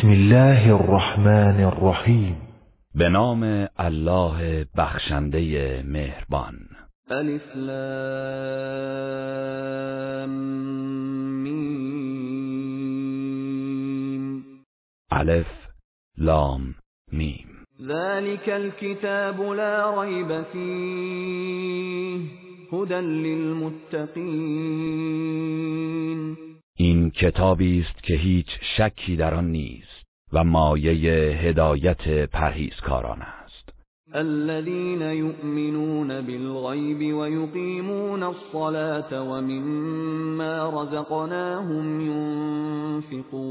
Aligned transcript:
بسم 0.00 0.10
الله 0.10 0.74
الرحمن 0.74 1.64
الرحیم. 1.64 2.36
به 2.94 3.08
نام 3.08 3.68
الله 3.78 4.66
بخشنده 4.78 5.82
مهربان. 5.86 6.54
الف 7.10 7.56
لام 7.56 7.90
میم. 11.42 11.94
الف 15.12 15.68
لام 16.18 16.74
میم. 17.12 17.64
ذلك 17.86 18.48
الكتاب 18.48 19.40
لا 19.40 20.00
ريب 20.00 20.42
فيه 20.52 22.20
هدى 22.72 23.00
للمتقين. 23.00 24.20
این 26.82 27.10
کتابی 27.10 27.80
است 27.80 28.02
که 28.02 28.14
هیچ 28.14 28.46
شکی 28.76 29.16
در 29.16 29.34
آن 29.34 29.50
نیست 29.50 30.04
و 30.32 30.44
مایه 30.44 31.12
هدایت 31.36 32.30
پرهیزکاران 32.30 33.22
است. 33.22 33.72
الذين 34.14 35.02
يؤمنون 35.02 36.20
بالغيب 36.20 37.16
ويقيمون 37.16 38.22
الصلاة 38.22 39.22
ومما 39.22 40.82
رزقناهم 40.82 42.00
ينفقون. 42.00 43.46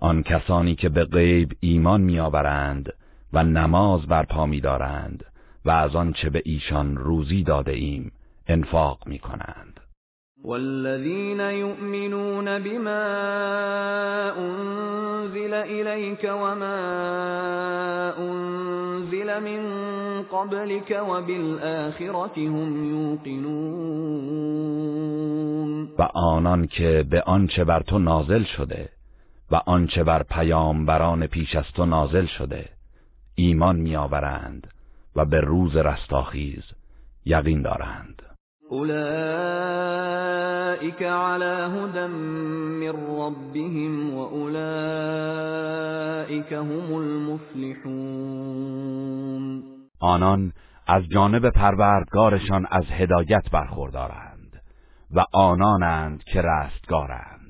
آن 0.00 0.22
کسانی 0.22 0.74
که 0.74 0.88
به 0.88 1.04
غیب 1.04 1.52
ایمان 1.60 2.00
میآورند 2.00 2.92
و 3.32 3.44
نماز 3.44 4.06
برپا 4.06 4.46
می‌دارند 4.46 5.24
و 5.64 5.70
از 5.70 5.96
آنچه 5.96 6.30
به 6.30 6.42
ایشان 6.44 6.96
روزی 6.96 7.42
داده 7.42 7.72
ایم 7.72 8.12
انفاق 8.46 8.98
می 9.06 9.18
کنند 9.18 9.71
والذين 10.44 11.40
يؤمنون 11.40 12.58
بما 12.58 13.04
أنزل 14.38 15.54
إليك 15.54 16.24
وما 16.24 16.78
أنزل 18.18 19.40
من 19.40 19.62
قبلك 20.22 21.02
وبالآخرة 21.08 22.36
هم 22.36 22.90
يوقنون. 22.90 24.22
و 25.98 26.02
آنان 26.02 26.66
که 26.66 27.04
به 27.10 27.22
آنچه 27.22 27.64
بر 27.64 27.82
تو 27.82 27.98
نازل 27.98 28.44
شده 28.44 28.88
و 29.50 29.54
آنچه 29.66 30.04
بر 30.04 30.22
پیامبران 30.22 31.26
پیش 31.26 31.54
از 31.56 31.64
تو 31.74 31.86
نازل 31.86 32.26
شده 32.26 32.68
ایمان 33.34 33.76
میآورند 33.76 34.66
و 35.16 35.24
به 35.24 35.40
روز 35.40 35.76
رستاخیز 35.76 36.62
یقین 37.26 37.62
دارند. 37.62 38.31
أولئك 38.72 39.02
على 41.02 41.70
هدى 41.76 42.06
من 42.06 42.94
ربهم 43.20 44.14
وأولئك 44.14 44.52
هم 46.52 46.96
المفلحون 46.96 48.32
آنان 50.00 50.52
از 50.86 51.02
جانب 51.08 51.50
پروردگارشان 51.50 52.66
از 52.70 52.84
هدایت 52.90 53.50
برخوردارند 53.52 54.62
و 55.14 55.24
آنانند 55.32 56.24
که 56.24 56.42
رستگارند. 56.42 57.41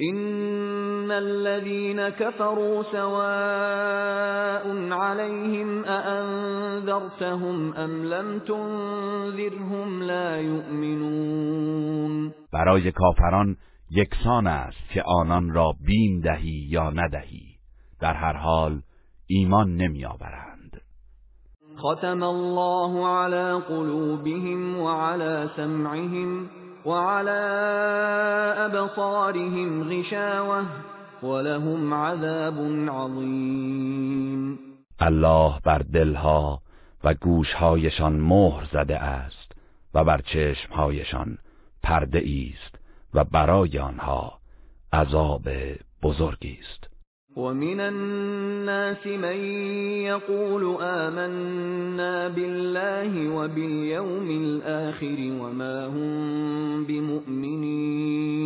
إن 0.00 1.10
الذين 1.10 2.08
كفروا 2.08 2.82
سواء 2.82 4.64
عليهم 4.92 5.84
أأنذرتهم 5.84 7.74
أم 7.74 8.04
لم 8.04 8.38
تنذرهم 8.38 10.02
لا 10.02 10.40
يؤمنون 10.40 12.32
برای 12.52 12.92
کافران 12.92 13.56
یکسان 13.90 14.46
است 14.46 14.88
که 14.94 15.02
آنان 15.02 15.50
را 15.50 15.72
بیم 15.86 16.20
دهی 16.20 16.66
یا 16.70 16.90
ندهی. 16.90 17.56
در 18.00 18.14
هر 18.14 18.36
حال 18.36 18.80
ایمان 19.26 19.76
نمی 19.76 20.04
آورند 20.04 20.82
ختم 21.78 22.22
الله 22.22 23.06
على 23.06 23.60
قلوبهم 23.60 24.80
وعلى 24.80 25.48
سمعهم 25.56 26.50
وعلى 26.86 27.40
أبصارهم 28.58 29.90
غشاوة 29.90 30.66
ولهم 31.22 31.94
عذاب 31.94 32.58
عظیم 32.88 34.58
الله 35.00 35.60
بر 35.64 35.78
دلها 35.78 36.60
و 37.04 37.14
گوشهایشان 37.14 38.12
مهر 38.12 38.64
زده 38.72 38.98
است 38.98 39.52
و 39.94 40.04
بر 40.04 40.20
چشمهایشان 40.20 41.38
پرده 41.82 42.18
است 42.18 42.78
و 43.14 43.24
برای 43.24 43.78
آنها 43.78 44.38
عذاب 44.92 45.48
بزرگی 46.02 46.58
است. 46.60 46.95
ومن 47.36 47.80
الناس 47.80 49.06
من 49.06 49.44
يقول 50.04 50.76
آمنا 50.82 52.28
بالله 52.28 53.28
وباليوم 53.28 54.28
الآخر 54.30 55.16
وما 55.40 55.86
هم 55.86 56.84
بمؤمنين. 56.86 58.36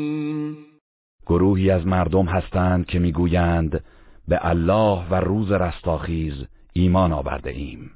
گروهی 1.26 1.70
از 1.70 1.86
مردم 1.86 2.24
هستند 2.26 2.86
که 2.86 2.98
می‌گویند 2.98 3.84
به 4.28 4.38
الله 4.42 5.08
و 5.10 5.14
روز 5.14 5.52
رستاخیز 5.52 6.46
ایمان 6.72 7.12
آورده 7.12 7.50
ایم 7.50 7.90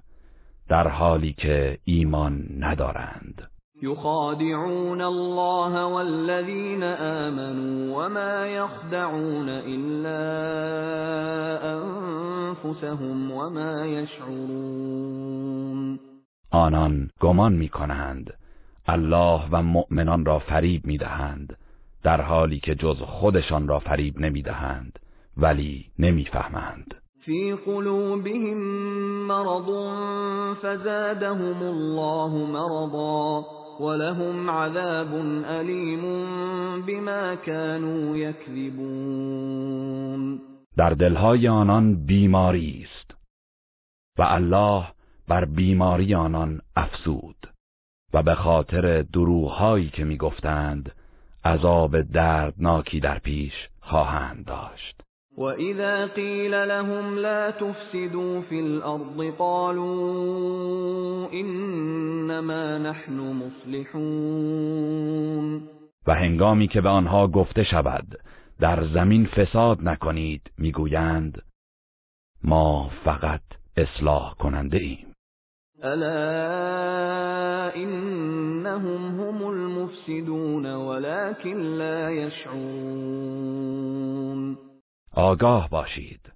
در 0.68 0.88
حالی 0.88 1.32
که 1.32 1.78
ایمان 1.84 2.46
ندارند. 2.58 3.53
يخادعون 3.84 5.00
الله 5.00 5.86
والذين 5.86 6.82
آمنوا 6.82 8.06
وما 8.06 8.46
يخدعون 8.46 9.48
إلا 9.48 10.20
أنفسهم 11.76 13.30
وما 13.30 13.86
يشعرون. 13.86 15.54
آنان 16.50 17.10
گمان 17.20 17.52
می 17.52 17.68
کنند 17.68 18.34
الله 18.88 19.40
و 19.52 19.62
مؤمنان 19.62 20.24
را 20.24 20.38
فریب 20.38 20.86
می 20.86 20.98
دهند 20.98 21.56
در 22.02 22.20
حالی 22.20 22.60
که 22.60 22.74
جز 22.74 22.96
خودشان 23.02 23.68
را 23.68 23.78
فریب 23.78 24.20
نمی 24.20 24.42
دهند 24.42 24.98
ولی 25.36 25.86
نمی‌فهمند. 25.98 26.94
في 27.24 27.54
قلوبهم 27.66 28.58
مرض 29.26 29.68
فزادهم 30.62 31.62
الله 31.62 32.30
مرضا. 32.46 33.63
ولهم 33.80 34.50
عذاب 34.50 35.14
علیم 35.44 36.02
بما 36.86 37.36
كانوا 37.36 38.16
یکذبون 38.16 39.74
در 40.76 40.90
دلهای 40.90 41.48
آنان 41.48 42.06
بیماری 42.06 42.86
است 42.86 43.14
و 44.18 44.22
الله 44.22 44.84
بر 45.28 45.44
بیماری 45.44 46.14
آنان 46.14 46.60
افسود 46.76 47.36
و 48.12 48.22
به 48.22 48.34
خاطر 48.34 49.02
دروغهایی 49.02 49.88
که 49.88 50.04
می‌گفتند 50.04 50.92
عذاب 51.44 52.00
دردناکی 52.02 53.00
در 53.00 53.18
پیش 53.18 53.52
خواهند 53.80 54.44
داشت. 54.44 55.03
وَإِذَا 55.36 56.06
قِيلَ 56.06 56.68
لَهُمْ 56.68 57.18
لَا 57.18 57.50
تُفْسِدُوا 57.50 58.40
فِي 58.40 58.60
الْأَرْضِ 58.60 59.34
قَالُوا 59.38 61.28
إِنَّمَا 61.32 62.78
نَحْنُ 62.78 63.20
مُصْلِحُونَ 63.42 64.04
و 66.06 66.14
هنگامی 66.14 66.68
که 66.68 66.80
به 66.80 66.88
آنها 66.88 67.28
گفته 67.28 67.64
شود 67.64 68.18
در 68.60 68.84
زمین 68.84 69.26
فساد 69.26 69.78
نکنید 69.82 70.50
می‌گویند 70.58 71.42
ما 72.44 72.90
فقط 73.04 73.42
اصلاح 73.76 74.34
کننده 74.34 74.78
ایم. 74.78 75.06
الا 75.82 77.70
انهم 77.74 79.20
هم 79.20 79.42
المفسدون 79.42 80.66
ولكن 80.66 81.56
لا 81.56 82.10
يشعرون 82.10 83.54
آگاه 85.16 85.68
باشید. 85.70 86.32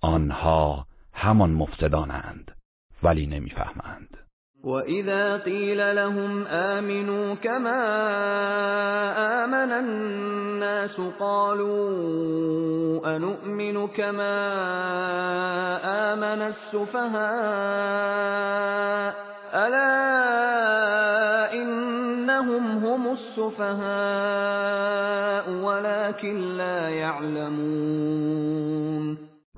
آنها 0.00 0.86
همان 1.12 1.50
مفسدانند 1.50 2.56
ولی 3.02 3.26
نمی‌فهمند. 3.26 4.18
وَإِذَا 4.64 5.38
قِيلَ 5.38 5.94
لَهُمْ 5.94 6.46
آمِنُوا 6.46 7.34
كَمَا 7.34 7.82
آمَنَ 9.44 9.72
النَّاسُ 9.72 11.00
قَالُوا 11.20 11.82
أَنُؤْمِنُ 13.16 13.88
كَمَا 13.88 14.38
آمَنَ 16.12 16.42
السُّفَهَاءُ 16.42 17.22
أَلَا 19.52 19.92
إِنَّهُمْ 21.52 22.64
هُمُ 22.84 23.02
السُّفَهَاءُ 23.12 24.32
وَلَكِنْ 25.50 26.56
لَا 26.56 26.90
يَعْلَمُونَ 26.90 28.32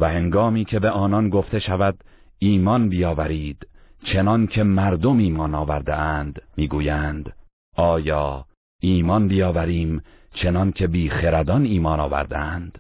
و 0.00 0.08
هنگامی 0.08 0.64
که 0.64 0.79
به 0.79 0.91
آنان 0.91 1.29
گفته 1.29 1.58
شود 1.58 2.05
ایمان 2.38 2.88
بیاورید 2.88 3.69
چنان 4.12 4.46
که 4.46 4.62
مردم 4.62 5.19
ایمان 5.19 5.55
آورده 5.55 5.94
اند 5.94 6.43
می‌گویند 6.56 7.32
آیا 7.76 8.44
ایمان 8.81 9.29
بیاوریم 9.29 10.02
چنان 10.32 10.73
که 10.73 10.87
بی 10.87 11.11
خردان 11.11 11.64
ایمان 11.64 12.00
آورده 12.00 12.38
اند 12.38 12.79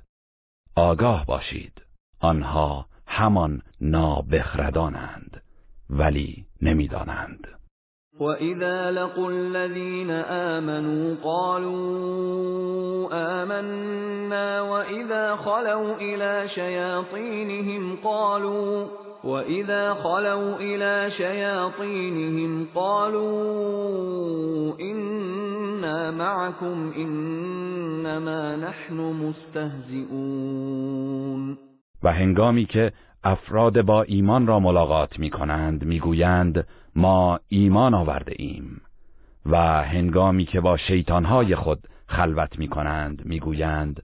آگاه 0.76 1.26
باشید 1.26 1.82
آنها 2.20 2.86
همان 3.06 3.62
نابخردانند. 3.80 5.40
ولی 5.90 6.46
نمی‌دانند. 6.64 7.46
وَإِذَا 8.20 8.90
لَقُوا 8.90 9.30
الَّذِينَ 9.30 10.10
آمَنُوا 10.10 11.14
قَالُوا 11.24 13.08
آمَنَّا 13.12 14.60
وَإِذَا 14.60 15.36
خَلَوْا 15.36 15.94
إِلَى 15.94 16.48
شَيَاطِينِهِمْ 16.48 17.96
قَالُوا 18.04 18.86
وَإِذَا 19.24 19.94
خَلَوْا 19.94 20.56
إِلَى 20.56 21.10
شَيَاطِينِهِمْ 21.10 22.66
قَالُوا 22.74 24.80
إِنَّا 24.80 26.10
مَعَكُمْ 26.10 26.92
إِنَّمَا 26.96 28.56
نَحْنُ 28.56 28.96
مُسْتَهْزِئُونَ. 28.96 31.58
و 32.02 32.12
هنگامی 32.12 32.64
که 32.64 32.92
افراد 33.24 33.82
با 33.82 34.02
ایمان 34.02 34.46
را 34.46 34.60
ملاقات 34.60 35.18
می 35.18 35.30
کنند 35.30 35.84
می 35.84 36.00
گویند 36.00 36.66
ما 36.96 37.40
ایمان 37.48 37.94
آورده 37.94 38.34
ایم 38.38 38.80
و 39.46 39.82
هنگامی 39.82 40.44
که 40.44 40.60
با 40.60 40.76
شیطانهای 40.76 41.56
خود 41.56 41.88
خلوت 42.06 42.58
می 42.58 42.68
کنند 42.68 43.26
می 43.26 43.40
گویند 43.40 44.02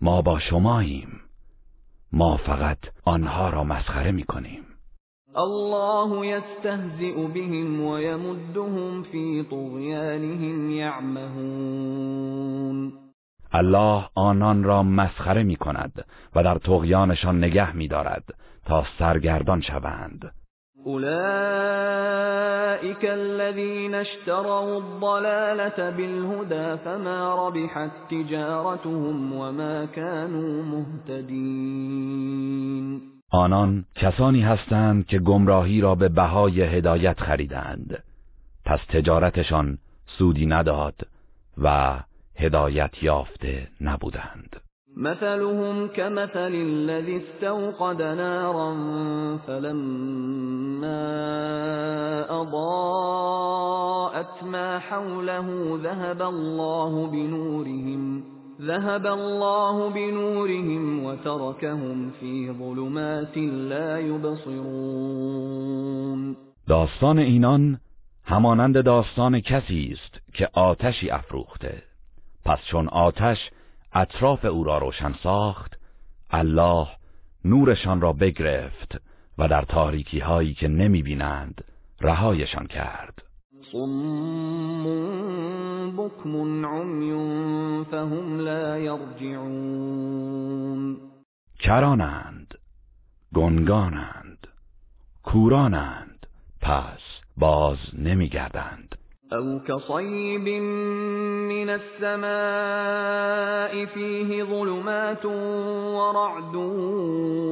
ما 0.00 0.22
با 0.22 0.38
شماییم. 0.38 1.20
ما 2.12 2.36
فقط 2.36 2.78
آنها 3.04 3.50
را 3.50 3.64
مسخره 3.64 4.12
می 4.12 4.22
کنیم 4.22 4.62
الله 5.36 6.26
يستهزئ 6.26 7.26
بهم 7.26 7.80
ويمدهم 7.80 9.02
في 9.02 9.42
طغيانهم 9.42 10.70
يعمهون. 10.70 12.26
الله 13.52 14.04
آنان 14.14 14.64
را 14.64 14.82
مسخره 14.82 15.42
می 15.42 15.56
کند 15.56 16.04
و 16.34 16.42
در 16.42 16.58
تغیانشان 16.58 17.38
نگه 17.38 17.76
می 17.76 17.88
دارد 17.88 18.24
تا 18.66 18.84
سرگردان 18.98 19.60
شوند. 19.60 20.32
أولئك 20.86 21.04
الذين 23.04 23.94
اشتروا 23.94 24.76
الضلالة 24.76 25.90
بالهدى 25.90 26.76
فما 26.84 27.48
ربحت 27.48 27.90
تجارتهم 28.10 29.32
وما 29.32 29.86
كانوا 29.86 30.62
مهتدين 30.62 32.56
آنان 33.30 33.84
کسانی 33.94 34.42
هستند 34.42 35.06
که 35.06 35.18
گمراهی 35.18 35.80
را 35.80 35.94
به 35.94 36.08
بهای 36.08 36.62
هدایت 36.62 37.20
خریدند. 37.20 38.02
پس 38.64 38.80
تجارتشان 38.88 39.78
سودی 40.06 40.46
نداد 40.46 40.94
و 41.58 41.98
هدایت 42.38 43.02
یافته 43.02 43.68
نبودند. 43.80 44.56
مثلهم 44.96 45.88
كمثل 45.88 46.54
الذي 46.54 47.16
استوقد 47.16 48.02
نارا 48.02 48.76
فلما 49.46 51.06
أضاءت 52.30 53.64
ما 54.44 54.78
حوله 54.78 55.78
ذهب 55.82 56.22
الله 56.22 57.06
بنورهم 57.06 58.22
ذهب 58.60 59.06
الله 59.06 59.90
بنورهم 59.90 61.04
وتركهم 61.04 62.10
في 62.10 62.52
ظلمات 62.52 63.36
لا 63.68 64.00
يبصرون. 64.00 65.56
داستان 66.68 67.18
اینان 67.18 67.80
همانند 68.24 68.84
داستان 68.84 69.40
کسی 69.40 69.92
است 69.92 70.20
که 70.32 70.48
آتشی 70.52 71.10
افروخته. 71.10 71.85
پس 72.46 72.58
چون 72.70 72.88
آتش 72.88 73.50
اطراف 73.92 74.44
او 74.44 74.64
را 74.64 74.78
روشن 74.78 75.14
ساخت 75.22 75.78
الله 76.30 76.88
نورشان 77.44 78.00
را 78.00 78.12
بگرفت 78.12 79.00
و 79.38 79.48
در 79.48 79.62
تاریکی 79.62 80.18
هایی 80.18 80.54
که 80.54 80.68
نمی 80.68 81.02
بینند 81.02 81.64
رهایشان 82.00 82.66
کرد. 82.66 83.22
صم 83.72 84.86
بكم 85.96 86.66
عمي 86.66 87.12
فهم 87.84 88.40
لا 88.40 88.78
يرجعون 88.78 90.16
کرانند 91.58 92.54
گنگانند 93.34 94.46
کورانند 95.22 96.26
پس 96.60 97.00
باز 97.36 97.78
نمیگردند. 97.98 98.95
أو 99.32 99.58
كصيب 99.68 100.48
من 101.48 101.70
السماء 101.70 102.26
فيه 103.84 104.42
ظلمات 104.44 105.24
ورعد 105.96 106.56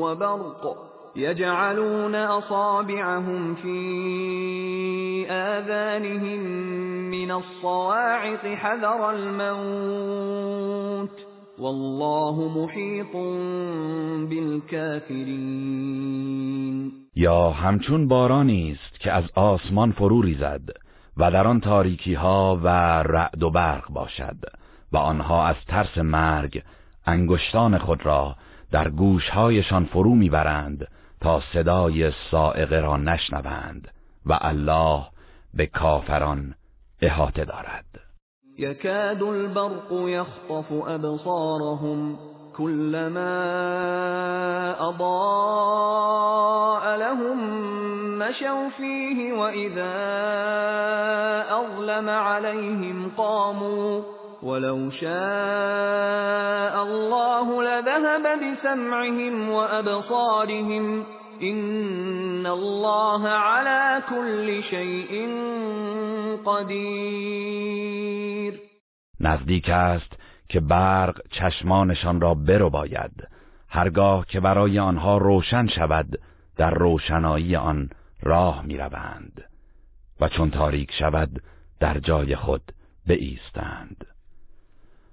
وبرق 0.02 0.76
يجعلون 1.16 2.14
أصابعهم 2.14 3.54
في 3.54 5.26
آذانهم 5.30 6.40
من 7.10 7.30
الصواعق 7.30 8.46
حذر 8.46 9.10
الموت 9.10 10.54
والله 11.58 12.48
محيط 12.58 13.16
بالكافرين. 14.30 15.84
یا 17.16 17.50
همچون 17.50 18.08
بارانی 18.08 18.72
است 18.72 19.00
که 19.00 19.12
از 19.12 19.24
آسمان 19.34 19.92
فرو 19.92 20.22
ریزد. 20.22 20.83
و 21.16 21.30
در 21.30 21.46
آن 21.46 21.60
تاریکی 21.60 22.14
ها 22.14 22.60
و 22.62 22.68
رعد 23.02 23.42
و 23.42 23.50
برق 23.50 23.90
باشد 23.90 24.36
و 24.92 24.96
آنها 24.96 25.46
از 25.46 25.56
ترس 25.68 25.98
مرگ 25.98 26.62
انگشتان 27.06 27.78
خود 27.78 28.06
را 28.06 28.36
در 28.70 28.88
گوشهایشان 28.88 29.84
فرو 29.84 30.14
می‌برند 30.14 30.88
تا 31.20 31.42
صدای 31.52 32.12
سائقه 32.30 32.80
را 32.80 32.96
نشنوند 32.96 33.88
و 34.26 34.38
الله 34.40 35.06
به 35.54 35.66
کافران 35.66 36.54
احاطه 37.02 37.44
دارد. 37.44 37.84
يكاد 38.58 39.22
البرق 39.22 39.92
يخطف 39.92 40.72
أبصارهم 40.72 42.18
كلما 42.56 43.34
أضاء 44.88 46.96
لهم 46.96 47.38
مشوا 48.18 48.68
فيه 48.68 49.32
وإذا 49.32 49.94
أظلم 51.50 52.08
عليهم 52.08 53.10
قاموا 53.16 54.02
ولو 54.42 54.90
شاء 54.90 55.12
الله 56.82 57.62
لذهب 57.62 58.40
بسمعهم 58.44 59.50
وأبصارهم 59.50 61.04
إن 61.42 62.46
الله 62.46 63.28
على 63.28 64.02
كل 64.10 64.62
شيء 64.62 65.28
قدیر 66.44 68.14
نزدیک 69.20 69.70
است 69.70 70.12
که 70.54 70.60
برق 70.60 71.20
چشمانشان 71.30 72.20
را 72.20 72.34
برو 72.34 72.70
باید 72.70 73.28
هرگاه 73.68 74.26
که 74.26 74.40
برای 74.40 74.78
آنها 74.78 75.18
روشن 75.18 75.66
شود 75.66 76.18
در 76.56 76.70
روشنایی 76.70 77.56
آن 77.56 77.90
راه 78.22 78.62
می 78.62 78.76
روند 78.76 79.44
و 80.20 80.28
چون 80.28 80.50
تاریک 80.50 80.92
شود 80.92 81.42
در 81.80 81.98
جای 81.98 82.36
خود 82.36 82.72
بایستند. 83.08 84.06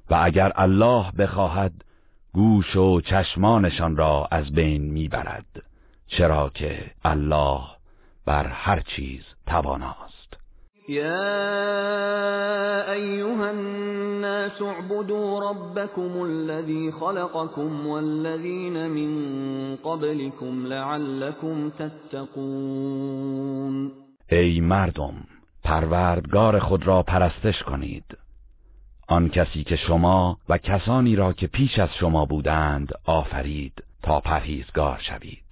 و 0.09 0.19
اگر 0.23 0.51
الله 0.55 1.11
بخواهد 1.11 1.73
گوش 2.33 2.75
و 2.75 3.01
چشمانشان 3.01 3.97
را 3.97 4.27
از 4.31 4.51
بین 4.51 4.91
می‌برد. 4.91 5.63
چرا 6.07 6.49
که 6.49 6.91
الله 7.03 7.61
بر 8.25 8.47
هر 8.47 8.79
چیز 8.79 9.23
تواناست. 9.47 10.10
يا 10.91 12.91
أيها 12.91 13.51
الناس 13.51 14.61
اعبدوا 14.61 15.49
ربكم 15.49 16.23
الذي 16.23 16.91
خلقكم 16.91 17.87
والذين 17.87 18.89
من 18.89 19.75
قبلكم 19.75 20.67
لعلكم 20.67 21.69
تتقون. 21.69 23.11
ای 24.31 24.61
مردم 24.61 25.13
پروردگار 25.63 26.59
خود 26.59 26.87
را 26.87 27.03
پرستش 27.03 27.63
کنید. 27.63 28.17
آن 29.07 29.29
کسی 29.29 29.63
که 29.63 29.75
شما 29.75 30.37
و 30.49 30.57
کسانی 30.57 31.15
را 31.15 31.33
که 31.33 31.47
پیش 31.47 31.79
از 31.79 31.89
شما 31.99 32.25
بودند 32.25 32.91
آفرید 33.05 33.83
تا 34.03 34.19
پرهیزگار 34.19 34.99
شوید. 34.99 35.50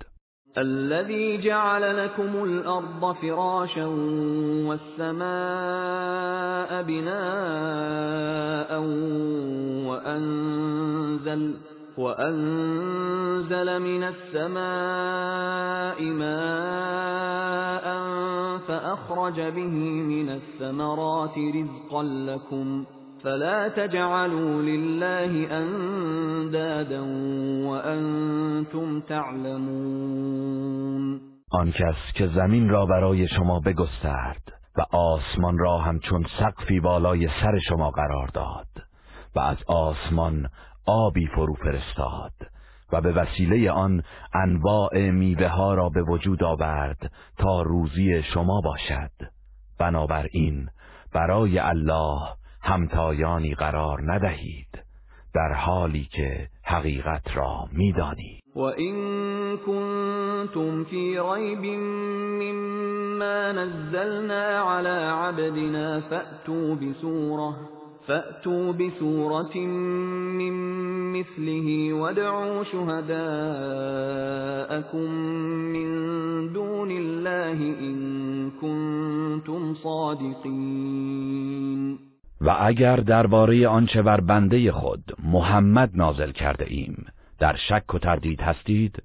الذي 0.58 1.38
جعل 1.38 2.06
لكم 2.06 2.44
الأرض 2.44 3.16
فراشا 3.16 3.86
والسماء 4.68 5.24
بناء 6.84 8.80
وأنزل 9.90 11.56
وأنزل 11.98 13.80
من 13.80 14.04
السماء 14.04 16.04
ماء 16.04 17.86
فأخرج 18.68 19.42
به 19.42 19.76
من 20.04 20.30
الثمرات 20.30 21.38
رزقا 21.38 22.04
لكم 22.04 22.86
فلا 23.24 23.70
تجعلوا 23.70 24.62
لله 24.62 25.48
أندادا 25.52 27.02
وأنتم 27.68 29.02
تعلمون. 29.02 30.60
آن 31.52 31.72
کس 31.72 32.14
که 32.16 32.28
زمین 32.28 32.70
را 32.70 32.86
برای 32.86 33.28
شما 33.28 33.60
بگسترد 33.60 34.42
و 34.78 34.82
آسمان 34.96 35.58
را 35.58 35.78
همچون 35.78 36.26
سقفی 36.40 36.80
بالای 36.80 37.28
سر 37.42 37.60
شما 37.70 37.92
قرار 37.92 38.28
داد 38.28 38.68
و 39.36 39.40
از 39.40 39.58
آسمان 39.68 40.50
آبی 40.86 41.28
فرو 41.28 41.54
فرستاد 41.54 42.34
و 42.94 43.02
به 43.02 43.12
وسیله 43.12 43.72
آن 43.72 44.04
انواع 44.34 45.10
میوه 45.10 45.48
ها 45.48 45.74
را 45.74 45.90
به 45.90 46.04
وجود 46.04 46.44
آورد 46.44 47.12
تا 47.38 47.62
روزی 47.62 48.24
شما 48.24 48.62
باشد. 48.62 49.12
بنابراین 49.80 50.70
برای 51.14 51.60
الله 51.60 52.39
همتایانی 52.62 53.54
قرار 53.54 54.12
ندهید 54.12 54.68
در 55.36 55.54
حالی 55.54 56.08
که 56.12 56.48
حقیقت 56.64 57.38
را 57.38 57.68
می‌دانید. 57.72 58.44
و 58.56 58.60
این 58.60 59.58
کنتم 59.58 60.84
فی 60.84 61.20
ریب 61.20 61.66
مما 62.42 63.52
نزلنا 63.52 64.64
على 64.72 64.90
عبدنا 64.90 66.02
فأتوا 66.02 66.76
بسوره 66.76 67.56
فأتوا 68.08 68.72
بسورة 68.72 69.58
من 69.58 70.54
مثله 71.12 71.94
وادعوا 71.94 72.64
شهداءكم 72.64 73.20
من 75.74 75.90
دون 76.54 76.92
الله 76.92 77.60
إن 77.80 78.52
كنتم 78.62 79.74
صادقين 79.74 81.30
و 82.42 82.56
اگر 82.60 82.96
درباره 82.96 83.68
آنچه 83.68 84.02
بر 84.02 84.22
بنده 84.22 84.72
خود 84.72 85.04
محمد 85.24 85.90
نازل 85.94 86.32
کرده 86.32 86.66
ایم 86.68 87.06
در 87.40 87.56
شک 87.56 87.94
و 87.94 88.00
تردید 88.00 88.42
هستید 88.42 89.04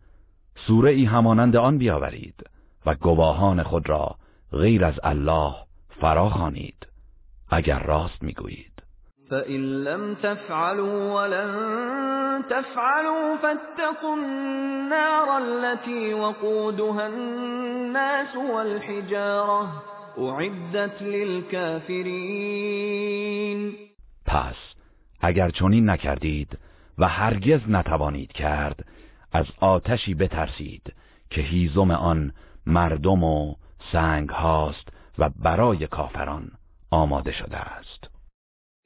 سوره 0.66 0.90
ای 0.90 1.04
همانند 1.04 1.56
آن 1.56 1.78
بیاورید 1.78 2.34
و 2.86 2.94
گواهان 2.94 3.62
خود 3.62 3.88
را 3.88 4.16
غیر 4.52 4.84
از 4.84 5.00
الله 5.02 5.54
فراخوانید 6.00 6.86
اگر 7.50 7.78
راست 7.78 8.22
می‌گویید. 8.22 8.72
فإن 9.30 9.60
لم 9.60 10.14
تفعلوا 10.14 11.14
ولن 11.14 12.42
تفعلوا 12.50 13.36
فاتقوا 13.42 14.14
النار 14.14 15.28
التي 15.28 16.12
وقودها 16.12 17.02
الناس 17.02 18.36
والحجارة 18.52 19.68
اعدت 20.18 21.02
للكافرین 21.02 21.74
پس 24.26 24.56
اگر 25.20 25.50
چنین 25.50 25.90
نکردید 25.90 26.58
و 26.98 27.08
هرگز 27.08 27.60
نتوانید 27.68 28.32
کرد 28.32 28.86
از 29.32 29.46
آتشی 29.60 30.14
بترسید 30.14 30.94
که 31.30 31.40
هیزم 31.40 31.90
آن 31.90 32.32
مردم 32.66 33.24
و 33.24 33.54
سنگ 33.92 34.28
هاست 34.28 34.88
و 35.18 35.30
برای 35.36 35.86
کافران 35.86 36.50
آماده 36.90 37.32
شده 37.32 37.56
است. 37.56 38.13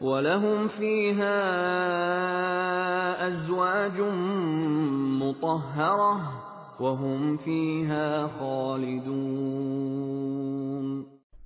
ولهم 0.00 0.68
فيها 0.68 1.42
ازواج 3.26 4.00
مطهره 5.20 6.20
وهم 6.80 7.36
فيها 7.36 8.28
خالدون 8.28 9.86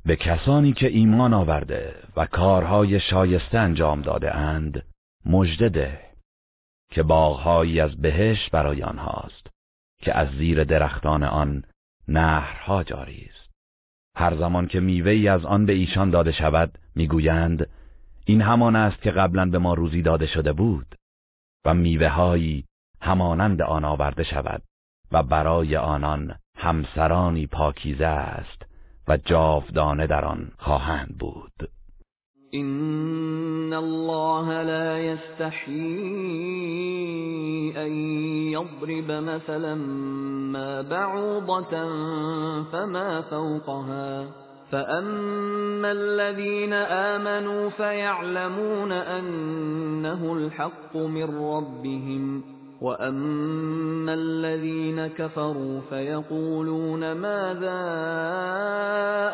به 0.07 0.17
کسانی 0.17 0.73
که 0.73 0.87
ایمان 0.89 1.35
آورده 1.35 1.95
و 2.17 2.27
کارهای 2.27 3.01
شایسته 3.01 3.59
انجام 3.59 4.03
داده 4.03 4.37
اند 4.37 4.83
مژده 5.27 5.69
ده 5.69 6.01
که 6.91 7.03
باغهایی 7.03 7.81
از 7.81 7.97
بهش 7.97 8.51
برای 8.53 8.83
آنهاست 8.83 9.47
که 10.03 10.19
از 10.19 10.29
زیر 10.39 10.65
درختان 10.65 11.23
آن 11.23 11.65
نهرها 12.09 12.83
جاری 12.83 13.29
است. 13.31 13.51
هر 14.17 14.37
زمان 14.37 14.67
که 14.67 14.81
میوه‌ای 14.81 15.29
از 15.29 15.45
آن 15.45 15.67
به 15.67 15.73
ایشان 15.73 16.11
داده 16.11 16.33
شود 16.33 16.79
می‌گویند 16.97 17.67
این 18.31 18.41
همان 18.41 18.77
است 18.77 19.03
که 19.03 19.11
قبلا 19.11 19.47
به 19.47 19.59
ما 19.59 19.75
روزی 19.75 20.03
داده 20.03 20.27
شده 20.27 20.53
بود 20.53 20.95
و 21.65 21.75
میوههایی 21.75 22.65
همانند 23.01 23.63
آن 23.63 23.85
آورده 23.85 24.23
شود 24.23 24.63
و 25.13 25.23
برای 25.23 25.77
آنان 25.77 26.35
همسرانی 26.57 27.47
پاکیزه 27.47 28.07
است 28.07 28.63
و 29.09 29.17
جاودانه 29.17 30.07
در 30.07 30.25
آن 30.25 30.51
خواهند 30.59 31.17
بود. 31.19 31.71
این 32.51 33.73
الله 33.73 34.63
لا 34.63 34.99
یستحیی 34.99 35.73
ان 37.77 37.93
یضرب 38.53 39.11
مثلا 39.11 39.75
ما 39.75 40.83
بعوضة 40.83 41.67
فما 42.73 43.23
فوقها 43.23 44.50
فأما 44.71 45.93
الذين 45.93 46.73
آمنوا 46.73 47.71
فيعلمون 47.71 48.93
أنه 48.93 50.33
الحق 50.33 50.97
من 50.97 51.39
ربهم 51.39 52.43
وأما 52.81 54.15
الذين 54.15 55.07
كفروا 55.07 55.81
فيقولون 55.81 57.13
ماذا 57.13 57.81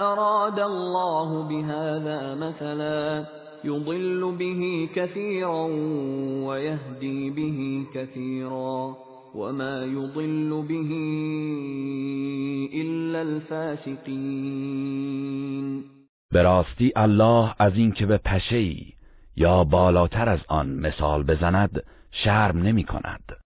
أراد 0.00 0.60
الله 0.60 1.42
بهذا 1.42 2.34
مثلا 2.34 3.24
يضل 3.64 4.34
به 4.38 4.88
كثيرا 4.94 5.62
ويهدي 6.46 7.30
به 7.30 7.86
كثيرا 7.94 9.05
وما 9.36 9.84
يضل 9.84 10.62
به 10.68 10.74
الا 12.80 13.18
الفاسقین 13.18 14.66
به 16.32 16.62
الله 16.96 17.54
از 17.58 17.76
اینکه 17.76 18.06
به 18.06 18.18
پشه‌ای 18.18 18.92
یا 19.36 19.64
بالاتر 19.64 20.28
از 20.28 20.40
آن 20.48 20.68
مثال 20.68 21.22
بزند 21.22 21.82
شرم 22.12 22.58
نمی 22.58 22.84
کند. 22.84 23.36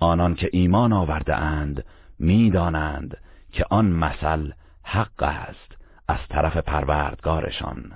آنان 0.00 0.34
که 0.34 0.50
ایمان 0.52 0.92
آورده 0.92 1.36
اند 1.36 1.84
می‌دانند 2.18 3.16
که 3.52 3.64
آن 3.70 3.86
مثل 3.86 4.52
حق 4.82 5.22
است 5.22 5.76
از 6.08 6.18
طرف 6.28 6.56
پروردگارشان 6.56 7.92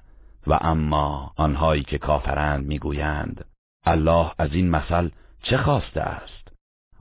و 0.46 0.58
اما 0.60 1.32
آنهایی 1.36 1.82
که 1.82 1.98
کافرند 1.98 2.66
می‌گویند 2.66 3.44
الله 3.84 4.32
از 4.38 4.54
این 4.54 4.70
مثل 4.70 5.08
چه 5.42 5.56
خواسته 5.56 6.00
است 6.00 6.37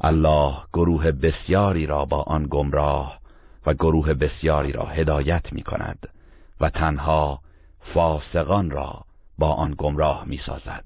الله 0.02 0.54
گروه 0.74 1.12
بسیاری 1.12 1.86
را 1.86 2.06
با 2.06 2.22
آن 2.22 2.48
گمراه 2.50 3.20
و 3.66 3.74
گروه 3.74 4.14
بسیاری 4.14 4.72
را 4.72 4.86
هدایت 4.86 5.54
می 5.54 5.64
کند 5.64 6.10
و 6.62 6.70
تنها 6.70 7.40
فاسقان 7.94 8.72
را 8.72 9.02
با 9.38 9.54
آن 9.54 9.76
گمراه 9.78 10.26
می 10.26 10.40
سازد 10.46 10.86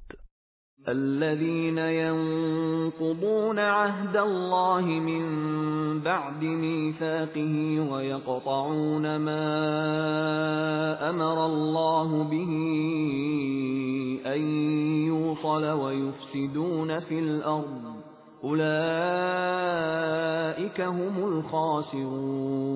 الذين 0.88 1.78
ينقضون 1.78 3.60
عهد 3.60 4.18
الله 4.18 4.82
من 4.82 6.00
بعد 6.00 6.44
ميثاقه 6.44 7.80
ويقطعون 7.92 9.18
ما 9.18 9.44
امر 11.10 11.38
الله 11.46 12.24
به 12.24 12.48
ان 14.26 14.42
يوصل 15.06 15.64
ويفسدون 15.64 17.00
في 17.00 17.20
الارض 17.20 18.02
اولئک 18.42 18.62
هم 20.80 21.24
الخاسرون. 21.24 22.72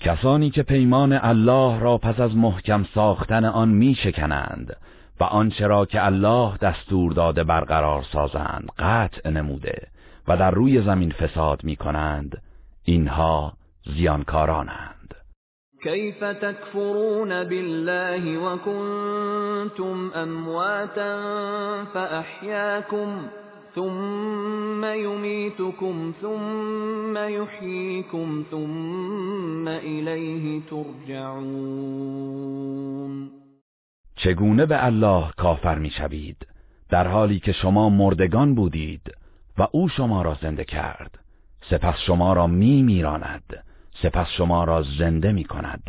کسانی 0.00 0.50
که 0.50 0.62
پیمان 0.62 1.12
الله 1.12 1.80
را 1.80 1.98
پس 1.98 2.20
از 2.20 2.36
محکم 2.36 2.84
ساختن 2.94 3.44
آن 3.44 3.68
می 3.68 3.94
شکنند 3.94 4.76
و 5.20 5.24
آنچه 5.24 5.66
را 5.66 5.86
که 5.86 6.06
الله 6.06 6.56
دستور 6.56 7.12
داده 7.12 7.44
برقرار 7.44 8.02
سازند 8.12 8.68
قطع 8.78 9.30
نموده 9.30 9.86
و 10.28 10.36
در 10.36 10.50
روی 10.50 10.82
زمین 10.82 11.10
فساد 11.10 11.64
می 11.64 11.76
کنند 11.76 12.42
اینها 12.84 13.52
زیانکارانند. 13.96 15.14
کیف 15.82 16.20
تکفرون 16.20 17.28
بالله 17.28 18.38
و 18.38 18.56
کنتم 18.56 20.10
امواتا 20.14 21.16
فاحیاکم 21.84 23.18
ثم 23.76 24.84
يميتكم 24.84 26.12
ثم 26.22 27.16
يحييكم 27.16 28.44
ثم 28.50 29.68
إليه 29.68 30.60
ترجعون 30.70 32.06
چگونه 34.16 34.66
به 34.66 34.84
الله 34.84 35.30
کافر 35.36 35.78
می‌شوید؟ 35.78 36.46
در 36.88 37.08
حالی 37.08 37.40
که 37.40 37.52
شما 37.52 37.88
مردگان 37.88 38.54
بودید 38.54 39.12
و 39.58 39.66
او 39.72 39.88
شما 39.88 40.22
را 40.22 40.36
زنده 40.42 40.64
کرد. 40.64 41.18
سپس 41.70 41.98
شما 42.06 42.32
را 42.32 42.46
می 42.46 42.82
میراند 42.82 43.64
سپس 44.02 44.26
شما 44.38 44.64
را 44.64 44.82
زنده 44.82 45.32
می 45.32 45.44
کند 45.44 45.82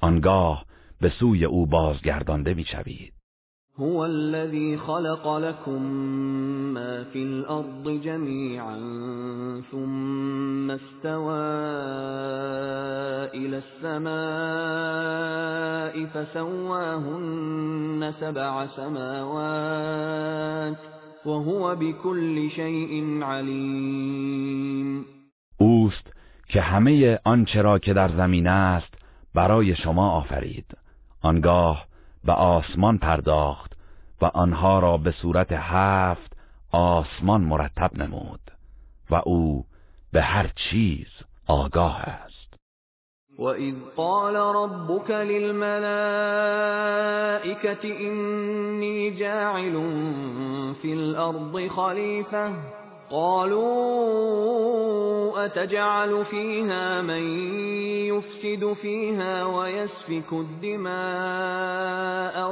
آنگاه 0.00 0.64
به 1.00 1.08
سوی 1.08 1.44
او 1.44 1.66
بازگردانده 1.66 2.54
می 2.54 2.64
شوید 2.64 3.19
هو 3.80 4.04
الذي 4.04 4.76
خلق 4.76 5.36
لكم 5.36 5.82
ما 6.74 7.04
في 7.04 7.22
الأرض 7.22 7.88
جميعا 7.88 8.76
ثم 9.70 10.70
استوى 10.70 11.50
إلى 13.34 13.62
السماء 13.64 14.10
فسواهن 16.06 18.12
سبع 18.20 18.66
سماوات 18.66 20.76
وهو 21.24 21.76
بكل 21.76 22.50
شيء 22.50 23.22
عليم. 23.22 25.04
اوست 25.58 26.12
که 26.48 26.60
همه 26.60 27.18
آنچه 27.24 27.62
را 27.62 27.78
که 27.78 27.94
در 27.94 28.08
زمین 28.08 28.46
است 28.46 28.94
برای 29.34 29.76
شما 29.76 30.10
آفرید. 30.10 30.66
آنگاه 31.22 31.86
به 32.24 32.32
آسمان 32.32 32.98
پرداخت. 32.98 33.69
و 34.20 34.24
آنها 34.24 34.78
را 34.78 34.96
به 34.96 35.10
صورت 35.10 35.52
هفت 35.52 36.36
آسمان 36.72 37.40
مرتب 37.40 37.90
نمود 37.94 38.40
و 39.10 39.14
او 39.24 39.64
به 40.12 40.22
هر 40.22 40.50
چیز 40.56 41.06
آگاه 41.46 42.00
است. 42.00 42.54
وَإِذْ 43.38 43.74
قَالَ 43.96 44.36
رَبُّكَ 44.36 45.10
لِلْمَلَائِكَةِ 45.10 45.80
إِنِّي 48.08 49.10
جَاعِلٌ 49.10 49.74
فِي 50.82 50.92
الْأَرْضِ 50.92 51.68
خَلِيفَةً 51.68 52.79
قالوا 53.10 54.70
أتجعل 55.44 56.24
فيها 56.24 57.02
من 57.02 57.22
يفسد 58.06 58.72
فيها 58.72 59.44
ويسفك 59.44 60.32
الدماء 60.32 60.90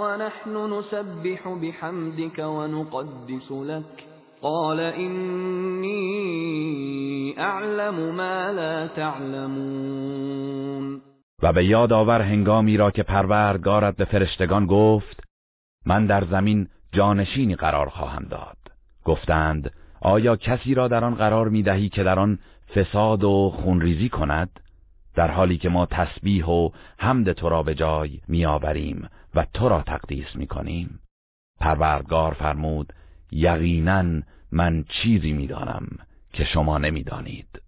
ونحن 0.01 0.79
نسبح 0.79 1.49
بحمدك 1.49 2.39
ونقدس 2.39 3.53
لك 3.53 4.05
قال 4.43 4.81
إني 4.81 5.99
أعلم 7.39 8.17
ما 8.17 8.53
لا 8.53 8.87
تعلمون 8.87 10.59
و 11.43 11.53
به 11.53 11.65
یاد 11.65 11.93
آور 11.93 12.21
هنگامی 12.21 12.77
را 12.77 12.91
که 12.91 13.03
پروردگارت 13.03 13.97
به 13.97 14.05
فرشتگان 14.05 14.67
گفت 14.67 15.25
من 15.87 16.07
در 16.07 16.25
زمین 16.25 16.69
جانشینی 16.93 17.55
قرار 17.55 17.89
خواهم 17.89 18.25
داد. 18.25 18.57
گفتند 19.05 19.71
آیا 20.01 20.37
کسی 20.37 20.75
را 20.75 20.89
در 20.89 21.05
آن 21.05 21.15
قرار 21.15 21.49
می 21.49 21.63
دهی 21.63 21.89
که 21.89 22.03
در 22.03 22.19
آن 22.19 22.39
فساد 22.75 23.25
و 23.25 23.51
خونریزی 23.51 24.09
کند؟ 24.09 24.61
در 25.15 25.31
حالی 25.31 25.59
که 25.59 25.69
ما 25.69 25.87
تسبیح 25.87 26.47
و 26.47 26.71
حمد 26.99 27.33
تو 27.33 27.49
را 27.49 27.63
به 27.63 27.75
جای 27.75 28.21
میآوریم 28.29 29.09
و 29.35 29.47
تو 29.55 29.69
را 29.69 29.83
تقدیس 29.83 30.37
می 30.37 30.47
کنیم 30.47 31.01
پروردگار 31.61 32.33
فرمود 32.33 32.93
یقینا 33.33 34.23
من 34.53 34.85
چیزی 34.89 35.33
می‌دانم 35.33 35.89
که 36.33 36.45
شما 36.45 36.79
نمی‌دانید. 36.79 37.68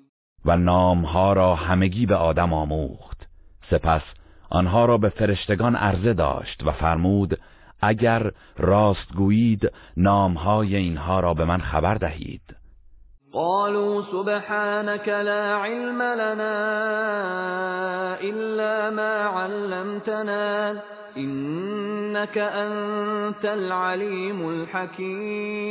و 0.45 0.57
نامها 0.57 1.33
را 1.33 1.55
همگی 1.55 2.05
به 2.05 2.15
آدم 2.15 2.53
آموخت. 2.53 3.27
سپس 3.69 4.01
آنها 4.49 4.85
را 4.85 4.97
به 4.97 5.09
فرشتگان 5.09 5.75
عرضه 5.75 6.13
داشت 6.13 6.63
و 6.65 6.71
فرمود 6.71 7.39
اگر 7.81 8.31
راست 8.57 9.13
گویید 9.15 9.71
نامهای 9.97 10.75
اینها 10.75 11.19
را 11.19 11.33
به 11.33 11.45
من 11.45 11.59
خبر 11.61 11.95
دهید. 11.95 12.41
قالوا 13.33 14.01
سبحانك 14.01 15.07
لا 15.07 15.63
علم 15.63 16.01
لنا 16.01 16.55
إلا 18.21 18.89
ما 18.91 19.39
علمتنا 19.39 20.75
إنك 21.17 22.37
أنت 22.37 23.45
العليم 23.45 24.45
الحكيم. 24.45 25.61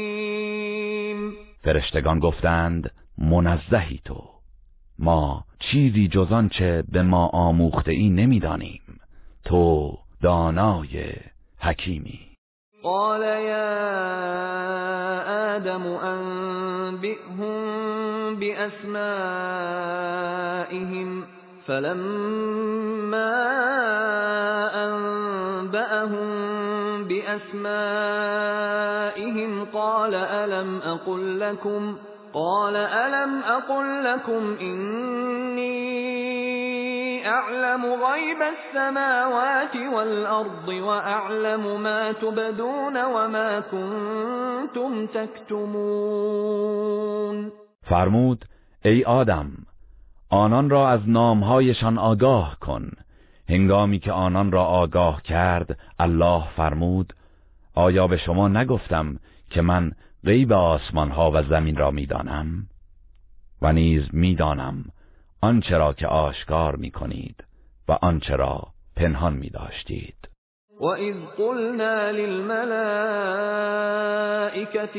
فرشتگان 1.64 2.18
گفتند 2.18 2.90
منزهی 3.18 4.00
تو. 4.04 4.39
ما 5.02 5.44
چیزی 5.58 6.08
جز 6.08 6.32
آنچه 6.32 6.84
به 6.92 7.02
ما 7.02 7.26
آموخته 7.26 7.92
ای 7.92 8.08
نمی‌دانیم. 8.08 9.00
تو 9.44 9.92
دانای 10.22 11.12
حکیمی. 11.58 12.20
قال 12.82 13.22
يا 13.22 13.70
آدم 15.56 15.86
أنبئهم 15.86 17.54
بأسمائهم 18.40 19.50
فلما 21.66 23.36
أنبأهم 24.86 26.28
بأسمائهم 27.04 28.04
قال 29.64 30.14
ألم 30.14 30.80
أقل 30.82 31.40
لكم 31.40 31.96
قال 32.32 32.76
ألم 32.76 33.42
أقل 33.42 34.04
لكم 34.04 34.56
إني 34.60 35.70
أعلم 37.28 37.84
غيب 37.84 38.38
السماوات 38.42 39.76
والأرض 39.76 40.68
وأعلم 40.68 41.80
ما 41.82 42.12
تبدون 42.12 43.04
وما 43.04 43.60
كنتم 43.60 45.06
تكتمون 45.06 46.30
فرمود 47.82 48.44
ای 48.84 49.04
آدم 49.04 49.50
آنان 50.30 50.70
را 50.70 50.88
از 50.88 51.00
نامهایشان 51.08 51.98
آگاه 51.98 52.56
کن. 52.60 52.90
هنگامی 53.48 53.98
که 53.98 54.12
آنان 54.12 54.52
را 54.52 54.64
آگاه 54.64 55.22
کرد 55.22 55.78
الله 55.98 56.42
فرمود 56.56 57.12
آیا 57.74 58.06
به 58.06 58.16
شما 58.16 58.48
نگفتم 58.48 59.18
که 59.50 59.62
من 59.62 59.92
غیب 60.24 60.52
آسمان 60.52 61.10
ها 61.10 61.30
و 61.30 61.42
زمین 61.42 61.76
را 61.76 61.90
می‌دانم 61.90 62.66
و 63.62 63.72
نیز 63.72 64.04
می‌دانم 64.12 64.84
آنچه 65.40 65.78
را 65.78 65.92
که 65.92 66.06
آشکار 66.06 66.76
می 66.76 66.90
کنید 66.90 67.44
و 67.88 67.92
آنچه 68.02 68.36
را 68.36 68.62
پنهان 68.96 69.34
می 69.34 69.50
داشتید 69.50 70.28
وَإِذْ 70.80 71.16
قُلْنَا 71.38 72.10
لِلْمَلَائِكَةِ 72.10 72.70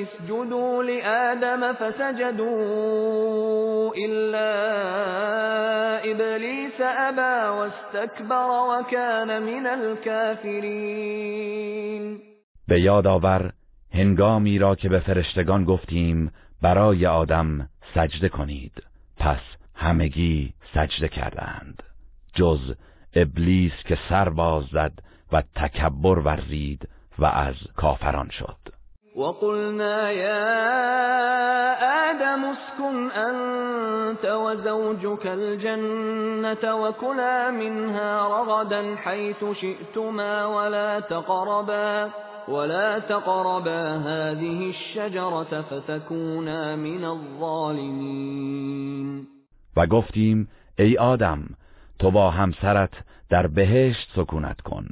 اسْجُدُوا 0.01 0.81
لِآدَمَ 0.81 1.73
فَسَجَدُوا 1.73 2.51
إِلَّا 3.97 4.51
إِبْلِيسَ 6.11 6.81
أَبَى 6.81 7.49
وَاسْتَكْبَرَ 7.57 8.49
وَكَانَ 8.69 9.43
مِنَ 9.43 9.67
الْكَافِرِينَ 9.67 10.91
به 12.67 12.81
یاد 12.81 13.07
آور 13.07 13.53
هنگامی 13.93 14.59
را 14.59 14.75
که 14.75 14.89
به 14.89 14.99
فرشتگان 14.99 15.65
گفتیم 15.65 16.31
برای 16.61 17.05
آدم 17.05 17.69
سجده 17.95 18.29
کنید. 18.29 18.83
پس 19.17 19.39
همگی 19.75 20.53
سجده 20.73 21.07
کردند. 21.07 21.83
جز 22.35 22.73
ابلیس 23.15 23.73
که 23.85 23.97
سر 24.09 24.29
باز 24.29 24.63
زد 24.71 24.93
و 25.31 25.43
تکبر 25.55 26.19
ورزید 26.19 26.89
و 27.19 27.25
از 27.25 27.55
کافران 27.75 28.29
شد. 28.29 28.57
وقلنا 29.15 30.11
يا 30.11 30.41
آدم 32.09 32.43
اسكن 32.45 33.11
أنت 33.11 34.25
وزوجك 34.25 35.25
الجنة 35.25 36.75
وكلا 36.75 37.51
منها 37.51 38.27
رغدا 38.27 38.95
حيث 38.95 39.43
شئتما 39.61 40.45
ولا 40.45 40.99
تقربا 40.99 42.09
ولا 42.47 42.99
تقربا 42.99 43.99
هذه 43.99 44.73
الشجرة 44.73 45.61
فتكونا 45.61 46.75
من 46.75 47.03
الظالمین 47.03 48.81
و 49.75 49.87
گفتیم 49.87 50.47
ای 50.79 50.97
آدم 50.97 51.43
تو 51.99 52.11
با 52.11 52.31
همسرت 52.31 52.93
در 53.29 53.47
بهشت 53.47 54.11
سکونت 54.15 54.61
کن 54.61 54.87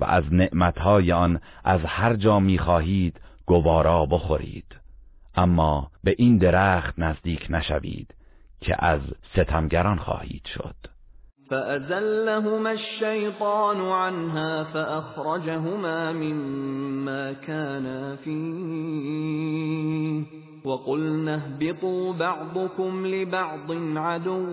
و 0.00 0.04
از 0.04 0.24
نعمتهای 0.32 1.12
آن 1.12 1.40
از 1.64 1.80
هر 1.80 2.14
جا 2.14 2.40
می‌خواهید 2.40 3.20
گوارا 3.46 4.06
بخورید. 4.06 4.76
اما 5.34 5.90
به 6.04 6.14
این 6.18 6.38
درخت 6.38 6.98
نزدیک 6.98 7.46
نشوید 7.50 8.14
که 8.60 8.84
از 8.84 9.00
ستمگران 9.32 9.98
خواهید 9.98 10.44
شد. 10.44 10.93
فأزلهما 11.54 12.72
الشيطان 12.72 13.80
عنها 13.80 14.64
فأخرجهما 14.64 16.12
مما 16.12 17.32
كانا 17.32 18.16
فيه 18.16 19.04
وقلنا 20.64 21.34
اهبطوا 21.34 22.12
بعضكم 22.12 23.06
لبعض 23.06 23.72
عدو 23.96 24.46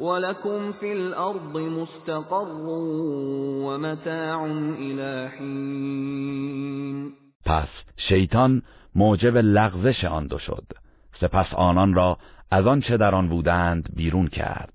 ولكم 0.00 0.72
في 0.72 0.92
الأرض 0.92 1.58
مستقر 1.58 2.56
ومتاع 3.66 4.46
إلى 4.78 5.30
حين 5.38 7.12
پس 7.44 7.68
شیطان 8.08 8.62
موجب 8.94 9.36
لغزش 9.36 10.04
آن 10.04 10.26
دو 10.26 10.38
شد. 10.38 10.64
سپس 11.20 11.54
آنان 11.54 11.94
را 11.94 12.18
از 12.50 12.66
آنچه 12.66 12.96
در 12.96 13.14
آن 13.14 13.28
بودند 13.28 13.88
بیرون 13.96 14.26
کرد 14.26 14.72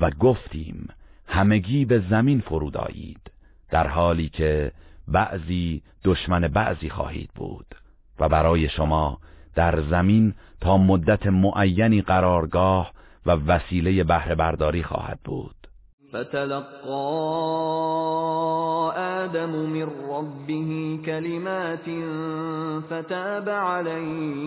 و 0.00 0.10
گفتیم 0.10 0.88
همگی 1.28 1.84
به 1.84 2.02
زمین 2.10 2.40
فرود 2.40 2.76
آیید 2.76 3.30
در 3.70 3.86
حالی 3.86 4.28
که 4.28 4.72
بعضی 5.08 5.82
دشمن 6.04 6.40
بعضی 6.40 6.90
خواهید 6.90 7.30
بود 7.34 7.66
و 8.20 8.28
برای 8.28 8.68
شما 8.68 9.18
در 9.54 9.82
زمین 9.82 10.34
تا 10.60 10.78
مدت 10.78 11.26
معینی 11.26 12.02
قرارگاه 12.02 12.92
و 13.26 13.30
وسیله 13.30 14.04
بهره 14.04 14.34
برداری 14.34 14.82
خواهد 14.82 15.18
بود. 15.24 15.54
فتلقى 16.08 16.90
آدم 18.96 19.50
من 19.50 19.86
ربه 20.10 20.98
كلمات 21.06 21.88
فتاب 22.86 23.48
عليه 23.48 24.38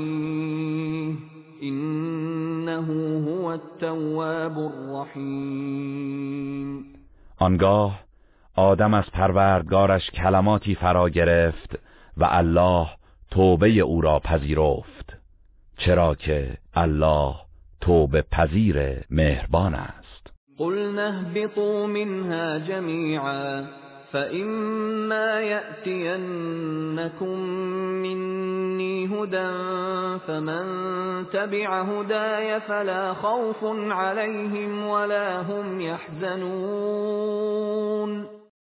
إنه 1.63 2.87
هو 3.27 3.45
التواب 3.45 4.57
الرحیم 4.57 6.21
آنگاه 7.37 7.99
آدم 8.55 8.93
از 8.93 9.05
پروردگارش 9.13 10.11
کلماتی 10.11 10.75
فرا 10.75 11.09
گرفت 11.09 11.79
و 12.17 12.27
الله 12.29 12.87
توبه 13.31 13.79
او 13.79 14.01
را 14.01 14.19
پذیرفت 14.19 15.17
چرا 15.77 16.15
که 16.15 16.57
الله 16.73 17.35
توبه 17.81 18.21
پذیر 18.21 19.05
مهربان 19.09 19.73
است. 19.73 20.33
قل 20.57 20.91
نهبطوا 20.95 21.87
منها 21.87 22.59
جميعا. 22.59 23.63
فإما 24.11 25.41
يأتينكم 25.41 27.39
مني 28.01 29.07
هدى 29.07 29.51
فمن 30.27 30.65
تبع 31.33 31.81
هداي 31.81 32.59
فلا 32.59 33.13
خوف 33.13 33.63
عليهم 33.91 34.87
ولا 34.87 35.41
هم 35.41 35.81
يحزنون 35.81 37.11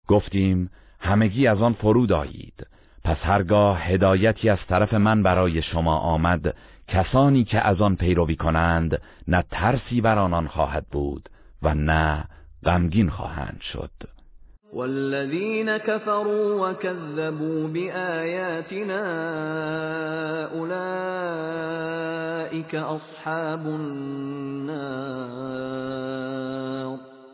گفتیم 0.08 0.70
همگی 1.00 1.46
از 1.46 1.62
آن 1.62 1.72
فرود 1.72 2.12
آیید. 2.12 2.66
پس 3.04 3.16
هرگاه 3.22 3.82
هدایتی 3.82 4.48
از 4.48 4.58
طرف 4.68 4.94
من 4.94 5.22
برای 5.22 5.62
شما 5.62 5.98
آمد 5.98 6.54
کسانی 6.88 7.44
که 7.44 7.60
از 7.60 7.80
آن 7.80 7.96
پیروی 7.96 8.36
کنند 8.36 9.00
نه 9.28 9.44
ترسی 9.50 10.00
بر 10.00 10.18
آنان 10.18 10.46
خواهد 10.46 10.86
بود 10.90 11.28
و 11.62 11.74
نه 11.74 12.24
غمگین 12.64 13.10
خواهند 13.10 13.60
شد. 13.72 14.15
والذین 14.72 15.78
كفروا 15.78 16.70
وكذبوا 16.70 17.68
بآياتنا 17.68 19.02
اولئك 20.54 21.94
اصحاب 22.74 23.66
النار 23.66 24.26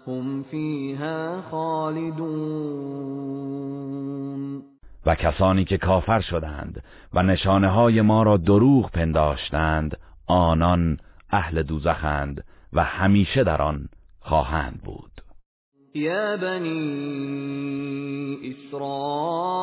هم 0.06 0.42
فيها 0.42 1.40
خالدون. 1.50 3.02
و 5.06 5.14
کسانی 5.14 5.64
که 5.64 5.78
کافر 5.78 6.20
شدند 6.20 6.82
و 7.14 7.22
نشانه 7.22 7.68
های 7.68 8.00
ما 8.00 8.22
را 8.22 8.36
دروغ 8.36 8.90
پنداشتند 8.90 9.96
آنان 10.26 10.98
اهل 11.30 11.62
دوزخند 11.62 12.44
و 12.72 12.84
همیشه 12.84 13.44
در 13.44 13.62
آن 13.62 13.88
خواهند 14.20 14.80
بود. 14.84 15.11
یا 15.94 16.36
بنی 16.36 17.22
اسرائیل 18.42 19.56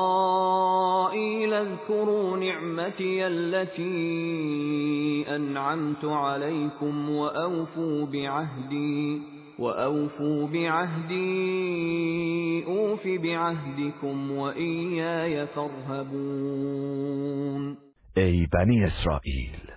اذكروا 1.53 2.37
نعمتی 2.37 3.23
التي 3.23 5.25
انعمت 5.27 6.05
عليكم 6.05 7.09
واوفوا 7.09 8.05
بعهدی 8.05 9.21
وأوفوا 9.59 10.47
بعهدي 10.47 11.19
أوف 12.67 13.07
بعهدكم 13.07 14.31
وإياي 14.31 15.47
فارهبون 15.47 16.89
ای 18.17 18.47
بنی 18.53 18.83
اسرائیل 18.83 19.71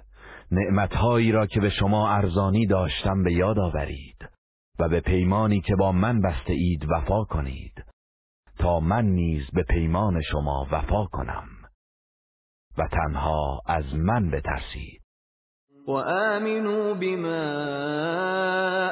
نعمتهایی 0.52 1.32
را 1.32 1.46
که 1.46 1.60
به 1.60 1.70
شما 1.70 2.10
ارزانی 2.10 2.66
داشتم 2.66 3.22
به 3.22 3.32
یاد 3.32 3.58
آورید. 3.58 4.31
و 4.82 4.88
به 4.88 5.00
پیمانی 5.00 5.60
که 5.60 5.76
با 5.76 5.92
من 5.92 6.20
بسته 6.20 6.52
اید 6.52 6.86
وفا 6.90 7.24
کنید. 7.24 7.84
تا 8.58 8.80
من 8.80 9.04
نیز 9.04 9.50
به 9.52 9.62
پیمان 9.62 10.22
شما 10.22 10.66
وفا 10.72 11.04
کنم. 11.04 11.48
و 12.78 12.88
تنها 12.88 13.60
از 13.66 13.94
من 13.94 14.30
بترسید. 14.30 15.02
وآمنوا 15.88 16.94
بما 16.94 17.42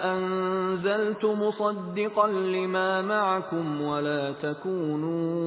أنزلت 0.05 1.25
مصدقا 1.25 2.27
لما 2.27 3.03
معكم 3.03 3.83
ولا 3.83 4.33
تكونوا 4.33 5.45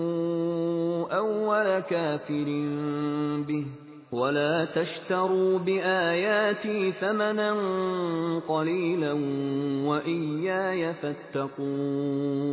أول 1.18 1.82
كافر 1.82 2.46
به. 3.48 3.66
ولا 4.14 4.66
تشتروا 4.66 5.60
بآياتي 5.60 6.92
ثمنا 6.92 7.54
قليلا 8.48 9.14
وإياي 9.88 10.94
فاتقون 10.94 12.44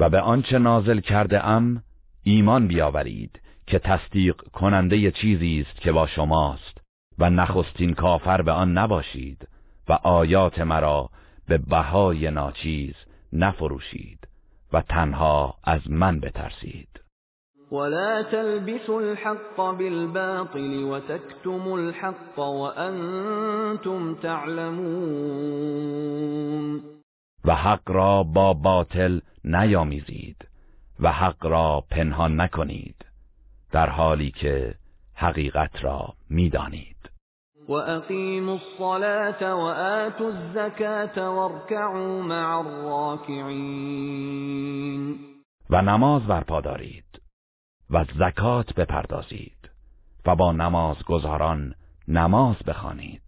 و 0.00 0.08
به 0.10 0.20
آنچه 0.20 0.58
نازل 0.58 1.00
کرده 1.00 1.46
ام 1.46 1.82
ایمان 2.22 2.68
بیاورید 2.68 3.40
که 3.66 3.78
تصدیق 3.78 4.36
کننده 4.36 5.10
چیزی 5.10 5.66
است 5.66 5.80
که 5.80 5.92
با 5.92 6.06
شماست 6.06 6.78
و 7.18 7.30
نخستین 7.30 7.94
کافر 7.94 8.42
به 8.42 8.52
آن 8.52 8.78
نباشید 8.78 9.48
و 9.88 9.92
آیات 9.92 10.58
مرا 10.58 11.10
به 11.48 11.58
بهای 11.58 12.30
ناچیز 12.30 12.94
نفروشید 13.32 14.28
و 14.72 14.80
تنها 14.80 15.54
از 15.64 15.90
من 15.90 16.20
بترسید. 16.20 17.05
ولا 17.70 18.22
تلبسوا 18.22 19.00
الحق 19.00 19.56
بالباطل 19.56 20.84
وتكتموا 20.84 21.78
الحق 21.78 22.38
وانتم 22.38 24.14
تعلمون 24.14 25.56
و 27.44 27.54
حق 27.54 27.90
را 27.90 28.22
با 28.22 28.54
باطل 28.54 29.20
نیامیزید 29.44 30.48
و 31.00 31.12
حق 31.12 31.46
را 31.46 31.84
پنهان 31.90 32.40
نکنید 32.40 33.04
در 33.72 33.88
حالی 33.88 34.30
که 34.30 34.74
حقیقت 35.14 35.84
را 35.84 36.14
می‌دانید. 36.30 36.96
وأقيموا 37.68 38.54
الصلاة 38.54 39.54
وآتوا 39.54 40.26
الزكاة 40.26 41.30
واركعوا 41.30 42.22
مع 42.22 42.60
الراكعين 42.60 44.06
و 45.70 45.82
نماز 45.82 46.22
برپا 46.22 46.60
دارید. 46.60 47.05
و 47.90 48.04
زکات 48.18 48.74
بپردازید 48.74 49.70
و 50.26 50.36
با 50.36 50.52
نماز 50.52 50.96
گذاران 51.04 51.74
نماز 52.08 52.56
بخوانید. 52.66 53.22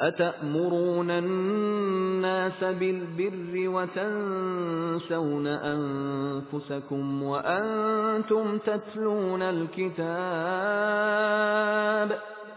أتأمرون 0.00 1.10
الناس 1.10 2.62
بالبر 2.62 3.68
وتنسون 3.68 5.46
أنفسكم 5.46 7.22
وأنتم 7.22 8.58
تتلون 8.58 9.42
الكتاب 9.42 10.02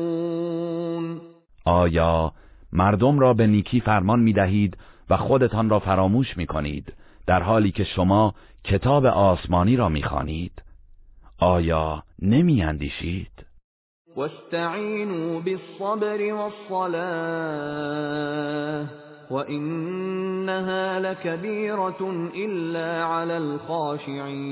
آیا 1.65 2.33
مردم 2.73 3.19
را 3.19 3.35
به 3.35 3.47
نیکی 3.47 3.81
فرمان 3.81 4.21
می 4.21 4.33
دهید 4.33 4.77
و 5.11 5.17
خودتان 5.17 5.71
را 5.71 5.79
فراموش 5.79 6.37
می 6.37 6.47
کنید 6.47 6.93
در 7.29 7.43
حالی 7.43 7.71
که 7.71 7.85
شما 7.85 8.35
کتاب 8.65 9.07
آسمانی 9.07 9.77
را 9.77 9.89
می‌خوانید 9.89 10.63
آیا 11.39 12.03
نمی 12.23 12.63
اندیشید؟ 12.63 13.47
واستعینوا 14.17 15.41
بالصبر 15.41 16.33
والصلاة 16.33 16.89
وإنها 19.31 20.99
لكبيرة 20.99 22.31
إلا 22.35 23.05
على 23.05 23.33
الخاشعين 23.33 24.49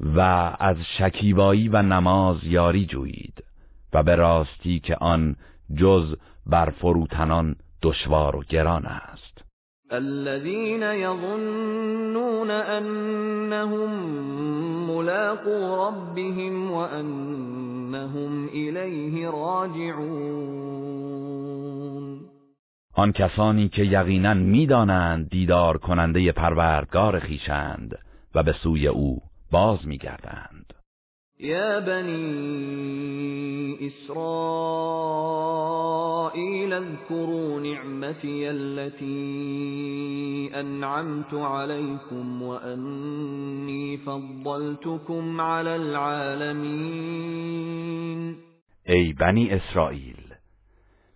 و 0.00 0.20
از 0.60 0.76
شکیبایی 0.98 1.68
و 1.68 1.82
نماز 1.82 2.44
یاری 2.44 2.86
جویید 2.86 3.44
و 3.92 4.02
به 4.02 4.16
راستی 4.16 4.80
که 4.80 4.96
آن 4.96 5.36
جز 5.76 6.16
بر 6.46 6.70
فروتنان 6.70 7.56
دشوار 7.82 8.36
و 8.36 8.42
گران 8.48 8.86
است 8.86 9.33
الذين 9.92 10.82
يظنون 10.82 12.50
أنهم 12.50 13.90
ملاقو 14.90 15.86
ربهم 15.86 16.70
وأنهم 16.70 18.48
إليه 18.48 19.30
راجعون. 19.30 20.74
آن 22.96 23.12
کسانی 23.12 23.68
که 23.68 23.84
یقینا 23.84 24.34
می‌دانند 24.34 25.28
دیدار 25.28 25.78
کننده 25.78 26.32
پروردگار 26.32 27.18
خیشند 27.18 27.98
و 28.34 28.42
به 28.42 28.52
سوی 28.52 28.86
او 28.86 29.22
باز 29.50 29.86
میگردند. 29.86 30.63
يا 31.40 31.78
بني 31.78 33.24
إسرائيل 33.86 34.22
اذكروا 36.72 37.60
نعمتي 37.60 38.50
التي 38.50 39.10
أنعمت 40.60 41.34
عليكم 41.34 42.42
وأني 42.42 43.96
فضلتكم 43.96 45.40
على 45.40 45.76
العالمين 45.76 46.94
ای 48.88 49.12
بنی 49.12 49.50
اسرائیل 49.50 50.34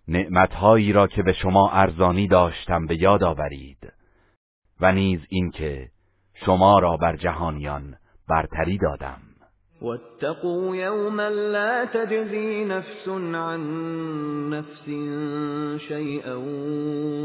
نعمتهایی 0.07 0.93
را 0.93 1.07
که 1.07 1.23
به 1.23 1.33
شما 1.33 1.69
ارزانی 1.71 2.27
داشتم 2.27 2.85
به 2.85 3.01
یاد 3.01 3.23
آورید 3.23 3.93
و 4.81 4.91
نیز 4.91 5.19
اینکه 5.29 5.89
شما 6.45 6.79
را 6.79 6.97
بر 6.97 7.15
جهانیان 7.15 7.95
برتری 8.29 8.77
دادم. 8.77 9.28
واتقوا 9.81 10.75
يوما 10.75 11.29
لا 11.29 11.85
تجزي 11.85 12.65
نفس 12.65 13.09
عن 13.33 13.59
نفس 14.49 14.85
شيئا 15.87 16.35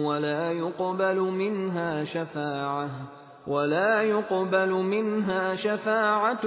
ولا 0.04 0.52
يقبل 0.52 1.20
منها 1.20 2.04
شفاعة 2.04 2.90
ولا 3.46 4.02
يقبل 4.02 4.70
منها 4.70 5.56
شفاعة 5.56 6.46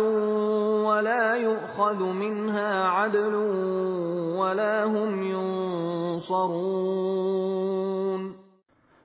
ولا 0.83 1.35
يؤخذ 1.35 2.03
منها 2.03 2.87
عدل 2.87 3.35
ولا 4.37 4.85
هم 4.85 5.23
ينصرون. 5.23 6.67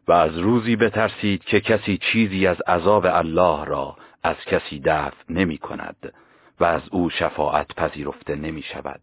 و 0.09 0.13
از 0.13 0.39
روزی 0.39 0.77
بترسید 0.77 1.45
که 1.45 1.61
کسی 1.61 1.99
چیزی 2.13 2.47
از 2.47 2.61
عذاب 2.67 3.07
الله 3.07 3.65
را 3.65 3.97
از 4.23 4.37
کسی 4.37 4.81
دفع 4.81 5.17
نمی 5.31 5.59
کند. 5.59 6.13
و 6.61 6.65
از 6.65 6.83
او 6.91 7.11
شفاعت 7.11 7.75
پذیرفته 7.75 8.37
نمی 8.37 8.63
شود 8.63 9.01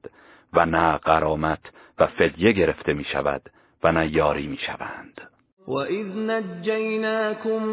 و 0.53 0.65
نه 0.65 0.97
قرامت 0.97 1.59
و 1.99 2.07
فدیه 2.07 2.51
گرفته 2.51 2.93
می 2.93 3.03
شود 3.03 3.41
و 3.83 3.91
نه 3.91 4.15
یاری 4.15 4.47
می 4.47 4.57
شوند 4.57 5.21
وَإِذْ 5.69 6.07
نَجَّيْنَاكُمْ 6.17 7.63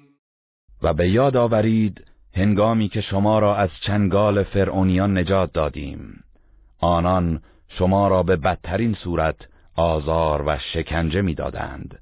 و 0.83 0.95
به 0.95 1.09
یاد 1.09 1.37
آورید 1.37 2.05
هنگامی 2.35 2.89
که 2.89 3.01
شما 3.01 3.39
را 3.39 3.57
از 3.57 3.71
چنگال 3.87 4.43
فرعونیان 4.43 5.19
نجات 5.19 5.53
دادیم. 5.53 6.25
آنان 6.81 7.43
شما 7.69 8.09
را 8.09 8.23
به 8.23 8.37
بدترین 8.37 8.95
صورت 8.95 9.37
آزار 9.77 10.43
و 10.47 10.59
شکنجه 10.59 11.23
می‌دادند. 11.23 11.99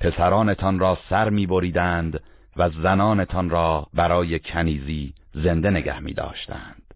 پسرانتان 0.00 0.78
را 0.78 0.98
سر 1.10 1.30
میبریدند 1.30 2.20
و 2.56 2.70
زنانتان 2.70 3.50
را 3.50 3.86
برای 3.94 4.38
کنیزی 4.38 5.14
زنده 5.34 5.70
نگه 5.70 6.00
می 6.00 6.12
داشتند. 6.12 6.89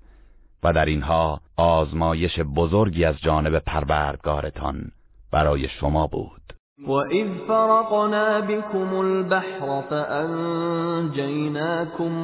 و 0.64 0.72
در 0.72 0.84
اینها 0.84 1.40
آزمایش 1.56 2.40
بزرگی 2.40 3.04
از 3.04 3.20
جانب 3.20 3.58
پروردگارتان 3.58 4.90
برای 5.32 5.68
شما 5.68 6.06
بود. 6.06 6.40
وَإِذْ 6.86 7.28
فَرَقْنَا 7.48 8.40
بِكُمُ 8.40 8.94
الْبَحْرَ 8.94 9.82
فَأَنْجَيْنَاكُمْ 9.90 11.08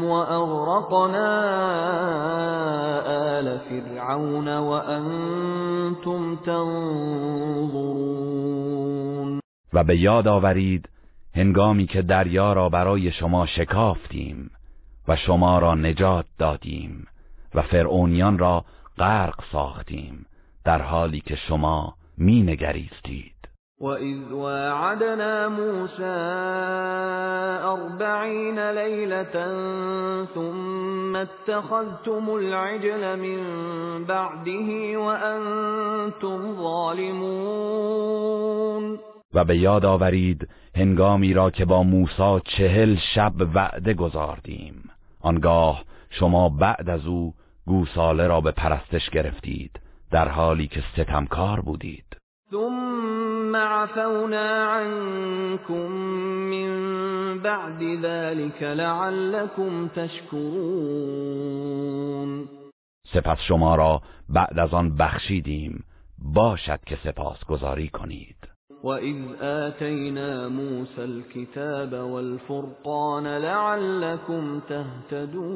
وَأَغْرَقْنَا 0.05 1.31
آلَ 3.39 3.59
فِرْعَوْنَ 3.59 4.49
وَأَنْتُمْ 4.49 6.37
تَنظُرُونَ. 6.37 7.81
و 9.73 9.85
به 9.85 9.97
یاد 9.97 10.29
آورید 10.29 10.89
هنگامی 11.35 11.87
که 11.87 12.03
دریا 12.03 12.53
را 12.53 12.69
برای 12.69 13.13
شما 13.13 13.47
شکافتیم 13.47 14.51
و 15.09 15.17
شما 15.17 15.59
را 15.59 15.75
نجات 15.75 16.25
دادیم. 16.39 17.07
و 17.55 17.63
فرعونیان 17.63 18.39
را 18.39 18.65
غرق 18.99 19.41
ساختیم 19.53 20.27
در 20.65 20.83
حالی 20.83 21.21
که 21.21 21.37
شما 21.37 21.95
می 22.19 22.43
نگریستید 22.43 23.41
وَإِذْ 23.81 24.33
وَاعَدْنَا 24.33 25.49
مُوسَى 25.49 26.21
أَرْبَعِينَ 27.65 28.59
لَيْلَةً 28.71 29.47
ثُمَّ 30.35 31.17
اتَّخَذْتُمُ 31.17 32.31
الْعِجْلَ 32.31 33.17
مِنْ 33.17 33.41
بَعْدِهِ 34.05 34.99
وَأَنْتُمْ 34.99 36.57
ظَالِمُونَ. 36.57 38.11
و 39.35 39.45
به 39.45 39.57
یاد 39.57 39.85
آورید 39.85 40.49
هنگامی 40.77 41.33
را 41.33 41.51
که 41.51 41.65
با 41.65 41.83
موسی 41.83 42.41
چهل 42.45 42.97
شب 43.15 43.33
وعده 43.55 43.95
گذاردیم 43.95 44.91
آنگاه 45.21 45.85
شما 46.11 46.49
بعد 46.49 46.91
از 46.91 47.07
او 47.07 47.35
گوساله 47.71 48.27
را 48.27 48.41
به 48.41 48.53
پرستش 48.53 49.11
گرفتید 49.11 49.81
در 50.11 50.29
حالی 50.29 50.69
که 50.69 50.83
ستمکار 50.93 51.61
بودید. 51.61 52.05
ثم 52.51 53.57
عفونا 53.57 54.65
عنكم 54.71 55.89
من 56.53 56.71
بعد 57.39 57.83
ذلك 58.03 58.63
لعلكم 58.63 59.89
تشكرون 59.89 60.81
سپس 63.13 63.39
شما 63.49 63.75
را 63.75 64.03
بعد 64.29 64.59
از 64.59 64.75
آن 64.75 64.97
بخشیدیم 64.97 65.85
باشد 66.19 66.81
که 66.87 66.99
سپاسگزاری 67.05 67.89
کنید. 67.89 68.37
وَإِذْ 68.85 69.43
آتَيْنَا 69.43 70.49
مُوسَى 70.49 71.03
الْكِتَابَ 71.03 71.93
وَالْفُرْقَانَ 71.93 73.27
لَعَلَّكُمْ 73.39 74.61
تَهْتَدُونَ. 74.61 75.51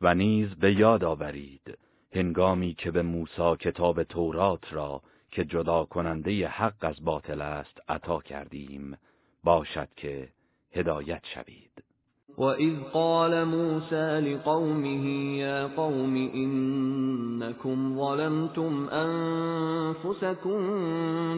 و 0.00 0.14
نیز 0.14 0.54
به 0.54 0.72
یاد 0.72 1.04
آورید 1.04 1.78
هنگامی 2.12 2.74
که 2.74 2.90
به 2.90 3.02
موسی 3.02 3.56
کتاب 3.60 4.02
تورات 4.02 4.72
را 4.72 5.02
که 5.30 5.44
جدا 5.44 5.84
کننده 5.84 6.48
حق 6.48 6.74
از 6.80 7.04
باطل 7.04 7.40
است 7.40 7.80
عطا 7.88 8.20
کردیم 8.20 8.98
باشد 9.44 9.88
که 9.96 10.28
هدایت 10.72 11.22
شوید. 11.34 11.82
وَإِذْ 12.38 12.74
قَالَ 12.92 13.44
مُوسَى 13.44 14.20
لِقَوْمِهِ 14.20 15.04
يَا 15.38 15.66
قَوْمِ 15.66 16.16
إِنَّكُمْ 16.34 17.98
ظَلَمْتُمْ 17.98 18.88
أَنفُسَكُمْ 18.88 20.60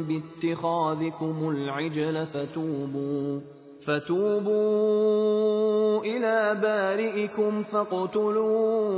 بِاتِّخَاذِكُمُ 0.03 1.49
الْعِجْلَ 1.49 2.27
فَتُوبُوا 2.27 3.41
فتوبوا 3.87 5.69
إلى 6.05 6.61
بارئكم 6.63 7.63
فاقتلوا 7.63 8.89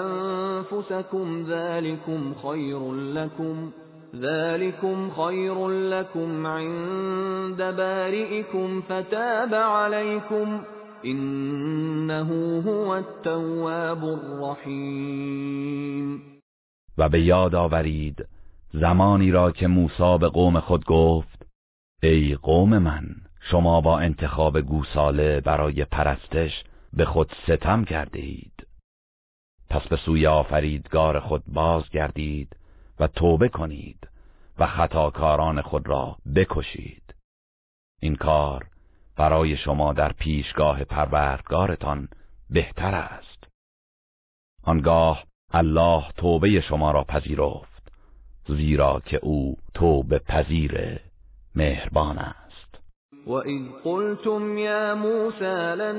أنفسكم 0.00 1.42
ذلكم 1.42 2.34
خير 2.34 2.92
لكم 2.92 3.70
ذلكم 4.16 5.10
خير 5.10 5.68
لكم 5.68 6.46
عند 6.46 7.62
بارئكم 7.62 8.80
فتاب 8.80 9.54
عليكم 9.54 10.60
انه 11.04 12.62
هو 12.66 12.96
التواب 12.96 14.04
الرحیم 14.04 15.52
و 16.98 17.08
به 17.08 17.20
یاد 17.20 17.54
آورید 17.54 18.26
زمانی 18.72 19.30
را 19.30 19.50
که 19.50 19.66
موسی 19.66 20.18
به 20.20 20.28
قوم 20.28 20.60
خود 20.60 20.84
گفت 20.84 21.46
ای 22.02 22.34
قوم 22.42 22.78
من 22.78 23.04
شما 23.50 23.80
با 23.80 23.98
انتخاب 23.98 24.60
گوساله 24.60 25.40
برای 25.40 25.84
پرستش 25.84 26.64
به 26.92 27.04
خود 27.04 27.32
ستم 27.46 27.84
کرده 27.84 28.18
اید 28.18 28.66
پس 29.70 29.88
به 29.88 29.96
سوی 29.96 30.26
آفریدگار 30.26 31.20
خود 31.20 31.42
بازگردید 31.46 32.56
و 33.00 33.06
توبه 33.06 33.48
کنید 33.48 34.08
و 34.58 34.66
خطاکاران 34.66 35.62
خود 35.62 35.88
را 35.88 36.16
بکشید. 36.34 37.14
این 38.00 38.16
کار 38.16 38.66
برای 39.16 39.56
شما 39.56 39.92
در 39.92 40.12
پیشگاه 40.12 40.84
پروردگارتان 40.84 42.08
بهتر 42.50 42.94
است. 42.94 43.48
آنگاه 44.62 45.24
الله 45.50 46.04
توبه 46.16 46.60
شما 46.60 46.90
را 46.90 47.04
پذیرفت 47.04 47.92
زیرا 48.48 49.00
که 49.06 49.16
او 49.22 49.56
توبه 49.74 50.18
پذیر 50.18 51.00
مهربان 51.54 52.18
است. 52.18 52.41
وَإِذْ 53.26 53.62
قُلْتُمْ 53.84 54.58
يَا 54.58 54.94
مُوسَى 54.94 55.74
لَن 55.76 55.98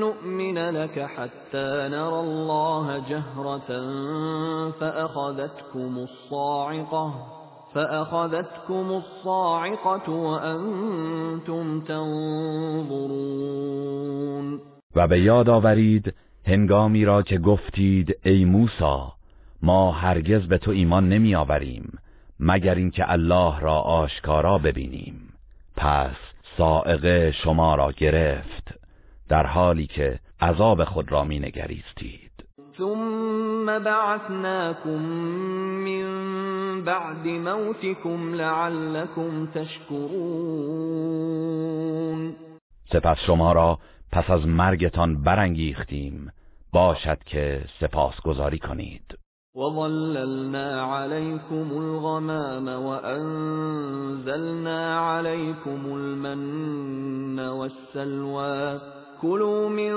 نُّؤْمِنَ 0.00 0.58
لَكَ 0.70 0.98
حَتَّىٰ 1.00 1.88
نَرَى 1.88 2.20
اللَّهَ 2.20 2.98
جَهْرَةً 2.98 3.70
فَأَخَذَتْكُمُ 4.80 6.06
الصَّاعِقَةُ 6.08 7.34
فأخذتكم 7.74 9.02
الصاعقة 9.02 10.12
وأنتم 10.12 11.80
تنظرون 11.80 13.34
و 14.96 15.08
به 15.08 15.20
یاد 15.20 15.48
آورید 15.48 16.14
هنگامی 16.46 17.04
را 17.04 17.22
که 17.22 17.38
گفتید 17.38 18.18
ای 18.24 18.44
موسی 18.44 18.98
ما 19.62 19.92
هرگز 19.92 20.48
به 20.48 20.58
تو 20.58 20.70
ایمان 20.70 21.08
نمی 21.08 21.34
آوریم 21.34 21.98
مگر 22.40 22.74
اینکه 22.74 23.12
الله 23.12 23.60
را 23.60 23.74
آشکارا 23.80 24.58
ببینیم. 24.58 25.34
پس 25.76 26.33
سائقه 26.58 27.32
شما 27.44 27.74
را 27.74 27.92
گرفت 27.92 28.74
در 29.28 29.46
حالی 29.46 29.86
که 29.86 30.20
عذاب 30.40 30.84
خود 30.84 31.12
را 31.12 31.24
می 31.24 31.38
نگریستید 31.38 32.30
ثم 32.78 33.78
بعثناكم 33.78 35.02
من 35.84 36.84
بعد 36.84 37.26
موتكم 37.26 38.34
لعلكم 38.34 39.46
تشكرون 39.46 40.64
سپس 42.92 43.16
شما 43.26 43.52
را 43.52 43.78
پس 44.12 44.30
از 44.30 44.46
مرگتان 44.46 45.22
برانگیختیم. 45.22 46.32
باشد 46.72 47.18
که 47.24 47.64
سپاسگزاری 47.80 48.58
کنید. 48.58 49.18
وظللنا 49.54 50.82
عليكم 50.82 51.70
الغمام 51.70 52.68
وأنزلنا 52.86 54.20
عليكم 54.98 55.80
المن 55.86 57.40
والسلوى 57.40 58.80
كلوا 59.22 59.68
من 59.68 59.94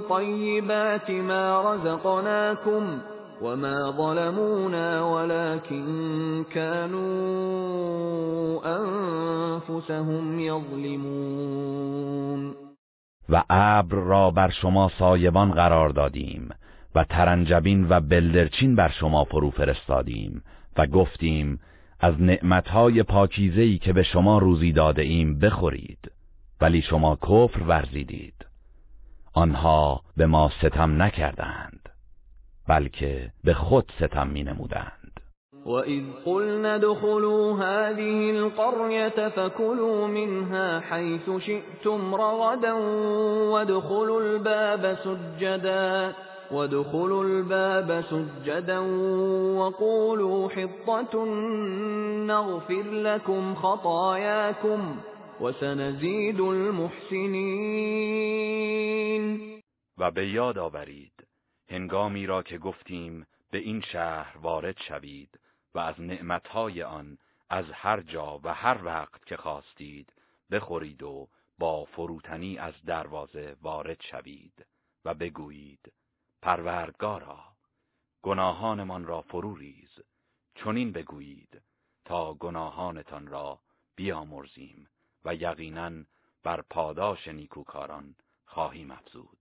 طيبات 0.00 1.10
ما 1.10 1.72
رزقناكم 1.72 2.98
وما 3.42 3.90
ظلمونا 3.90 5.04
ولكن 5.04 5.84
كانوا 6.54 7.00
أنفسهم 8.80 10.40
يظلمون 10.40 11.90
و 13.28 13.42
ابر 13.50 13.96
را 13.96 14.30
بر 14.30 14.50
شما 14.50 14.88
سایبان 14.98 15.50
قرار 15.52 15.90
دادیم. 15.90 16.50
و 16.94 17.04
ترنجبین 17.04 17.86
و 17.88 18.00
بلدرچین 18.00 18.76
بر 18.76 18.88
شما 18.88 19.24
فرو 19.24 19.50
فرستادیم 19.50 20.42
و 20.76 20.86
گفتیم 20.86 21.60
از 22.00 22.22
نعمتهای 22.22 23.02
پاکیزهی 23.02 23.78
که 23.78 23.92
به 23.92 24.02
شما 24.02 24.38
روزی 24.38 24.72
داده 24.72 25.02
ایم 25.02 25.38
بخورید 25.38 26.12
ولی 26.60 26.82
شما 26.82 27.16
کفر 27.16 27.62
ورزیدید. 27.62 28.46
آنها 29.34 30.00
به 30.16 30.26
ما 30.26 30.50
ستم 30.62 31.02
نکردند 31.02 31.88
بلکه 32.68 33.30
به 33.44 33.54
خود 33.54 33.92
ستم 33.98 34.26
می 34.26 34.42
نمودند 34.42 35.20
وَإِذْ 35.66 36.04
قُلْنَا 36.24 36.74
ادْخُلُوا 36.74 37.56
هَٰذِهِ 37.56 38.30
الْقَرْيَةَ 38.30 39.28
فَكُلُوا 39.28 40.06
مِنْهَا 40.06 40.80
حَيْثُ 40.80 41.30
شِئْتُمْ 41.46 42.14
رَغَدًا 42.14 42.72
وَادْخُلُوا 43.52 44.20
الْبَابَ 44.20 44.98
سُجَّدًا. 45.04 46.12
وَادْخُلُوا 46.52 47.24
الْبَابَ 47.24 48.04
سُجَّدًا 48.10 48.80
وَقُولُوا 49.58 50.48
حِطَّةٌ 50.48 51.24
نَّغْفِرْ 52.26 52.82
لَكُمْ 52.82 53.54
خَطَايَاكُمْ 53.54 55.00
وَسَنَزِيدُ 55.40 56.40
الْمُحْسِنِينَ 56.40 57.70
و 59.98 60.10
به 60.10 60.28
یاد 60.28 60.58
آورید 60.58 61.26
هنگامی 61.68 62.26
را 62.26 62.42
که 62.42 62.58
گفتیم 62.58 63.26
به 63.50 63.58
این 63.58 63.80
شهر 63.80 64.38
وارد 64.42 64.76
شوید 64.88 65.40
و 65.74 65.78
از 65.78 66.00
نعمتهای 66.00 66.82
آن 66.82 67.18
از 67.50 67.64
هر 67.72 68.00
جا 68.00 68.40
و 68.44 68.54
هر 68.54 68.84
وقت 68.84 69.26
که 69.26 69.36
خواستید 69.36 70.12
بخورید 70.50 71.02
و 71.02 71.28
با 71.58 71.84
فروتنی 71.84 72.58
از 72.58 72.74
دروازه 72.86 73.56
وارد 73.62 74.00
شوید 74.10 74.66
و 75.04 75.14
بگویید 75.14 75.92
پروردگارا 76.42 77.44
گناهانمان 78.22 79.04
را 79.04 79.22
فرو 79.22 79.54
ریز. 79.54 79.98
چنین 80.54 80.92
بگویید 80.92 81.62
تا 82.04 82.34
گناهانتان 82.34 83.26
را 83.26 83.60
بیامرزیم 83.96 84.88
و 85.24 85.34
یقینا 85.34 86.04
بر 86.42 86.60
پاداش 86.60 87.28
نیکوکاران 87.28 88.14
خواهیم 88.46 88.90
افزود. 88.90 89.39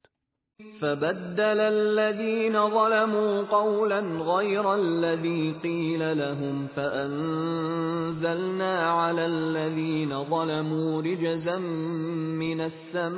فبدل 0.82 1.60
الذين 1.60 2.70
ظلموا 2.70 3.42
قولا 3.42 4.00
غير 4.24 4.76
الذي 4.76 5.56
قيل 5.64 6.18
لهم 6.18 6.68
فأنزلنا 6.76 8.12
على 8.92 9.26
الذين 9.26 10.24
ظلموا 10.24 11.02
رجزا 11.02 11.58
من 12.40 12.62
السماء 12.62 13.16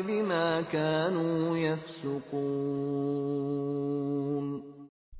بما 0.00 0.62
كانوا 0.62 1.58
يفسقون. 1.58 3.04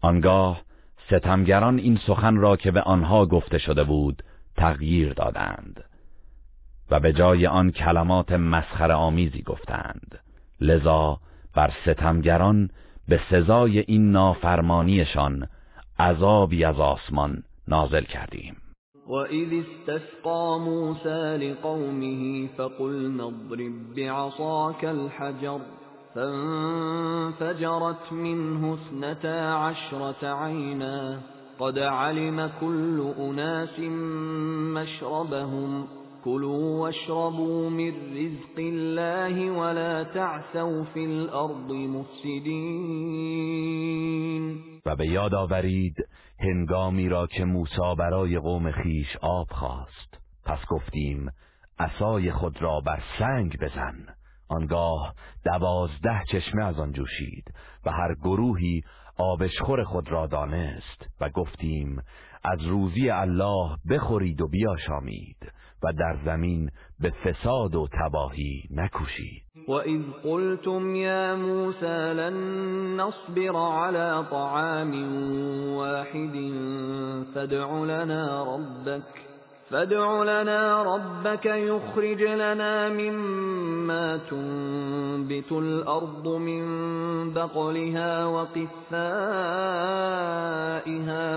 آنگاه 0.03 0.61
ستمگران 1.07 1.79
این 1.79 1.99
سخن 2.07 2.37
را 2.37 2.57
که 2.57 2.71
به 2.71 2.81
آنها 2.81 3.27
گفته 3.27 3.59
شده 3.59 3.85
بود 3.85 4.23
تغییر 4.57 5.13
دادند 5.13 5.85
و 6.91 7.01
به 7.01 7.13
جای 7.13 7.47
آن 7.47 7.71
کلمات 7.71 8.33
مسخر 8.33 8.93
آمیزی 8.93 9.43
گفتند. 9.43 10.24
لذا 10.69 11.19
بر 11.57 11.71
ستمگران 11.85 12.71
به 13.09 13.21
سزای 13.31 13.79
این 13.79 14.11
نافرمانیشان 14.13 15.49
عذابی 15.99 16.65
از 16.65 16.81
آسمان 16.81 17.43
نازل 17.69 18.05
کردیم. 18.05 18.57
وَإِذِ 19.07 19.51
اسْتَسْقَىٰ 19.65 20.59
مُوسَىٰ 20.69 21.37
لِقَوْمِهِ 21.45 22.49
فَقُلْنَا 22.57 23.25
اضْرِب 23.25 23.95
بِّعَصَاكَ 23.97 24.85
الْحَجَرَ 24.85 25.61
فَانفَجَرَتْ 26.15 28.13
مِنْهُ 28.13 28.75
اثْنَتَا 28.75 29.41
عَشْرَةَ 29.55 30.23
عَيْنًا 30.27 31.21
قَدْ 31.59 31.79
عَلِمَ 31.79 32.51
كُلُّ 32.61 33.13
أُنَاسٍ 33.19 33.79
مَّشْرَبَهُمْ 34.77 35.87
كلوا 36.25 36.81
واشربوا 36.81 37.71
من 37.71 37.93
رزق 38.17 38.59
الله 38.59 39.51
ولا 39.51 40.05
تعثوا 40.05 40.85
في 40.85 41.05
الارض 41.07 41.71
مفسدين 41.71 43.25
و 44.87 44.97
به 44.97 45.07
یاد 45.07 45.35
آورید 45.35 46.09
هنگامی 46.41 47.09
را 47.09 47.27
که 47.27 47.45
موسی 47.45 47.95
برای 47.99 48.39
قوم 48.39 48.71
خیش 48.71 49.17
آب 49.21 49.47
خواست. 49.51 50.19
پس 50.45 50.59
گفتیم 50.69 51.31
عصای 51.79 52.33
خود 52.33 52.63
را 52.63 52.81
بر 52.81 53.03
سنگ 53.19 53.59
بزن. 53.61 54.07
آنگاه 54.49 55.15
دوازده 55.45 56.23
چشمه 56.31 56.65
از 56.65 56.79
آن 56.79 56.93
جوشید 56.93 57.55
و 57.87 57.91
هر 57.91 58.15
گروهی 58.15 58.83
آبشخور 59.19 59.85
خود 59.85 60.13
را 60.13 60.27
دانست 60.27 61.07
و 61.21 61.29
گفتیم 61.29 62.03
از 62.45 62.67
روزی 62.67 63.11
الله 63.11 63.77
بخورید 63.91 64.41
و 64.41 64.49
بیاشامید. 64.49 65.53
و 65.85 65.93
در 65.93 66.17
زمین 66.25 66.71
به 67.01 67.11
فساد 67.11 67.75
و 67.75 67.89
تباهی 68.01 68.63
نکوشید 68.71 69.43
وَإِذْ 69.69 70.03
قُلْتُمْ 70.25 70.95
يَا 70.97 71.35
مُوسَى 71.37 72.15
لَن 72.15 72.37
نَّصْبِرَ 73.01 73.57
عَلَىٰ 73.57 74.25
طَعَامٍ 74.31 74.93
وَاحِدٍ 75.77 76.37
فَادْعُ 77.35 77.85
لَنَا 77.85 78.45
رَبَّكَ 78.55 79.25
فادع 79.71 80.23
لنا 80.23 80.83
ربك 80.83 81.47
يخرج 81.47 82.23
لنا 82.23 82.89
مما 82.89 84.17
تنبت 84.17 85.53
الأرض 85.53 86.29
من 86.29 86.65
بقلها 87.33 88.27
وقثائها 88.27 88.69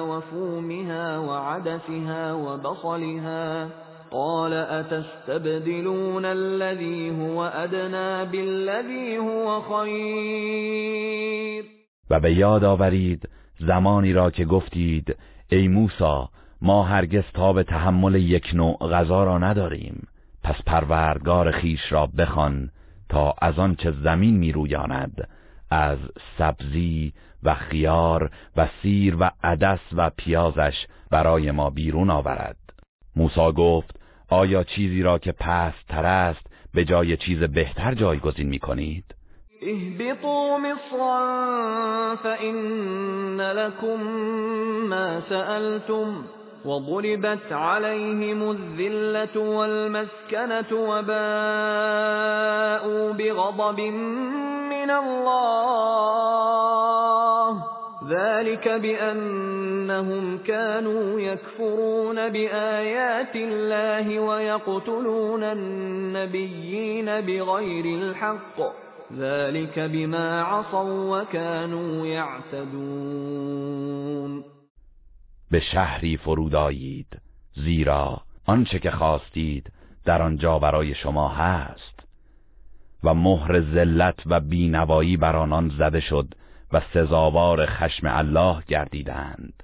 وفومها 0.01 1.17
وعدسها 1.19 2.33
وبصلها 2.33 3.69
قال 4.11 4.53
أتستبدلون 4.53 6.25
الذي 6.25 7.09
هو 7.09 7.43
أدنى 7.43 8.31
بالذي 8.31 9.17
هو 9.17 9.61
خیر 9.61 11.65
و 12.09 12.19
به 12.19 12.33
یاد 12.33 12.63
آورید 12.63 13.29
زمانی 13.59 14.13
را 14.13 14.31
که 14.31 14.45
گفتید 14.45 15.15
ای 15.49 15.67
موسی 15.67 16.27
ما 16.61 16.83
هرگز 16.83 17.23
تا 17.33 17.53
به 17.53 17.63
تحمل 17.63 18.15
یک 18.15 18.51
نوع 18.53 18.77
غذا 18.77 19.23
را 19.23 19.37
نداریم. 19.37 20.07
پس 20.43 20.55
پروردگار 20.65 21.51
خیش 21.51 21.91
را 21.91 22.05
بخوان 22.05 22.69
تا 23.09 23.33
از 23.41 23.59
آنچه 23.59 23.91
زمین 23.91 24.37
می 24.37 24.51
رویاند 24.51 25.27
از 25.71 25.97
سبزی 26.37 27.13
و 27.43 27.55
خیار 27.55 28.31
و 28.57 28.67
سیر 28.81 29.17
و 29.19 29.31
عدس 29.43 29.79
و 29.93 30.11
پیازش 30.17 30.87
برای 31.11 31.51
ما 31.51 31.69
بیرون 31.69 32.09
آورد. 32.09 32.57
موسی 33.15 33.51
گفت 33.51 33.96
آیا 34.30 34.63
چیزی 34.63 35.01
را 35.01 35.19
که 35.19 35.32
پست 35.32 35.88
تر 35.89 36.05
است 36.05 36.47
به 36.73 36.86
جای 36.86 37.17
چیز 37.17 37.39
بهتر 37.39 37.93
جایگزین 37.93 38.47
می 38.47 38.59
کنید؟ 38.59 39.05
اهبطوا 39.61 40.57
مصرا 40.57 42.15
فإن 42.23 43.41
لكم 43.41 44.03
ما 44.89 45.21
سألتم 45.30 46.23
وضربت 46.65 47.51
عليهم 47.51 48.49
الذلة 48.51 49.39
والمسكنة 49.39 50.71
وباءوا 50.73 51.11
بغضب 53.13 53.80
من 54.69 54.89
الله 54.89 56.17
ذلك 58.09 58.67
بأنهم 58.67 60.37
كانوا 60.37 61.19
يكفرون 61.19 62.29
بآيات 62.29 63.35
الله 63.35 64.19
ويقتلون 64.19 65.43
النبيين 65.43 67.05
بغير 67.05 67.85
الحق 67.85 68.61
ذلك 69.13 69.79
بما 69.79 70.41
عصوا 70.41 71.21
وكانوا 71.21 72.07
يعتدون 72.07 73.67
به 75.51 75.59
شهری 75.59 76.17
فرود 76.17 76.55
آیید 76.55 77.21
زیرا 77.55 78.21
آنچه 78.45 78.79
که 78.79 78.91
خواستید 78.91 79.71
در 80.05 80.21
آنجا 80.21 80.59
برای 80.59 80.95
شما 80.95 81.27
هست. 81.27 81.97
و 83.03 83.13
مهر 83.13 83.61
ذلت 83.61 84.19
و 84.25 84.39
بینوایی 84.39 85.17
بر 85.17 85.35
آنان 85.35 85.71
زده 85.77 85.99
شد 85.99 86.33
و 86.74 86.82
سزاوار 86.93 87.65
خشم 87.65 88.07
الله 88.07 88.63
گردیدند. 88.68 89.63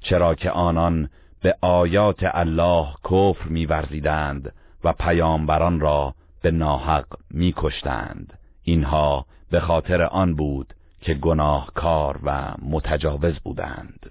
چرا 0.00 0.34
که 0.34 0.50
آنان 0.50 1.10
به 1.42 1.56
آیات 1.60 2.20
الله 2.22 2.94
کفر 3.04 3.48
می‌ورزیدند 3.48 4.52
و 4.84 4.92
پیامبران 4.92 5.80
را 5.80 6.14
به 6.42 6.50
ناحق 6.50 7.06
میکشتند. 7.30 8.38
اینها 8.62 9.26
به 9.50 9.60
خاطر 9.60 10.02
آن 10.02 10.34
بود 10.34 10.74
که 11.00 11.14
گناهکار 11.14 12.20
و 12.22 12.54
متجاوز 12.62 13.38
بودند. 13.38 14.10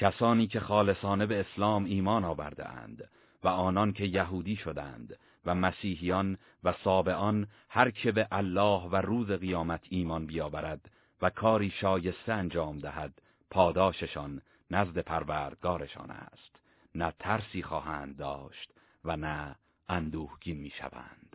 کسانی 0.00 0.46
که 0.46 0.60
خالصانه 0.60 1.26
به 1.26 1.40
اسلام 1.40 1.84
ایمان 1.84 2.24
آورده 2.24 2.68
اند 2.68 3.08
و 3.44 3.48
آنان 3.48 3.92
که 3.92 4.04
یهودی 4.04 4.56
شدند 4.56 5.18
و 5.46 5.54
مسیحیان 5.54 6.38
و 6.64 6.74
سابعان 6.84 7.46
هر 7.68 7.90
که 7.90 8.12
به 8.12 8.28
الله 8.32 8.82
و 8.82 8.96
روز 8.96 9.30
قیامت 9.30 9.80
ایمان 9.88 10.26
بیاورد 10.26 10.90
و 11.22 11.30
کاری 11.30 11.70
شایسته 11.70 12.32
انجام 12.32 12.78
دهد 12.78 13.22
پاداششان 13.50 14.42
نزد 14.70 14.98
پروردگارشان 14.98 16.10
است. 16.10 16.56
نه 16.94 17.12
ترسی 17.18 17.62
خواهند 17.62 18.16
داشت 18.16 18.70
و 19.04 19.16
نه 19.16 19.56
اندوهگین 19.88 20.56
می‌شوند. 20.56 21.29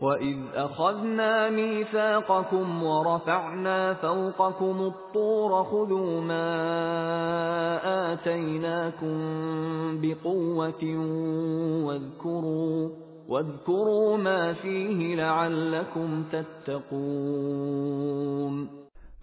وَإِذْ 0.00 0.36
أَخَذْنَا 0.54 1.50
مِيثَاقَكُمْ 1.50 2.82
وَرَفَعْنَا 2.82 3.94
فَوْقَكُمُ 3.94 4.92
الطُّورَ 4.92 5.64
خُذُوا 5.64 6.20
مَا 6.20 6.52
آتَيْنَاكُمْ 8.12 9.16
بِقُوَّةٍ 10.02 10.84
وَاذْكُرُوا 11.86 12.90
وَاذْكُرُوا 13.28 14.16
مَا 14.16 14.52
فِيهِ 14.52 15.16
لَعَلَّكُمْ 15.16 16.24
تَتَّقُونَ 16.32 17.64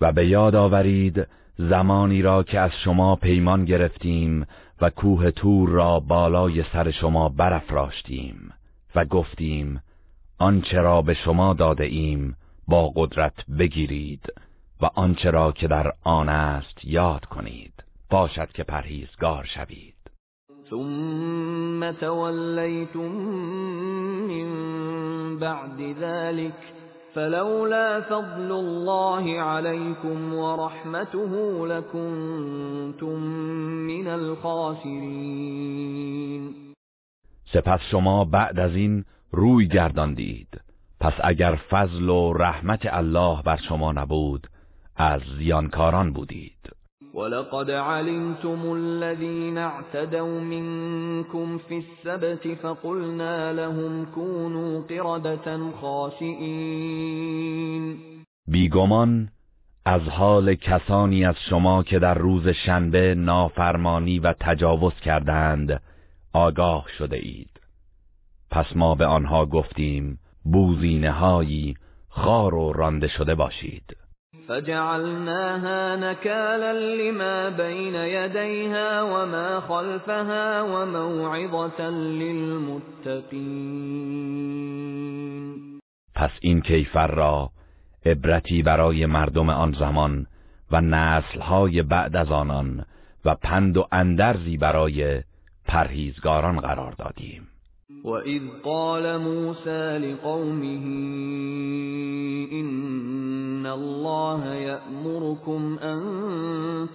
و 0.02 0.12
به 0.12 0.28
یاد 0.28 0.56
آورید 0.56 1.28
زمانی 1.58 2.22
را 2.22 2.44
که 2.44 2.60
از 2.60 2.72
شما 2.84 3.16
پیمان 3.16 3.66
گرفتیم 3.66 4.46
و 4.82 4.90
کوه 4.90 5.32
تور 5.32 5.70
را 5.70 6.00
بالای 6.00 6.64
سر 6.64 6.92
شما 6.92 7.30
برافراشتیم 7.30 8.54
و 8.96 9.06
گفتیم 9.06 9.82
آنچه 10.42 10.82
را 10.82 11.02
به 11.02 11.14
شما 11.14 11.54
داده 11.54 11.84
ایم 11.84 12.36
با 12.68 12.92
قدرت 12.96 13.46
بگیرید 13.60 14.34
و 14.82 14.86
آنچه 14.96 15.32
را 15.32 15.52
که 15.52 15.68
در 15.68 15.94
آن 16.04 16.30
است 16.30 16.86
یاد 16.86 17.26
کنید. 17.26 17.74
باشد 18.10 18.52
که 18.52 18.64
پرهیزگار 18.64 19.44
شوید. 19.44 19.94
ثم 20.70 21.92
تولیتم 21.92 23.12
من 24.30 24.50
بعد 25.40 25.94
ذلك 26.00 26.54
فلولا 27.16 28.02
فضل 28.02 28.52
الله 28.52 29.42
عليكم 29.42 30.34
ورحمته 30.34 31.66
لكنتم 31.66 33.20
من 33.88 34.08
الخاسرین 34.08 35.22
سپس 37.54 37.80
شما 37.92 38.26
بعد 38.26 38.60
از 38.60 38.76
این 38.76 39.06
روی 39.32 39.68
گرداندید. 39.68 40.62
پس 41.00 41.14
اگر 41.24 41.60
فضل 41.70 42.10
و 42.10 42.34
رحمت 42.34 42.94
الله 42.94 43.42
بر 43.42 43.58
شما 43.58 43.92
نبود 43.92 44.48
از 44.96 45.22
زیانکاران 45.38 46.14
بودید. 46.14 46.62
ولقد 47.14 47.72
علمتم 47.72 48.72
الذين 48.72 49.58
اعتدوا 49.58 50.40
منكم 50.40 51.58
في 51.58 51.84
السبت 51.84 52.54
فقلنا 52.54 53.52
لهم 53.52 54.06
كونوا 54.06 54.82
قردة 54.82 55.60
خاسئين 55.82 57.32
بیگمان 58.48 59.30
از 59.86 60.02
حال 60.02 60.56
کسانی 60.56 61.26
از 61.26 61.36
شما 61.50 61.84
که 61.84 62.00
در 62.00 62.14
روز 62.14 62.48
شنبه 62.48 63.16
نافرمانی 63.16 64.20
و 64.20 64.34
تجاوز 64.40 64.94
کردند 64.94 65.82
آگاه 66.34 66.86
شده 66.98 67.16
اید. 67.16 67.51
پس 68.52 68.66
ما 68.76 68.96
به 68.96 69.06
آنها 69.06 69.46
گفتیم 69.46 70.20
بوزینه 70.44 71.12
هایی 71.12 71.76
خار 72.10 72.56
و 72.56 72.74
رانده 72.74 73.08
شده 73.08 73.36
باشید. 73.36 73.98
فجعلناها 74.48 75.96
نكالا 75.96 76.72
لما 76.72 77.50
بين 77.50 77.96
يديها 77.96 79.06
وما 79.06 79.60
خلفها 79.60 80.66
وموعظة 80.66 81.90
للمتقين 81.90 83.32
پس 86.16 86.32
این 86.42 86.62
کیفر 86.62 87.08
را 87.08 87.50
عبرتی 88.06 88.64
برای 88.64 89.06
مردم 89.06 89.50
آن 89.50 89.76
زمان 89.80 90.28
و 90.72 90.82
نسلهای 90.82 91.82
بعد 91.82 92.16
از 92.16 92.32
آنان 92.32 92.86
و 93.26 93.36
پند 93.36 93.78
و 93.78 93.88
اندرزی 93.92 94.58
برای 94.58 95.24
پرهیزگاران 95.66 96.60
قرار 96.60 96.92
دادیم. 96.92 97.51
وَإِذْ 98.04 98.42
قَالَ 98.64 99.20
مُوسَى 99.20 99.98
لِقَوْمِهِ 99.98 100.86
إِنَّ 102.52 103.66
اللَّهَ 103.66 104.54
يَأْمُرُكُمْ 104.54 105.80
أَن 105.80 106.00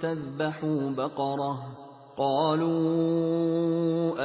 تَذْبَحُوا 0.02 0.90
بَقَرَةً 0.90 1.86
قالوا 2.16 3.66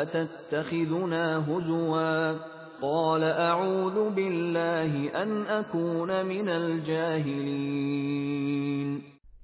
اتتخذنا 0.01 1.45
هزوا 1.47 2.35
قال 2.81 3.23
اعوذ 3.23 4.09
بالله 4.15 5.21
ان 5.23 5.47
اكون 5.47 6.25
من 6.25 6.49
الجاهلین 6.49 7.81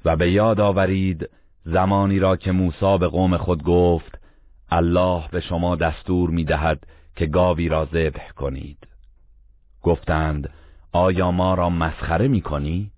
و 0.05 0.15
به 0.15 0.31
یاد 0.31 0.59
آورید 0.59 1.29
زمانی 1.65 2.19
را 2.19 2.35
که 2.35 2.51
موسی 2.51 2.97
به 2.97 3.07
قوم 3.07 3.37
خود 3.37 3.63
گفت 3.63 4.19
الله 4.71 5.23
به 5.31 5.39
شما 5.39 5.75
دستور 5.75 6.29
می 6.29 6.43
دهد 6.43 6.79
که 7.17 7.25
گاوی 7.25 7.69
را 7.69 7.85
ذبح 7.85 8.31
کنید. 8.31 8.87
گفتند 9.83 10.49
آیا 10.91 11.31
ما 11.31 11.53
را 11.53 11.69
مسخره 11.69 12.27
می 12.27 12.41
کنی؟ 12.41 12.91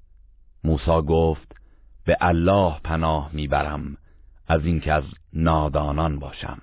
موسی 0.64 1.02
گفت 1.08 1.56
به 2.06 2.18
الله 2.22 2.74
پناه 2.84 3.30
می‌برم 3.34 3.98
از 4.48 4.66
اینکه 4.66 4.94
از 4.94 5.04
نادانان 5.34 6.20
باشم. 6.20 6.62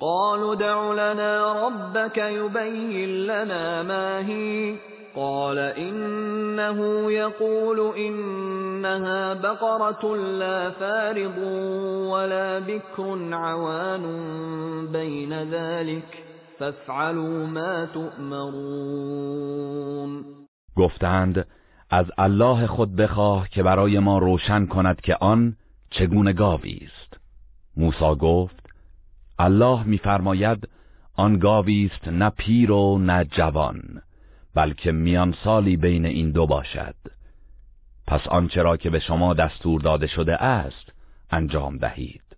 قالوا 0.00 0.54
دع 0.54 0.92
لنا 0.92 1.68
ربك 1.68 2.18
يبين 2.18 3.08
لنا 3.08 3.82
ما 3.82 4.18
هي. 4.28 4.76
قال 5.14 5.58
إنه 5.58 7.12
يقول 7.12 7.80
إنها 7.96 9.34
بقرة 9.34 10.16
لا 10.16 10.70
فارض 10.70 11.38
ولا 12.12 12.60
بكر 12.60 13.34
عوان 13.34 14.04
بين 14.92 15.32
ذلك. 15.32 16.29
فافعلوا 16.60 17.46
ما 17.46 17.86
تؤمرون. 17.86 19.44
گفتند 20.76 21.46
از 21.90 22.06
الله 22.18 22.66
خود 22.66 22.96
بخواه 22.96 23.48
که 23.48 23.62
برای 23.62 23.98
ما 23.98 24.18
روشن 24.18 24.66
کند 24.66 25.00
که 25.00 25.16
آن 25.20 25.56
چگونه 25.90 26.32
گاوی 26.32 26.80
است. 26.82 27.20
موسی 27.76 28.14
گفت 28.14 28.66
الله 29.38 29.84
میفرماید 29.84 30.68
آن 31.16 31.38
گاوی 31.38 31.90
است 31.92 32.08
نه 32.08 32.30
پیر 32.30 32.70
و 32.70 32.98
نه 32.98 33.24
جوان 33.24 33.82
بلکه 34.54 34.92
میان 34.92 35.34
سالی 35.44 35.76
بین 35.76 36.06
این 36.06 36.30
دو 36.30 36.46
باشد. 36.46 36.96
پس 38.06 38.28
آنچه 38.28 38.62
را 38.62 38.76
که 38.76 38.90
به 38.90 38.98
شما 38.98 39.34
دستور 39.34 39.80
داده 39.80 40.06
شده 40.06 40.36
است 40.42 40.92
انجام 41.30 41.76
دهید. 41.76 42.29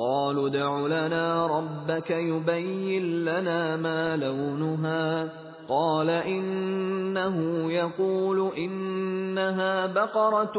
قالوا 0.00 0.48
دع 0.48 0.86
لنا 0.86 1.46
ربك 1.46 2.10
يبين 2.10 3.24
لنا 3.24 3.76
ما 3.76 4.16
لونها. 4.16 5.28
قال 5.68 6.10
إنه 6.10 7.36
يقول 7.72 8.52
إنها 8.58 9.86
بقرة 9.86 10.54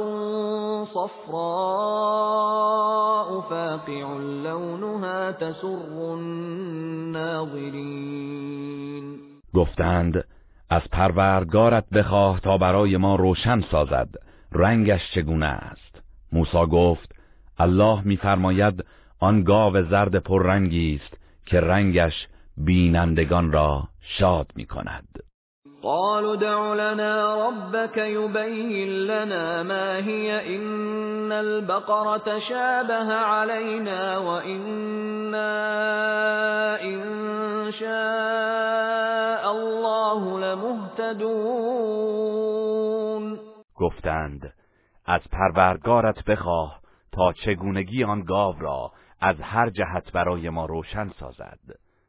صفراء 0.85 1.41
فاقع 3.41 4.17
لونها 4.43 5.31
تسر 5.31 6.13
الناظرين. 6.13 7.61
گفتند 9.53 10.23
از 10.69 10.81
پروردگارت 10.91 11.89
بخواه 11.89 12.39
تا 12.39 12.57
برای 12.57 12.97
ما 12.97 13.15
روشن 13.15 13.61
سازد 13.71 14.09
رنگش 14.51 15.11
چگونه 15.15 15.45
است؟ 15.45 16.01
موسی 16.33 16.65
گفت 16.71 17.11
الله 17.59 18.01
میفرماید 18.01 18.85
آن 19.21 19.43
گاو 19.43 19.81
زرد 19.83 20.15
پررنگی 20.15 20.99
است 21.03 21.17
که 21.45 21.59
رنگش 21.59 22.27
بینندگان 22.57 23.51
را 23.51 23.83
شاد 24.01 24.47
می 24.55 24.65
کند 24.65 25.07
قالوا 25.81 26.35
دع 26.35 26.73
لنا 26.73 27.49
ربك 27.49 27.97
يبين 27.97 28.89
لنا 28.89 29.63
ما 29.63 29.95
هي 29.95 30.55
إن 30.55 31.31
البقرة 31.31 32.39
شابه 32.39 33.13
علينا 33.13 34.17
وإنا 34.17 35.51
إن 36.81 37.01
شاء 37.71 39.51
الله 39.51 40.39
لمهتدون. 40.39 41.81
گفتند 43.75 44.53
از 45.05 45.21
پروردگارت 45.31 46.25
بخواه 46.25 46.81
تا 47.11 47.33
چگونگی 47.33 48.03
آن 48.03 48.21
گاو 48.21 48.55
را 48.59 48.91
از 49.21 49.35
هر 49.41 49.69
جهت 49.69 50.11
برای 50.11 50.49
ما 50.49 50.65
روشن 50.65 51.09
سازد. 51.19 51.59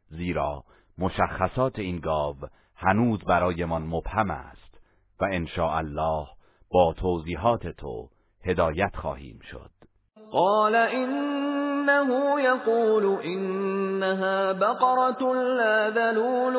زیرا 0.09 0.65
مشخصات 0.99 1.79
این 1.79 2.01
گاو 2.01 2.37
هنوز 2.77 3.25
برایمان 3.25 3.83
مبهم 3.83 4.31
است 4.31 4.81
و 5.21 5.25
ان 5.25 5.49
الله 5.59 6.27
با 6.73 6.95
توضیحات 6.99 7.69
تو 7.69 8.09
هدایت 8.45 8.97
خواهیم 8.97 9.39
شد. 9.51 9.71
قال 10.31 10.75
انه 10.75 12.43
يقول 12.43 13.19
انها 13.25 14.53
بقرة 14.53 15.33
لا 15.33 15.91
ذلول 15.91 16.57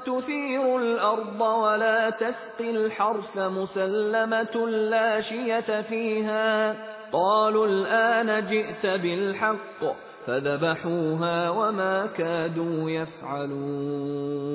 تثير 0.00 0.76
الارض 0.76 1.40
ولا 1.40 2.10
تسقي 2.10 2.70
الحرث 2.70 3.36
مسلمة 3.36 4.66
لا 4.66 5.20
شية 5.20 5.82
فيها. 5.82 6.95
قالوا 7.12 7.66
الآن 7.66 8.46
جئت 8.50 8.86
بالحق 8.86 9.96
فذبحوها 10.26 11.50
وما 11.50 12.06
كادوا 12.06 12.90
يفعلون. 12.90 14.46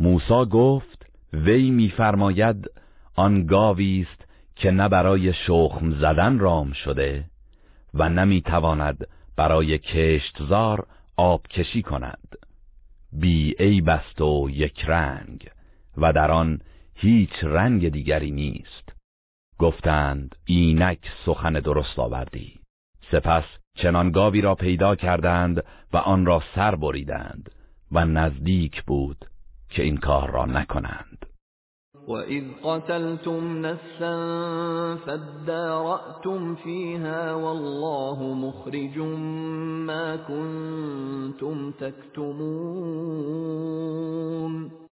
موسی 0.00 0.44
گفت 0.50 1.06
وی 1.32 1.70
میفرماید 1.70 2.70
آن 3.16 3.46
گاوی 3.46 4.06
است 4.10 4.24
که 4.56 4.70
نه 4.70 4.88
برای 4.88 5.32
شخم 5.32 5.90
زدن 5.90 6.38
رام 6.38 6.72
شده 6.72 7.24
و 7.94 8.08
نمی‌تواند 8.08 9.06
برای 9.36 9.78
کشتزار 9.78 10.86
آب 11.16 11.46
کشی 11.46 11.82
کند. 11.82 12.36
بی 13.12 13.54
ای 13.58 13.80
بست 13.80 14.20
و 14.20 14.48
یک 14.50 14.84
رنگ 14.84 15.48
و 15.96 16.12
در 16.12 16.30
آن 16.30 16.60
هیچ 16.94 17.32
رنگ 17.42 17.88
دیگری 17.88 18.30
نیست. 18.30 18.99
گفتند 19.60 20.34
اینک 20.46 20.98
سخن 21.26 21.52
درست 21.52 21.98
آوردی. 21.98 22.60
سپس 23.10 23.44
چنان 23.74 24.10
گاوی 24.10 24.40
را 24.40 24.54
پیدا 24.54 24.96
کردند 24.96 25.64
و 25.92 25.96
آن 25.96 26.26
را 26.26 26.42
سر 26.54 26.74
بریدند 26.74 27.50
و 27.92 28.04
نزدیک 28.04 28.82
بود 28.82 29.24
که 29.70 29.82
این 29.82 29.96
کار 29.96 30.30
را 30.30 30.46
نکنند. 30.46 31.26
و 32.08 32.12
اذ 32.12 32.44
قتلتم 32.64 33.66
نفسا 33.66 34.96
فادارأتم 35.06 36.54
فیها 36.54 37.40
والله 37.40 38.18
مخرج 38.34 38.98
ما 39.86 40.16
کنتم 40.16 41.70
تکتمون. 41.70 43.20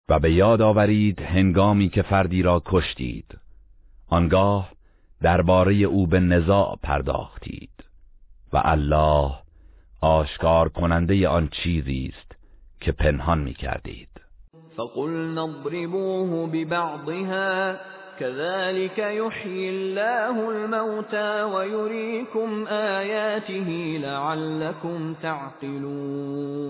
و 0.10 0.20
به 0.20 0.34
یاد 0.34 0.62
آورید 0.62 1.22
هنگامی 1.22 1.90
که 1.90 2.02
فردی 2.02 2.42
را 2.42 2.62
کشتید. 2.66 3.38
آنگاه 4.10 4.70
درباره 5.22 5.74
او 5.74 6.08
به 6.08 6.20
نزاع 6.20 6.78
پرداختید 6.84 7.70
و 8.54 8.62
الله 8.66 9.32
آشکار 10.02 10.70
کننده 10.70 11.28
آن 11.28 11.50
چیزی 11.52 12.14
است 12.14 12.36
که 12.80 12.92
پنهان 12.92 13.40
می 13.40 13.54
کردید 13.54 14.10
فقل 14.78 15.10
نضربوه 15.10 16.48
ببعضها 16.48 17.80
كذلك 18.20 18.98
يحيي 18.98 19.70
الله 19.70 20.50
الموتى 20.50 21.44
ويريكم 21.44 22.68
آياته 22.68 23.98
لعلكم 24.02 25.14
تعقلون. 25.14 26.68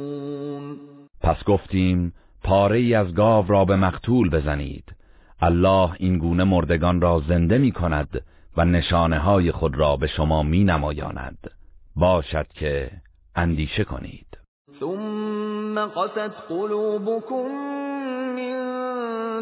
پس 1.21 1.43
گفتیم 1.45 2.13
پاره 2.43 2.77
ای 2.77 2.93
از 2.93 3.13
گاو 3.13 3.45
را 3.47 3.65
به 3.65 3.75
مقتول 3.75 4.29
بزنید. 4.29 4.96
الله 5.41 5.91
این 5.99 6.17
گونه 6.17 6.43
مردگان 6.43 7.01
را 7.01 7.21
زنده 7.27 7.57
می 7.57 7.71
کند 7.71 8.21
و 8.57 8.65
نشانه 8.65 9.19
های 9.19 9.51
خود 9.51 9.75
را 9.75 9.97
به 9.97 10.07
شما 10.07 10.43
می 10.43 10.63
نمایاند 10.63 11.37
باشد 11.95 12.47
که 12.53 12.91
اندیشه 13.35 13.83
کنید. 13.83 14.37
ثم 14.79 15.85
قست 15.85 16.33
قلوبكم 16.49 17.47
من 18.35 18.57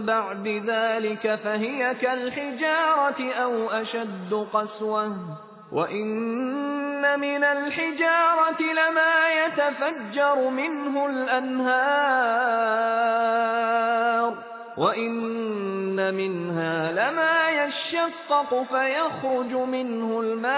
بعد 0.06 0.48
ذلك 0.48 1.36
فهي 1.36 1.96
كالحجارة 2.02 3.22
او 3.44 3.74
اشد 3.74 4.34
قسوة. 4.54 5.12
وإن 5.72 7.20
من 7.20 7.44
الحجارة 7.44 8.62
لما 8.62 9.30
يتفجر 9.46 10.50
منه 10.50 11.06
الأنهار. 11.06 12.36
وَإِنَّ 14.78 16.14
مِنْهَا 16.14 16.92
لَمَا 16.92 17.50
يَشَّقَّقُ 17.50 18.64
فَيَخْرُجُ 18.64 19.54
مِنْهُ 19.54 20.20
الْمَاءُ 20.22 20.56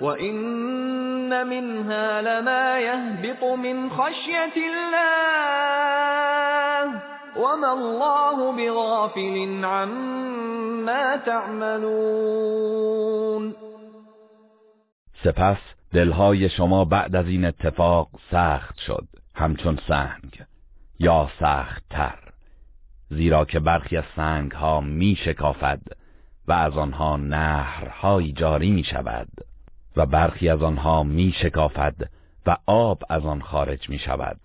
وَإِنَّ 0.00 1.46
مِنْهَا 1.46 2.22
لَمَا 2.22 2.78
يَهْبِطُ 2.78 3.44
مِنْ 3.44 3.90
خَشْيَةِ 3.90 4.56
اللَّهِ 4.70 5.78
وَمَا 7.36 7.72
اللَّهُ 7.72 8.52
بِغَافِلٍ 8.52 9.64
عَمَّا 9.64 11.16
تَعْمَلُونَ 11.16 12.68
سپس 15.24 15.58
دلهای 15.94 16.48
شما 16.48 16.84
بعد 16.84 17.16
از 17.16 17.26
این 17.26 17.44
اتفاق 17.44 18.08
سخت 18.30 18.78
شد 18.78 19.04
همچون 19.34 19.78
سنگ. 19.88 20.47
یا 20.98 21.30
سخت 21.40 21.82
تر 21.90 22.18
زیرا 23.10 23.44
که 23.44 23.60
برخی 23.60 23.96
از 23.96 24.04
سنگ 24.16 24.52
ها 24.52 24.80
می 24.80 25.16
شکافد 25.24 25.80
و 26.48 26.52
از 26.52 26.72
آنها 26.72 27.16
نهرهایی 27.16 28.32
جاری 28.32 28.70
می 28.70 28.84
شود 28.84 29.28
و 29.96 30.06
برخی 30.06 30.48
از 30.48 30.62
آنها 30.62 31.02
می 31.02 31.34
شکافد 31.42 32.10
و 32.46 32.56
آب 32.66 33.02
از 33.10 33.26
آن 33.26 33.40
خارج 33.40 33.88
می 33.88 33.98
شود 33.98 34.40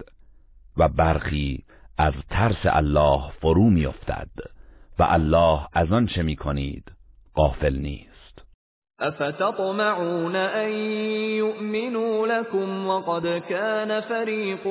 و 0.78 0.88
برخی 0.88 1.64
از 1.98 2.14
ترس 2.30 2.66
الله 2.66 3.32
فرو 3.42 3.70
می 3.70 3.86
افتد 3.86 4.30
و 5.00 5.04
الله 5.04 5.68
از 5.74 5.92
آن 5.92 6.08
چه 6.08 6.24
می 6.24 6.36
کنید 6.36 6.92
غافل 7.36 7.76
نیست. 7.76 8.13
افتطمعون 9.00 10.36
ان 10.36 10.72
يؤمنوا 11.38 12.28
لكم 12.28 12.88
وقد 12.88 13.42
كان 13.50 14.02
فريق 14.02 14.68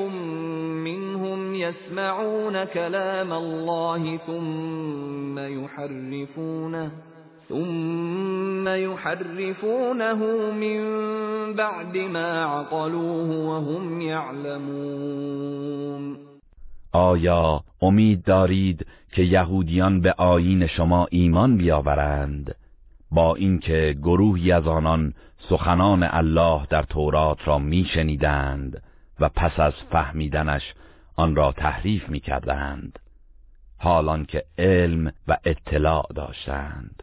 منهم 0.87 1.55
يسمعون 1.55 2.64
كلام 2.64 3.33
الله 3.33 4.16
ثم 4.16 5.39
يحرفونه 5.39 6.91
ثم 7.49 8.68
يحرفونه 8.68 10.51
من 10.51 10.83
بعد 11.55 11.97
ما 11.97 12.45
عقلوه 12.45 13.47
وهم 13.47 14.01
يعلمون 14.01 15.53
آیا 16.95 17.61
امید 17.83 18.25
دارید 18.25 18.87
که 19.12 19.23
یهودیان 19.23 20.01
به 20.01 20.12
آیین 20.12 20.66
شما 20.66 21.07
ایمان 21.11 21.57
بیاورند؟ 21.57 22.55
با 23.13 23.35
اینکه 23.35 23.97
گروهی 24.03 24.53
از 24.53 24.67
آنان 24.67 25.15
سخنان 25.49 26.03
الله 26.03 26.67
در 26.71 26.83
تورات 26.83 27.49
را 27.49 27.59
میشنیدند 27.59 28.83
و 29.21 29.29
پس 29.29 29.61
از 29.61 29.73
فهمیدنش 29.91 30.75
آن 31.17 31.37
را 31.37 31.53
تحریف 31.53 32.09
می‌کردند 32.09 32.99
حالان 33.79 34.25
که 34.25 34.45
علم 34.59 35.13
و 35.29 35.37
اطلاع 35.45 36.07
داشتند. 36.15 37.03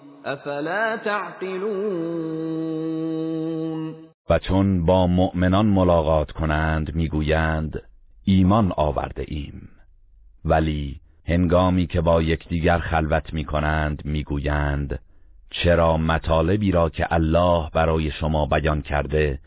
افلا 0.25 0.97
تعقلون؟ 0.97 2.41
و 4.29 4.39
چون 4.39 4.85
با 4.85 5.07
مؤمنان 5.07 5.65
ملاقات 5.65 6.31
کنند 6.31 6.95
می‌گویند 6.95 7.81
ایمان 8.23 8.73
آورده 8.77 9.25
ایم. 9.27 9.69
ولی 10.45 10.99
هنگامی 11.25 11.87
که 11.87 12.01
با 12.01 12.21
یکدیگر 12.21 12.77
خلوت 12.77 13.33
می 13.33 13.43
کنند 13.43 14.01
می‌گویند 14.05 14.99
چرا 15.49 15.97
مطالبی 15.97 16.71
را 16.71 16.89
که 16.89 17.13
الله 17.13 17.69
برای 17.73 18.11
شما 18.11 18.45
بیان 18.45 18.81
کرده 18.81 19.39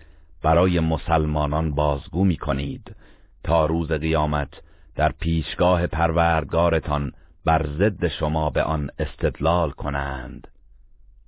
برای 0.43 0.81
مسلمانان 0.81 1.75
بازگو 1.75 2.25
می 2.25 2.37
کنید 2.37 2.97
تا 3.45 3.67
روز 3.67 3.93
قیامت 3.93 4.63
در 4.97 5.13
پیشگاه 5.21 5.87
پروردگارتان 5.87 7.13
بر 7.45 7.67
ضد 7.79 8.09
شما 8.09 8.51
به 8.51 8.63
آن 8.63 8.91
استدلال 8.99 9.71
کنند؟ 9.71 10.49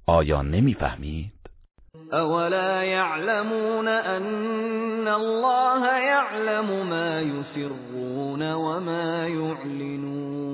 آیا 0.07 0.43
نمی‌فهمید؟ 0.43 1.33
اولا 2.13 2.85
يعلمون 2.85 3.89
ان 3.89 5.09
الله 5.09 5.87
يعلم 5.99 6.87
ما 6.89 7.21
يسرون 7.21 8.53
وما 8.53 9.29
يعلنون 9.29 10.47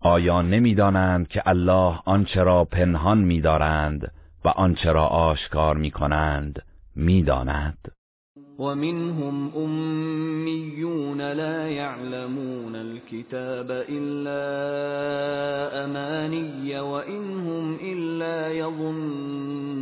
آیا 0.00 0.42
نمی‌دانند 0.42 1.28
که 1.28 1.42
الله 1.46 1.98
آنچه 2.04 2.42
را 2.42 2.64
پنهان 2.64 3.18
می‌دارند 3.18 4.12
و 4.44 4.48
آنچه 4.48 4.92
را 4.92 5.06
آشکار 5.06 5.76
می‌کنند 5.76 6.62
می‌داند 6.96 7.92
ومنهم 8.58 9.52
أميون 9.56 11.32
لا 11.32 11.68
يعلمون 11.68 12.76
الكتاب 12.76 13.70
إلا 13.88 14.42
أماني 15.84 16.80
وإنهم 16.80 17.78
إلا 17.82 18.52
يظنون 18.52 19.72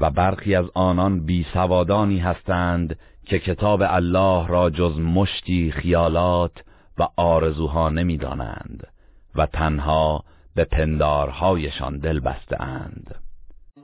و 0.00 0.10
برخی 0.10 0.54
از 0.54 0.66
آنان 0.74 1.20
بی 1.26 1.46
سوادانی 1.54 2.18
هستند 2.18 2.98
که 3.26 3.38
کتاب 3.38 3.82
الله 3.82 4.46
را 4.46 4.70
جز 4.70 4.98
مشتی 4.98 5.72
خیالات 5.72 6.52
و 6.98 7.08
آرزوها 7.16 7.88
نمی‌دانند 7.88 8.86
و 9.34 9.46
تنها 9.46 10.24
به 10.54 10.64
پندارهایشان 10.64 11.98
دل 11.98 12.20
بستهاند. 12.20 13.23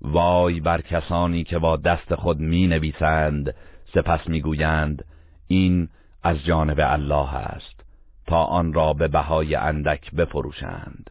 وای 0.00 0.60
بر 0.60 0.80
کسانی 0.80 1.44
که 1.44 1.58
با 1.58 1.76
دست 1.76 2.14
خود 2.14 2.40
می 2.40 2.66
نویسند 2.66 3.54
سپس 3.94 4.28
می 4.28 4.40
گویند 4.40 5.04
این 5.46 5.88
از 6.22 6.44
جانب 6.44 6.80
الله 6.80 7.34
است 7.34 7.84
تا 8.26 8.44
آن 8.44 8.72
را 8.72 8.92
به 8.92 9.08
بهای 9.08 9.54
اندک 9.54 10.10
بفروشند. 10.10 11.10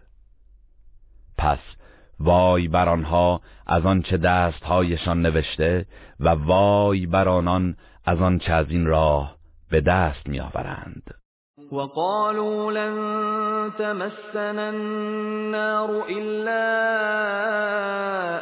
پس 1.37 1.59
وای 2.19 2.67
بر 2.67 2.89
آنها 2.89 3.41
از 3.67 3.85
آنچه 3.85 4.17
دستهایشان 4.17 5.21
نوشته 5.21 5.85
و 6.19 6.29
وای 6.29 7.05
بر 7.05 7.27
آنان 7.27 7.77
از 8.05 8.21
آنچه 8.21 8.53
از 8.53 8.69
این 8.69 8.85
راه 8.85 9.35
به 9.69 9.81
دست 9.81 10.27
میآورند. 10.29 11.18
وقالوا 11.71 12.71
لن 12.71 12.95
تمسنا 13.77 14.69
النار 14.69 16.05
إلا 16.09 16.63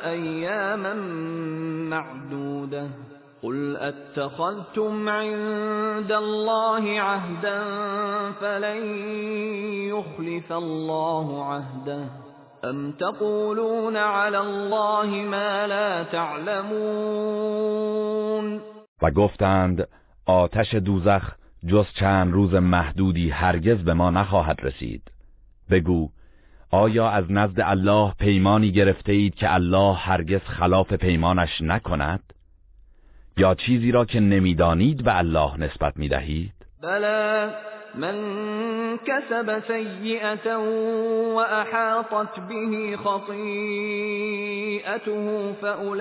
أياما 0.09 0.93
معدودة. 1.89 2.87
قل 3.43 3.77
أتخذتم 3.77 5.09
عند 5.09 6.11
الله 6.11 7.01
عهدا 7.01 7.63
فلن 8.31 8.95
يخلف 9.89 10.51
الله 10.51 11.43
عهده. 11.45 12.05
أم 12.65 12.91
تقولون 12.91 13.97
على 13.97 14.39
الله 14.39 15.05
ما 15.05 15.67
لا 15.67 16.03
تعلمون؟ 16.03 17.57
و 19.01 19.11
گفتند 19.11 19.87
آتش 20.27 20.75
دوزخ 20.75 21.46
جز 21.65 21.85
چند 21.93 22.33
روز 22.33 22.53
محدودی 22.53 23.29
هرگز 23.29 23.77
به 23.77 23.93
ما 23.93 24.09
نخواهد 24.09 24.59
رسید. 24.63 25.11
بگو 25.69 26.09
آیا 26.71 27.09
از 27.09 27.31
نزد 27.31 27.59
الله 27.59 28.13
پیمانی 28.19 28.71
گرفته 28.71 29.11
اید 29.11 29.35
که 29.35 29.53
الله 29.53 29.93
هرگز 29.95 30.41
خلاف 30.41 30.93
پیمانش 30.93 31.61
نکند؟ 31.61 32.33
یا 33.37 33.55
چیزی 33.55 33.91
را 33.91 34.05
که 34.05 34.19
نمی‌دانید 34.19 35.03
به 35.03 35.17
الله 35.17 35.57
نسبت 35.57 35.97
می‌دهید؟ 35.97 36.53
بله. 36.81 37.49
من 37.97 38.17
كسب 38.97 39.59
سيئة 39.67 40.57
وأحاطت 41.35 42.39
به 42.39 42.97
خطيئته 43.03 43.97
فأولئك 45.61 45.97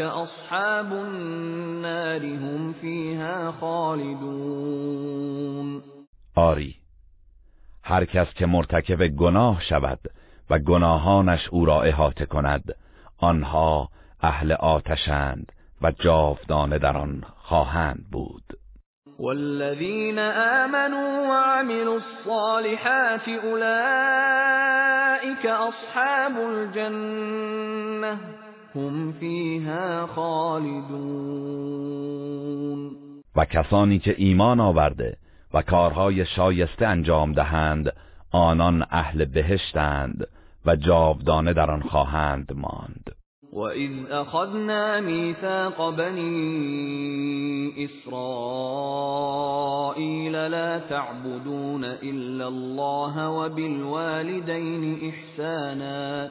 أصحاب 0.00 0.92
النار 0.92 2.24
هم 2.24 2.72
فيها 2.72 3.52
خالدون. 3.60 5.02
آری 6.36 6.74
هر 7.84 8.04
کس 8.04 8.34
که 8.34 8.46
مرتکب 8.46 9.06
گناه 9.06 9.60
شود 9.60 9.98
و 10.50 10.58
گناهانش 10.58 11.48
او 11.48 11.64
را 11.64 11.82
احاطه 11.82 12.26
کند 12.26 12.74
آنها 13.18 13.88
اهل 14.22 14.52
آتشند 14.52 15.52
و 15.82 15.90
جاودانه 15.90 16.78
در 16.78 16.96
آن 16.96 17.24
خواهند 17.36 18.04
بود. 18.12 18.61
والذین 19.18 20.18
آمنوا 20.18 21.28
وعملوا 21.28 21.94
الصالحات 21.94 23.28
اولئك 23.44 24.66
اصحاب 25.46 26.36
الجنه 26.38 28.18
هم 28.74 29.12
فیها 29.12 30.06
خالدون. 30.06 31.72
و 33.36 33.44
کسانی 33.44 33.98
که 33.98 34.14
ایمان 34.18 34.60
آورده 34.60 35.16
و 35.54 35.62
کارهای 35.62 36.26
شایسته 36.26 36.86
انجام 36.86 37.32
دهند 37.32 37.92
آنان 38.32 38.86
اهل 38.90 39.24
بهشتند 39.24 40.26
و 40.66 40.76
جاودانه 40.76 41.52
در 41.52 41.70
آن 41.70 41.82
خواهند 41.82 42.52
ماند. 42.54 43.21
وَإِذْ 43.52 43.90
أَخَذْنَا 44.10 45.00
مِيثَاقَ 45.00 45.90
بَنِي 45.90 47.84
إِسْرَائِيلَ 47.84 48.32
لَا 50.32 50.78
تَعْبُدُونَ 50.78 51.84
إِلَّا 51.84 52.48
اللَّهَ 52.48 53.30
وَبِالْوَالِدَيْنِ 53.30 55.08
إِحْسَانًا 55.08 56.30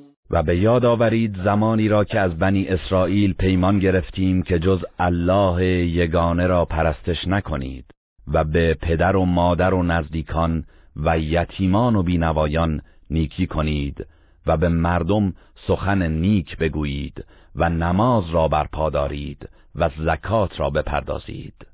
و 0.31 0.43
به 0.43 0.57
یاد 0.57 0.85
آورید 0.85 1.43
زمانی 1.43 1.87
را 1.87 2.03
که 2.03 2.19
از 2.19 2.37
بنی 2.37 2.67
اسرائیل 2.67 3.33
پیمان 3.33 3.79
گرفتیم 3.79 4.41
که 4.41 4.59
جز 4.59 4.83
الله 4.99 5.65
یگانه 5.65 6.47
را 6.47 6.65
پرستش 6.65 7.27
نکنید 7.27 7.85
و 8.27 8.43
به 8.43 8.73
پدر 8.73 9.15
و 9.15 9.25
مادر 9.25 9.73
و 9.73 9.83
نزدیکان 9.83 10.65
و 10.95 11.19
یتیمان 11.19 11.95
و 11.95 12.03
بینوایان 12.03 12.81
نیکی 13.09 13.47
کنید 13.47 14.07
و 14.45 14.57
به 14.57 14.69
مردم 14.69 15.33
سخن 15.67 16.11
نیک 16.11 16.57
بگویید 16.57 17.25
و 17.55 17.69
نماز 17.69 18.29
را 18.29 18.47
برپا 18.47 18.89
دارید 18.89 19.49
و 19.75 19.89
زکات 19.97 20.59
را 20.59 20.69
بپردازید. 20.69 21.67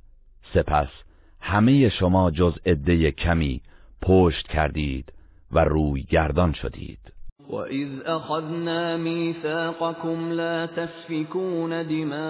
سپس 0.53 0.89
همه 1.41 1.89
شما 1.89 2.31
جز 2.31 2.53
عده 2.65 3.11
کمی 3.11 3.61
پشت 4.01 4.47
کردید 4.47 5.13
و 5.51 5.59
روی 5.59 6.03
گردان 6.03 6.53
شدید. 6.53 7.16
وَإِذْ 7.49 7.87
أَخَذْنَا 8.05 8.97
مِيثَاقَكُمْ 8.97 10.31
لَا 10.31 10.65
تَسْفِكُونَ 10.65 11.87
دِمَاءَكُمْ 11.87 12.27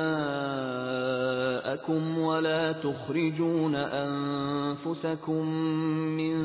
وَلَا 2.17 2.71
تُخْرِجُونَ 2.71 3.75
أَنفُسَكُم 3.75 5.45
مِّن 6.17 6.35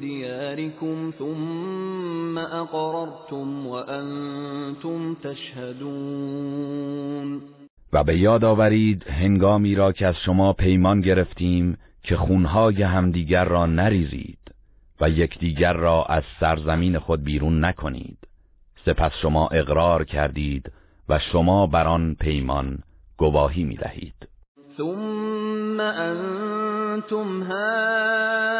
دِيَارِكُمْ 0.00 1.10
ثُمَّ 1.18 2.38
أَقْرَرْتُمْ 2.38 3.66
وَأَنتُمْ 3.66 5.14
تَشْهَدُونَ 5.22 6.86
و 7.92 8.04
به 8.04 8.18
یاد 8.18 8.44
آورید 8.44 9.04
هنگامی 9.08 9.74
را 9.74 9.92
که 9.92 10.06
از 10.06 10.14
شما 10.24 10.52
پیمان 10.52 11.00
گرفتیم 11.00 11.78
که 12.02 12.16
خونهای 12.16 12.82
همدیگر 12.82 13.44
را 13.44 13.66
نریزید. 13.66 14.45
و 15.00 15.10
یکدیگر 15.10 15.72
را 15.72 16.04
از 16.04 16.22
سرزمین 16.40 16.98
خود 16.98 17.24
بیرون 17.24 17.64
نکنید. 17.64 18.18
سپس 18.84 19.12
شما 19.22 19.48
اقرار 19.48 20.04
کردید 20.04 20.72
و 21.08 21.18
شما 21.18 21.66
بر 21.66 21.86
آن 21.86 22.16
پیمان 22.20 22.78
گواهی 23.16 23.64
می 23.64 23.76
دهید 23.76 24.28
ثم 24.76 25.80
أنتم 26.96 27.42
هؤلاء 27.42 28.56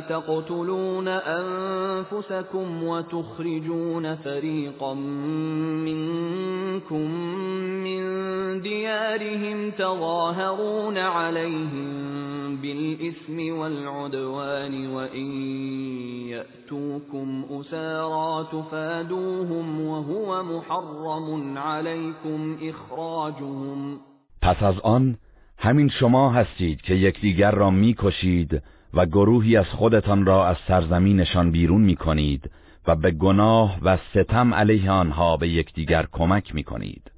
تقتلون 0.00 1.08
أنفسكم 1.08 2.82
وتخرجون 2.82 4.16
فريقا 4.16 4.94
منكم 5.84 7.10
من 7.84 8.02
ديارهم 8.62 9.70
تظاهرون 9.70 10.98
عليهم 10.98 12.56
بالإثم 12.56 13.58
والعدوان 13.58 14.94
وإن 14.94 15.26
يأتوكم 16.28 17.44
أسارا 17.50 18.42
تفادوهم 18.42 19.80
وهو 19.80 20.42
محرم 20.42 21.58
عليكم 21.58 22.58
إخراجهم. 22.62 24.00
همین 25.64 25.88
شما 25.88 26.32
هستید 26.32 26.82
که 26.82 26.94
یکدیگر 26.94 27.50
را 27.50 27.70
می‌کشید 27.70 28.62
و 28.94 29.06
گروهی 29.06 29.56
از 29.56 29.66
خودتان 29.66 30.26
را 30.26 30.46
از 30.46 30.56
سرزمینشان 30.68 31.50
بیرون 31.50 31.80
می‌کنید 31.80 32.50
و 32.86 32.96
به 32.96 33.10
گناه 33.10 33.78
و 33.82 33.96
ستم 33.96 34.54
علیه 34.54 34.90
آنها 34.90 35.36
به 35.36 35.48
یکدیگر 35.48 36.06
کمک 36.12 36.54
می‌کنید. 36.54 37.10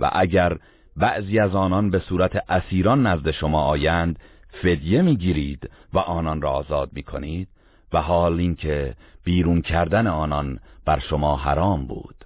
و 0.00 0.10
اگر 0.12 0.56
بعضی 0.96 1.38
از 1.38 1.54
آنان 1.54 1.90
به 1.90 1.98
صورت 1.98 2.50
اسیران 2.50 3.06
نزد 3.06 3.30
شما 3.30 3.62
آیند 3.62 4.18
فدیه 4.62 5.02
می‌گیرید 5.02 5.70
و 5.92 5.98
آنان 5.98 6.42
را 6.42 6.50
آزاد 6.50 6.90
می‌کنید. 6.92 7.48
و 7.92 8.02
حال 8.02 8.40
اینکه 8.40 8.94
بیرون 9.24 9.60
کردن 9.60 10.06
آنان 10.06 10.58
بر 10.84 10.98
شما 10.98 11.36
حرام 11.36 11.86
بود. 11.86 12.25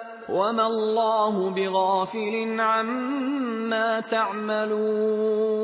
وما 0.31 0.65
الله 0.65 1.49
بغافل 1.49 2.59
عما 2.59 4.01
تعملون 4.11 5.61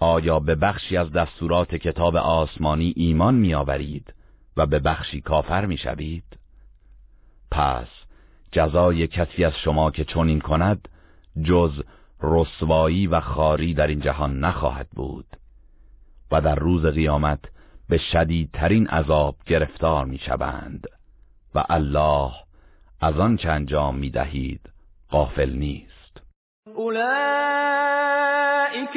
آیا 0.00 0.40
به 0.40 0.54
بخشی 0.54 0.96
از 0.96 1.12
دستورات 1.12 1.74
کتاب 1.74 2.16
آسمانی 2.16 2.92
ایمان 2.96 3.34
میآورید 3.34 4.14
و 4.56 4.66
به 4.66 4.78
بخشی 4.78 5.20
کافر 5.20 5.66
می‌شوید؟ 5.66 6.24
پس 7.50 7.88
جزای 8.52 9.06
کسی 9.06 9.44
از 9.44 9.52
شما 9.64 9.90
که 9.90 10.04
چنین 10.04 10.40
کند 10.40 10.88
جز 11.42 11.82
رسوایی 12.22 13.06
و 13.06 13.20
خاری 13.20 13.74
در 13.74 13.86
این 13.86 14.00
جهان 14.00 14.40
نخواهد 14.40 14.88
بود 14.88 15.26
و 16.30 16.40
در 16.40 16.54
روز 16.54 16.86
قیامت 16.86 17.40
به 17.88 17.98
شدیدترین 17.98 18.86
عذاب 18.86 19.36
گرفتار 19.46 20.04
می‌شوند 20.04 20.86
و 21.54 21.64
الله 21.68 22.43
از 23.04 23.18
آن 23.18 23.36
که 23.36 23.50
انجام 23.50 23.96
می‌دهید 23.96 24.60
غافل 25.10 25.50
نیست. 25.50 26.22
اولئک 26.74 26.98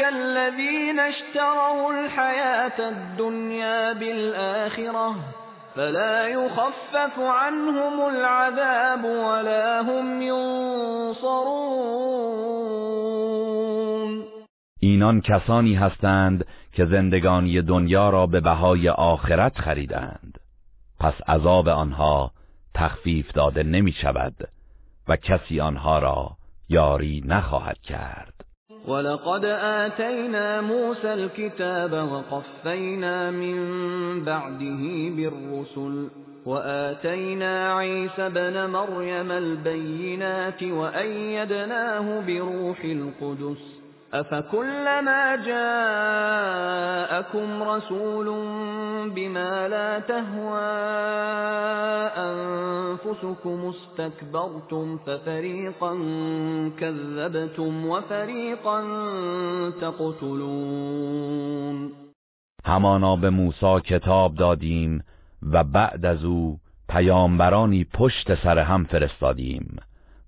الذین 0.05 0.99
اشتروا 0.99 1.89
الحیات 1.89 2.79
الدنیا 2.79 3.93
بالآخرة 3.93 5.15
فلا 5.75 6.27
يخفف 6.29 7.19
عنهم 7.19 7.99
العذاب 7.99 9.05
ولا 9.05 9.83
هم 9.83 10.21
ینصرون. 10.21 11.57
اینان 14.79 15.21
کسانی 15.21 15.75
هستند 15.75 16.45
که 16.73 16.85
زندگانی 16.85 17.61
دنیا 17.61 18.09
را 18.09 18.27
به 18.27 18.41
بهای 18.41 18.89
آخرت 18.89 19.57
خریدند. 19.57 20.39
پس 20.99 21.13
عذاب 21.27 21.67
آنها 21.67 22.31
تخفیف 22.77 23.31
داده 23.33 23.63
نمی 23.63 23.91
شود 23.91 24.33
و 25.07 25.15
کسی 25.15 25.59
آنها 25.59 25.99
را 25.99 26.31
یاری 26.69 27.23
نخواهد 27.25 27.77
کرد. 27.81 28.33
ولقد 28.87 29.45
آتینا 29.45 30.61
موسى 30.61 31.07
الكتاب 31.07 31.93
وقفینا 31.93 33.31
من 33.31 33.57
بعده 34.25 35.09
بالرسل 35.15 36.07
وآتينا 36.45 37.73
عيسى 37.73 38.29
بن 38.29 38.65
مريم 38.65 39.31
البينات 39.31 40.63
وأيدناه 40.63 42.21
بروح 42.21 42.79
القدس. 42.83 43.76
افكلما 44.13 45.35
جاءكم 45.45 46.83
رسول 47.63 48.25
بما 49.15 49.67
لا 49.67 49.99
تهوى 49.99 50.61
انفسكم 52.17 53.73
استكبرتم 53.73 54.97
ففريقا 54.97 55.93
كذبتم 56.79 57.85
وفريقا 57.85 58.81
تقتلون 59.81 61.27
همانا 62.65 63.15
به 63.15 63.29
موسی 63.29 63.81
کتاب 63.85 64.35
دادیم 64.35 65.03
و 65.51 65.63
بعد 65.63 66.05
از 66.05 66.23
او 66.23 66.57
پیامبرانی 66.89 67.83
پشت 67.93 68.43
سر 68.43 68.59
هم 68.59 68.83
فرستادیم 68.83 69.77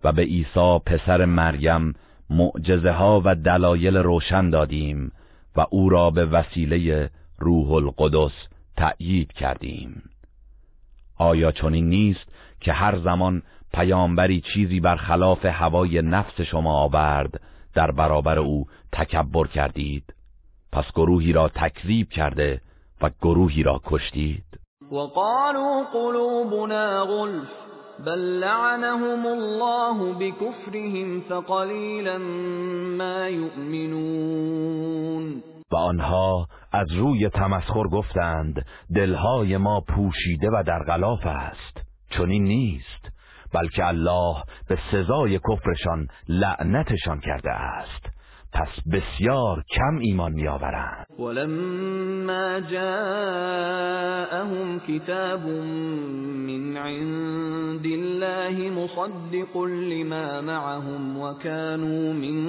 و 0.03 0.11
به 0.11 0.21
عیسی 0.21 0.79
پسر 0.85 1.25
مریم 1.25 1.93
معجزه 2.29 2.91
ها 2.91 3.21
و 3.25 3.35
دلایل 3.35 3.97
روشن 3.97 4.49
دادیم 4.49 5.11
و 5.55 5.65
او 5.69 5.89
را 5.89 6.09
به 6.09 6.25
وسیله 6.25 7.09
روح 7.39 7.71
القدس 7.71 8.31
تأیید 8.77 9.33
کردیم. 9.33 10.03
آیا 11.17 11.51
چنین 11.51 11.89
نیست 11.89 12.25
که 12.61 12.73
هر 12.73 12.97
زمان 12.97 13.41
پیامبری 13.73 14.41
چیزی 14.53 14.79
بر 14.79 14.95
خلاف 14.95 15.45
هوای 15.45 16.01
نفس 16.01 16.41
شما 16.41 16.73
آورد 16.73 17.41
در 17.73 17.91
برابر 17.91 18.39
او 18.39 18.65
تکبر 18.91 19.47
کردید؟ 19.47 20.13
پس 20.71 20.85
گروهی 20.95 21.33
را 21.33 21.49
تکذیب 21.49 22.09
کرده 22.09 22.61
و 23.01 23.09
گروهی 23.21 23.63
را 23.63 23.81
کشتید. 23.85 24.43
وقالوا 24.91 25.83
قلوبنا 25.93 27.05
غلف. 27.05 27.68
بل 28.05 28.39
لعنهم 28.39 29.25
الله 29.25 30.13
بكفرهم 30.13 31.21
فقلیلا 31.21 32.17
ما 32.97 33.29
یؤمنون 33.29 34.89
و 35.71 35.75
آنها 35.75 36.47
از 36.71 36.91
روی 36.91 37.29
تمسخر 37.29 37.87
گفتند 37.87 38.65
دلهای 38.95 39.57
ما 39.57 39.81
پوشیده 39.81 40.49
و 40.49 40.63
در 40.67 40.83
غلاف 40.83 41.25
است. 41.25 41.81
چنین 42.09 42.43
نیست 42.43 43.09
بلکه 43.53 43.87
الله 43.87 44.35
به 44.69 44.77
سزای 44.91 45.39
کفرشان 45.39 46.07
لعنتشان 46.27 47.19
کرده 47.19 47.51
است. 47.51 48.18
پس 48.53 48.67
بسیار 48.91 49.63
کم 49.75 49.97
ایمان 49.99 50.33
میآورند. 50.33 51.05
ولما 51.19 52.59
جاءهم 52.59 53.99
كتاب 54.87 55.45
من 56.47 56.77
عند 56.77 57.85
الله 57.85 58.69
مصدق 58.69 59.57
لما 59.63 60.41
معهم 60.41 61.17
وكانوا 61.17 62.13
من 62.13 62.47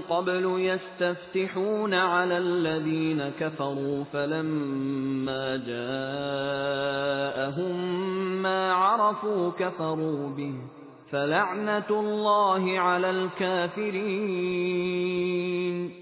قبل 0.00 0.44
يستفتحون 0.58 1.94
على 1.94 2.38
الذين 2.38 3.28
كفروا 3.40 4.04
فلما 4.04 5.56
جاءهم 5.66 6.92
ما 8.42 8.72
عرفوا 8.72 9.50
كفروا 9.50 10.34
به. 10.36 10.81
فلعنت 11.12 11.90
الله 11.90 12.80
علی 12.80 13.04
الكافرین 13.04 14.22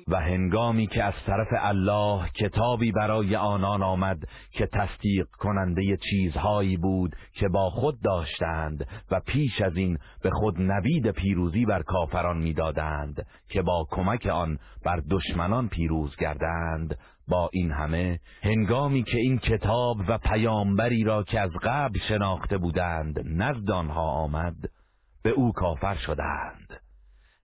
و 0.08 0.16
هنگامی 0.16 0.86
که 0.86 1.04
از 1.04 1.14
طرف 1.26 1.48
الله 1.52 2.28
کتابی 2.28 2.92
برای 2.92 3.36
آنان 3.36 3.82
آمد 3.82 4.18
که 4.50 4.68
تصدیق 4.72 5.26
کننده 5.38 5.98
چیزهایی 6.10 6.76
بود 6.76 7.16
که 7.32 7.48
با 7.48 7.70
خود 7.70 8.00
داشتند 8.02 8.86
و 9.10 9.20
پیش 9.20 9.60
از 9.60 9.76
این 9.76 9.98
به 10.22 10.30
خود 10.30 10.54
نوید 10.58 11.10
پیروزی 11.10 11.64
بر 11.64 11.82
کافران 11.82 12.38
می‌دادند 12.38 13.26
که 13.48 13.62
با 13.62 13.86
کمک 13.90 14.26
آن 14.26 14.58
بر 14.84 15.02
دشمنان 15.10 15.68
پیروز 15.68 16.16
گردند 16.16 16.98
با 17.28 17.50
این 17.52 17.70
همه 17.72 18.20
هنگامی 18.42 19.02
که 19.02 19.18
این 19.18 19.38
کتاب 19.38 19.96
و 20.08 20.18
پیامبری 20.18 21.04
را 21.04 21.22
که 21.22 21.40
از 21.40 21.50
قبل 21.62 21.98
شناخته 22.08 22.58
بودند 22.58 23.20
نزد 23.24 23.70
آنها 23.70 24.10
آمد. 24.10 24.79
به 25.24 25.30
او 25.30 25.52
کافر 25.52 25.94
شدند. 25.94 26.80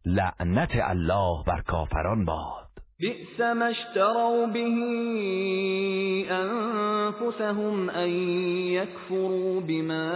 لعنت 0.07 0.71
الله 0.75 1.45
بر 1.47 1.61
کافران 1.61 2.25
باد. 2.25 2.67
بئس 3.01 3.41
ما 3.41 3.67
اشتروا 3.67 4.47
به 4.47 4.77
انفسهم 6.31 7.91
ان 7.91 8.11
يكفروا 8.73 9.61
بما 9.61 10.09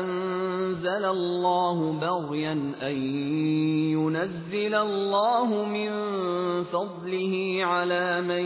انزل 0.00 1.04
الله 1.04 1.92
بغيا 1.92 2.52
ان 2.82 2.96
ينزل 3.94 4.74
الله 4.74 5.64
من 5.64 5.90
فضله 6.64 7.64
على 7.64 8.20
من 8.20 8.44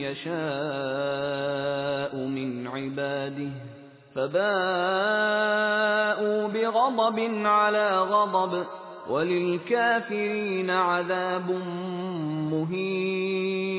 يشاء 0.00 2.16
من 2.16 2.66
عباده. 2.66 3.73
فباءوا 4.14 4.34
بغضب 6.48 7.18
على 7.46 7.88
غضب 7.98 8.66
وللكافرین 9.10 10.70
عذاب 10.70 11.50
مهین 12.50 13.74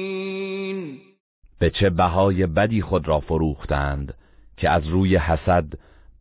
به 1.59 1.69
چه 1.69 1.89
بهای 1.89 2.45
بدی 2.45 2.81
خود 2.81 3.07
را 3.07 3.19
فروختند 3.19 4.13
که 4.57 4.69
از 4.69 4.87
روی 4.87 5.17
حسد 5.17 5.65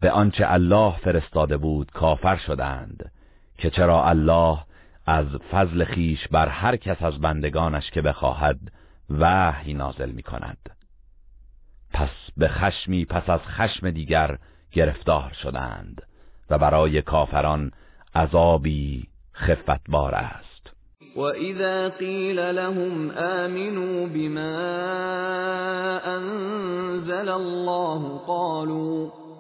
به 0.01 0.11
آنچه 0.11 0.45
الله 0.53 0.97
فرستاده 0.97 1.57
بود 1.57 1.91
کافر 1.91 2.37
شدند 2.37 3.12
که 3.59 3.71
چرا 3.71 4.05
الله 4.05 4.59
از 5.07 5.27
فضل 5.53 5.85
خیش 5.85 6.29
بر 6.29 6.49
هر 6.49 6.77
کس 6.77 7.03
از 7.03 7.21
بندگانش 7.21 7.91
که 7.91 8.03
بخواهد 8.03 8.59
وحی 9.11 9.75
نازل 9.75 10.11
می 10.11 10.23
کند 10.23 10.74
پس 11.95 12.11
به 12.37 12.49
خشمی 12.49 13.05
پس 13.05 13.31
از 13.31 13.41
خشم 13.41 13.91
دیگر 13.91 14.39
گرفتار 14.73 15.33
شدند 15.43 16.03
و 16.51 16.59
برای 16.59 17.03
کافران 17.03 17.71
عذابی 18.15 19.09
خفتبار 19.35 20.15
است. 20.15 20.73
و 21.17 21.21
اذا 21.21 21.89
قیل 21.89 22.41
لهم 22.41 23.11
آمنوا 23.11 24.07
بما 24.07 24.41
انزل 25.99 27.29
الله 27.29 28.19
قالوا 28.27 29.24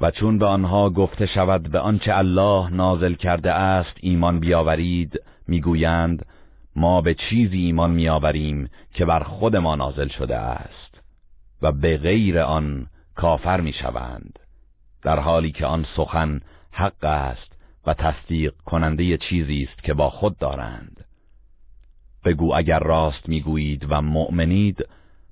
و 0.00 0.10
چون 0.10 0.38
به 0.38 0.46
آنها 0.46 0.90
گفته 0.90 1.26
شود 1.26 1.62
به 1.70 1.78
آنچه 1.78 2.16
الله 2.16 2.70
نازل 2.70 3.14
کرده 3.14 3.52
است 3.52 3.94
ایمان 4.00 4.40
بیاورید 4.40 5.20
می‌گویند 5.48 6.26
ما 6.76 7.00
به 7.00 7.14
چیزی 7.14 7.58
ایمان 7.58 7.90
میآوریم 7.90 8.70
که 8.94 9.04
بر 9.04 9.22
خود 9.22 9.56
ما 9.56 9.74
نازل 9.74 10.08
شده 10.08 10.36
است 10.36 11.00
و 11.62 11.72
به 11.72 11.96
غیر 11.96 12.38
آن 12.38 12.86
کافر 13.14 13.60
می‌شوند 13.60 14.38
در 15.02 15.20
حالی 15.20 15.52
که 15.52 15.66
آن 15.66 15.86
سخن 15.96 16.40
حق 16.72 17.04
است 17.04 17.52
و 17.86 17.94
تصدیق 17.94 18.54
کننده 18.64 19.16
چیزی 19.16 19.68
است 19.70 19.84
که 19.84 19.94
با 19.94 20.10
خود 20.10 20.38
دارند. 20.38 21.04
بگو 22.24 22.54
اگر 22.54 22.78
راست 22.78 23.28
می‌گویید 23.28 23.86
و 23.88 24.02
مؤمنید 24.02 24.88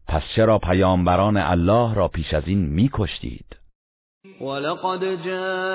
پس 0.09 0.23
چرا 0.37 0.59
پیامبران 0.59 1.37
الله 1.37 1.95
را 1.95 2.09
پیش 2.09 2.35
از 2.35 2.43
این 2.47 2.67
میکشتید؟ 2.67 3.57
ولقد 4.41 5.23
جاءكم 5.25 5.73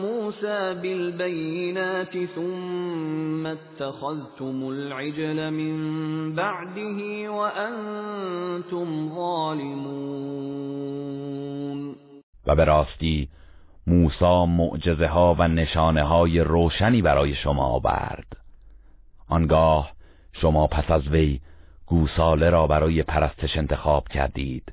موسى 0.00 0.74
بالبينات 0.74 2.24
ثم 2.34 3.46
اتخذتم 3.46 4.68
العجل 4.68 5.50
من 5.50 6.34
بعده 6.34 7.28
وأنتم 7.30 9.08
ظالمون 9.14 10.64
و 12.46 12.54
به 12.54 12.64
راستی 12.64 13.28
موسی 13.86 14.44
معجزه 14.48 15.06
ها 15.06 15.36
و 15.38 15.48
نشانه 15.48 16.02
های 16.02 16.40
روشنی 16.40 17.02
برای 17.02 17.34
شما 17.34 17.64
آورد. 17.64 18.26
آنگاه 19.28 19.90
شما 20.32 20.66
پس 20.66 20.90
از 20.90 21.08
وی 21.08 21.40
گوساله 21.86 22.50
را 22.50 22.66
برای 22.66 23.02
پرستش 23.02 23.56
انتخاب 23.56 24.08
کردید. 24.08 24.72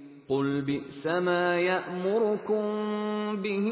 قُلْ 0.31 0.61
بِئْسَ 0.61 1.05
مَا 1.05 1.59
يَأْمُرُكُم 1.59 2.63
بِهِ 3.43 3.65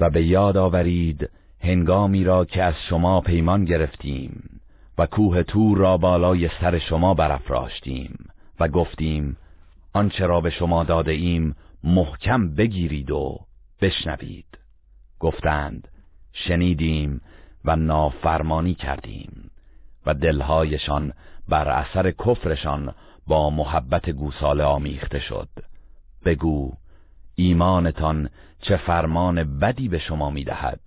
و 0.00 0.10
به 0.10 0.22
یاد 0.24 0.56
آورید 0.56 1.30
هنگامی 1.60 2.24
را 2.24 2.44
که 2.44 2.62
از 2.62 2.74
شما 2.88 3.20
پیمان 3.20 3.64
گرفتیم 3.64 4.60
و 4.98 5.06
کوه 5.06 5.42
تور 5.42 5.78
را 5.78 5.96
بالای 5.96 6.48
سر 6.60 6.78
شما 6.78 7.14
برافراشتیم 7.14 8.14
و 8.60 8.68
گفتیم 8.68 9.36
آنچه 9.94 10.26
را 10.26 10.40
به 10.40 10.50
شما 10.50 10.84
داده 10.84 11.12
ایم 11.12 11.56
محکم 11.84 12.54
بگیرید 12.54 13.10
و 13.10 13.38
بشنوید. 13.80 14.58
گفتند 15.20 15.88
شنیدیم 16.32 17.20
و 17.64 17.76
نافرمانی 17.76 18.74
کردیم 18.74 19.50
و 20.06 20.14
دلهایشان 20.14 21.12
بر 21.48 21.68
اثر 21.68 22.10
کفرشان 22.10 22.94
با 23.26 23.50
محبت 23.50 24.10
گوساله 24.10 24.64
آمیخته 24.64 25.18
شد. 25.18 25.48
بگو 26.24 26.72
ایمانتان 27.34 28.28
چه 28.60 28.76
فرمان 28.76 29.58
بدی 29.58 29.88
به 29.88 29.98
شما 29.98 30.30
می‌دهد 30.30 30.80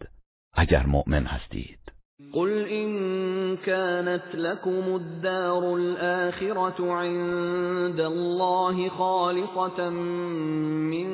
اگر 0.54 0.86
مؤمن 0.86 1.26
هستید؟ 1.26 1.80
قل 2.34 2.66
إن 2.66 3.58
كانت 3.58 4.36
لكم 4.36 4.94
الدار 4.94 5.64
الآخرة 5.64 6.94
عند 6.94 8.00
الله 8.00 8.90
خالصة 8.90 9.90
من 9.90 11.10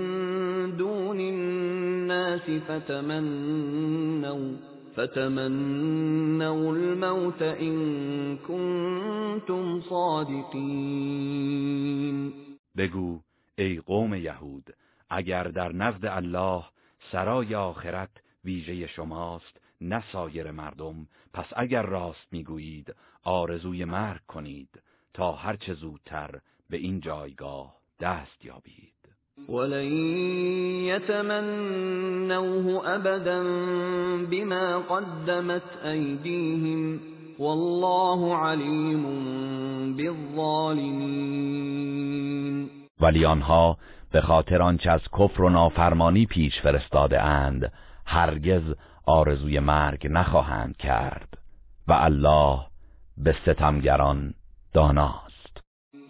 دون 0.78 1.20
الناس 1.20 2.42
فتمنوا 2.68 4.52
فتمنوا 5.00 6.72
الموت 6.74 7.42
إن 7.42 8.38
كنتم 8.38 9.82
صادقين 9.82 11.40
بگو 12.78 13.20
ای 13.58 13.80
قوم 13.80 14.14
یهود 14.14 14.74
اگر 15.10 15.44
در 15.44 15.72
نزد 15.72 16.06
الله 16.06 16.64
سرای 17.12 17.56
آخرت 17.56 18.10
ویژه 18.46 18.88
شماست 18.88 19.62
نه 19.82 20.04
سایر 20.12 20.52
مردم 20.52 21.08
پس 21.34 21.46
اگر 21.56 21.82
راست 21.82 22.28
می‌گویید 22.32 22.96
آرزوی 23.24 23.86
مرگ 23.86 24.22
کنید 24.28 24.82
تا 25.14 25.32
هرچه 25.32 25.74
زودتر 25.74 26.40
به 26.70 26.78
این 26.78 27.00
جایگاه 27.00 27.76
دست 28.00 28.46
یابید. 28.46 28.99
ولن 29.50 29.92
يتمنوه 30.86 32.82
ابدا 32.86 33.44
بما 34.32 34.80
قدمت 34.80 35.86
ایدیهم 35.86 37.00
والله 37.40 38.36
علیم 38.36 39.04
بالظالمین 39.98 41.50
ولی 43.02 43.26
آنها 43.26 43.78
به 44.12 44.22
خاطر 44.22 44.62
آنچه 44.62 44.92
از 44.92 45.02
کفر 45.20 45.42
و 45.42 45.50
نافرمانی 45.50 46.26
پیش 46.26 46.62
فرستاده 46.62 47.22
اند 47.22 47.72
هرگز 48.06 48.64
آرزوی 49.06 49.60
مرگ 49.60 50.08
نخواهند 50.12 50.78
کرد. 50.78 51.38
و 51.88 51.94
الله 51.94 52.60
به 53.18 53.36
ستمگران 53.42 54.34
داناست. 54.74 55.29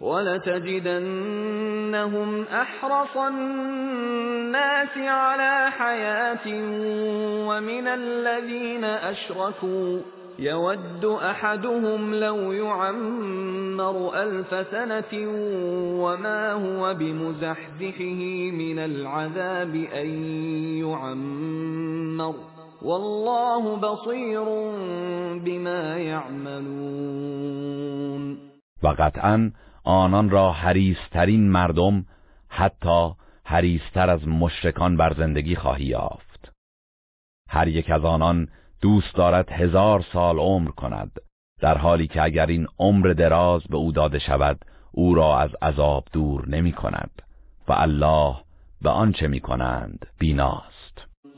ولتجدنهم 0.00 2.42
أحرص 2.42 3.16
الناس 3.16 4.98
على 4.98 5.70
حياة 5.70 6.46
ومن 7.48 7.86
الذين 7.86 8.84
أشركوا. 8.84 10.00
يود 10.38 11.04
أحدهم 11.04 12.14
لو 12.14 12.52
يعمر 12.52 14.22
ألف 14.22 14.66
سنة 14.70 15.28
وما 16.02 16.52
هو 16.52 16.94
بمزحزحه 16.94 18.50
من 18.52 18.78
العذاب 18.78 19.74
أن 19.74 20.08
يعمر. 20.78 22.34
والله 22.82 23.76
بصير 23.76 24.44
بما 25.44 25.96
يعملون. 25.96 27.40
و 28.82 28.86
آنان 29.90 30.30
را 30.30 30.52
حریسترین 30.52 31.50
مردم 31.50 32.06
حتی 32.48 33.10
حریستر 33.44 34.10
از 34.10 34.28
مشرکان 34.28 34.96
بر 34.96 35.14
زندگی 35.14 35.56
خواهی 35.56 35.84
یافت. 35.84 36.52
هر 37.48 37.68
یک 37.68 37.90
از 37.90 38.04
آنان 38.04 38.48
دوست 38.80 39.14
دارد 39.14 39.52
هزار 39.52 40.04
سال 40.12 40.38
عمر 40.38 40.70
کند 40.70 41.20
در 41.60 41.78
حالی 41.78 42.06
که 42.06 42.22
اگر 42.22 42.46
این 42.46 42.66
عمر 42.78 43.08
دراز 43.08 43.62
به 43.62 43.76
او 43.76 43.92
داده 43.92 44.18
شود 44.18 44.64
او 44.92 45.14
را 45.14 45.38
از 45.38 45.50
عذاب 45.62 46.04
دور 46.12 46.48
نمی 46.48 46.72
کند 46.72 47.22
و 47.68 47.72
الله 47.72 48.36
به 48.82 48.90
آنچه 48.90 49.28
می 49.28 49.40
کنند 49.40 50.06
بیناست. 50.18 50.79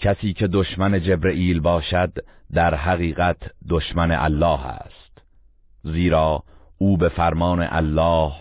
کسی 0.00 0.32
که 0.32 0.46
دشمن 0.46 1.00
جبرئیل 1.00 1.60
باشد 1.60 2.12
در 2.52 2.74
حقیقت 2.74 3.36
دشمن 3.68 4.10
الله 4.10 4.66
است. 4.66 5.22
زیرا 5.82 6.42
او 6.78 6.96
به 6.96 7.08
فرمان 7.08 7.66
الله 7.70 8.32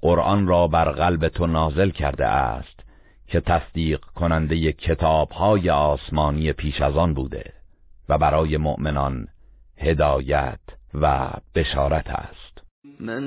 قرآن 0.00 0.46
را 0.46 0.68
بر 0.68 0.92
قلب 0.92 1.28
تو 1.28 1.46
نازل 1.46 1.90
کرده 1.90 2.26
است 2.26 2.80
که 3.26 3.40
تصدیق 3.40 4.00
کننده 4.00 4.72
کتابهای 4.72 5.70
آسمانی 5.70 6.52
پیش 6.52 6.80
از 6.80 6.96
آن 6.96 7.14
بوده 7.14 7.52
و 8.08 8.18
برای 8.18 8.56
مؤمنان 8.56 9.28
هدایت 9.78 10.60
و 10.94 11.30
بشارت 11.54 12.10
است. 12.10 12.45
من 13.00 13.20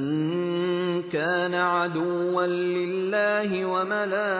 كان 1.09 1.53
عدوا 1.53 2.45
لله 2.45 3.65
وملائكته 3.65 4.37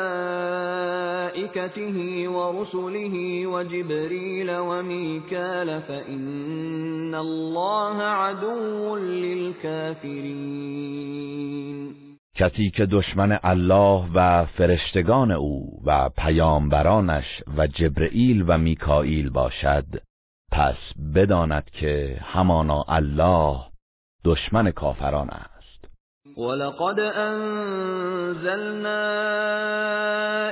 ورسله 2.30 3.48
وجبريل 3.48 4.52
وميكال 4.52 5.82
فإن 5.82 7.16
الله 7.16 8.02
عدو 8.02 8.98
للكافرين. 8.98 10.50
کسی 12.36 12.70
که 12.70 12.86
دشمن 12.86 13.40
الله 13.44 14.06
و 14.16 14.46
فرشتگان 14.46 15.32
او 15.32 15.82
و 15.86 16.10
پیامبرانش 16.10 17.44
و 17.58 17.68
جبرئیل 17.68 18.44
و 18.48 18.58
میکائیل 18.58 19.30
باشد 19.30 19.86
پس 20.52 20.78
بداند 21.16 21.70
که 21.70 22.18
همانا 22.22 22.86
الله 22.88 23.69
دشمن 24.26 24.72
کافران 24.72 25.30
است. 25.30 25.60
ولقد 26.38 27.00
انزلنا 27.00 28.50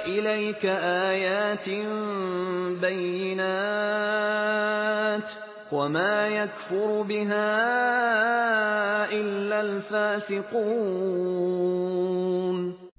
الیک 0.05 0.65
آیات 0.65 1.69
بینات 2.81 4.17
وما 5.71 6.27
يكفر 6.27 7.03
بها 7.03 7.57
الا 9.11 9.59
الفاسقون. 9.59 11.17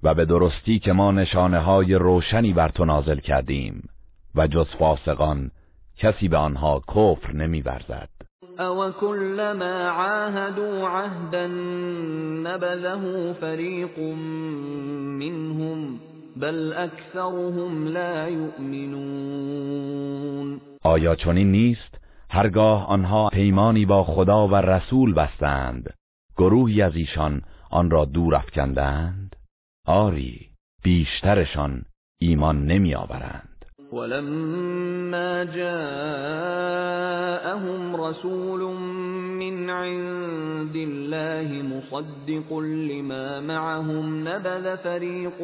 و 0.02 0.14
به 0.14 0.24
درستی 0.24 0.78
که 0.78 0.92
ما 0.92 1.10
نشانه 1.10 1.58
های 1.58 1.94
روشنی 1.94 2.52
بر 2.52 2.68
تو 2.68 2.84
نازل 2.84 3.18
کردیم 3.18 3.88
و 4.34 4.46
جز 4.46 4.66
فاسقان 4.78 5.50
کسی 5.96 6.28
به 6.28 6.36
آنها 6.36 6.82
کفر 6.88 7.32
نمیورزد. 7.32 8.17
او 8.60 8.92
كلما 8.92 9.88
عاهدوا 9.88 10.88
عهدا 10.88 11.46
نبذه 12.46 13.32
فريق 13.32 13.98
منهم 15.18 16.00
بل 16.36 16.72
اکثرهم 16.72 17.88
لا 17.88 18.28
یؤمنون 18.28 19.78
آیا 20.82 21.14
چنین 21.14 21.52
نیست؟ 21.52 21.98
هرگاه 22.30 22.86
آنها 22.88 23.28
پیمانی 23.28 23.86
با 23.86 24.04
خدا 24.04 24.48
و 24.48 24.54
رسول 24.54 25.14
بستند 25.14 25.94
گروهی 26.36 26.82
از 26.82 26.96
ایشان 26.96 27.42
آن 27.70 27.90
را 27.90 28.04
دور 28.04 28.34
افکندند؟ 28.34 29.36
آری 29.86 30.48
بیشترشان 30.82 31.82
ایمان 32.20 32.66
نمی 32.66 32.94
آورند 32.94 33.57
ولما 33.92 35.44
جاءهم 35.44 36.88
رسول 37.96 38.60
من 39.40 39.70
عند 39.70 40.76
الله 40.76 41.62
مصدق 41.62 42.58
لما 42.58 43.40
معهم 43.40 44.28
نبذ 44.28 44.76
فريق 44.76 45.42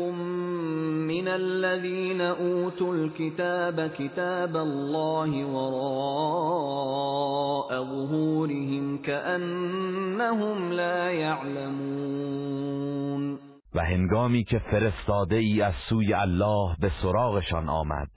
من 1.09 1.28
الذين 1.28 2.20
أوتوا 2.20 2.95
الكتاب 2.95 3.90
كتاب 3.99 4.57
الله 4.57 5.45
وراء 5.55 6.64
ظهورهم 7.84 8.99
كأنهم 8.99 10.72
لا 10.72 11.11
يعلمون. 11.11 12.74
و 13.74 13.80
هنگامی 13.80 14.44
که 14.44 14.58
فرستاده 14.58 15.36
ای 15.36 15.62
از 15.62 15.74
سوی 15.88 16.14
الله 16.14 16.76
به 16.80 16.92
سراغشان 17.02 17.68
آمد 17.68 18.10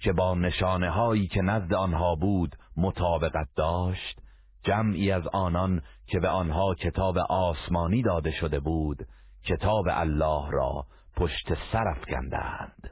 که 0.00 0.12
با 0.12 0.34
نشانه 0.34 0.90
هایی 0.90 1.26
که 1.26 1.42
نزد 1.42 1.74
آنها 1.74 2.14
بود 2.14 2.56
مطابقت 2.76 3.48
داشت 3.56 4.20
جمعی 4.64 5.10
از 5.10 5.26
آنان 5.32 5.82
که 6.06 6.20
به 6.20 6.28
آنها 6.28 6.74
کتاب 6.74 7.18
آسمانی 7.18 8.02
داده 8.02 8.30
شده 8.30 8.60
بود 8.60 8.98
کتاب 9.44 9.84
الله 9.88 10.50
را 10.50 10.86
پشت 11.16 11.54
سر 11.72 11.88
افکندند. 11.88 12.90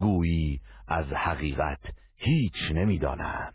گویی 0.00 0.60
از 0.88 1.06
حقیقت 1.06 1.80
هیچ 2.16 2.72
نمی‌دانند. 2.74 3.54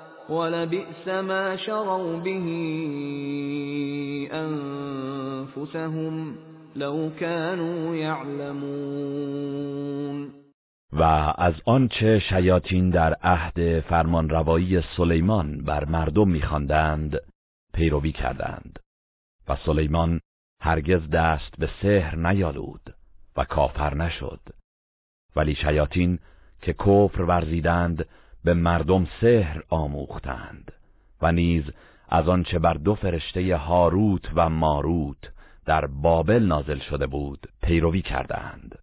ولبئس 0.31 1.07
ما 1.07 1.57
شروا 1.57 2.19
به 2.19 2.39
انفسهم 5.51 6.37
لو 6.75 7.09
كانوا 7.19 7.95
يعلمون. 7.95 9.51
و 10.93 11.03
از 11.37 11.53
آنچه 11.65 12.19
شیاطین 12.19 12.89
در 12.89 13.13
عهد 13.13 13.79
فرمانروایی 13.79 14.81
سلیمان 14.97 15.63
بر 15.63 15.85
مردم 15.85 16.29
میخواندند 16.29 17.19
پیروی 17.73 18.11
کردند. 18.11 18.79
و 19.47 19.55
سلیمان 19.55 20.19
هرگز 20.61 21.09
دست 21.09 21.57
به 21.57 21.69
سحر 21.81 22.15
نیالود 22.15 22.95
و 23.37 23.43
کافر 23.43 23.93
نشد. 23.93 24.39
ولی 25.35 25.55
شیاطین 25.55 26.19
که 26.61 26.73
کفر 26.73 27.21
ورزیدند 27.21 28.05
به 28.43 28.53
مردم 28.53 29.07
سحر 29.21 29.63
آموختند 29.69 30.71
و 31.21 31.31
نیز 31.31 31.63
از 32.09 32.29
آنچه 32.29 32.59
بر 32.59 32.73
دو 32.73 32.95
فرشته 32.95 33.57
هاروت 33.57 34.29
و 34.35 34.49
ماروت 34.49 35.31
در 35.65 35.85
بابل 35.85 36.43
نازل 36.43 36.79
شده 36.79 37.07
بود 37.07 37.47
پیروی 37.63 38.01
کردند 38.01 38.79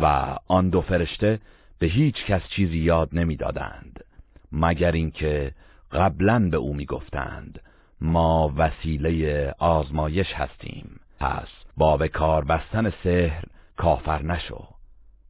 و 0.00 0.36
آن 0.48 0.70
دو 0.70 0.80
فرشته 0.80 1.40
به 1.78 1.86
هیچ 1.86 2.24
کس 2.24 2.42
چیزی 2.48 2.78
یاد 2.78 3.08
نمی‌دادند 3.12 4.04
مگر 4.52 4.92
اینکه 4.92 5.54
قبلا 5.92 6.48
به 6.50 6.56
او 6.56 6.74
می‌گفتند 6.74 7.62
ما 8.00 8.54
وسیله 8.56 9.54
آزمایش 9.58 10.32
هستیم 10.32 11.00
پس 11.20 11.48
با 11.76 11.96
به 11.96 12.08
کار 12.08 12.44
بستن 12.44 12.90
سحر 12.90 13.44
کافر 13.76 14.22
نشو. 14.22 14.68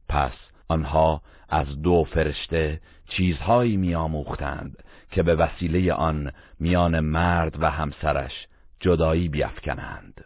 پس 0.09 0.33
آنها 0.67 1.21
از 1.49 1.81
دو 1.81 2.03
فرشته 2.03 2.81
چیزهایی 3.17 3.77
میآموختند 3.77 4.83
که 5.11 5.23
به 5.23 5.35
وسیله 5.35 5.93
آن 5.93 6.31
میان 6.59 6.99
مرد 6.99 7.63
و 7.63 7.69
همسرش 7.69 8.47
جدایی 8.79 9.27
بیافکنند. 9.27 10.25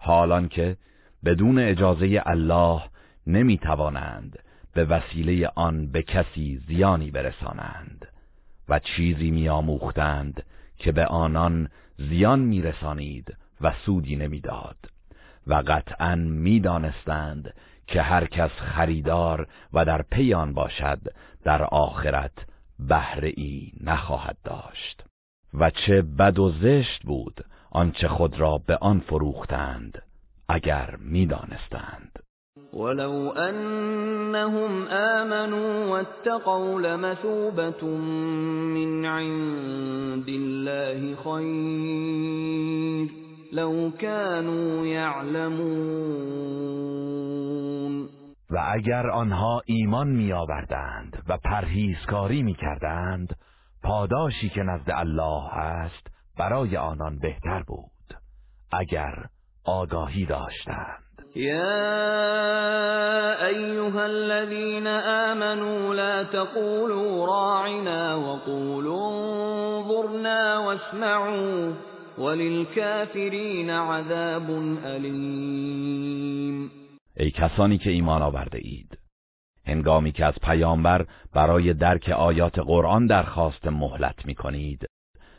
حالان 0.00 0.48
که 0.48 0.76
بدون 1.24 1.58
اجازه 1.58 2.22
الله 2.26 2.82
نمی 3.26 3.58
توانند 3.58 4.38
به 4.74 4.84
وسیله 4.84 5.50
آن 5.54 5.86
به 5.86 6.02
کسی 6.02 6.62
زیانی 6.68 7.10
برسانند 7.10 8.06
و 8.68 8.78
چیزی 8.78 9.30
میآموختند 9.30 10.42
که 10.76 10.92
به 10.92 11.06
آنان 11.06 11.68
زیان 11.98 12.40
میرسانید 12.40 13.36
و 13.60 13.72
سودی 13.86 14.16
نمی‌داد 14.16 14.76
و 15.46 15.54
قطعا 15.54 16.14
می‌دانستند 16.16 17.54
که 17.86 18.02
هر 18.02 18.26
کس 18.26 18.50
خریدار 18.50 19.48
و 19.72 19.84
در 19.84 20.02
پیان 20.02 20.54
باشد 20.54 21.00
در 21.44 21.62
آخرت 21.62 22.32
بهره 22.88 23.32
ای 23.36 23.72
نخواهد 23.84 24.36
داشت. 24.44 25.04
و 25.54 25.70
چه 25.70 26.02
بد 26.02 26.38
و 26.38 26.52
زشت 26.62 27.02
بود 27.02 27.44
آنچه 27.70 28.08
خود 28.08 28.40
را 28.40 28.58
به 28.66 28.76
آن 28.76 29.00
فروختند 29.00 30.02
اگر 30.48 30.96
می‌دانستند. 30.98 32.18
ولو 32.74 33.32
انهم 33.36 34.88
آمنوا 34.88 35.88
واتقوا 35.88 36.80
لمثوبة 36.80 37.84
من 37.86 39.04
عند 39.04 40.28
الله 40.28 41.16
خیر. 41.16 43.10
لو 43.52 43.90
كانوا 43.90 44.86
يعلمون. 44.86 46.30
و 48.50 48.64
اگر 48.72 49.10
آنها 49.10 49.62
ایمان 49.66 50.08
می 50.08 50.32
آوردند 50.32 51.22
و 51.28 51.38
پرهیزکاری 51.44 52.42
می 52.42 52.54
کردند 52.54 53.36
پاداشی 53.82 54.48
که 54.48 54.62
نزد 54.62 54.90
الله 54.90 55.54
است 55.54 56.06
برای 56.38 56.76
آنان 56.76 57.18
بهتر 57.18 57.62
بود 57.66 57.90
اگر 58.72 59.14
آگاهی 59.64 60.26
داشتند. 60.26 61.04
يا 61.36 61.66
أيها 63.46 64.04
الذين 64.04 64.86
آمنوا 64.86 65.94
لا 65.94 66.24
تقولوا 66.24 67.26
راعنا 67.26 68.18
وقولوا 68.18 69.10
انظرنا 69.10 70.62
واسمعوا 70.66 71.72
وللكافرین 72.18 73.70
عذاب 73.70 74.50
علیم 74.84 76.70
ای 77.20 77.30
کسانی 77.30 77.78
که 77.78 77.90
ایمان 77.90 78.22
آورده 78.22 78.58
اید. 78.58 78.98
هنگامی 79.66 80.12
که 80.12 80.24
از 80.24 80.34
پیامبر 80.42 81.06
برای 81.32 81.74
درک 81.74 82.08
آیات 82.08 82.58
قرآن 82.58 83.06
درخواست 83.06 83.66
مهلت 83.66 84.26
می 84.26 84.34
کنید 84.34 84.86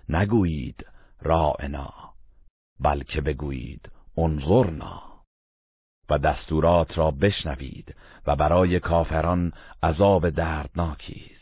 نگویید 0.09 0.85
رائنا 1.21 1.93
بلکه 2.79 3.21
بگویید 3.21 3.91
انظرنا 4.17 5.03
و 6.09 6.17
دستورات 6.17 6.97
را 6.97 7.11
بشنوید 7.11 7.95
و 8.27 8.35
برای 8.35 8.79
کافران 8.79 9.53
عذاب 9.83 10.29
دردناکی 10.29 11.31
است. 11.31 11.40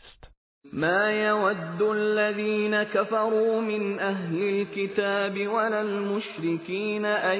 ما 0.72 1.10
يود 1.10 1.82
الذين 1.82 2.82
كفروا 2.82 3.60
من 3.60 3.98
أهل 3.98 4.42
الكتاب 4.42 5.48
ولا 5.48 5.80
المشركين 5.80 7.04
أن 7.04 7.38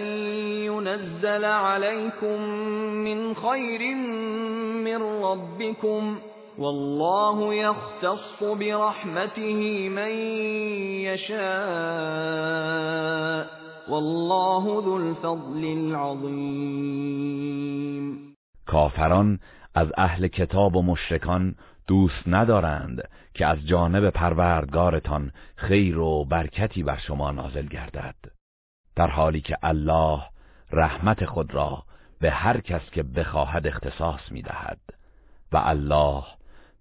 ينزل 0.66 1.44
عليكم 1.44 2.43
من 3.05 3.35
خير 3.35 3.94
من 4.85 5.02
ربكم 5.02 6.19
والله 6.59 7.55
يختص 7.55 8.43
برحمته 8.43 9.89
من 9.89 10.11
يشاء 11.07 11.40
والله 13.89 14.82
ذو 14.85 14.97
الفضل 14.97 15.65
العظیم 15.65 17.31
کافران 18.66 19.39
از 19.74 19.89
أهل 19.98 20.27
کتاب 20.27 20.77
و 20.77 20.82
مشرکان 20.82 21.55
دوست 21.91 22.23
ندارند 22.27 23.09
که 23.35 23.47
از 23.47 23.67
جانب 23.67 24.11
پروردگارتان 24.11 25.33
خیر 25.57 25.99
و 25.99 26.25
برکتی 26.25 26.83
بر 26.83 26.97
شما 26.97 27.31
نازل 27.31 27.67
گردد. 27.67 28.15
در 28.97 29.07
حالی 29.07 29.41
که 29.41 29.57
الله 29.62 30.23
رحمت 30.73 31.25
خود 31.25 31.55
را 31.55 31.83
به 32.21 32.31
هر 32.31 32.61
کس 32.61 32.81
که 32.93 33.03
بخواهد 33.03 33.67
اختصاص 33.67 34.21
می‌دهد 34.31 34.79
و 35.53 35.57
الله 35.65 36.25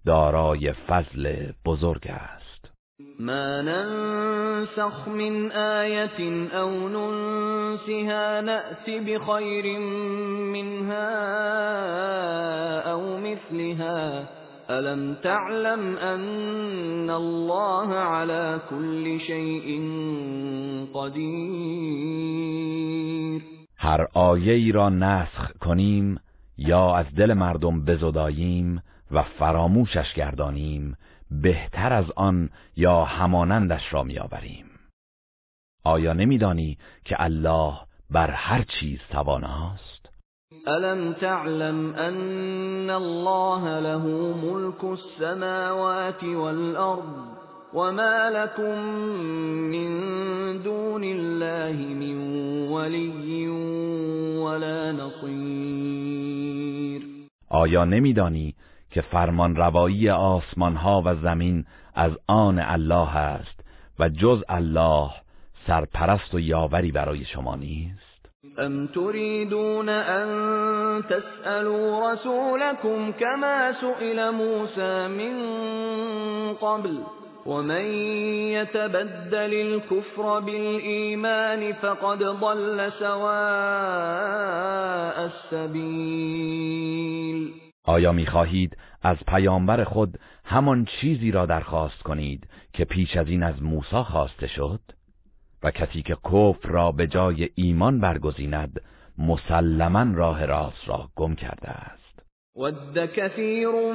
دارای 0.05 0.73
فضل 0.73 1.51
بزرگ 1.65 2.07
است. 2.07 2.71
ما 3.19 3.61
ننسخ 3.61 5.07
من 5.07 5.51
آیت 5.51 6.19
او 6.53 6.89
ننسها 6.89 8.41
نأتی 8.41 8.99
بخیر 8.99 9.79
منها 10.53 11.09
او 12.93 13.17
مثلها. 13.17 14.38
الم 14.71 15.15
تعلم 15.15 15.97
ان 15.97 17.09
الله 17.09 17.95
على 17.95 18.61
كل 18.69 19.19
شيء 19.19 19.81
قدیر 20.93 22.19
هر 23.77 24.07
آیه 24.13 24.53
ای 24.53 24.71
را 24.71 24.89
نسخ 24.89 25.51
کنیم 25.61 26.19
یا 26.57 26.95
از 26.95 27.05
دل 27.15 27.33
مردم 27.33 27.85
بزداییم 27.85 28.81
و 29.11 29.23
فراموشش 29.23 30.13
گردانیم 30.13 30.95
بهتر 31.31 31.93
از 31.93 32.11
آن 32.15 32.49
یا 32.75 33.05
همانندش 33.05 33.93
را 33.93 34.03
میآوریم. 34.03 34.65
آیا 35.83 36.13
نمیدانی 36.13 36.77
که 37.05 37.23
الله 37.23 37.73
بر 38.09 38.31
هر 38.31 38.63
چیز 38.79 38.99
تواناست؟ 39.09 39.98
الم 40.67 41.13
تعلم 41.13 41.93
ان 41.93 42.89
الله 42.89 43.79
له 43.79 44.07
ملك 44.43 44.83
السماوات 44.83 46.23
والارض 46.23 47.39
وما 47.73 48.29
لكم 48.29 48.79
من 49.71 49.89
دون 50.63 51.03
الله 51.03 51.77
من 51.93 52.17
ولي 52.71 53.47
ولا 54.39 54.91
نصير 54.91 55.99
آیا 57.49 57.85
نمیدانی 57.85 58.55
که 58.91 59.01
فرمان 59.01 59.55
روایی 59.55 60.09
آسمان 60.09 60.75
ها 60.75 61.01
و 61.05 61.15
زمین 61.15 61.65
از 61.95 62.11
آن 62.27 62.59
الله 62.59 63.17
است 63.17 63.59
و 63.99 64.09
جز 64.09 64.43
الله 64.49 65.09
سرپرست 65.67 66.33
و 66.33 66.39
یاوری 66.39 66.91
برای 66.91 67.25
شما 67.25 67.55
نیست؟ 67.55 68.08
ام 68.59 68.87
تريدون 68.87 69.89
ان 69.89 70.29
تسألوا 71.09 72.13
رسولكم 72.13 73.11
كما 73.11 73.73
سئل 73.81 74.31
موسى 74.31 75.07
من 75.07 75.33
قبل 76.53 77.03
ومن 77.45 77.85
يتبدل 78.51 79.53
الكفر 79.53 80.39
بالإيمان 80.39 81.73
فقد 81.73 82.23
ضل 82.23 82.91
سواء 82.99 83.29
السبيل 85.53 86.99
آیا 87.85 88.11
می‌خواهید 88.11 88.77
از 89.03 89.17
پیامبر 89.27 89.83
خود 89.83 90.19
همان 90.45 90.85
چیزی 90.85 91.31
را 91.31 91.45
درخواست 91.45 92.03
کنید 92.03 92.47
که 92.73 92.85
پیش 92.85 93.17
از 93.17 93.27
این 93.27 93.43
از 93.43 93.63
موسی 93.63 94.03
خواسته 94.03 94.47
شد؟ 94.47 94.79
و 95.63 95.71
کسی 95.71 96.01
که 96.01 96.17
کفر 96.25 96.69
را 96.69 96.91
به 96.91 97.07
جای 97.07 97.49
ایمان 97.55 97.99
برگزیند 97.99 98.81
مسلما 99.17 100.05
راه 100.15 100.45
راست 100.45 100.87
را 100.87 101.09
گم 101.15 101.35
کرده 101.35 101.69
است. 101.69 101.99
ود 102.55 103.05
كثير 103.05 103.93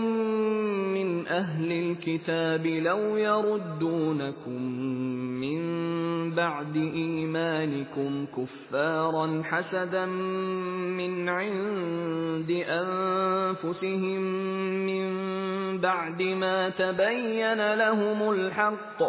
من 0.95 1.27
أهل 1.29 1.73
الكتاب 1.73 2.67
لو 2.67 3.19
يردونكم 3.19 4.63
من 5.41 5.61
بعد 6.35 6.77
إيمانكم 6.77 8.27
كفارا 8.27 9.43
حسدا 9.45 10.07
من 10.97 11.29
عند 11.29 12.51
أنفسهم 12.69 14.21
من 14.87 15.09
بعد 15.81 16.23
ما 16.23 16.69
تبين 16.69 17.75
لهم 17.75 18.31
الحق 18.31 19.03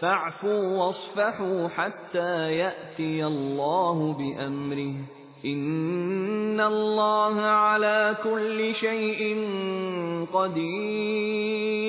فاعفوا 0.00 0.62
واصفحوا 0.78 1.68
حتى 1.68 2.52
يأتي 2.52 3.24
الله 3.24 4.12
بأمره 4.12 4.94
این 5.42 6.60
الله 6.60 7.40
على 7.40 8.16
كل 8.24 8.74
شيء 8.74 9.36
قدیر 10.32 11.80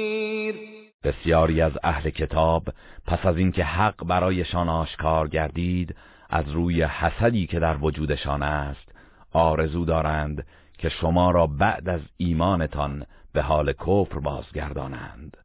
بسیاری 1.03 1.61
از 1.61 1.71
اهل 1.83 2.09
کتاب 2.09 2.63
پس 3.07 3.25
از 3.25 3.37
اینکه 3.37 3.63
حق 3.63 4.05
برایشان 4.05 4.69
آشکار 4.69 5.27
گردید 5.27 5.95
از 6.29 6.49
روی 6.51 6.83
حسدی 6.83 7.47
که 7.47 7.59
در 7.59 7.77
وجودشان 7.77 8.43
است 8.43 8.91
آرزو 9.33 9.85
دارند 9.85 10.45
که 10.77 10.89
شما 10.89 11.31
را 11.31 11.47
بعد 11.47 11.89
از 11.89 12.01
ایمانتان 12.17 13.05
به 13.33 13.41
حال 13.41 13.73
کفر 13.73 14.19
بازگردانند. 14.19 15.37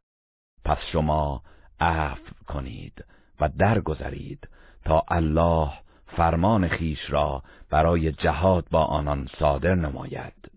پس 0.65 0.77
شما 0.91 1.41
عفو 1.79 2.35
کنید 2.47 3.05
و 3.39 3.49
درگذرید 3.59 4.47
تا 4.85 5.03
الله 5.07 5.69
فرمان 6.17 6.67
خیش 6.67 6.99
را 7.09 7.43
برای 7.69 8.11
جهاد 8.11 8.65
با 8.71 8.83
آنان 8.83 9.27
صادر 9.39 9.75
نماید. 9.75 10.51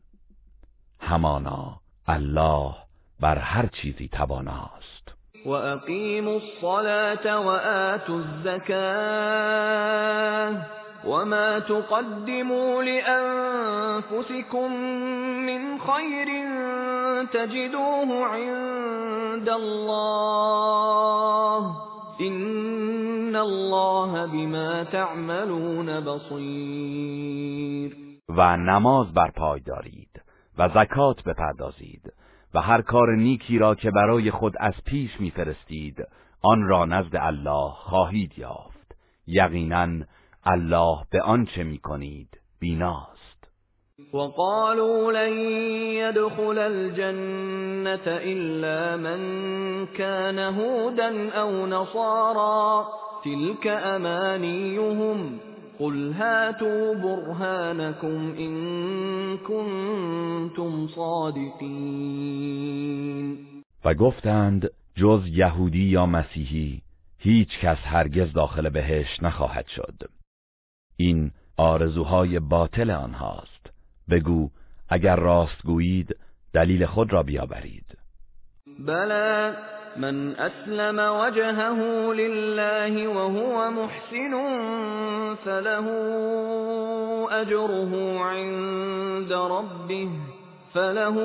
همانا 1.01 1.81
الله 2.07 2.75
بر 3.21 3.39
هر 3.39 3.67
چیزی 3.67 4.09
تواناست. 4.09 5.15
و 5.47 5.51
اقیموا 5.51 6.33
الصلاة 6.33 7.37
و 7.37 7.49
آتوا 7.49 8.17
الزکاة. 8.17 8.81
وما 11.05 11.61
تقدموا 11.61 12.83
لأنفسكم 12.83 14.73
من 15.47 15.79
خير 15.79 16.29
تجدوه 17.33 18.27
عند 18.27 19.49
الله 19.49 20.91
این 22.19 23.37
الله 23.37 24.27
بما 24.27 24.85
تعملون 24.85 26.01
بصیر 26.01 27.97
و 28.29 28.57
نماز 28.57 29.13
برپای 29.13 29.61
دارید 29.61 30.23
و 30.59 30.69
زکات 30.69 31.25
بپردازید 31.25 32.13
و 32.55 32.61
هر 32.61 32.83
کار 32.83 33.17
نیکی 33.17 33.59
را 33.59 33.75
که 33.75 33.91
برای 33.91 34.31
خود 34.31 34.55
از 34.61 34.75
پیش 34.87 35.21
میفرستید 35.21 35.97
آن 36.43 36.63
را 36.63 36.85
نزد 36.85 37.17
الله 37.17 37.71
خواهید 37.71 38.39
یافت. 38.39 38.97
یقینا 39.27 40.05
الله 40.45 40.99
به 41.11 41.23
آنچه 41.23 41.65
می‌کنید 41.65 42.41
بیناست. 42.61 43.21
وقالوا 44.15 45.13
لن 45.13 45.39
يدخل 45.93 46.59
الجنة 46.59 48.07
إلا 48.07 48.97
من 48.97 49.21
كان 49.87 50.39
هودا 50.39 51.31
أو 51.31 51.67
نصارا. 51.67 52.89
تلك 53.25 53.67
أمانيهم. 53.67 55.41
قل 55.79 56.13
هاتوا 56.13 56.95
برهانكم 56.95 58.35
إن 58.39 59.39
كنتم 59.39 60.87
صادقين. 60.87 62.01
و 63.85 63.95
گفتند 63.95 64.71
جز 64.97 65.27
یهودی 65.27 65.85
یا 65.85 66.07
مسیحی 66.07 66.83
هیچ 67.19 67.59
کس 67.59 67.79
هرگز 67.85 68.33
داخل 68.33 68.69
بهش 68.69 69.23
نخواهد 69.23 69.67
شد. 69.67 70.20
این 71.01 71.31
آرزوهای 71.57 72.39
باطل 72.39 72.91
آنهاست. 72.91 73.71
بگو 74.11 74.51
اگر 74.89 75.17
راست 75.17 75.63
گویید 75.65 76.17
دلیل 76.53 76.87
خود 76.87 77.13
را 77.13 77.23
بیاورید. 77.23 77.99
بلا 78.87 79.55
من 79.97 80.35
اسلم 80.35 80.99
وجهه 81.23 81.81
لله 82.13 83.09
وهو 83.09 83.71
محسن 83.71 84.35
فله 85.45 85.87
اجره 87.33 88.23
عند 88.23 89.33
ربه. 89.33 90.09
فله 90.75 91.17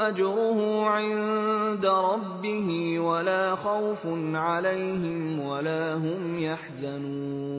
اجره 0.00 0.88
عند 0.88 1.86
ربه 1.86 3.00
ولا 3.00 3.56
خوف 3.56 4.06
عليهم 4.34 5.40
ولا 5.40 5.94
هم 5.94 6.38
يحزنون 6.38 7.54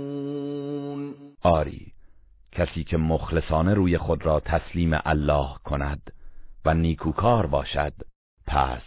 آری 1.43 1.91
کسی 2.51 2.83
که 2.83 2.97
مخلصانه 2.97 3.73
روی 3.73 3.97
خود 3.97 4.25
را 4.25 4.39
تسلیم 4.39 4.99
الله 5.05 5.49
کند 5.65 6.11
و 6.65 6.73
نیکوکار 6.73 7.45
باشد 7.45 7.93
پس 8.47 8.81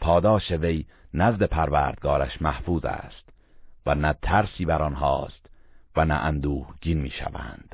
پاداش 0.00 0.50
وی 0.50 0.86
نزد 1.14 1.42
پروردگارش 1.42 2.42
محفوظ 2.42 2.84
است 2.84 3.28
و 3.86 3.94
نه 3.94 4.14
ترسی 4.22 4.64
بر 4.64 4.82
آنهاست 4.82 5.46
و 5.96 6.04
نه 6.04 6.14
اندوهگین 6.14 6.98
می‌شوند. 6.98 7.73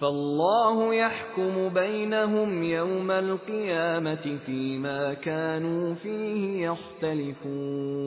فالله 0.00 0.94
يحكم 0.94 1.68
بينهم 1.68 2.62
يوم 2.62 3.10
القيامة 3.10 4.38
فيما 4.46 5.14
كانوا 5.14 5.94
فيه 5.94 6.70
يختلفون. 6.70 8.00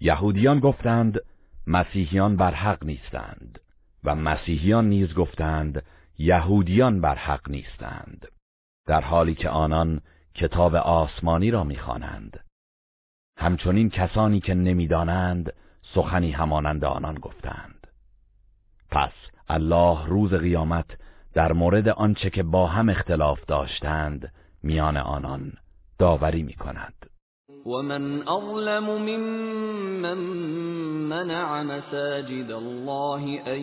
یهودیان 0.00 0.60
گفتند 0.60 1.20
مسیحیان 1.66 2.36
بر 2.36 2.54
حق 2.54 2.84
نیستند 2.84 3.60
و 4.04 4.14
مسیحیان 4.14 4.88
نیز 4.88 5.14
گفتند 5.14 5.82
یهودیان 6.18 7.00
بر 7.00 7.14
حق 7.14 7.50
نیستند 7.50 8.28
در 8.86 9.00
حالی 9.00 9.34
که 9.34 9.48
آنان 9.48 10.00
کتاب 10.34 10.74
آسمانی 10.74 11.50
را 11.50 11.64
می‌خوانند. 11.64 12.40
همچنین 13.38 13.90
کسانی 13.90 14.40
که 14.40 14.54
نمی‌دانند 14.54 15.52
سخنی 15.94 16.30
همانند 16.30 16.84
آنان 16.84 17.14
گفتند. 17.14 17.86
پس 18.90 19.12
الله 19.48 20.06
روز 20.06 20.34
قیامت 20.34 20.86
در 21.34 21.52
مورد 21.52 21.88
آنچه 21.88 22.30
که 22.30 22.42
با 22.42 22.66
هم 22.66 22.88
اختلاف 22.88 23.44
داشتند 23.46 24.32
میان 24.62 24.96
آنان 24.96 25.52
داوری 25.98 26.42
می 26.42 26.54
کند 26.54 26.94
ومن 27.66 28.28
اظلم 28.28 28.84
ممن 28.84 30.18
منع 31.08 31.62
مساجد 31.62 32.50
الله 32.50 33.42
ان 33.46 33.60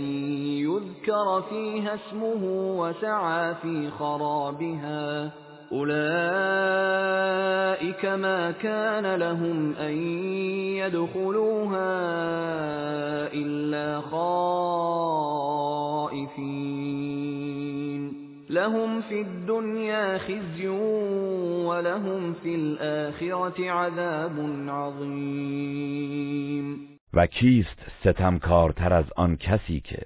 يذكر 0.67 1.41
فيها 1.49 1.93
اسمه 1.93 2.43
وسعى 2.79 3.55
في 3.55 3.89
خرابها. 3.99 5.31
أولئك 5.73 5.93
ما 8.05 8.51
كان 8.51 9.15
لهم 9.15 9.75
أن 9.75 9.97
يدخلوها 10.77 11.93
إلا 13.33 14.01
خائفين. 14.01 14.43
لهم 18.49 19.01
في 19.01 19.21
الدنيا 19.21 20.17
خزي 20.17 20.67
ولهم 21.67 22.33
في 22.33 22.55
الآخرة 22.55 23.71
عذاب 23.71 24.65
عظيم. 24.69 26.23
و 27.13 27.27
کیست 27.27 27.79
ستمکارتر 27.99 28.93
از 28.93 29.05
آن 29.15 29.37
کسی 29.37 29.79
که 29.79 30.01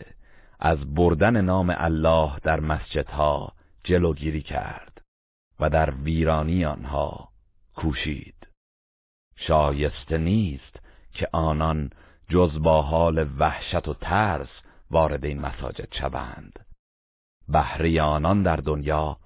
از 0.60 0.96
بردن 0.96 1.42
نام 1.42 1.74
الله 1.78 2.32
در 2.44 2.60
مسجدها 2.60 3.52
جلوگیری 3.84 4.42
کرد؟ 4.42 4.87
و 5.60 5.70
در 5.70 5.94
ویرانی 5.96 6.66
آنها 6.66 7.30
کوشید. 7.76 8.48
شایسته 9.36 10.18
نیست 10.18 10.80
که 11.14 11.28
آنان 11.32 11.90
جز 12.30 12.62
با 12.62 12.82
حال 12.82 13.30
وحشت 13.40 13.88
و 13.88 13.94
ترس 13.94 14.50
وارد 14.92 15.26
این 15.26 15.40
مساجد 15.40 15.94
شوند. 15.94 16.66
بهره 17.48 18.02
آنان 18.02 18.44
در 18.44 18.56
دنیا 18.56 19.18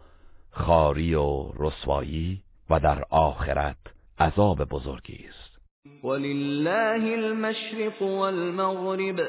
خاری 0.52 1.14
و 1.14 1.52
رسوایی 1.56 2.44
و 2.70 2.80
در 2.80 3.04
آخرت 3.10 3.78
عذاب 4.20 4.64
بزرگی 4.64 5.26
است. 5.30 5.52
ولله 6.06 7.14
المشرق 7.14 8.02
والمغرب 8.02 9.20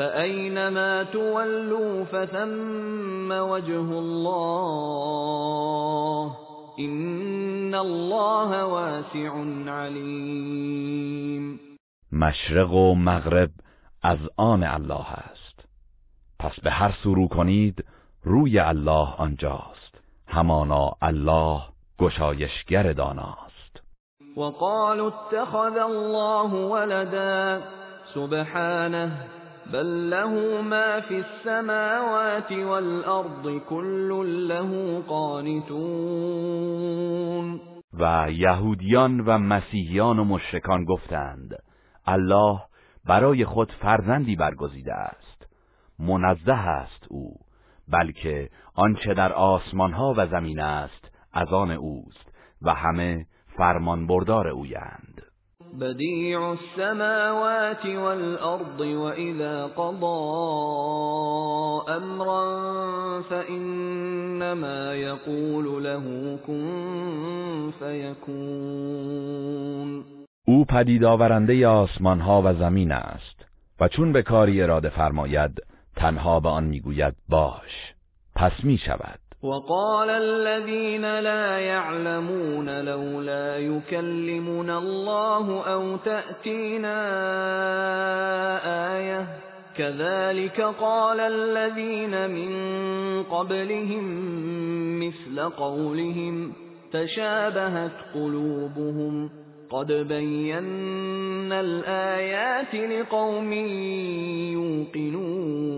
فأينما 0.00 1.02
تولوا 1.02 2.04
فثم 2.04 3.30
وجه 3.30 3.98
الله 3.98 4.76
إن 6.78 7.74
الله 7.74 8.64
واسع 8.64 9.32
علیم 9.66 11.60
مشرق 12.12 12.72
و 12.72 12.94
مغرب 12.94 13.50
از 14.02 14.18
آن 14.36 14.62
الله 14.62 15.12
است. 15.12 15.64
پس 16.38 16.60
به 16.60 16.70
هر 16.70 16.94
سو 17.02 17.14
رو 17.14 17.28
کنید 17.28 17.84
روی 18.24 18.58
الله 18.58 19.14
آنجاست. 19.18 20.00
همانا 20.28 20.92
الله 21.02 21.62
گشایشگر 21.98 22.92
داناست. 22.92 23.82
وقالوا 24.36 25.06
اتخذ 25.06 25.76
الله 25.76 26.50
ولدا. 26.50 27.62
سبحانه 28.14 29.39
بل 29.66 30.10
له 30.10 30.60
ما 30.62 31.00
في 31.00 31.24
السماوات 31.24 32.52
والارض 32.52 33.58
كل 33.68 34.08
له 34.48 35.00
قانتون 35.08 36.60
و 37.92 38.26
یهودیان 38.30 39.20
و 39.20 39.38
مسیحیان 39.38 40.18
و 40.18 40.24
مشرکان 40.24 40.84
گفتند 40.84 41.50
الله 42.06 42.60
برای 43.06 43.44
خود 43.44 43.72
فرزندی 43.72 44.36
برگزیده 44.36 44.94
است. 44.94 45.46
منزه 45.98 46.52
است 46.52 47.06
او 47.10 47.34
بلکه 47.88 48.50
آنچه 48.74 49.14
در 49.14 49.32
آسمان 49.32 49.92
ها 49.92 50.14
و 50.16 50.26
زمین 50.26 50.60
است 50.60 51.10
از 51.32 51.52
آن 51.52 51.70
اوست 51.70 52.32
و 52.62 52.74
همه 52.74 53.26
فرمان 53.56 54.06
بردار 54.06 54.48
اویند. 54.48 55.22
بديع 55.78 56.52
السماوات 56.52 57.86
والأرض 57.86 58.80
وإذا 58.80 59.66
قضى 59.66 60.20
أمرا 61.96 63.22
فإنما 63.22 64.94
يقول 64.94 65.84
له 65.84 66.38
كن 66.46 67.72
فيكون. 67.78 69.00
او 70.48 70.64
پدید 70.64 71.04
آورنده 71.04 71.68
آسمان 71.68 72.20
ها 72.20 72.42
و 72.44 72.54
زمین 72.54 72.92
است 72.92 73.44
و 73.80 73.88
چون 73.88 74.12
به 74.12 74.22
کاری 74.22 74.62
اراده 74.62 74.88
فرماید 74.88 75.62
تنها 75.96 76.40
به 76.40 76.48
آن 76.48 76.64
می‌گوید 76.64 77.14
باش. 77.28 77.94
پس 78.34 78.52
می 78.64 78.78
شود 78.78 79.29
وقال 79.42 80.10
الذين 80.10 81.20
لا 81.20 81.58
يعلمون 81.58 82.84
لولا 82.84 83.58
يكلمنا 83.58 84.78
الله 84.78 85.62
أو 85.62 85.96
تأتينا 85.96 86.96
آية. 88.96 89.26
كذلك 89.76 90.60
قال 90.60 91.20
الذين 91.20 92.30
من 92.30 92.52
قبلهم 93.22 94.04
مثل 95.06 95.40
قولهم 95.40 96.52
تشابهت 96.92 97.92
قلوبهم. 98.14 99.30
قد 99.70 99.92
بينا 99.92 101.60
الآيات 101.60 102.74
لقوم 102.74 103.52
يوقنون. 104.52 105.70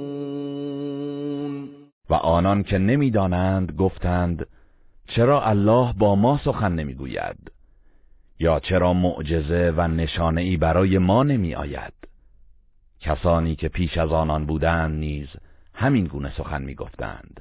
و 2.12 2.14
آنان 2.14 2.62
که 2.62 2.78
نمی‌دانند 2.78 3.72
گفتند 3.72 4.46
چرا 5.06 5.42
الله 5.42 5.92
با 5.92 6.14
ما 6.14 6.40
سخن 6.44 6.72
نمی‌گوید؟ 6.72 7.52
یا 8.38 8.60
چرا 8.60 8.92
معجزه 8.92 9.74
و 9.76 9.88
نشانه 9.88 10.40
ای 10.40 10.56
برای 10.56 10.98
ما 10.98 11.22
نمی 11.22 11.54
آید 11.54 11.92
کسانی 13.00 13.56
که 13.56 13.68
پیش 13.68 13.98
از 13.98 14.12
آنان 14.12 14.46
بودند 14.46 14.98
نیز 14.98 15.28
همین 15.74 16.04
گونه 16.04 16.32
سخن 16.36 16.62
می 16.62 16.74
گفتند 16.74 17.40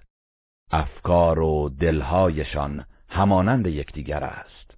افکار 0.72 1.40
و 1.40 1.70
دلهایشان 1.80 2.86
همانند 3.10 3.68
یکدیگر 3.68 4.24
است. 4.24 4.76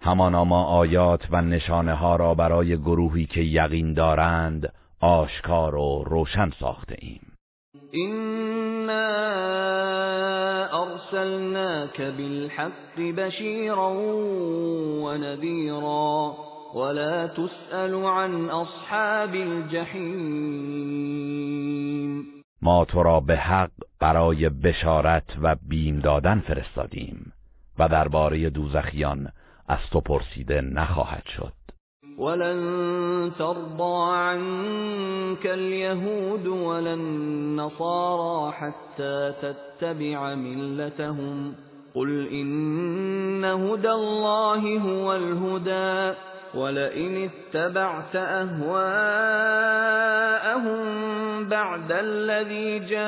همانا 0.00 0.44
ما 0.44 0.64
آیات 0.64 1.26
و 1.30 1.42
نشانه 1.42 1.94
ها 1.94 2.16
را 2.16 2.34
برای 2.34 2.76
گروهی 2.76 3.26
که 3.26 3.40
یقین 3.40 3.94
دارند 3.94 4.72
آشکار 5.00 5.74
و 5.74 6.04
روشن 6.06 6.50
ساخته 6.50 6.96
ایم. 6.98 7.29
إنا 7.94 9.06
أرسلناك 10.82 12.00
بالحق 12.00 12.98
بشيرا 12.98 13.88
ونذيرا 15.04 16.34
ولا 16.74 17.26
تسأل 17.26 17.94
عن 17.94 18.50
أصحاب 18.50 19.34
الجحیم 19.34 20.70
ما 22.62 22.84
تو 22.84 23.02
را 23.02 23.20
به 23.20 23.36
حق 23.36 23.70
برای 24.00 24.48
بشارت 24.48 25.36
و 25.42 25.56
بیم 25.68 25.98
دادن 25.98 26.40
فرستادیم 26.40 27.32
و 27.78 27.88
درباره 27.88 28.50
دوزخیان 28.50 29.28
از 29.68 29.78
تو 29.92 30.00
پرسیده 30.00 30.60
نخواهد 30.60 31.26
شد. 31.36 31.52
ولن 32.20 33.32
ترضى 33.38 34.12
عنك 34.12 35.46
اليهود 35.46 36.46
ولا 36.46 36.94
النصارى 36.94 38.52
حتى 38.52 39.32
تتبع 39.42 40.34
ملتهم. 40.34 41.54
قل 41.94 42.28
إن 42.28 43.44
هدى 43.44 43.90
الله 43.90 44.78
هو 44.78 45.16
الهدى. 45.16 46.18
ولئن 46.54 47.30
اتبعت 47.30 48.16
أهواءهم 48.16 48.80
بعد 51.48 51.92
الذي 51.92 52.78
جاءك 52.78 53.00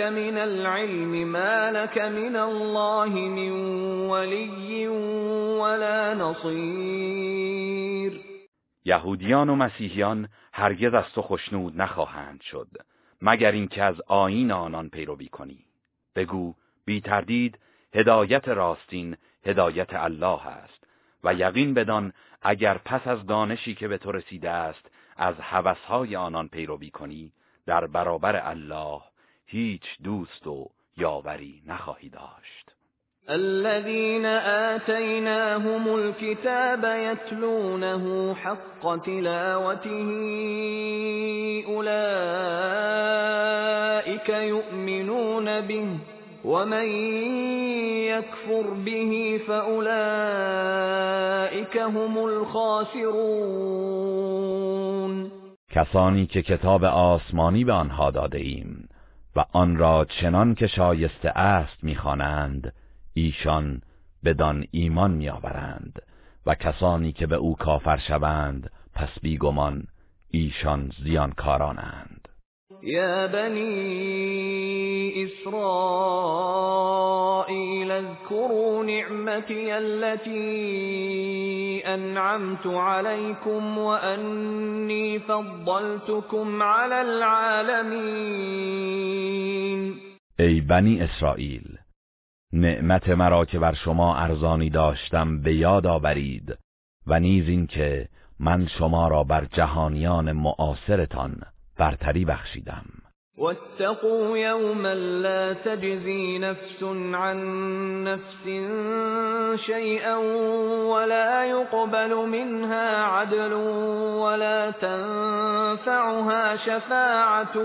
من 0.00 0.38
العلم 0.38 1.32
ما 1.32 1.70
لك 1.70 1.98
من 1.98 2.36
الله 2.36 3.08
من 3.08 3.50
ولي 4.10 4.88
ولا 5.58 6.14
نصير. 6.14 7.50
یهودیان 8.84 9.50
و 9.50 9.54
مسیحیان 9.54 10.28
هرگز 10.52 10.94
از 10.94 11.04
تو 11.14 11.22
خشنود 11.22 11.80
نخواهند 11.80 12.40
شد 12.40 12.68
مگر 13.22 13.52
اینکه 13.52 13.82
از 13.82 13.94
آیین 14.06 14.52
آنان 14.52 14.88
پیروی 14.88 15.28
کنی. 15.28 15.64
بگو 16.16 16.54
بی 16.84 17.00
تردید 17.00 17.58
هدایت 17.94 18.48
راستین 18.48 19.16
هدایت 19.46 19.94
الله 19.94 20.46
است. 20.46 20.79
و 21.24 21.34
یقین 21.34 21.74
بدان 21.74 22.12
اگر 22.42 22.78
پس 22.78 23.06
از 23.06 23.26
دانشی 23.26 23.74
که 23.74 23.88
به 23.88 23.98
تو 23.98 24.12
رسیده 24.12 24.50
است 24.50 24.90
از 25.16 25.34
هوسهای 25.40 26.16
آنان 26.16 26.48
پیروی 26.48 26.90
کنی 26.90 27.32
در 27.66 27.86
برابر 27.86 28.40
الله 28.44 29.00
هیچ 29.46 29.82
دوست 30.04 30.46
و 30.46 30.70
یاوری 30.96 31.62
نخواهی 31.66 32.08
داشت. 32.08 32.70
الذين 33.28 34.26
آتيناهم 34.74 35.88
الكتاب 35.88 36.84
يتلونه 36.84 38.34
حق 38.34 38.96
تلاوته 39.04 40.08
أولئك 41.68 43.08
يؤمنون 44.28 45.60
به. 45.60 46.19
ومن 46.44 46.88
يكفر 48.08 48.62
به 48.84 49.40
فأولئك 49.46 49.76
هم 51.76 52.18
الخاسرون 52.18 53.70
کسانی 55.70 56.26
که 56.26 56.42
کتاب 56.42 56.84
آسمانی 56.84 57.64
به 57.64 57.72
آنها 57.72 58.10
داده 58.10 58.38
ایم 58.38 58.88
و 59.36 59.44
آن 59.52 59.76
را 59.76 60.06
چنان 60.20 60.54
که 60.54 60.66
شایسته 60.66 61.30
است 61.30 61.84
می‌خوانند 61.84 62.72
ایشان 63.14 63.82
بدان 64.24 64.64
ایمان 64.70 65.10
میآورند 65.10 66.02
و 66.46 66.54
کسانی 66.54 67.12
که 67.12 67.26
به 67.26 67.36
او 67.36 67.56
کافر 67.56 67.96
شوند 67.96 68.70
پس 68.94 69.08
بیگمان 69.22 69.86
ایشان 70.30 70.92
زیانکارانند. 71.04 72.19
يا 72.82 73.26
بني 73.26 73.64
إسرائيل 75.24 75.90
اذكروا 77.90 78.84
نعمتي 78.84 79.78
التي 79.78 80.40
أنعمت 81.86 82.66
عليكم 82.66 83.78
وأني 83.78 85.18
فضلتكم 85.18 86.62
على 86.62 87.00
العالمين 87.02 88.40
ای 90.38 90.60
بنی 90.60 91.02
اسرائیل 91.02 91.78
نعمت 92.52 93.08
مرا 93.08 93.44
که 93.44 93.58
بر 93.58 93.74
شما 93.74 94.16
ارزانی 94.16 94.70
داشتم 94.70 95.40
به 95.42 95.54
یاد 95.54 95.86
آورید 95.86 96.58
و 97.06 97.20
نیز 97.20 97.48
این 97.48 97.66
که 97.66 98.08
من 98.38 98.66
شما 98.66 99.08
را 99.08 99.24
بر 99.24 99.44
جهانیان 99.44 100.32
معاصرتان 100.32 101.42
برتری 101.80 102.24
بخشیدم. 102.24 102.84
واتقوا 103.38 104.38
يوما 104.38 104.94
لا 104.94 105.52
تجزي 105.52 106.38
نفس 106.38 106.82
عن 107.14 107.38
نفس 108.04 108.44
شيئا 109.66 110.16
ولا 110.92 111.44
يقبل 111.44 112.28
منها 112.28 113.04
عدل 113.04 113.52
ولا 114.22 114.70
تنفعها 114.70 116.56
شفاعة 116.56 117.58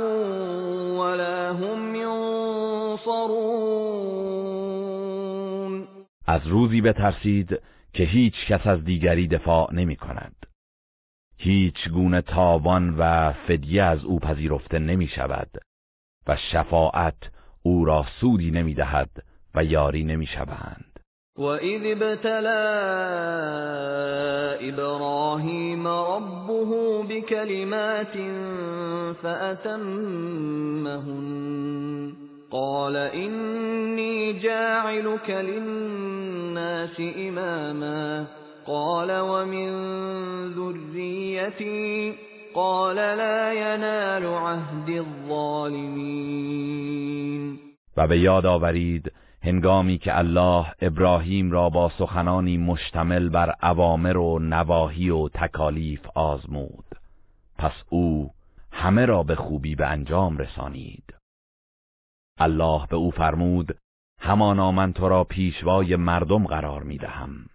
ولا 1.00 1.52
هم 1.52 1.96
ينصرون 1.96 3.36
از 6.28 6.48
روزی 6.48 6.82
بترسید 6.82 7.60
که 7.94 8.04
هیچ 8.04 8.46
کس 8.48 8.68
از 8.68 8.84
دیگری 8.84 9.28
دفاع 9.28 9.74
نمی 9.74 9.96
کند. 9.96 10.36
هیچ 11.46 11.90
گونه 11.90 12.22
تاوان 12.22 12.96
و 12.98 13.32
فدیه 13.32 13.84
از 13.84 14.06
او 14.06 14.20
پذیرفته 14.20 14.80
نمی 14.80 15.08
شود 15.08 15.50
و 16.28 16.38
شفاعت 16.52 17.18
او 17.64 17.86
را 17.86 18.06
سودی 18.22 18.52
نمی 18.52 18.74
دهد 18.74 19.10
و 19.56 19.64
یاری 19.64 20.04
نمی 20.04 20.26
شوند. 20.26 21.00
وَإِذِ 21.38 21.86
ابْتَلَى 21.86 22.64
إِبْرَاهِيمَ 24.70 25.88
رَبُّهُ 25.88 27.04
بِكَلِمَاتٍ 27.04 28.18
فَأَتَمَّهُنَّ. 29.24 30.26
قَالَ 32.52 32.96
إِنِّي 32.96 34.34
جَاعِلُكَ 34.34 35.30
لِلنَّاسِ 35.30 37.00
إِمَامًا 37.00 38.26
قال 38.68 39.12
ومن 39.12 39.70
ذريتي 40.54 42.16
قال 42.56 42.96
لا 42.96 43.54
ينال 43.54 44.26
عهد 44.26 44.90
الظالمين. 44.90 46.46
و 47.98 48.08
به 48.08 48.20
یاد 48.20 48.46
آورید 48.46 49.12
هنگامی 49.44 49.98
که 49.98 50.18
الله 50.18 50.66
ابراهیم 50.82 51.52
را 51.52 51.70
با 51.70 51.90
سخنانی 51.90 52.58
مشتمل 52.58 53.30
بر 53.30 53.56
اوامر 53.64 54.18
و 54.18 54.40
نواهی 54.40 55.10
و 55.10 55.30
تکالیف 55.30 56.08
آزمود. 56.16 56.86
پس 57.58 57.84
او 57.90 58.32
همه 58.72 59.06
را 59.06 59.24
به 59.24 59.36
خوبی 59.36 59.76
به 59.76 59.86
انجام 59.86 60.38
رسانید. 60.38 61.14
الله 62.40 62.88
به 62.90 62.96
او 62.96 63.12
فرمود 63.12 63.78
همانا 64.20 64.72
من 64.72 64.94
تو 64.94 65.10
را 65.10 65.24
پیشوای 65.24 65.96
مردم 65.96 66.48
قرار 66.48 66.84
می 66.84 66.98
دهم 66.98 67.46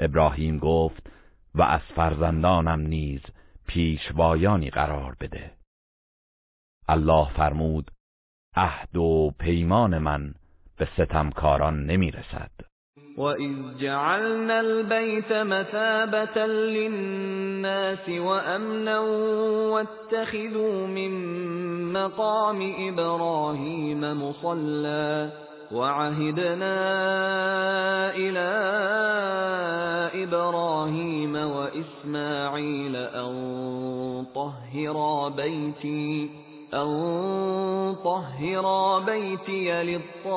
ابراهیم 0.00 0.58
گفت 0.58 1.10
و 1.54 1.62
از 1.62 1.80
فرزندانم 1.96 2.80
نیز 2.80 3.20
پیشوایانی 3.66 4.70
قرار 4.70 5.16
بده. 5.20 5.50
الله 6.88 7.28
فرمود 7.36 7.90
عهد 8.56 8.96
و 8.96 9.30
پیمان 9.38 9.98
من 9.98 10.34
به 10.76 10.88
ستمکاران 10.96 11.86
نمی 11.86 12.10
رسد 12.10 12.50
وَإِذْ 13.16 13.78
جَعَلْنَا 13.80 14.58
الْبَيْتَ 14.58 15.32
مَثَابَةً 15.32 16.46
لِلنَّاسِ 16.46 18.08
وَأَمْنًا 18.08 19.00
وَاتَّخِذُوا 19.70 20.86
مِن 20.86 21.12
مَّقَامِ 21.92 22.74
إِبْرَاهِيمَ 22.78 24.00
مُصَلًّى 24.00 25.30
وعهدنا 25.72 26.76
إلى 28.14 28.50
إبراهيم 30.24 31.34
وإسماعيل 31.34 32.96
أن 32.96 34.26
طهرا 34.34 35.28
بيتي 35.28 36.30
أن 36.74 37.96
طهرا 38.04 38.98
بيتي 38.98 39.82
للطائفين 39.82 40.34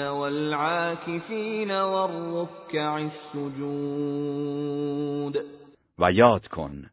والعاكفين 0.00 1.70
والركع 1.70 2.98
السجود. 3.34 4.66
و 5.98 6.12
یاد 6.12 6.48
کن 6.48 6.90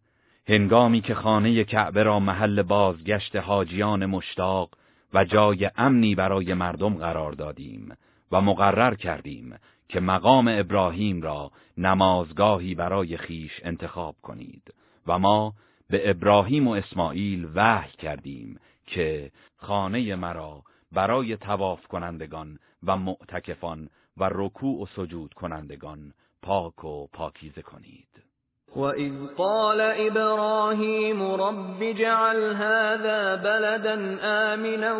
هنگامی 0.47 1.01
که 1.01 1.15
خانه 1.15 1.63
کعبه 1.63 2.03
را 2.03 2.19
محل 2.19 2.61
بازگشت 2.61 3.35
حاجیان 3.35 4.05
مشتاق 4.05 4.69
و 5.13 5.25
جای 5.25 5.69
امنی 5.75 6.15
برای 6.15 6.53
مردم 6.53 6.93
قرار 6.93 7.31
دادیم 7.31 7.95
و 8.31 8.41
مقرر 8.41 8.95
کردیم 8.95 9.55
که 9.89 9.99
مقام 9.99 10.47
ابراهیم 10.47 11.21
را 11.21 11.51
نمازگاهی 11.77 12.75
برای 12.75 13.17
خیش 13.17 13.61
انتخاب 13.63 14.15
کنید 14.21 14.73
و 15.07 15.19
ما 15.19 15.53
به 15.89 16.09
ابراهیم 16.09 16.67
و 16.67 16.71
اسماعیل 16.71 17.47
وحی 17.55 17.91
کردیم 17.91 18.59
که 18.85 19.31
خانه 19.57 20.15
مرا 20.15 20.63
برای 20.91 21.37
تواف 21.37 21.87
کنندگان 21.87 22.59
و 22.83 22.97
معتکفان 22.97 23.89
و 24.17 24.29
رکوع 24.31 24.81
و 24.81 24.85
سجود 24.85 25.33
کنندگان 25.33 26.13
پاک 26.41 26.83
و 26.83 27.07
پاکیزه 27.07 27.61
کنید. 27.61 28.32
وَإِذْ 28.75 29.13
قَالَ 29.37 29.81
إِبْرَاهِيمُ 29.81 31.31
رَبِّ 31.31 31.83
اجْعَلْ 31.83 32.53
هَذَا 32.55 33.35
بَلَدًا 33.35 34.17
آمِنًا 34.23 34.93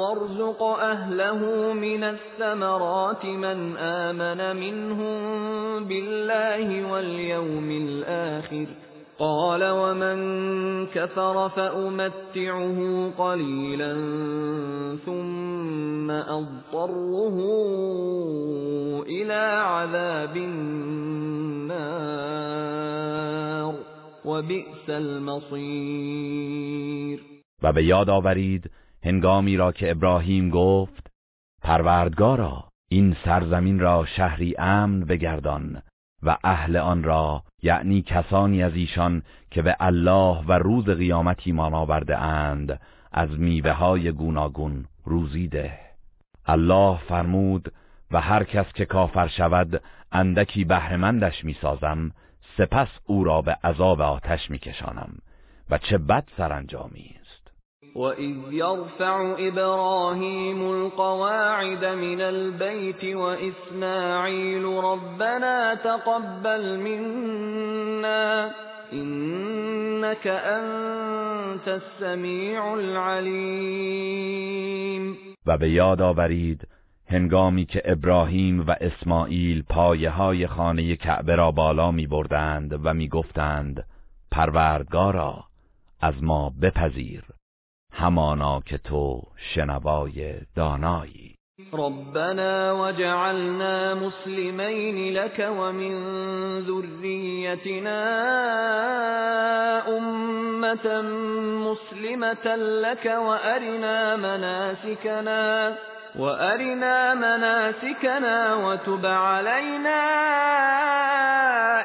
وَارْزُقْ 0.00 0.62
أَهْلَهُ 0.62 1.72
مِنَ 1.72 2.04
الثَّمَرَاتِ 2.04 3.24
مَنْ 3.24 3.76
آمَنَ 3.76 4.56
مِنْهُم 4.56 5.18
بِاللَّهِ 5.84 6.92
وَالْيَوْمِ 6.92 7.70
الْآخِرِ 7.70 8.66
قال 9.20 9.62
ومن 9.70 10.18
كفر 10.86 11.48
فأمتعه 11.48 13.10
قليلا 13.18 13.92
ثم 15.06 16.10
أضطره 16.10 17.36
إلى 19.06 19.40
عذاب 19.64 20.36
النار 20.36 21.70
وبئس 24.24 24.88
المصير. 24.88 26.40
و 27.62 27.72
به 27.72 27.84
یاد 27.84 28.10
آورید 28.10 28.70
هنگامی 29.04 29.56
را 29.56 29.72
که 29.72 29.90
ابراهیم 29.90 30.50
گفت 30.50 31.10
پروردگارا 31.62 32.64
این 32.88 33.16
سرزمین 33.24 33.80
را 33.80 34.06
شهری 34.16 34.54
امن 34.58 35.00
بگردان. 35.04 35.82
و 36.22 36.36
اهل 36.44 36.76
آن 36.76 37.02
را 37.02 37.42
یعنی 37.62 38.02
کسانی 38.02 38.62
از 38.62 38.74
ایشان 38.74 39.22
که 39.50 39.62
به 39.62 39.76
الله 39.80 40.44
و 40.46 40.52
روز 40.52 40.84
قیامت 40.84 41.40
ایمان 41.44 41.74
آورده 41.74 42.18
اند 42.18 42.80
از 43.12 43.30
میوه 43.30 43.70
های 43.70 44.12
گوناگون 44.12 44.84
روزی 45.04 45.48
ده. 45.48 45.78
الله 46.46 46.98
فرمود 47.08 47.72
و 48.10 48.20
هر 48.20 48.44
کس 48.44 48.72
که 48.72 48.84
کافر 48.84 49.28
شود 49.28 49.82
اندکی 50.12 50.64
بهرهمندش 50.64 51.44
می‌سازم 51.44 52.10
سپس 52.56 52.88
او 53.06 53.24
را 53.24 53.42
به 53.42 53.56
عذاب 53.64 54.00
آتش 54.00 54.50
میکشانم. 54.50 55.18
و 55.70 55.78
چه 55.78 55.98
بد 55.98 56.24
سرانجامی! 56.36 57.19
وَإِذْ 57.94 58.36
إِبْرَاهِيمُ 59.38 60.70
الْقَوَاعِدَ 60.72 61.84
مِنَ 61.84 62.20
الْبَيْتِ 62.20 63.04
وَإِسْمَاعِيلُ 63.04 64.64
رَبَّنَا 64.64 65.74
تَقَبَّلْ 65.74 66.78
مِنَّا 66.78 68.50
إِنَّكَ 68.92 70.26
أَنْتَ 70.26 71.68
السَّمِيعُ 71.68 72.74
الْعَلِيمُ 72.74 74.20
و 75.46 75.58
به 75.58 75.70
یاد 75.70 76.02
آورید 76.02 76.68
هنگامی 77.06 77.64
که 77.64 77.82
ابراهیم 77.84 78.60
و 78.60 78.74
اسماعیل 78.80 79.62
پایه 79.62 80.10
های 80.10 80.46
خانه 80.46 80.96
کعبه 80.96 81.34
را 81.34 81.50
بالا 81.50 81.90
می 81.90 82.06
بردند 82.06 82.80
و 82.86 82.94
می 82.94 83.08
گفتند 83.08 83.86
پروردگارا 84.30 85.44
از 86.00 86.22
ما 86.22 86.52
بپذیر. 86.62 87.39
همانا 88.00 88.60
که 88.60 88.78
تو 88.78 89.22
شنوای 89.54 90.34
دانایی. 90.56 91.36
ربنا 91.72 92.74
وجعلنا 92.80 93.94
مسلمين 93.94 95.14
لك 95.14 95.48
ومن 95.58 95.94
ذريتنا 96.60 98.00
أمة 99.88 101.02
مسلمة 101.68 102.56
لك 102.56 103.06
وأرنا 103.06 104.16
مناسكنا 104.16 105.74
وأرنا 106.16 107.14
مناسكنا 107.14 108.54
وتب 108.54 109.06
علينا 109.06 110.00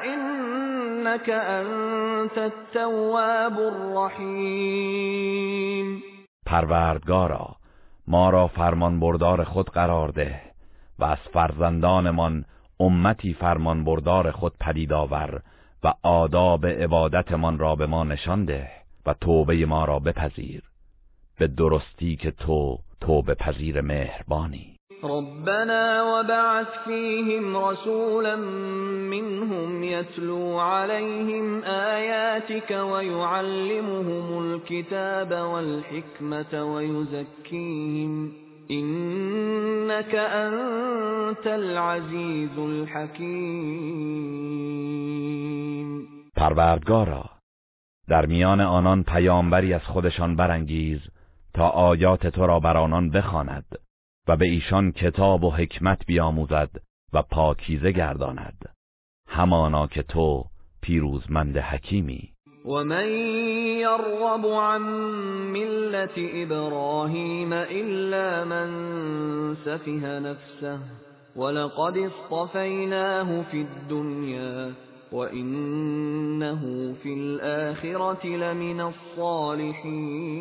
إنك 0.04 1.30
أنت 1.30 2.38
التواب 2.38 3.58
الرحیم 3.58 5.16
پروردگارا 6.46 7.56
ما 8.08 8.30
را 8.30 8.46
فرمان 8.46 9.00
بردار 9.00 9.44
خود 9.44 9.70
قرار 9.70 10.08
ده 10.08 10.40
و 10.98 11.04
از 11.04 11.18
فرزندانمان 11.32 12.44
امتی 12.80 13.34
فرمان 13.34 13.84
بردار 13.84 14.30
خود 14.30 14.52
پدید 14.60 14.92
آور 14.92 15.42
و 15.84 15.92
آداب 16.02 16.66
عبادتمان 16.66 17.58
را 17.58 17.74
به 17.74 17.86
ما 17.86 18.04
نشان 18.04 18.44
ده 18.44 18.68
و 19.06 19.14
توبه 19.14 19.66
ما 19.66 19.84
را 19.84 19.98
بپذیر. 19.98 20.62
به 21.38 21.46
درستی 21.46 22.16
که 22.16 22.30
تو 22.30 22.78
توبه 23.00 23.34
پذیر 23.34 23.80
مهربانی. 23.80 24.76
ربنا 25.04 26.02
وبعث 26.02 26.66
فيهم 26.84 27.56
رسولا 27.56 28.36
منهم 29.10 29.82
يتلو 29.84 30.58
عليهم 30.58 31.64
آياتك 31.64 32.70
ويعلمهم 32.70 34.38
الكتاب 34.44 35.32
والحكمة 35.32 36.74
ويزكيهم 36.74 38.32
إنك 38.70 40.14
أنت 40.14 41.46
العزيز 41.46 42.58
الحكيم 42.58 44.06
پروردگارا 46.36 47.24
در 48.08 48.26
میان 48.26 48.60
آنان 48.60 49.02
پیامبری 49.02 49.72
از 49.74 49.82
خودشان 49.84 50.36
برانگیز 50.36 51.00
تا 51.56 51.68
آیات 51.68 52.26
تو 52.26 52.46
را 52.46 52.60
بر 52.60 52.76
آنان 52.76 53.10
بخواند 53.10 53.78
و 54.28 54.36
به 54.36 54.46
ایشان 54.46 54.92
کتاب 54.92 55.44
و 55.44 55.50
حکمت 55.50 56.06
بیاموزد 56.06 56.70
و 57.12 57.22
پاکیزه 57.22 57.92
گرداند. 57.92 58.74
همانا 59.28 59.86
که 59.86 60.02
تو 60.02 60.44
پیروزمند 60.82 61.56
حکیمی. 61.56 62.32
و 62.64 62.84
من 62.84 63.08
یرغب 63.80 64.46
عن 64.46 64.82
ملت 65.52 66.10
ابراهیم 66.16 67.52
الا 67.52 68.44
من 68.44 68.70
سفه 69.64 70.20
نفسه 70.20 70.78
ولقد 71.36 71.94
اصطفیناه 71.98 73.42
فی 73.42 73.58
الدنیا 73.58 74.70
وإنه 75.12 76.92
في 77.02 77.14
الآخرة 77.14 78.26
لمن 78.26 78.80
الصالحين 78.80 80.36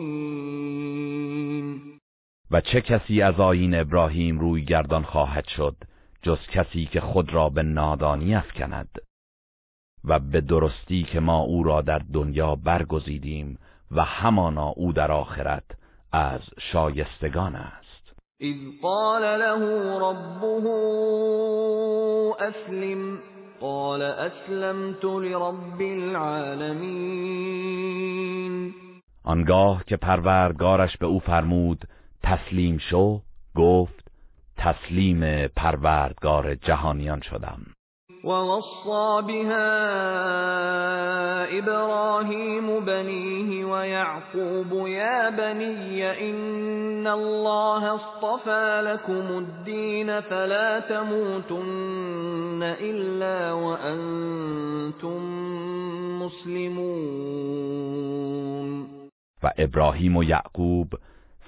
و 2.51 2.61
چه 2.61 2.81
کسی 2.81 3.21
از 3.21 3.39
آین 3.39 3.75
ابراهیم 3.75 4.39
روی 4.39 4.65
گردان 4.65 5.03
خواهد 5.03 5.47
شد 5.47 5.75
جز 6.21 6.39
کسی 6.39 6.85
که 6.85 7.01
خود 7.01 7.33
را 7.33 7.49
به 7.49 7.63
نادانی 7.63 8.35
افکند؟ 8.35 8.89
و 10.03 10.19
به 10.19 10.41
درستی 10.41 11.03
که 11.03 11.19
ما 11.19 11.39
او 11.39 11.63
را 11.63 11.81
در 11.81 12.01
دنیا 12.13 12.55
برگزیدیم 12.55 13.59
و 13.91 14.03
همانا 14.03 14.67
او 14.67 14.93
در 14.93 15.11
آخرت 15.11 15.63
از 16.11 16.41
شایستگان 16.59 17.55
است. 17.55 18.13
اذ 18.39 18.81
قال 18.81 19.21
له 19.21 19.99
ربه 19.99 20.69
اسلم 22.39 23.19
قال 23.65 24.01
اسلمت 24.01 25.05
لرب 25.05 25.81
العالمین 25.81 26.85
آنگاه 29.23 29.83
که 29.87 29.97
پروردگارش 29.97 30.97
به 30.97 31.05
او 31.05 31.19
فرمود 31.19 31.87
تسلیم 32.23 32.77
شو 32.77 33.21
گفت 33.55 34.11
تسلیم 34.57 35.47
پروردگار 35.47 36.55
جهانیان 36.55 37.21
شدم. 37.21 37.74
ووصى 38.25 39.21
بها 39.27 39.69
إبراهيم 41.59 42.85
بنيه 42.85 43.65
ويعقوب 43.65 44.87
يا 44.87 45.29
بني 45.29 46.29
إن 46.29 47.07
الله 47.07 47.95
اصطفى 47.95 48.81
لكم 48.85 49.37
الدين 49.37 50.21
فلا 50.21 50.79
تموتن 50.79 52.63
إلا 52.63 53.53
وأنتم 53.53 55.21
مسلمون 56.21 57.95
و 59.43 59.51
ابراهیم 59.57 60.17
و 60.17 60.23
یعقوب 60.23 60.93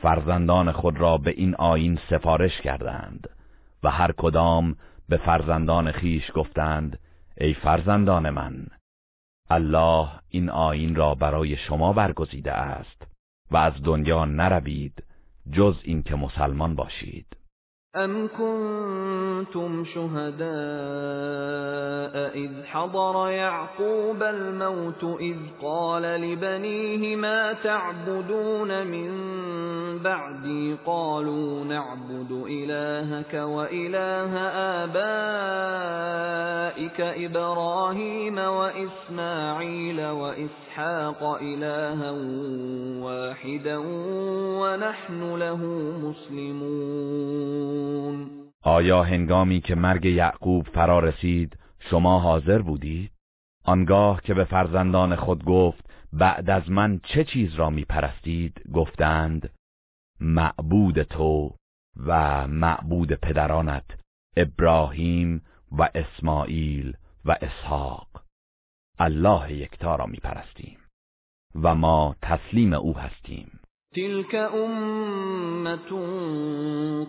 فرزندان 0.01 0.71
خود 0.71 0.97
را 0.97 1.17
به 1.17 1.31
این 1.31 1.55
آین 1.55 1.99
سفارش 2.09 2.61
کردند 2.61 3.29
و 3.83 3.91
هر 3.91 4.11
کدام 4.11 4.75
به 5.09 5.17
فرزندان 5.17 5.91
خیش 5.91 6.31
گفتند 6.35 6.99
ای 7.37 7.53
فرزندان 7.53 8.29
من 8.29 8.67
الله 9.49 10.09
این 10.29 10.49
آین 10.49 10.95
را 10.95 11.15
برای 11.15 11.57
شما 11.57 11.93
برگزیده 11.93 12.51
است 12.51 13.07
و 13.51 13.57
از 13.57 13.73
دنیا 13.83 14.25
نروید 14.25 15.03
جز 15.51 15.75
اینکه 15.83 16.15
مسلمان 16.15 16.75
باشید. 16.75 17.36
ام 18.03 18.27
كنتم 18.27 19.85
شهداء 19.85 20.47
إذ 22.35 22.51
حضر 22.65 23.29
يعقوب 23.29 24.23
الموت 24.23 25.03
إذ 25.19 25.37
قال 25.61 26.01
لبنيه 26.01 27.15
ما 27.15 27.53
تعبدون 27.53 28.87
من 28.87 29.09
بعدي 29.99 30.75
قالوا 30.85 31.63
نعبد 31.65 32.31
إلهك 32.49 33.33
وإله 33.33 34.37
آبائك 34.83 37.01
إبراهيم 37.01 38.37
وإسماعيل 38.37 40.05
وإسحاق 40.05 41.37
إلها 41.41 42.11
واحدا 43.01 43.77
ونحن 44.61 45.35
له 45.35 45.61
مسلمون 46.03 47.86
آیا 48.61 49.03
هنگامی 49.03 49.61
که 49.61 49.75
مرگ 49.75 50.05
یعقوب 50.05 50.67
فرا 50.67 50.99
رسید 50.99 51.57
شما 51.79 52.19
حاضر 52.19 52.61
بودید؟ 52.61 53.11
آنگاه 53.63 54.21
که 54.21 54.33
به 54.33 54.43
فرزندان 54.43 55.15
خود 55.15 55.45
گفت 55.45 55.89
بعد 56.13 56.49
از 56.49 56.69
من 56.69 56.99
چه 57.03 57.23
چیز 57.23 57.55
را 57.55 57.69
می 57.69 57.85
پرستید؟ 57.85 58.61
گفتند 58.73 59.49
معبود 60.19 61.03
تو 61.03 61.55
و 62.05 62.47
معبود 62.47 63.13
پدرانت 63.13 63.85
ابراهیم 64.37 65.41
و 65.71 65.89
اسماعیل 65.95 66.97
و 67.25 67.35
اسحاق 67.41 68.07
الله 68.99 69.53
یکتا 69.53 69.95
را 69.95 70.05
می 70.05 70.17
پرستیم 70.17 70.77
و 71.55 71.75
ما 71.75 72.15
تسلیم 72.21 72.73
او 72.73 72.97
هستیم 72.97 73.56
تلك 73.97 74.35
امت 74.35 75.93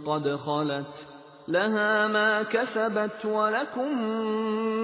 قد 0.06 0.36
خلت 0.36 0.94
لها 1.48 2.08
ما 2.08 2.42
كسبت 2.42 3.24
ولكم 3.24 4.02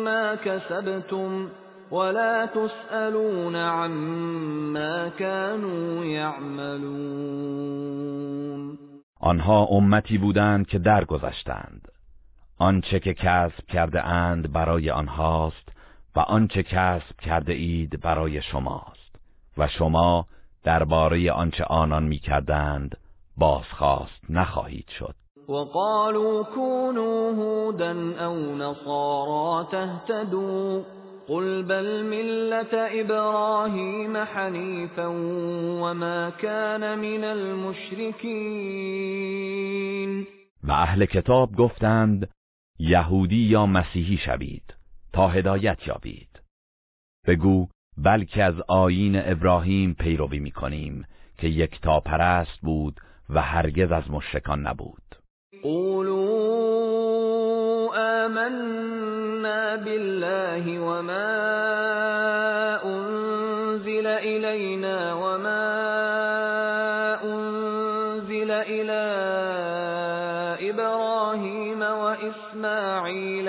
ما 0.05 0.35
كسبتم 0.35 1.49
ولا 1.91 2.47
تسألون 2.47 3.57
عما 3.57 5.09
كانوا 5.09 6.05
يعملون 6.05 7.15
آنها 9.21 9.67
امتی 9.71 10.19
بودند 10.19 10.67
که 10.67 10.79
درگذشتند. 10.79 11.89
آنچه 12.59 13.01
که 13.01 13.15
کسب 13.15 13.67
کرده 13.69 14.07
اند 14.07 14.53
برای 14.53 14.91
آنهاست 14.91 15.69
و 16.17 16.21
آنچه 16.21 16.63
کسب 16.63 17.21
کرده 17.21 17.53
اید 17.53 18.01
برای 18.01 18.43
شماست. 18.43 19.17
و 19.59 19.69
شما 19.69 20.27
درباره 20.65 21.32
آنچه 21.32 21.65
آنان 21.65 22.03
می‌کردند 22.03 22.97
بازخواست 23.36 24.20
نخواهید 24.31 24.89
شد. 24.99 25.15
وقالوا 25.49 26.43
كونوا 26.43 27.32
هودا 27.32 27.91
او 28.27 28.57
نصارا 28.57 29.69
تهتدوا 29.70 30.82
قل 31.28 31.62
بل 31.62 32.03
ملة 32.03 33.01
ابراهیم 33.01 34.16
حنیفا 34.16 35.09
وما 35.82 36.31
كان 36.31 36.99
من 36.99 37.24
المشرکین 37.24 38.35
و 40.65 40.73
اهل 40.73 41.07
کتاب 41.07 41.57
گفتند 41.57 42.31
یهودی 42.78 43.43
یا 43.47 43.66
مسیحی 43.66 44.16
شوید 44.16 44.74
تا 45.12 45.28
هدایت 45.28 45.86
یابید. 45.86 46.41
بگو 47.27 47.69
بلکه 47.99 48.45
از 48.45 48.55
آیین 48.69 49.31
ابراهیم 49.31 49.97
پیروی 50.01 50.39
می‌کنیم 50.39 51.05
که 51.39 51.49
یک 51.49 51.81
تا 51.81 52.01
پرست 52.01 52.61
بود 52.62 53.01
و 53.31 53.43
هرگز 53.43 53.93
از 53.93 54.11
مشرکان 54.11 54.66
نبود. 54.66 55.03
قولوا 55.62 56.65
آمنا 58.25 59.77
بالله 59.77 60.79
وما 60.79 61.35
انزل 62.85 64.07
إلينا 64.07 65.15
وما 65.15 65.65
انزل 67.25 68.51
إلى 68.51 69.05
إبراهيم 70.71 71.81
وإسماعيل 71.81 73.49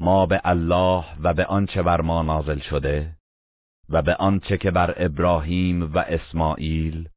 ما 0.00 0.26
به 0.26 0.40
الله 0.44 1.04
و 1.22 1.34
به 1.34 1.44
آنچه 1.46 1.82
بر 1.82 2.00
ما 2.00 2.22
نازل 2.22 2.58
شده 2.58 3.16
و 3.88 4.02
به 4.02 4.14
آنچه 4.14 4.58
که 4.58 4.70
بر 4.70 4.94
ابراهیم 4.96 5.94
و 5.94 5.98
اسماعیل 5.98 7.08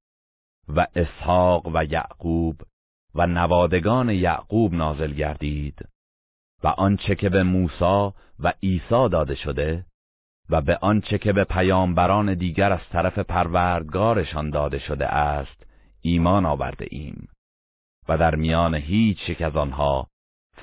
و 0.67 0.87
اسحاق 0.95 1.67
و 1.73 1.83
یعقوب 1.83 2.61
و 3.15 3.27
نوادگان 3.27 4.09
یعقوب 4.09 4.73
نازل 4.73 5.13
گردید 5.13 5.89
و 6.63 6.67
آنچه 6.67 7.15
که 7.15 7.29
به 7.29 7.43
موسی 7.43 8.11
و 8.39 8.53
عیسی 8.63 9.09
داده 9.09 9.35
شده 9.35 9.85
و 10.49 10.61
به 10.61 10.77
آنچه 10.77 11.17
که 11.17 11.33
به 11.33 11.43
پیامبران 11.43 12.33
دیگر 12.33 12.71
از 12.71 12.89
طرف 12.91 13.19
پروردگارشان 13.19 14.49
داده 14.49 14.79
شده 14.79 15.07
است 15.07 15.65
ایمان 16.01 16.45
آورده 16.45 16.87
ایم 16.89 17.27
و 18.09 18.17
در 18.17 18.35
میان 18.35 18.75
هیچ 18.75 19.29
یک 19.29 19.41
از 19.41 19.55
آنها 19.55 20.07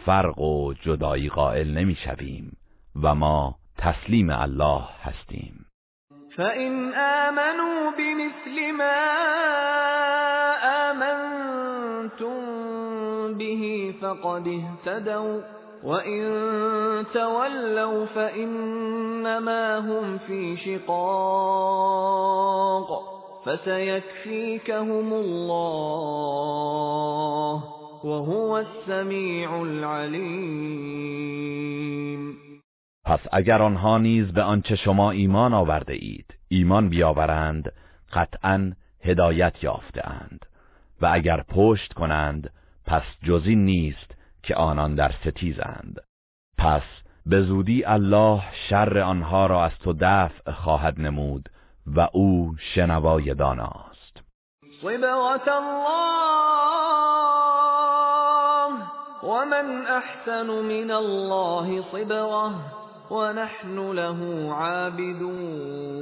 فرق 0.06 0.38
و 0.38 0.74
جدایی 0.74 1.28
قائل 1.28 1.78
نمی‌شویم 1.78 2.56
و 3.02 3.14
ما 3.14 3.54
تسلیم 3.78 4.30
الله 4.30 4.82
هستیم. 5.02 5.66
فَإِنْ 6.36 6.94
آمَنُوا 6.94 7.90
بِمِثْلِ 7.98 8.72
مَا 8.72 9.00
آمَنْتُمْ 10.90 12.36
بِهِ 13.34 13.94
فَقَدِ 14.00 14.48
اهْتَدَوْا 14.48 15.40
وَإِنْ 15.84 16.22
تَوَلَّوْا 17.14 18.06
فَإِنَّمَا 18.06 19.78
هُمْ 19.78 20.18
فِي 20.18 20.56
شِقَاقٍ 20.56 22.10
فَسَيَكْفِيكَهُمُ 23.44 25.12
اللَّهُ 25.12 26.20
وَهُوَ 28.04 28.52
السَّمِيعُ 28.52 29.60
الْعَلِيمُ. 29.60 31.00
پس 33.04 33.20
اگر 33.32 33.62
آنها 33.62 33.98
نیز 33.98 34.32
به 34.32 34.42
آنچه 34.42 34.76
شما 34.76 35.10
ایمان 35.10 35.54
آورده 35.54 35.92
اید 35.92 36.34
ایمان 36.48 36.88
بیاورند 36.88 37.72
قطعا 38.12 38.72
هدایت 39.04 39.64
یافته 39.64 40.08
اند 40.08 40.46
و 41.00 41.10
اگر 41.12 41.42
پشت 41.48 41.92
کنند 41.92 42.50
پس 42.86 43.02
جزی 43.22 43.54
نیست 43.54 44.14
که 44.42 44.54
آنان 44.54 44.94
در 44.94 45.12
ستیزند. 45.24 46.00
پس 46.58 46.82
به 47.26 47.42
زودی 47.42 47.84
الله 47.84 48.42
شر 48.68 48.98
آنها 48.98 49.46
را 49.46 49.64
از 49.64 49.78
تو 49.78 49.92
دفع 50.00 50.52
خواهد 50.52 51.00
نمود 51.00 51.48
و 51.86 52.08
او 52.12 52.54
شنوای 52.74 53.34
داناست 53.34 54.22
صبغة 54.82 55.52
الله 55.56 57.29
ومن 59.22 59.86
احسن 59.86 60.46
من 60.46 60.90
الله 60.90 61.82
صبغه 61.92 62.54
ونحن 63.10 63.92
له 63.92 64.52
عابدون 64.52 66.00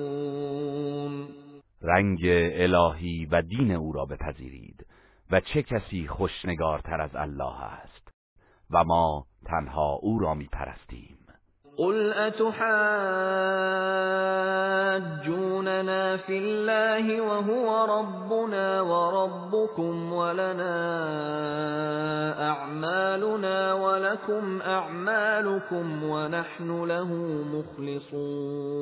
رنگ 1.82 2.20
الهی 2.52 3.26
و 3.30 3.42
دین 3.42 3.72
او 3.72 3.92
را 3.92 4.04
بپذیرید 4.04 4.86
و 5.30 5.40
چه 5.40 5.62
کسی 5.62 6.08
خوشنگارتر 6.08 7.00
از 7.00 7.16
الله 7.16 7.62
است 7.64 8.08
و 8.70 8.84
ما 8.84 9.26
تنها 9.46 9.92
او 10.02 10.18
را 10.18 10.34
می 10.34 10.48
پرستیم 10.52 11.17
قل 11.78 12.12
أتحاجوننا 12.12 12.56
في 16.16 16.38
الله 16.38 17.20
وهو 17.20 17.98
ربنا 17.98 18.80
وربكم 18.80 20.12
ولنا 20.12 20.74
أعمالنا 22.50 23.72
ولكم 23.74 24.62
أعمالكم 24.62 26.02
ونحن 26.02 26.84
له 26.84 27.08
مخلصون 27.54 28.78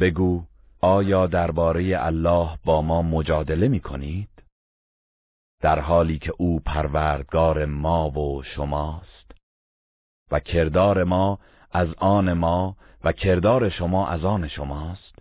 بگو 0.00 0.42
آیا 0.82 1.26
درباره 1.26 2.06
الله 2.06 2.58
با 2.64 2.82
ما 2.82 3.02
مجادله 3.02 3.68
می 3.68 3.80
کنید؟ 3.80 4.28
در 5.62 5.80
حالی 5.80 6.18
که 6.18 6.32
او 6.38 6.60
پروردگار 6.60 7.64
ما 7.64 8.10
و 8.10 8.42
شماست 8.42 9.32
و 10.30 10.40
کردار 10.40 11.04
ما 11.04 11.38
از 11.74 11.88
آن 11.98 12.32
ما 12.32 12.76
و 13.04 13.12
کردار 13.12 13.68
شما 13.68 14.08
از 14.08 14.24
آن 14.24 14.48
شماست 14.48 15.18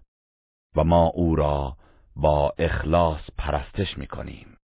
و 0.75 0.83
ما 0.83 1.05
او 1.05 1.35
را 1.35 1.73
با 2.15 2.53
اخلاص 2.59 3.21
پرستش 3.37 3.97
می‌کنیم. 3.97 4.57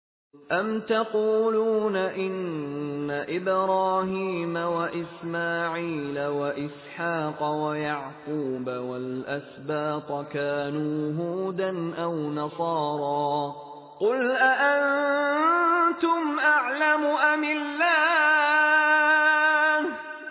ام 0.52 0.80
تقولون 0.80 1.96
ان 1.96 3.10
ابراهیم 3.28 4.56
و 4.58 4.78
اسماعیل 4.78 6.18
و 6.18 6.42
اسحاق 6.42 7.42
و 7.42 7.76
یعقوب 7.76 8.68
والاسباط 8.68 10.28
كانوا 10.34 11.24
هودا 11.24 11.70
او 12.06 12.32
نصارا. 12.32 13.56
قل 14.00 14.32
اانتم 14.42 16.40
اعلم 16.40 17.06
ام 17.06 17.44
الله 17.44 18.89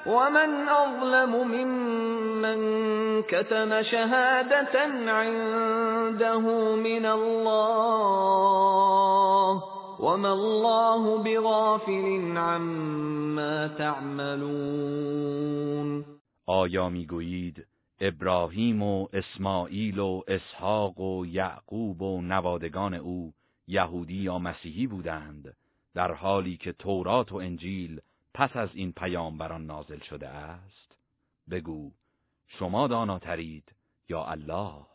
ومن 0.08 0.68
اظلم 0.68 1.32
ممن 1.48 2.58
كتم 3.22 3.82
شهادة 3.82 4.80
عنده 5.06 6.40
من 6.76 7.06
الله 7.06 8.38
وما 10.00 10.32
الله 10.32 11.22
بغافل 11.22 12.36
عما 12.36 13.68
تعملون 13.68 15.18
آیا 16.46 16.88
می‌گویید 16.88 17.66
ابراهیم 18.00 18.82
و 18.82 19.08
اسماعیل 19.12 19.98
و 19.98 20.22
اسحاق 20.28 21.00
و 21.00 21.26
یعقوب 21.26 22.02
و 22.02 22.20
نوادگان 22.20 22.94
او 22.94 23.32
یهودی 23.66 24.16
یا 24.16 24.38
مسیحی 24.38 24.86
بودند 24.86 25.56
در 25.94 26.12
حالی 26.12 26.56
که 26.56 26.72
تورات 26.72 27.32
و 27.32 27.36
انجیل 27.36 28.00
پس 28.38 28.56
از 28.56 28.68
این 28.74 28.92
پیامبران 28.92 29.66
نازل 29.66 29.98
شده 29.98 30.28
است؟ 30.28 30.96
بگو 31.50 31.92
شما 32.46 32.86
داناترید 32.86 33.72
یا 34.08 34.24
الله؟ 34.24 34.86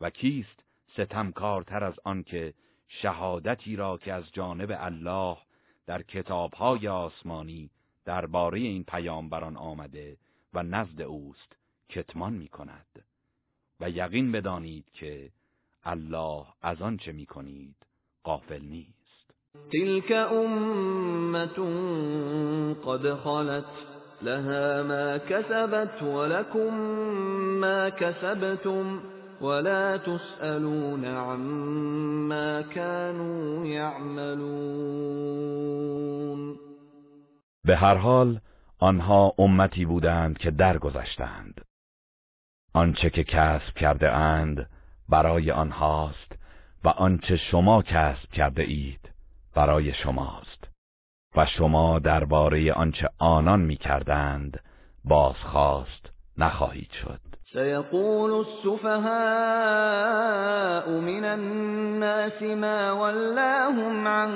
و 0.00 0.10
کیست 0.10 0.64
ستمکارتر 0.92 1.84
از 1.84 1.94
آنکه 2.04 2.54
شهادتی 2.88 3.76
را 3.76 3.98
که 3.98 4.12
از 4.12 4.24
جانب 4.32 4.76
الله 4.78 5.36
در 5.86 6.02
کتابهای 6.02 6.88
آسمانی 6.88 7.70
درباره 8.04 8.58
این 8.58 8.84
پیامبران 8.84 9.56
آمده 9.56 10.16
و 10.54 10.62
نزد 10.62 11.00
اوست 11.00 11.56
کتمان 11.88 12.32
می 12.32 12.48
کند 12.48 13.04
و 13.80 13.90
یقین 13.90 14.32
بدانید 14.32 14.90
که 14.92 15.32
الله 15.84 16.46
از 16.62 16.82
آن 16.82 16.96
چه 16.96 17.12
می 17.12 17.26
کنید 17.26 17.76
غافل 18.24 18.62
نیست. 18.62 19.03
تلك 19.72 20.12
امت 20.12 21.58
قد 22.86 23.14
خلت 23.14 23.64
لها 24.22 24.82
ما 24.82 25.16
كسبت 25.16 26.02
ولكم 26.02 26.74
ما 27.60 27.88
كسبتم 27.88 29.00
ولا 29.40 29.96
تسألون 29.96 31.04
عما 31.04 32.62
كانوا 32.62 33.66
يعملون 33.66 35.24
به 37.64 37.76
هر 37.76 37.96
حال 37.98 38.40
آنها 38.78 39.32
امتی 39.38 39.84
بودند 39.84 40.38
که 40.38 40.50
درگذشتند. 40.50 41.60
آنچه 42.74 43.10
که 43.10 43.24
کسب 43.24 43.74
کرده 43.74 44.10
اند 44.12 44.70
برای 45.08 45.50
آنهاست 45.50 46.32
و 46.84 46.88
آنچه 46.88 47.36
شما 47.36 47.82
کسب 47.82 48.32
کرده 48.32 48.62
اید 48.62 49.13
برای 49.54 49.92
شماست. 49.92 50.64
و 51.36 51.46
شما 51.46 51.98
درباره 51.98 52.72
آنچه 52.72 53.08
آنان 53.18 53.60
می‌کردند 53.60 54.60
بازخواست 55.04 56.10
نخواهید 56.38 56.90
شد. 57.02 57.20
سيقول 57.52 58.32
السفهاء 58.32 59.00
من 60.88 61.24
الناس 61.24 62.42
ما 62.42 62.92
ولاهم 62.92 64.08
عن 64.08 64.30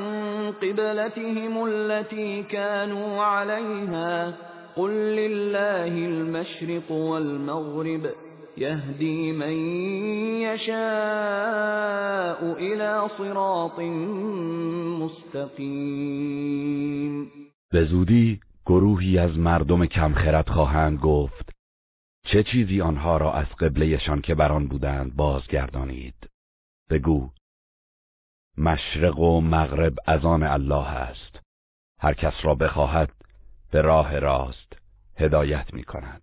قبلتهم 0.53 1.65
التي 1.65 2.43
كانوا 2.43 3.25
عليها. 3.25 4.33
قل 4.77 4.91
لله 4.91 6.07
المشرق 6.07 6.91
والمغرب. 6.91 8.28
يهدي 8.61 9.33
من 9.33 9.53
يشاء 10.41 10.79
الى 12.59 13.09
صراط 13.19 13.79
مستقیم 15.03 16.49
به 17.73 17.85
زودی 17.85 18.41
گروهی 18.67 19.19
از 19.19 19.39
مردم 19.39 19.87
کمخرد 19.87 20.49
خواهند 20.49 20.99
گفت 20.99 21.53
چه 22.25 22.43
چیزی 22.43 22.81
آنها 22.81 23.17
را 23.17 23.33
از 23.33 23.47
قبلهشان 23.47 24.21
که 24.21 24.35
بران 24.35 24.69
بودند 24.69 25.17
بازگردانید؟ 25.17 26.31
بگو 26.91 27.31
مشرق 28.59 29.19
و 29.19 29.41
مغرب 29.41 29.95
از 30.07 30.25
آن 30.25 30.43
الله 30.43 30.89
است. 30.89 31.41
هر 32.01 32.15
کس 32.15 32.35
را 32.43 32.55
بخواهد 32.55 33.13
به 33.71 33.81
راه 33.81 34.19
راست 34.19 34.73
هدایت 35.17 35.75
می 35.75 35.85
کند 35.85 36.23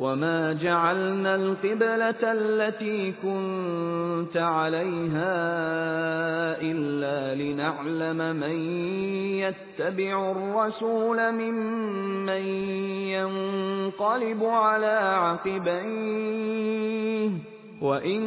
وما 0.00 0.52
جعلنا 0.52 1.34
القبلة 1.34 2.32
التي 2.32 3.12
كنت 3.22 4.36
عليها 4.36 5.32
إلا 6.60 7.34
لنعلم 7.34 8.36
من 8.36 8.56
يتبع 9.38 10.30
الرسول 10.30 11.32
ممن 11.32 12.46
ينقلب 13.12 14.44
على 14.44 14.96
عقبيه 15.56 16.72
وإن 17.82 18.22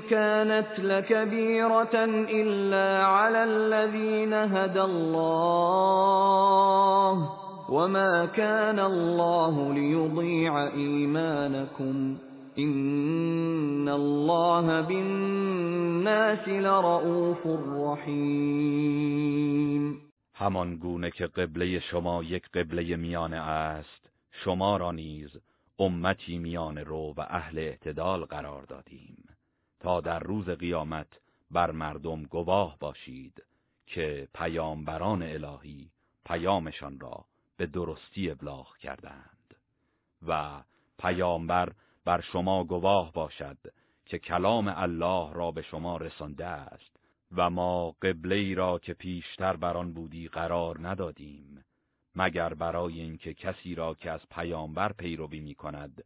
كانت 0.00 0.68
لكبيرة 0.78 2.04
إلا 2.30 3.06
على 3.06 3.44
الذين 3.44 4.34
هدى 4.34 4.82
الله 4.82 5.82
وما 7.72 8.26
كان 8.26 8.78
الله 8.78 9.74
ليضيع 9.74 10.56
ایمانكم 10.56 12.16
این 12.54 13.88
الله 13.88 14.82
بالناس 14.82 16.48
لرؤوف 16.48 17.46
رحیم 17.76 18.92
همان 20.34 20.76
گونه 20.76 21.10
که 21.10 21.26
قبله 21.26 21.80
شما 21.80 22.22
یک 22.22 22.48
قبله 22.48 22.96
میانه 22.96 23.36
است 23.36 24.10
شما 24.32 24.76
را 24.76 24.92
نیز 24.92 25.30
امتی 25.78 26.38
میانه 26.38 26.82
رو 26.82 27.14
و 27.16 27.20
اهل 27.20 27.58
اعتدال 27.58 28.24
قرار 28.24 28.62
دادیم. 28.62 29.28
تا 29.80 30.00
در 30.00 30.18
روز 30.18 30.48
قیامت 30.48 31.08
بر 31.50 31.70
مردم 31.70 32.22
گواه 32.22 32.76
باشید 32.80 33.42
که 33.86 34.28
پیامبران 34.34 35.22
الهی 35.22 35.90
پیامشان 36.26 37.00
را 37.00 37.24
به 37.56 37.66
درستی 37.66 38.30
ابلاغ 38.30 38.76
کردند 38.76 39.56
و 40.26 40.62
پیامبر 40.98 41.72
بر 42.04 42.20
شما 42.20 42.64
گواه 42.64 43.12
باشد 43.12 43.58
که 44.06 44.18
کلام 44.18 44.72
الله 44.76 45.32
را 45.32 45.50
به 45.50 45.62
شما 45.62 45.96
رسانده 45.96 46.46
است 46.46 46.96
و 47.36 47.50
ما 47.50 47.90
قبله 47.90 48.54
را 48.54 48.78
که 48.78 48.94
پیشتر 48.94 49.56
بر 49.56 49.76
آن 49.76 49.92
بودی 49.92 50.28
قرار 50.28 50.88
ندادیم 50.88 51.64
مگر 52.16 52.54
برای 52.54 53.00
اینکه 53.00 53.34
کسی 53.34 53.74
را 53.74 53.94
که 53.94 54.10
از 54.10 54.20
پیامبر 54.30 54.92
پیروی 54.92 55.40
می 55.40 55.54
کند 55.54 56.04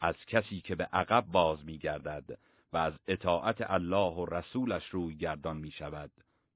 از 0.00 0.14
کسی 0.26 0.60
که 0.60 0.74
به 0.74 0.84
عقب 0.84 1.26
باز 1.26 1.64
می 1.64 1.78
گردد 1.78 2.38
و 2.72 2.76
از 2.76 2.92
اطاعت 3.06 3.70
الله 3.70 4.12
و 4.12 4.26
رسولش 4.26 4.88
روی 4.88 5.16
گردان 5.16 5.56
می 5.56 5.70
شود 5.70 6.10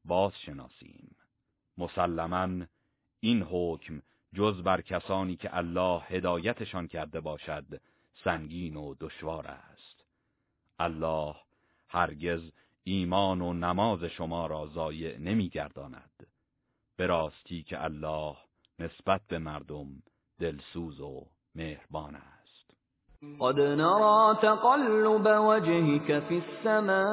باز 0.04 0.32
شناسیم 0.46 1.16
مسلما 1.78 2.66
این 3.20 3.42
حکم 3.42 4.02
جز 4.36 4.62
بر 4.62 4.80
کسانی 4.80 5.36
که 5.36 5.56
الله 5.56 6.00
هدایتشان 6.00 6.88
کرده 6.88 7.20
باشد 7.20 7.64
سنگین 8.24 8.76
و 8.76 8.94
دشوار 9.00 9.46
است. 9.46 10.04
الله 10.78 11.34
هرگز 11.88 12.40
ایمان 12.84 13.40
و 13.40 13.52
نماز 13.52 14.04
شما 14.04 14.46
را 14.46 14.66
ضایع 14.66 15.18
نمیگرداند. 15.18 16.26
به 16.96 17.06
راستی 17.06 17.62
که 17.62 17.84
الله 17.84 18.36
نسبت 18.78 19.20
به 19.28 19.38
مردم 19.38 19.86
دلسوز 20.40 21.00
و 21.00 21.26
مهربان 21.54 22.14
است. 22.14 22.70
قد 23.40 23.60
نرى 23.60 24.34
تقلب 24.42 25.26
وجهك 25.26 26.20
في 26.20 26.42
السماء. 26.66 27.06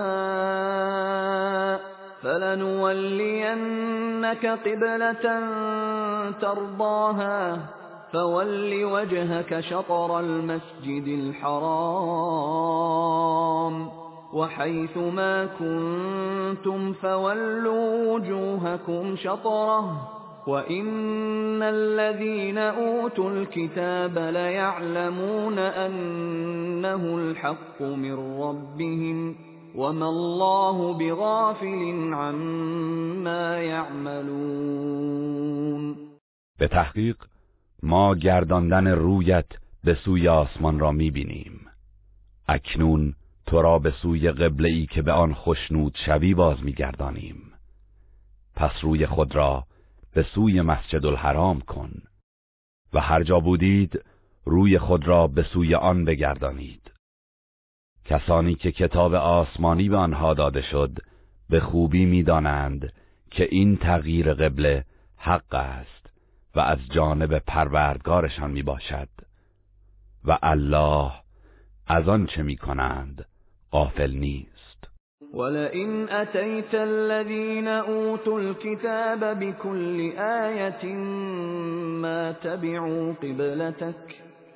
فلنولينك 2.23 3.65
قبلة 4.45 5.39
ترضاها 6.41 7.59
فول 8.13 8.85
وجهك 8.85 9.59
شطر 9.59 10.19
المسجد 10.19 11.07
الحرام 11.07 12.03
وحيث 14.33 14.97
ما 14.97 15.45
كنتم 15.45 16.93
فولوا 16.93 18.13
وجوهكم 18.13 19.15
شطره 19.15 20.13
وَإِنَّ 20.47 21.63
الَّذِينَ 21.63 22.57
أُوتُوا 22.57 23.29
الْكِتَابَ 23.29 24.17
لَيَعْلَمُونَ 24.17 25.59
أَنَّهُ 25.59 27.17
الْحَقُّ 27.17 27.81
مِنْ 27.81 28.41
رَبِّهِمْ 28.41 29.35
وَمَا 29.75 30.09
اللَّهُ 30.09 30.93
بِغَافِلٍ 30.97 32.13
عَمَّا 32.13 33.57
يَعْمَلُونَ 33.63 34.93
به 36.59 36.67
تحقیق 36.67 37.17
ما 37.83 38.15
گرداندن 38.15 38.87
رویت 38.87 39.45
به 39.83 39.93
سوی 39.93 40.27
آسمان 40.27 40.79
را 40.79 40.91
می‌بینیم. 40.91 41.67
اکنون 42.47 43.15
تو 43.45 43.61
را 43.61 43.79
به 43.79 43.91
سوی 43.91 44.31
قبله 44.31 44.69
ای 44.69 44.85
که 44.85 45.01
به 45.01 45.11
آن 45.11 45.33
خشنود 45.33 45.97
شوی 46.05 46.33
باز 46.33 46.63
میگردانیم. 46.63 47.53
پس 48.55 48.71
روی 48.81 49.05
خود 49.05 49.35
را 49.35 49.63
به 50.13 50.23
سوی 50.23 50.61
مسجد 50.61 51.05
الحرام 51.05 51.61
کن 51.61 51.91
و 52.93 52.99
هر 52.99 53.23
جا 53.23 53.39
بودید 53.39 54.01
روی 54.45 54.79
خود 54.79 55.07
را 55.07 55.27
به 55.27 55.43
سوی 55.43 55.75
آن 55.75 56.05
بگردانید. 56.05 56.82
کسانی 58.05 58.55
که 58.55 58.71
کتاب 58.71 59.13
آسمانی 59.13 59.89
به 59.89 59.97
آنها 59.97 60.34
داده 60.34 60.61
شد 60.61 60.97
به 61.49 61.59
خوبی 61.59 62.05
می‌دانند 62.05 62.93
که 63.31 63.47
این 63.51 63.77
تغییر 63.77 64.34
قبله 64.34 64.85
حق 65.17 65.53
است 65.53 66.09
و 66.55 66.59
از 66.59 66.77
جانب 66.91 67.39
پروردگارشان 67.39 68.51
می 68.51 68.63
باشد 68.63 69.09
و 70.25 70.38
الله 70.43 71.11
از 71.88 72.07
آن 72.07 72.25
چه 72.25 72.43
می 72.43 72.57
کنند 72.57 73.25
غافل 73.71 74.11
نیست. 74.11 74.53
ولئن 75.34 76.09
أتيت 76.09 76.75
الذين 76.75 77.67
أوتوا 77.67 78.39
الكتاب 78.39 79.39
بكل 79.39 80.11
آية 80.19 80.85
ما 82.03 82.31
تبعوا 82.31 83.13
قبلتك 83.13 84.32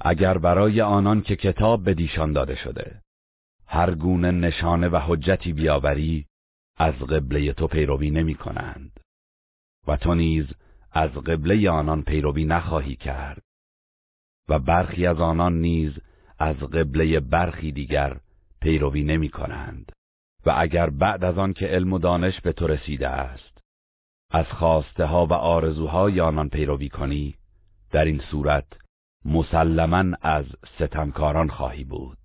اگر 0.00 0.38
برای 0.38 0.80
آنان 0.80 1.22
که 1.22 1.36
کتاب 1.36 1.84
به 1.84 1.94
دیشان 1.94 2.32
داده 2.32 2.54
شده 2.54 3.02
هر 3.66 3.94
گونه 3.94 4.30
نشانه 4.30 4.88
و 4.88 4.96
حجتی 4.96 5.52
بیاوری 5.52 6.26
از 6.76 6.94
قبله 6.94 7.52
تو 7.52 7.66
پیروی 7.66 8.10
نمی 8.10 8.34
کنند. 8.34 9.00
و 9.86 9.96
تو 9.96 10.14
نیز 10.14 10.46
از 10.92 11.10
قبله 11.10 11.70
آنان 11.70 12.02
پیروی 12.02 12.44
نخواهی 12.44 12.96
کرد. 12.96 13.42
و 14.48 14.58
برخی 14.58 15.06
از 15.06 15.20
آنان 15.20 15.60
نیز 15.60 15.92
از 16.38 16.56
قبله 16.56 17.20
برخی 17.20 17.72
دیگر 17.72 18.20
پیروی 18.60 19.02
نمی 19.02 19.28
کنند. 19.28 19.92
و 20.46 20.54
اگر 20.56 20.90
بعد 20.90 21.24
از 21.24 21.38
آن 21.38 21.52
که 21.52 21.66
علم 21.66 21.92
و 21.92 21.98
دانش 21.98 22.40
به 22.40 22.52
تو 22.52 22.66
رسیده 22.66 23.08
است 23.08 23.58
از 24.30 24.46
خواسته 24.46 25.04
ها 25.04 25.26
و 25.26 25.32
آرزوهای 25.32 26.20
آنان 26.20 26.48
پیروی 26.48 26.88
کنی 26.88 27.34
در 27.90 28.04
این 28.04 28.20
صورت 28.30 28.66
مسلما 29.28 30.04
از 30.22 30.44
ستمکاران 30.78 31.48
خواهی 31.48 31.84
بود. 31.84 32.18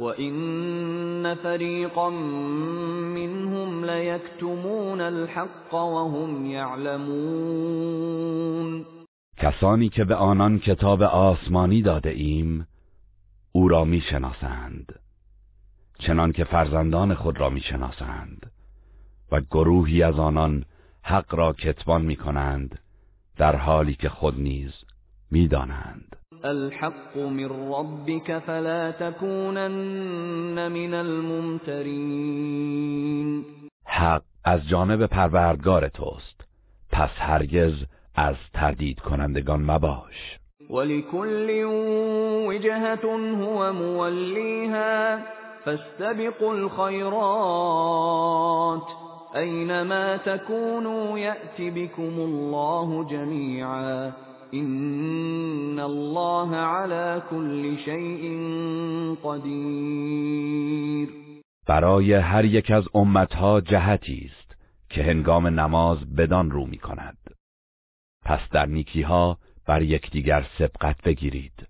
وَإِنَّ 0.00 1.34
فَرِيقًا 1.34 2.10
مِّنْهُمْ 3.14 3.84
لَيَكْتُمُونَ 3.84 5.00
الْحَقَّ 5.00 5.74
وَهُمْ 5.74 6.46
يَعْلَمُونَ. 6.46 7.22
کسانی 9.36 9.88
که 9.88 10.04
به 10.04 10.14
آنان 10.14 10.58
کتاب 10.58 11.02
آسمانی 11.02 11.82
داده 11.82 12.10
ایم 12.10 12.66
او 13.52 13.68
را 13.68 13.84
می‌شناسند. 13.84 15.01
چنان 16.06 16.32
که 16.32 16.44
فرزندان 16.44 17.14
خود 17.14 17.40
را 17.40 17.50
می‌شناسند 17.50 18.50
و 19.32 19.40
گروهی 19.40 20.02
از 20.02 20.18
آنان 20.18 20.64
حق 21.02 21.34
را 21.34 21.52
کتمان 21.52 22.02
می 22.02 22.16
کنند 22.16 22.78
در 23.36 23.56
حالی 23.56 23.94
که 23.94 24.08
خود 24.08 24.40
نیز 24.40 24.72
می‌دانند. 25.30 26.16
الحق 26.44 27.18
من 27.18 27.48
ربك 27.72 28.38
فلا 28.38 28.92
تكونن 28.92 30.68
من 30.68 30.94
الممترین. 30.94 32.24
حق 33.86 34.22
از 34.44 34.68
جانب 34.68 35.06
پروردگار 35.06 35.88
توست. 35.88 36.44
پس 36.92 37.10
هرگز 37.16 37.74
از 38.14 38.36
تردید 38.54 39.00
کنندگان 39.00 39.62
مباش. 39.62 40.38
ولكل 40.70 41.64
وجهة 42.48 43.04
هو 43.36 43.72
موليها. 43.72 45.18
فاستبقوا 45.64 46.54
الخيرات 46.54 47.62
أينما 49.36 50.16
تكونوا 50.16 51.18
يأتي 51.18 51.70
بكم 51.70 52.20
الله 52.20 53.04
جميعا 53.04 54.12
این 54.52 55.80
الله 55.80 56.56
على 56.56 57.22
كل 57.30 57.78
شيء 57.84 58.38
قدیر 59.24 61.08
برای 61.66 62.12
هر 62.12 62.44
یک 62.44 62.70
از 62.70 62.84
امتها 62.94 63.60
جهتی 63.60 64.30
است 64.30 64.56
که 64.90 65.02
هنگام 65.02 65.46
نماز 65.46 66.14
بدان 66.16 66.50
رو 66.50 66.66
می 66.66 66.78
کند. 66.78 67.18
پس 68.24 68.40
در 68.50 68.66
نیکی 68.66 69.02
ها 69.02 69.38
بر 69.66 69.82
یکدیگر 69.82 70.46
سبقت 70.58 71.02
بگیرید. 71.02 71.68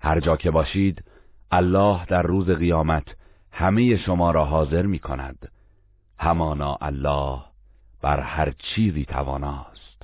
هر 0.00 0.20
جا 0.20 0.36
که 0.36 0.50
باشید 0.50 1.04
الله 1.50 2.06
در 2.06 2.22
روز 2.22 2.50
قیامت 2.50 3.04
همه 3.52 3.96
شما 3.96 4.30
را 4.30 4.44
حاضر 4.44 4.86
می 4.86 4.98
کند 4.98 5.48
همانا 6.18 6.78
الله 6.80 7.38
بر 8.02 8.20
هر 8.20 8.50
چیزی 8.50 9.04
تواناست. 9.04 10.02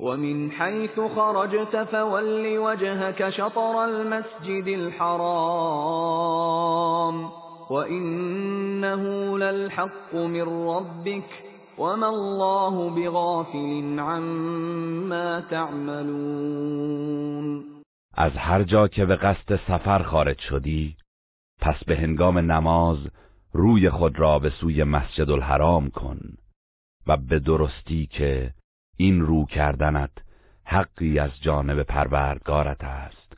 ومن 0.00 0.50
حيث 0.50 0.98
خرجت 1.14 1.84
فول 1.84 2.58
وجهك 2.58 3.30
شطر 3.30 3.76
المسجد 3.76 4.68
الحرام 4.68 5.60
وإنه 7.70 9.38
للحق 9.38 10.14
من 10.14 10.68
ربك 10.68 11.30
وما 11.78 12.08
الله 12.08 12.90
بغافل 12.90 13.98
عما 13.98 15.40
تعملون. 15.40 16.90
از 18.20 18.32
هر 18.32 18.62
جا 18.62 18.88
که 18.88 19.06
به 19.06 19.16
قصد 19.16 19.56
سفر 19.56 20.02
خارج 20.02 20.38
شدی 20.38 20.96
پس 21.60 21.84
به 21.84 21.96
هنگام 21.96 22.38
نماز 22.38 22.98
روی 23.52 23.90
خود 23.90 24.18
را 24.18 24.38
به 24.38 24.50
سوی 24.50 24.84
مسجد 24.84 25.30
الحرام 25.30 25.90
کن 25.90 26.20
و 27.06 27.16
به 27.16 27.38
درستی 27.38 28.06
که 28.06 28.54
این 28.96 29.20
رو 29.20 29.46
کردنت 29.46 30.10
حقی 30.64 31.18
از 31.18 31.30
جانب 31.42 31.82
پروردگارت 31.82 32.84
است 32.84 33.36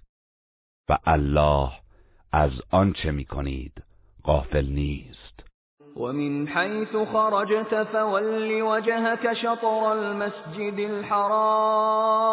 و 0.88 0.98
الله 1.06 1.72
از 2.32 2.50
آنچه 2.70 3.10
می 3.10 3.24
کنید 3.24 3.82
غافل 4.24 4.66
نیست. 4.66 5.44
ومن 5.96 6.46
حيث 6.46 6.96
خرجت 7.12 7.84
فول 7.84 8.62
وجهك 8.62 9.34
شطر 9.34 9.84
المسجد 9.84 10.80
الحرام. 10.90 12.32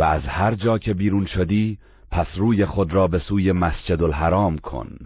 و 0.00 0.02
از 0.02 0.22
هر 0.22 0.54
جا 0.54 0.78
که 0.78 0.94
بیرون 0.94 1.26
شدی 1.26 1.78
پس 2.10 2.26
روی 2.36 2.66
خود 2.66 2.92
را 2.92 3.06
به 3.06 3.18
سوی 3.18 3.52
مسجد 3.52 4.02
الحرام 4.02 4.58
کن. 4.58 4.98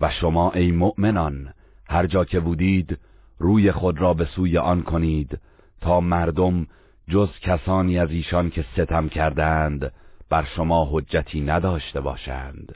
و 0.00 0.10
شما 0.10 0.50
ای 0.50 0.70
مؤمنان 0.70 1.52
هر 1.88 2.06
جا 2.06 2.24
که 2.24 2.40
بودید 2.40 2.98
روی 3.38 3.72
خود 3.72 4.00
را 4.00 4.14
به 4.14 4.24
سوی 4.24 4.58
آن 4.58 4.82
کنید 4.82 5.40
تا 5.80 6.00
مردم 6.00 6.66
جز 7.08 7.28
کسانی 7.42 7.98
از 7.98 8.10
ایشان 8.10 8.50
که 8.50 8.64
ستم 8.72 9.08
کردند 9.08 9.92
بر 10.28 10.44
شما 10.44 10.88
حجتی 10.92 11.40
نداشته 11.40 12.00
باشند. 12.00 12.74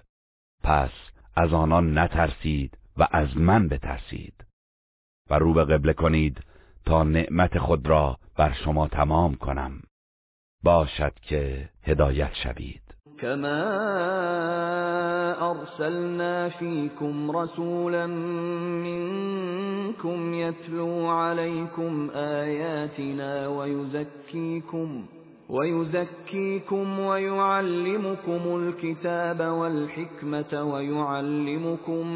پس 0.63 0.91
از 1.37 1.53
آنان 1.53 1.99
نترسید 1.99 2.79
و 2.97 3.07
از 3.11 3.37
من 3.37 3.69
بترسید. 3.69 4.45
و 5.31 5.35
رو 5.35 5.55
به 5.55 5.65
قبله 5.65 5.93
کنید 5.93 6.45
تا 6.85 7.03
نعمت 7.03 7.59
خود 7.59 7.87
را 7.87 8.19
بر 8.37 8.53
شما 8.53 8.89
تمام 8.89 9.35
کنم. 9.35 9.83
باشد 10.63 11.13
که 11.23 11.69
هدایت 11.83 12.35
شوید. 12.43 12.81
كما 13.19 13.63
ارسلنا 15.51 16.49
فيكم 16.49 17.31
رسولا 17.31 18.07
منكم 18.87 20.35
يتلو 20.35 21.07
عليكم 21.07 22.11
آياتنا 22.15 23.49
ويزكيكم 23.49 25.05
ويزكيكم 25.49 27.01
ويعلمكم 27.01 28.57
الكتاب 28.57 29.41
والحكمة 29.41 30.65
ويعلمكم 30.73 32.07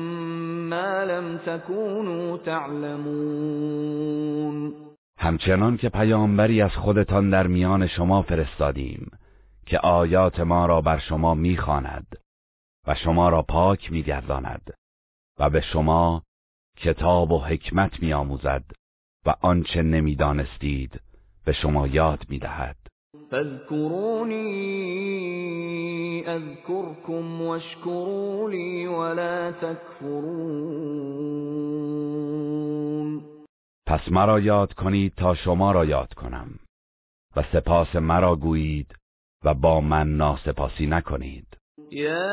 ما 0.71 1.05
لم 1.05 1.39
تكونوا 1.47 2.37
تعلمون. 2.37 3.65
همچنان 5.25 5.77
که 5.77 5.89
پیامبری 5.89 6.63
از 6.63 6.71
خودتان 6.71 7.31
در 7.31 7.47
میان 7.47 7.87
شما 7.87 8.23
فرستادیم 8.23 9.11
که 9.67 9.79
آیات 9.79 10.41
ما 10.41 10.67
را 10.67 10.81
بر 10.81 10.99
شما 10.99 11.35
می‌خواند 11.35 12.17
و 12.87 12.95
شما 12.95 13.29
را 13.29 13.43
پاک 13.43 13.93
میگرداند 13.93 14.75
و 15.39 15.51
به 15.51 15.61
شما 15.61 16.23
کتاب 16.77 17.33
و 17.33 17.39
حکمت 17.39 18.03
میآموزد 18.03 18.65
و 19.27 19.35
آنچه 19.41 19.83
نمی‌دانستید 19.83 21.01
به 21.45 21.53
شما 21.53 21.87
یاد 21.87 22.25
می‌دهد. 22.29 22.77
فاذكروني 23.31 24.45
اذكركم 26.27 27.43
واشكروا 27.43 28.51
لي 28.51 28.87
ولا 28.87 29.53
تكفرون 29.53 31.25
پس 33.87 34.01
مرا 34.11 34.41
یاد 34.41 34.73
کنید 34.73 35.13
تا 35.17 35.35
شما 35.35 35.73
را 35.73 35.85
یاد 35.85 36.15
کنم. 36.15 36.49
و 37.37 37.43
سپاس 37.53 37.97
مرا 37.97 38.37
گویید 38.37 38.95
و 39.45 39.55
با 39.55 39.81
من 39.81 40.17
ناسپاسی 40.17 40.87
نکنید. 40.87 41.47
يا 41.91 42.31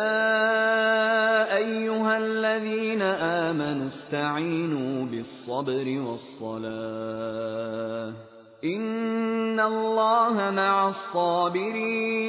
أيها 1.56 2.14
الذين 2.16 3.02
آمنوا 3.02 3.88
استعينوا 3.88 5.06
بالصبر 5.06 6.00
والصلاة. 6.00 6.72
إن 8.64 9.60
الله 9.60 10.52
مع 10.52 10.86
الصابرين 10.88 12.22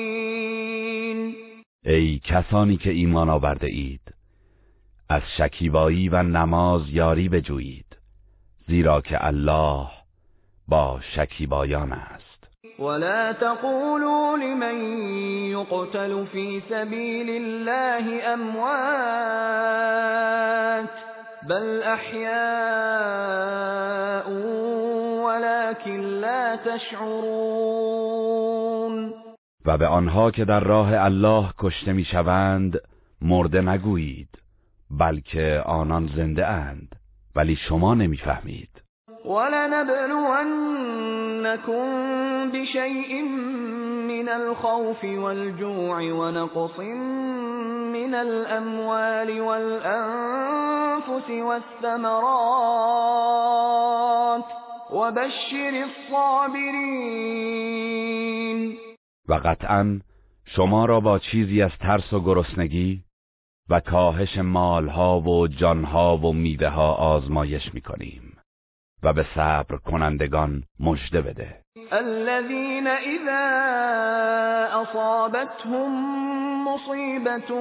ای 1.84 2.18
کسانی 2.18 2.76
که 2.76 2.90
ایمان 2.90 3.28
آورده 3.28 3.66
اید 3.66 4.14
از 5.08 5.22
شکیبایی 5.38 6.08
و 6.08 6.22
نماز 6.22 6.90
یاری 6.90 7.28
بجویید. 7.28 7.91
زیرا 8.66 9.00
که 9.00 9.26
الله 9.26 9.86
با 10.68 11.00
شکیبایان 11.16 11.92
است. 11.92 12.32
ولا 12.78 13.32
تقولوا 13.32 14.36
لمن 14.36 15.04
يقتل 15.50 16.24
في 16.24 16.62
سبيل 16.68 17.30
الله 17.30 18.24
اموات 18.24 19.52
بل 21.48 21.82
احياء 21.82 22.32
ولكن 25.26 26.00
لا 26.00 26.56
تشعرون. 26.56 27.82
و 29.64 29.78
به 29.78 29.86
آنها 29.86 30.30
که 30.30 30.44
در 30.44 30.60
راه 30.60 31.04
الله 31.04 31.50
کشته 31.58 31.92
می‌شوند 31.92 32.80
مرده 33.22 33.60
نگویید 33.60 34.28
بلکه 34.90 35.62
آنان 35.66 36.10
زنده 36.16 36.46
اند. 36.46 37.01
ولی 37.36 37.56
شما 37.56 37.94
نمی‌فهمید. 37.94 38.82
ولنبلونكم 39.24 40.62
بشيء 42.50 43.22
من 44.08 44.28
الخوف 44.28 45.04
والجوع 45.04 46.12
ونقص 46.12 46.78
من 47.92 48.14
الأموال 48.14 49.40
والأنفس 49.40 51.30
والثمرات 51.30 52.62
وبشر 54.92 55.84
الصابرين 55.84 57.02
و 59.28 59.34
قطعا 59.34 60.00
شما 60.44 60.84
را 60.84 61.00
با 61.00 61.18
چیزی 61.18 61.62
از 61.62 61.70
ترس 61.80 62.12
و 62.12 62.20
گرسنگی 62.20 63.02
و 63.70 63.80
کاهش 63.80 64.38
مالها 64.38 65.20
و 65.20 65.48
جانها 65.48 66.16
و 66.16 66.32
میوه 66.32 66.68
ها 66.68 66.92
آزمایش 66.92 67.74
می‌کنیم. 67.74 68.38
و 69.02 69.12
به 69.12 69.26
صبر 69.34 69.76
کنندگان 69.76 70.62
مژده 70.80 71.22
بده. 71.22 71.62
الذين 71.92 72.86
اذا 72.86 73.42
اصابتهم 74.82 75.92
مصیبت 76.68 77.52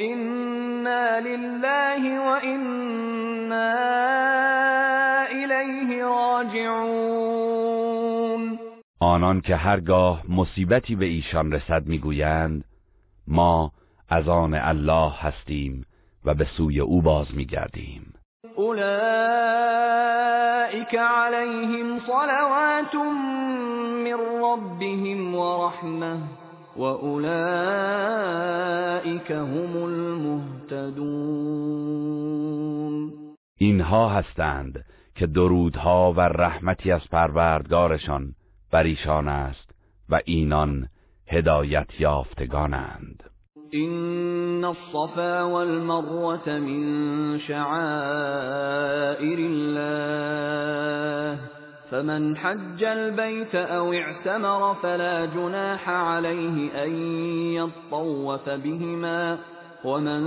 انا 0.01 1.19
لله 1.19 2.19
وانا 2.20 3.74
الیه 5.31 6.05
راجعون. 6.05 7.84
آنان 9.05 9.40
که 9.40 9.56
هرگاه 9.56 10.22
مصیبتی 10.28 10.97
به 10.97 11.05
ایشان 11.05 11.52
رسد 11.52 11.86
می‌گویند 11.86 12.64
ما 13.28 13.72
از 14.09 14.28
آن 14.28 14.55
الله 14.55 15.12
هستیم 15.12 15.86
و 16.24 16.35
به 16.35 16.47
سوی 16.56 16.81
او 16.81 17.02
باز 17.02 17.35
میگردیم. 17.35 18.14
اولئك 18.56 18.85
عليهم 20.94 22.01
صلوات 22.01 22.94
من 24.05 24.18
ربهم 24.43 25.35
ورحمه 25.35 26.18
واولئك 26.76 27.31
هم 29.31 29.76
المهتدون. 29.76 31.05
اینها 33.59 34.09
هستند 34.09 34.85
که 35.14 35.26
درودها 35.26 36.12
و 36.12 36.20
رحمتی 36.20 36.93
از 36.93 37.09
پروردگارشان 37.10 38.35
بر 38.74 38.82
ایشان 38.82 39.28
است 39.28 39.70
و 40.10 40.20
اینان 40.24 40.88
هدایت 41.28 42.01
یافتگانند. 42.01 43.22
إن 43.74 44.64
الصفا 44.64 45.42
والمروة 45.42 46.48
من 46.48 47.38
شعائر 47.38 49.38
الله 49.38 51.38
فمن 51.90 52.36
حج 52.36 52.84
البيت 52.84 53.55
أو 53.55 53.92
اعتمر 53.92 54.74
فلا 54.74 55.26
جناح 55.26 55.88
عليه 55.88 56.84
أن 56.84 56.92
يطوف 57.52 58.48
بهما 58.48 59.38
ومن 59.84 60.22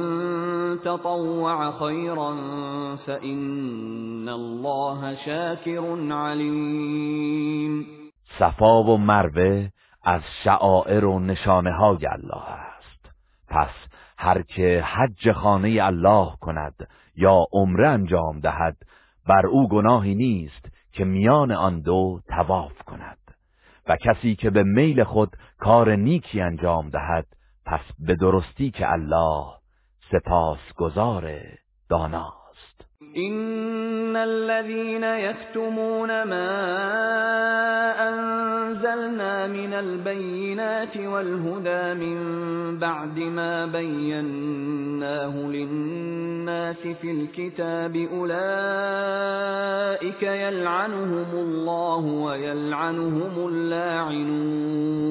تطوع 0.80 1.72
خيرا 1.72 2.36
فإن 2.96 4.30
الله 4.30 5.16
شاكر 5.26 6.12
عليم. 6.12 8.07
صفا 8.40 8.84
و 8.84 8.98
مروه 8.98 9.70
از 10.04 10.22
شعائر 10.44 11.06
و 11.06 11.20
نشانه 11.20 11.72
های 11.72 12.08
الله 12.08 12.50
است. 12.50 13.12
پس 13.48 13.70
هر 14.18 14.42
که 14.42 14.84
حج 14.86 15.32
خانه 15.32 15.78
الله 15.82 16.32
کند 16.42 16.88
یا 17.16 17.46
عمره 17.54 17.90
انجام 17.90 18.40
دهد 18.40 18.78
بر 19.28 19.46
او 19.46 19.68
گناهی 19.68 20.16
نیست 20.16 20.66
که 20.92 21.06
میان 21.06 21.52
آن 21.52 21.82
دو 21.82 22.20
تواف 22.28 22.84
کند. 22.84 23.18
و 23.88 23.96
کسی 23.96 24.36
که 24.36 24.50
به 24.50 24.64
میل 24.64 25.04
خود 25.04 25.38
کار 25.58 25.96
نیکی 25.96 26.42
انجام 26.42 26.90
دهد 26.90 27.28
پس 27.66 27.82
به 28.00 28.16
درستی 28.16 28.72
که 28.72 28.92
الله 28.92 29.46
سپاسگزار 30.12 31.32
داناست 31.90 32.37
إن 33.18 34.16
الذين 34.16 35.04
يكتمون 35.04 36.24
ما 36.24 36.50
أنزلنا 38.10 39.48
من 39.48 39.74
البينات 39.74 40.98
والهدى 40.98 41.94
من 42.06 42.18
بعد 42.80 43.20
ما 43.20 43.66
بيناه 43.66 45.38
للناس 45.38 46.88
في 47.02 47.12
الكتاب 47.12 47.96
أولئك 47.96 48.44
يلعنهم 50.24 51.32
الله 51.34 52.06
ويلعنهم 52.06 53.48
اللاعنون 53.48 55.08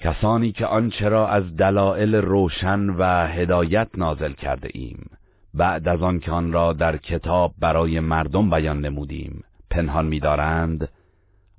کسانی 0.00 0.52
که 0.52 0.66
آنچه 0.66 1.08
را 1.08 1.28
از 1.28 1.56
دلائل 1.56 2.14
روشن 2.14 2.90
و 2.90 3.26
هدایت 3.26 3.88
نازل 3.98 4.32
کرده 4.32 4.68
ایم. 4.74 5.15
بعد 5.56 5.88
از 5.88 6.02
آن 6.02 6.20
که 6.20 6.32
آن 6.32 6.52
را 6.52 6.72
در 6.72 6.96
کتاب 6.96 7.52
برای 7.58 8.00
مردم 8.00 8.50
بیان 8.50 8.80
نمودیم 8.80 9.44
پنهان 9.70 10.06
می‌دارند 10.06 10.88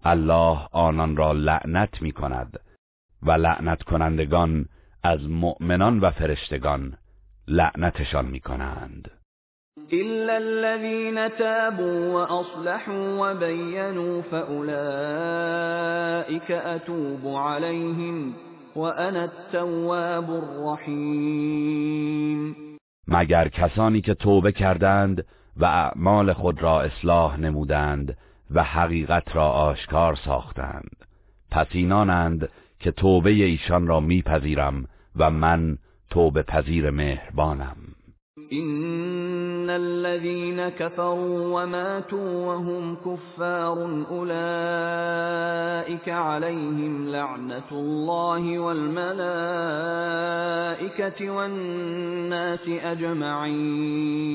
الله 0.04 0.58
آنان 0.72 1.18
را 1.18 1.32
لعنت 1.32 2.02
می 2.02 2.12
کند 2.12 2.60
و 3.24 3.32
لعنت 3.32 3.84
کنندگان 3.84 4.66
از 5.04 5.30
مؤمنان 5.30 6.00
و 6.00 6.12
فرشتگان 6.12 6.98
لعنتشان 7.48 8.26
می 8.26 8.40
کنند 8.40 9.12
إلا 9.94 10.34
الذين 10.34 11.30
تابوا 11.30 12.14
وأصلحوا 12.14 13.32
وبينوا 13.32 14.22
فأولئك 14.22 15.72
أتوب 16.52 17.28
عليهم 17.28 18.34
وأنا 18.76 19.24
التواب 19.24 20.30
الرحيم 20.32 21.48
مگر 23.08 23.48
کسانی 23.48 24.02
که 24.02 24.14
توبه 24.14 24.52
کردند 24.52 25.26
و 25.58 25.66
اعمال 25.66 26.34
خود 26.34 26.62
را 26.62 26.82
اصلاح 26.82 27.40
نمودند 27.40 28.18
و 28.52 28.64
حقیقت 28.64 29.36
را 29.36 29.50
آشکار 29.50 30.16
ساختند. 30.16 30.96
پس 31.52 31.68
اینانند 31.72 32.50
که 32.80 32.92
توبه 32.92 33.30
ایشان 33.30 33.88
را 33.88 34.00
میپذیرم 34.00 34.86
و 35.16 35.30
من 35.30 35.78
توبه 36.10 36.44
پذیر 36.44 36.90
مهربانم. 36.90 37.78
إن 38.54 39.70
الذين 39.70 40.70
كفروا 40.70 41.62
وماتوا 41.62 42.46
وهم 42.46 42.96
كفار 42.96 44.06
أولئك 44.12 46.10
عليهم 46.10 47.08
لعنة 47.08 47.72
الله 47.72 48.60
والملائكة 48.60 49.18
والناس 51.30 52.68
أجمعين. 52.68 54.28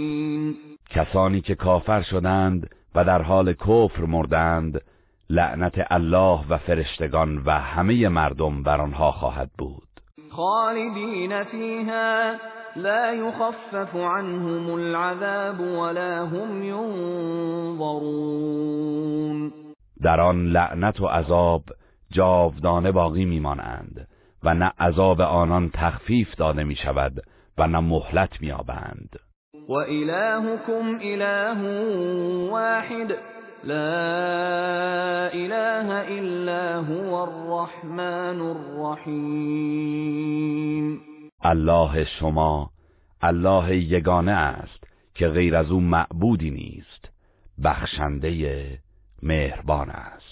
کسانی 0.90 1.40
که 1.40 1.54
کافر 1.54 2.02
شدند 2.02 2.70
و 2.94 3.04
در 3.04 3.22
حال 3.22 3.52
کفر 3.52 4.04
مردند 4.04 4.80
لعنت 5.30 5.86
الله 5.90 6.40
و 6.50 6.58
فرشتگان 6.58 7.42
و 7.46 7.50
همه 7.50 8.08
مردم 8.08 8.62
بر 8.62 8.80
آنها 8.80 9.12
خواهد 9.12 9.50
بود. 9.58 9.88
خالدین 10.30 11.44
فیها 11.44 12.32
لا 12.76 13.12
يخفف 13.12 13.96
عنهم 13.96 14.74
العذاب 14.74 15.60
ولا 15.60 16.24
هم 16.24 16.62
ينظرون. 16.62 18.32
در 20.02 20.20
آن 20.20 20.46
لعنت 20.46 21.00
و 21.00 21.06
عذاب 21.06 21.62
جاودانه 22.12 22.92
باقی 22.92 23.24
میمانند 23.24 24.08
و 24.44 24.54
نه 24.54 24.72
عذاب 24.80 25.20
آنان 25.20 25.70
تخفیف 25.70 26.34
داده 26.34 26.64
می 26.64 26.76
شود 26.76 27.22
و 27.58 27.66
نه 27.66 27.80
مهلت 27.80 28.40
میابند 28.40 29.16
و 29.68 29.72
الهکم 29.72 30.98
اله 31.02 31.60
واحد. 32.50 33.10
لا 33.64 35.28
اله 35.32 35.88
الا 36.18 36.80
هو 36.82 37.14
الرحمن 37.14 38.40
الرحیم. 38.40 39.72
الله 41.42 42.04
شما 42.04 42.70
الله 43.20 43.76
یگانه 43.76 44.32
است 44.32 44.84
که 45.14 45.28
غیر 45.28 45.56
از 45.56 45.70
او 45.70 45.80
معبودی 45.80 46.50
نیست 46.50 47.10
بخشنده 47.64 48.78
مهربان 49.22 49.90
است. 49.90 50.31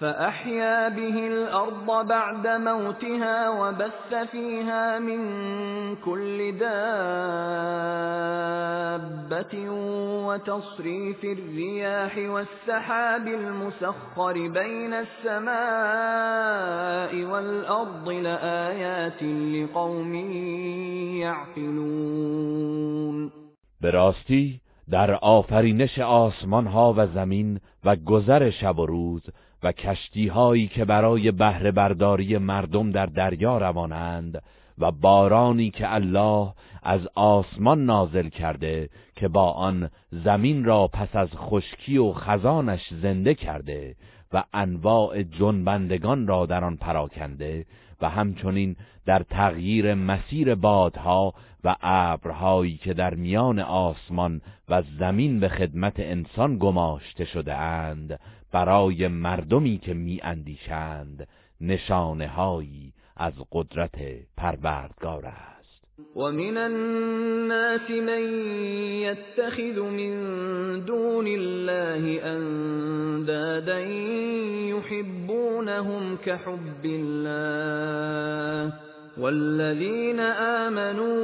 فأحيا 0.00 0.88
به 0.88 1.26
الأرض 1.26 2.06
بعد 2.08 2.46
موتها 2.46 3.48
وبث 3.48 4.14
فيها 4.30 4.98
من 4.98 5.20
كل 5.96 6.58
دابة 6.58 6.74
وتصريف 10.26 11.24
الرياح 11.24 12.18
والسحاب 12.18 13.26
المسخر 13.26 14.32
بين 14.32 14.94
السماء 14.94 15.54
والأرض 17.24 18.08
لآيات 18.08 19.22
لقوم 19.22 20.14
يعقلون. 21.22 22.74
براستی 23.80 24.60
در 24.90 25.18
آفرینش 25.22 25.98
آسمان 25.98 26.66
ها 26.66 26.94
و 26.96 27.06
زمین 27.06 27.60
و 27.84 27.96
گذر 27.96 28.50
شب 28.50 28.78
و 28.78 28.86
روز 28.86 29.22
و 29.64 29.72
کشتی 29.72 30.26
هایی 30.26 30.68
که 30.68 30.84
برای 30.84 31.30
بهره 31.30 31.70
برداری 31.70 32.38
مردم 32.38 32.90
در 32.90 33.06
دریا 33.06 33.58
روانند 33.58 34.42
و 34.78 34.90
بارانی 34.90 35.70
که 35.70 35.94
الله 35.94 36.52
از 36.82 37.00
آسمان 37.14 37.84
نازل 37.84 38.28
کرده 38.28 38.88
که 39.16 39.28
با 39.28 39.50
آن 39.50 39.90
زمین 40.10 40.64
را 40.64 40.88
پس 40.88 41.16
از 41.16 41.28
خشکی 41.36 41.98
و 41.98 42.12
خزانش 42.12 42.94
زنده 43.02 43.34
کرده 43.34 43.94
و 44.32 44.44
انواع 44.52 45.22
جنبندگان 45.22 46.26
را 46.26 46.46
در 46.46 46.64
آن 46.64 46.76
پراکنده 46.76 47.66
و 48.00 48.08
همچنین 48.08 48.76
در 49.06 49.22
تغییر 49.22 49.94
مسیر 49.94 50.54
بادها 50.54 51.34
و 51.64 51.76
ابرهایی 51.80 52.76
که 52.76 52.94
در 52.94 53.14
میان 53.14 53.58
آسمان 53.58 54.40
و 54.68 54.82
زمین 54.98 55.40
به 55.40 55.48
خدمت 55.48 55.94
انسان 55.96 56.58
گماشته 56.58 57.24
شده 57.24 57.54
اند. 57.54 58.20
برای 58.54 59.08
مردمی 59.08 59.78
که 59.78 59.94
می 59.94 60.20
اندیشند 60.22 61.28
نشانه 61.60 62.28
هایی 62.28 62.92
از 63.16 63.32
قدرت 63.52 63.98
پروردگار 64.36 65.26
است. 65.26 65.84
و 66.16 66.20
من 66.20 66.56
الناس 66.56 67.90
من 67.90 68.22
يتخذ 69.02 69.78
من 69.78 70.14
دون 70.80 71.26
الله 71.26 72.22
اندادا 72.24 73.80
يحبونهم 74.70 76.16
كحب 76.16 76.84
الله 76.84 78.72
والذين 79.18 80.20
آمنوا 80.70 81.14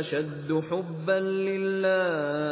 أشد 0.00 0.64
حبا 0.70 1.18
لله 1.20 2.44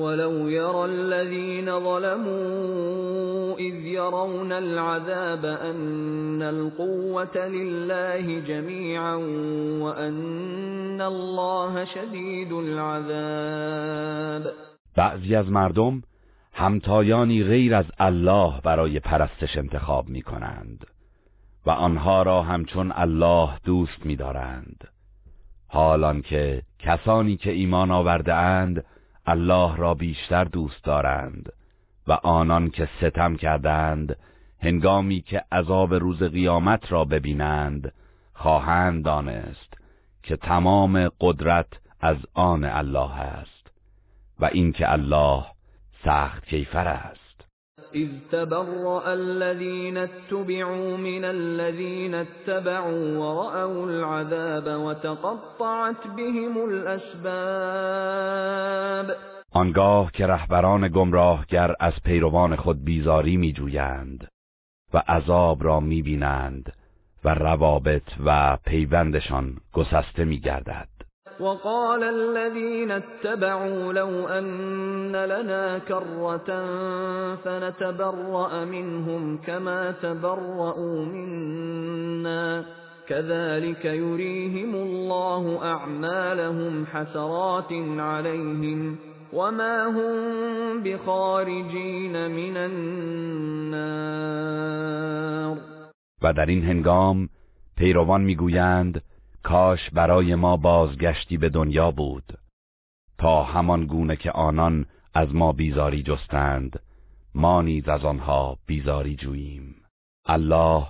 ولو 0.00 0.48
يرى 0.48 0.84
الذين 0.84 1.80
ظلموا 1.80 3.58
إذ 3.58 3.74
يرون 3.74 4.52
العذاب 4.52 5.44
أن 5.44 6.42
القوة 6.42 7.46
لله 7.46 8.40
جميعا 8.40 9.14
وأن 9.84 11.00
الله 11.00 11.84
شديد 11.84 12.52
العذاب 12.52 14.52
بعضی 14.96 15.36
از 15.36 15.50
مردم 15.50 16.02
همتایانی 16.52 17.44
غیر 17.44 17.74
از 17.74 17.86
الله 17.98 18.60
برای 18.64 19.00
پرستش 19.00 19.56
انتخاب 19.56 20.08
می 20.08 20.22
کنند 20.22 20.86
و 21.66 21.70
آنها 21.70 22.22
را 22.22 22.42
همچون 22.42 22.92
الله 22.94 23.50
دوست 23.64 24.06
می 24.06 24.16
دارند 24.16 24.88
حالان 25.68 26.22
که 26.22 26.62
کسانی 26.78 27.36
که 27.36 27.50
ایمان 27.50 27.90
آورده 27.90 28.34
اند 28.34 28.84
الله 29.30 29.76
را 29.76 29.94
بیشتر 29.94 30.44
دوست 30.44 30.84
دارند 30.84 31.52
و 32.06 32.12
آنان 32.12 32.70
که 32.70 32.88
ستم 33.00 33.36
کردند 33.36 34.16
هنگامی 34.62 35.20
که 35.20 35.44
عذاب 35.52 35.94
روز 35.94 36.22
قیامت 36.22 36.92
را 36.92 37.04
ببینند 37.04 37.92
خواهند 38.34 39.04
دانست 39.04 39.74
که 40.22 40.36
تمام 40.36 41.08
قدرت 41.20 41.66
از 42.00 42.16
آن 42.34 42.64
الله 42.64 43.14
است 43.20 43.70
و 44.40 44.44
اینکه 44.44 44.92
الله 44.92 45.44
سخت 46.04 46.46
کیفر 46.46 46.88
است. 46.88 47.19
اذ 47.94 48.08
تبرأ 48.32 49.12
الذين 49.12 49.96
اتبعوا 49.96 50.96
من 50.96 51.24
الذين 51.24 52.14
اتبعوا 52.14 53.18
ورأوا 53.18 53.86
العذاب 53.86 54.80
وتقطعت 54.80 56.06
بهم 56.16 56.58
الاسباب 56.58 57.90
آنگاه 59.52 60.12
که 60.12 60.26
رهبران 60.26 60.88
گمراهگر 60.88 61.74
از 61.80 61.92
پیروان 62.04 62.56
خود 62.56 62.84
بیزاری 62.84 63.36
میجویند 63.36 64.28
و 64.94 65.02
عذاب 65.08 65.64
را 65.64 65.80
می‌بینند 65.80 66.72
و 67.24 67.34
روابط 67.34 68.12
و 68.26 68.56
پیوندشان 68.64 69.56
گسسته 69.72 70.24
میگردد. 70.24 70.88
وقال 71.40 72.02
الذين 72.04 72.90
اتبعوا 72.90 73.92
لو 73.92 74.28
أن 74.28 75.16
لنا 75.16 75.78
كرة 75.78 76.66
فنتبرأ 77.34 78.64
منهم 78.64 79.38
كما 79.38 79.90
تبرؤوا 79.90 81.04
منا. 81.04 82.64
كذلك 83.08 83.84
يريهم 83.84 84.74
الله 84.74 85.64
أعمالهم 85.64 86.86
حسرات 86.86 87.72
عليهم 87.98 88.98
وما 89.32 89.86
هم 89.86 90.82
بخارجين 90.82 92.30
من 92.30 92.56
النار. 92.56 94.00
و 96.22 96.32
در 96.32 96.46
این 96.46 96.64
هنگام 96.64 97.28
پیروان 97.76 98.20
میگویند 98.20 99.02
کاش 99.42 99.90
برای 99.90 100.34
ما 100.34 100.56
بازگشتی 100.56 101.36
به 101.36 101.48
دنیا 101.48 101.90
بود. 101.90 102.38
تا 103.18 103.42
همان 103.44 103.86
گونه 103.86 104.16
که 104.16 104.30
آنان 104.30 104.86
از 105.14 105.34
ما 105.34 105.52
بیزاری 105.52 106.02
جستند 106.02 106.80
ما 107.34 107.62
نیز 107.62 107.88
از 107.88 108.04
آنها 108.04 108.58
بیزاری 108.66 109.16
جوییم. 109.16 109.74
الله 110.26 110.86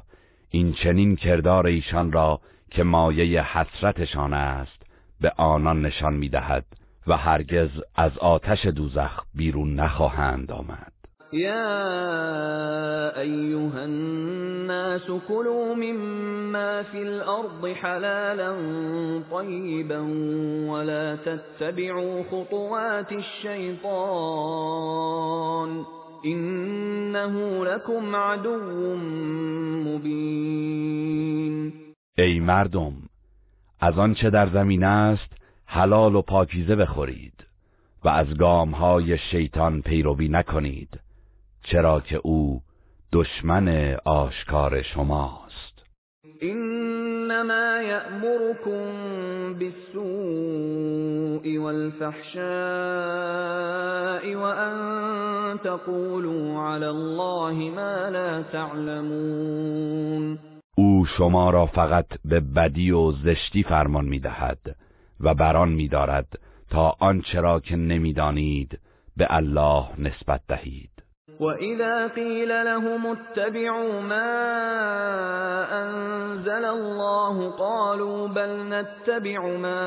این 0.51 0.73
چنین 0.73 1.17
کردار 1.17 1.67
ایشان 1.67 2.13
را 2.13 2.41
که 2.71 2.83
مایه 2.85 3.43
حسرتشان 3.43 4.35
است 4.35 4.83
به 5.21 5.33
آنان 5.37 5.83
نشان 5.87 6.15
می‌دهد 6.15 6.67
و 7.07 7.17
هرگز 7.17 7.71
از 7.95 8.19
آتش 8.19 8.67
دوزخ 8.67 9.25
بیرون 9.35 9.75
نخواهند 9.75 10.53
آمد. 10.53 10.93
يا 11.33 13.21
أيها 13.21 13.85
الناس 13.85 15.11
كلوا 15.29 15.75
مما 15.75 16.83
في 16.83 17.03
الأرض 17.03 17.73
حلالا 17.73 18.53
طيبا 19.31 19.99
ولا 20.71 21.17
تتبعوا 21.17 22.23
خطوات 22.23 23.13
الشيطان 23.13 23.81
إنه 26.25 27.65
لكم 27.65 28.17
عدو 28.17 28.97
مبين. 29.87 31.73
ای 32.19 32.41
مردم 32.41 32.93
از 33.81 33.99
آنچه 33.99 34.31
در 34.31 34.49
زمین 34.49 34.85
است 34.85 35.33
حلال 35.67 36.15
و 36.15 36.23
پاکیزه 36.23 36.77
بخورید 36.77 37.35
و 38.05 38.09
از 38.09 38.37
گامهای 38.39 39.19
شیطان 39.19 39.83
پیروی 39.83 40.29
نکنید. 40.29 41.01
چرا 41.73 42.01
که 42.01 42.21
او 42.25 42.61
دشمن 43.13 43.97
آشکار 44.05 44.83
شماست. 44.83 45.85
انما 46.43 47.83
یأمركم 47.83 48.85
بالسوء 49.59 51.45
والفحشاء 51.59 52.41
وان 54.37 55.59
تقولوا 55.59 56.69
على 56.69 56.87
الله 56.87 57.71
ما 57.71 58.09
لا 58.09 58.43
تعلمون. 58.43 60.39
او 60.77 61.07
شما 61.07 61.51
را 61.51 61.67
فقط 61.67 62.07
به 62.25 62.41
بدی 62.41 62.91
و 62.91 63.13
زشتی 63.13 63.63
فرمان 63.63 64.05
می‌دهد 64.05 64.77
و 65.21 65.35
بران 65.35 65.69
میدارد 65.69 66.39
تا 66.71 66.97
آنچه 67.01 67.41
را 67.41 67.61
که 67.61 67.77
نمی‌دانید 67.77 68.79
به 69.17 69.27
الله 69.31 69.85
نسبت 69.99 70.41
دهید. 70.49 70.91
وَإِذَا 71.41 72.07
قِيلَ 72.07 72.65
لَهُمُ 72.65 73.17
اتَّبِعُوا 73.17 74.01
مَا 74.01 74.33
أَنزَلَ 75.83 76.65
اللَّهُ 76.65 77.51
قَالُوا 77.51 78.29
بَلْ 78.29 78.69
نَتَّبِعُ 78.69 79.57
مَا 79.57 79.81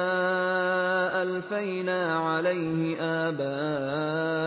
أَلْفَيْنَا 1.22 2.20
عَلَيْهِ 2.20 2.98
آبَاءَنَا 3.30 4.44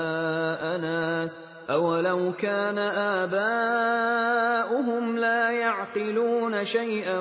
أَوَلَوْ 1.70 2.32
كَانَ 2.32 2.78
آبَاؤُهُمْ 3.22 5.18
لَا 5.18 5.50
يَعْقِلُونَ 5.50 6.64
شَيْئًا 6.64 7.18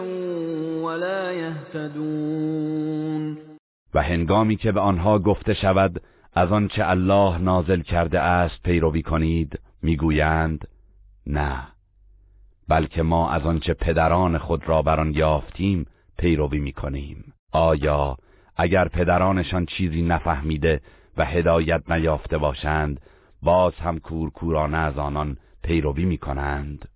وَلَا 0.81 1.31
يَهْتَدُونَ 1.31 3.37
و 3.93 4.01
هنگامی 4.01 4.55
که 4.55 4.71
به 4.71 4.79
آنها 4.79 5.19
گفته 5.19 5.53
شود 5.53 6.01
از 6.33 6.51
آنچه 6.51 6.89
الله 6.89 7.37
نازل 7.37 7.81
کرده 7.81 8.19
است 8.19 8.63
پیروی 8.63 9.01
کنید. 9.01 9.59
می‌گویند 9.85 10.67
نه. 11.27 11.67
بلکه 12.67 13.03
ما 13.03 13.29
از 13.29 13.45
آنچه 13.45 13.73
پدران 13.73 14.37
خود 14.37 14.69
را 14.69 14.81
بر 14.81 14.99
آن 14.99 15.13
یافتیم 15.13 15.85
پیروی 16.17 16.59
می‌کنیم. 16.59 17.33
آیا 17.51 18.17
اگر 18.55 18.87
پدرانشان 18.87 19.65
چیزی 19.65 20.01
نفهمیده 20.01 20.81
و 21.17 21.25
هدایت 21.25 21.91
نیافته 21.91 22.37
باشند 22.37 23.01
باز 23.43 23.73
هم 23.75 23.99
کورکورانه 23.99 24.77
از 24.77 24.97
آنان 24.97 25.37
پیروی 25.63 26.05
می‌کنند؟ 26.05 26.89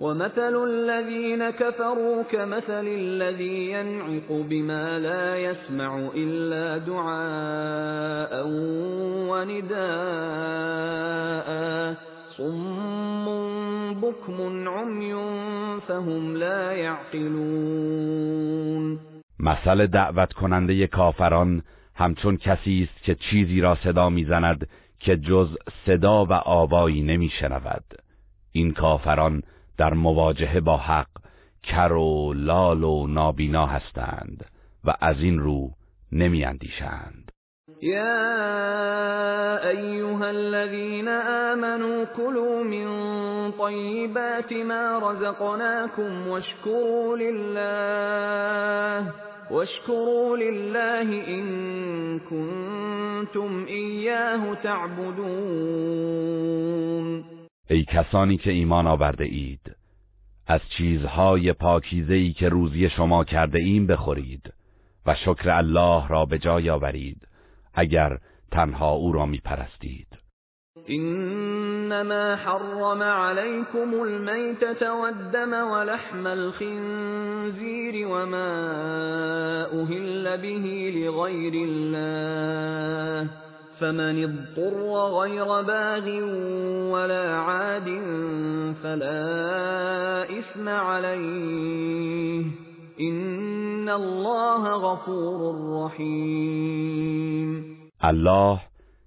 ومثل 0.00 0.54
الذين 0.56 1.50
كفروا 1.50 2.22
كمثل 2.22 2.86
الذي 2.88 3.70
ينعق 3.70 4.28
بما 4.50 4.98
لا 4.98 5.38
يسمع 5.38 6.10
إلا 6.14 6.78
دعاء 6.78 8.46
ونداء. 9.30 10.74
صم 12.36 13.24
بكم 14.00 14.68
عمي 14.68 15.14
فهم 15.88 16.36
لا 16.36 16.72
يعقلون 16.72 17.94
مثل 19.38 19.86
دعوت 19.86 20.32
کننده 20.32 20.86
کافران 20.86 21.62
همچون 21.94 22.36
کسی 22.36 22.88
است 22.90 23.02
که 23.04 23.14
چیزی 23.14 23.60
را 23.60 23.74
صدا 23.74 24.10
می‌زند 24.10 24.68
که 25.00 25.16
جز 25.16 25.56
صدا 25.86 26.24
و 26.24 26.32
آوایی 26.32 27.02
نمیشنود. 27.02 27.84
این 28.52 28.72
کافران 28.72 29.42
در 29.76 29.94
مواجهه 29.94 30.60
با 30.60 30.76
حق 30.76 31.08
کر 31.62 31.92
و 31.92 32.32
لال 32.32 32.84
و 32.84 33.06
نابینا 33.06 33.66
هستند 33.66 34.44
و 34.84 34.94
از 35.00 35.20
این 35.20 35.38
رو 35.38 35.70
نمیاندیشند. 36.12 37.33
یا 37.84 39.60
ایها 39.70 40.28
الذين 40.28 41.08
آمنوا 41.08 42.04
كلوا 42.04 42.62
من 42.64 42.86
طیبات 43.52 44.52
ما 44.52 44.98
رزقناكم 44.98 46.28
واشكروا 46.28 47.16
لله 47.16 49.12
واشكروا 49.50 50.36
لله 50.36 51.26
إن 51.28 51.44
كنتم 52.18 53.64
إياه 53.68 54.54
تعبدون. 54.54 56.04
ای 57.70 57.84
کسانی 57.84 58.36
که 58.36 58.50
ایمان 58.50 58.86
آورده 58.86 59.24
اید 59.24 59.76
از 60.46 60.60
چیزهای 60.76 61.52
پاکیزه 61.52 62.14
ای 62.14 62.32
که 62.32 62.48
روزی 62.48 62.90
شما 62.90 63.24
کرده 63.24 63.58
ایم 63.58 63.86
بخورید 63.86 64.52
و 65.06 65.14
شکر 65.14 65.50
الله 65.50 66.08
را 66.08 66.24
به 66.24 66.38
جای 66.38 66.70
آورید. 66.70 67.33
اگر 67.74 68.18
تنها 68.50 68.90
او 68.90 69.12
را 69.12 69.26
می 69.26 69.40
پرستید 69.44 70.06
انما 70.88 72.36
حرم 72.36 73.02
عليكم 73.02 73.94
الميتة 73.94 74.94
والدم 74.94 75.52
ولحم 75.52 76.26
الخنزير 76.26 78.08
وما 78.08 78.54
أهل 79.82 80.36
به 80.36 80.92
لغير 80.96 81.52
الله. 81.68 83.30
فمن 83.80 84.24
اضطر 84.24 84.76
غير 85.20 85.62
باغ 85.62 86.08
ولا 86.92 87.36
عاد 87.36 87.88
فلا 88.82 90.24
إثم 90.38 90.68
عليه 90.68 92.44
إن 93.00 93.88
الله 93.88 94.68
غفور 94.68 95.84
رحيم 95.84 97.64
الله 98.04 98.60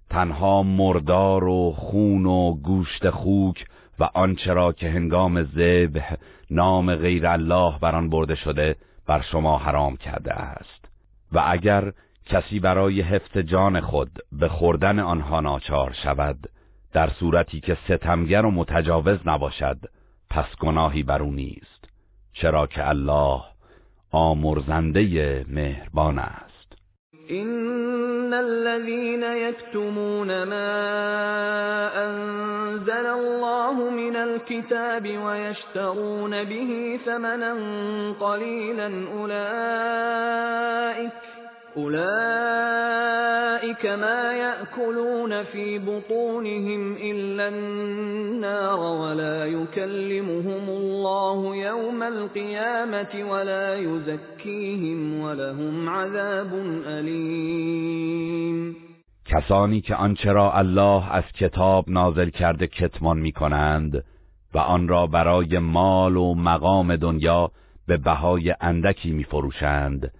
تنها 0.09 0.63
مردار 0.63 1.43
و 1.43 1.71
خون 1.71 2.25
و 2.25 2.53
گوشت 2.53 3.09
خوک 3.09 3.65
و 3.99 4.09
آنچه 4.13 4.53
را 4.53 4.71
که 4.71 4.89
هنگام 4.89 5.43
ذبح 5.43 6.15
نام 6.51 6.95
غیر 6.95 7.27
الله 7.27 7.79
بر 7.79 7.95
آن 7.95 8.09
برده 8.09 8.35
شده 8.35 8.75
بر 9.05 9.21
شما 9.21 9.57
حرام 9.57 9.97
کرده 9.97 10.33
است. 10.33 10.85
و 11.31 11.43
اگر 11.47 11.93
کسی 12.25 12.59
برای 12.59 13.01
حفظ 13.01 13.37
جان 13.37 13.79
خود 13.81 14.11
به 14.31 14.47
خوردن 14.47 14.99
آنها 14.99 15.39
ناچار 15.39 15.95
شود 16.03 16.49
در 16.93 17.09
صورتی 17.09 17.59
که 17.59 17.77
ستمگر 17.85 18.45
و 18.45 18.51
متجاوز 18.51 19.19
نباشد 19.25 19.77
پس 20.29 20.55
گناهی 20.59 21.03
بر 21.03 21.21
او 21.21 21.31
نیست. 21.31 21.89
چرا 22.33 22.67
که 22.67 22.89
الله 22.89 23.41
آمرزنده 24.13 25.45
مهربان 25.49 26.19
است. 26.19 26.73
ان 27.31 28.33
الذين 28.33 29.23
يكتمون 29.23 30.43
ما 30.43 30.71
انزل 32.05 33.05
الله 33.05 33.89
من 33.89 34.15
الكتاب 34.15 35.17
ويشترون 35.17 36.43
به 36.43 36.99
ثمنا 37.05 37.53
قليلا 38.19 39.07
اولئك 39.13 41.11
أولئك 41.77 41.97
ما 43.85 44.33
يأكلون 44.33 45.43
في 45.43 45.79
بطونهم 45.79 46.95
إلا 46.95 47.47
النار 47.47 48.79
ولا 48.79 49.45
يكلمهم 49.45 50.69
الله 50.69 51.55
يوم 51.55 52.03
القيامة 52.03 53.31
ولا 53.31 53.75
يزكيهم 53.75 55.19
ولهم 55.19 55.89
عذاب 55.89 56.53
أليم 56.85 58.75
کسانی 59.25 59.81
که 59.81 59.95
آنچه 59.95 60.31
را 60.31 60.51
الله 60.53 61.11
از 61.11 61.23
کتاب 61.39 61.85
نازل 61.89 62.29
کرده 62.29 62.67
کتمان 62.67 63.17
می 63.17 63.31
کنند 63.31 64.03
و 64.53 64.57
آن 64.57 64.87
را 64.87 65.07
برای 65.07 65.59
مال 65.59 66.17
و 66.17 66.33
مقام 66.33 66.95
دنیا 66.95 67.51
به 67.87 67.97
بهای 67.97 68.55
اندکی 68.61 69.11
می 69.11 69.23
فروشند 69.23 70.11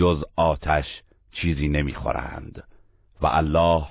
جز 0.00 0.24
آتش 0.36 1.02
چیزی 1.32 1.68
نمی‌خورند. 1.68 2.64
و 3.22 3.26
الله 3.26 3.86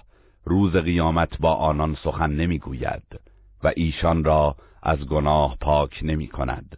روز 0.45 0.75
قیامت 0.75 1.37
با 1.39 1.53
آنان 1.53 1.97
سخن 2.03 2.29
نمی‌گوید 2.29 3.19
و 3.63 3.71
ایشان 3.75 4.23
را 4.23 4.55
از 4.83 4.99
گناه 4.99 5.57
پاک 5.61 5.99
نمی 6.03 6.27
کند 6.27 6.77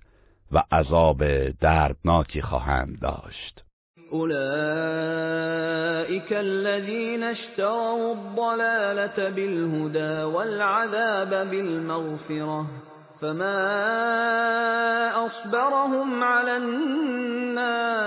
و 0.52 0.64
عذاب 0.72 1.50
دردناکی 1.50 2.42
خواهند 2.42 3.00
داشت. 3.00 3.64
اولئك 4.12 4.32
الذين 6.32 7.24
اشتروا 7.24 8.12
الضلالة 8.12 9.30
بالهدى 9.30 10.24
والعذاب 10.24 11.30
بالمغفرة 11.30 12.66
فما 13.22 13.58
اصبرهم 15.26 16.24
على 16.24 16.52
النار 16.52 18.02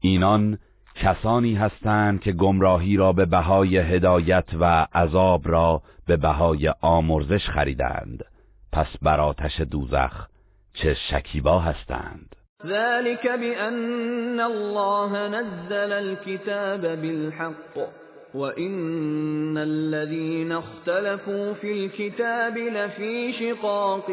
اینان 0.00 0.58
کسانی 0.94 1.54
هستند 1.54 2.20
که 2.20 2.32
گمراهی 2.32 2.96
را 2.96 3.12
به 3.12 3.24
بهای 3.24 3.78
هدایت 3.78 4.44
و 4.60 4.86
عذاب 4.94 5.42
را 5.44 5.82
به 6.06 6.16
بهای 6.16 6.74
آمرزش 6.80 7.48
خریدند. 7.48 8.24
پس 8.72 8.86
بر 9.02 9.20
آتش 9.20 9.60
دوزخ 9.60 10.26
چه 10.74 10.96
شکیبا 11.10 11.60
هستند. 11.60 12.36
ذلك 12.66 13.26
بأن 13.26 14.40
الله 14.40 15.28
نزل 15.28 15.92
الكتاب 15.92 16.80
بالحق 16.80 17.88
وإن 18.34 19.58
الذين 19.58 20.52
اختلفوا 20.52 21.54
في 21.54 21.72
الكتاب 21.72 22.58
لفي 22.58 23.32
شقاق 23.32 24.10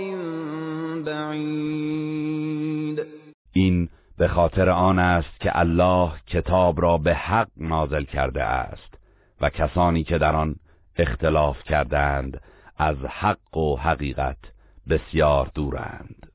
بعید 1.06 3.06
این 3.54 3.90
به 4.18 4.28
خاطر 4.28 4.70
آن 4.70 5.00
است 5.00 5.40
که 5.40 5.60
الله 5.60 6.12
کتاب 6.28 6.82
را 6.82 6.98
به 6.98 7.14
حق 7.14 7.48
نازل 7.58 8.04
کرده 8.04 8.44
است 8.44 8.94
و 9.42 9.50
کسانی 9.50 10.04
که 10.04 10.18
در 10.18 10.36
آن 10.36 10.56
اختلاف 10.98 11.64
کردند 11.64 12.42
از 12.78 12.98
حق 12.98 13.58
و 13.58 13.76
حقیقت 13.76 14.38
بسیار 14.90 15.52
دورند. 15.56 16.35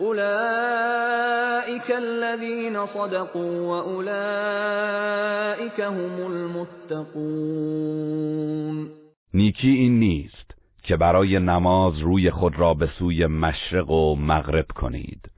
اولئك 0.00 1.90
الذين 1.90 2.86
صدقوا 2.86 3.60
واولئك 3.60 4.20
هم 5.80 6.26
المتقون 6.26 7.76
نیکی 9.34 9.68
این 9.68 9.98
نیست 9.98 10.54
که 10.82 10.96
برای 10.96 11.38
نماز 11.38 11.98
روی 11.98 12.30
خود 12.30 12.58
را 12.58 12.74
به 12.74 12.86
سوی 12.98 13.26
مشرق 13.26 13.90
و 13.90 14.16
مغرب 14.16 14.66
کنید 14.74 15.30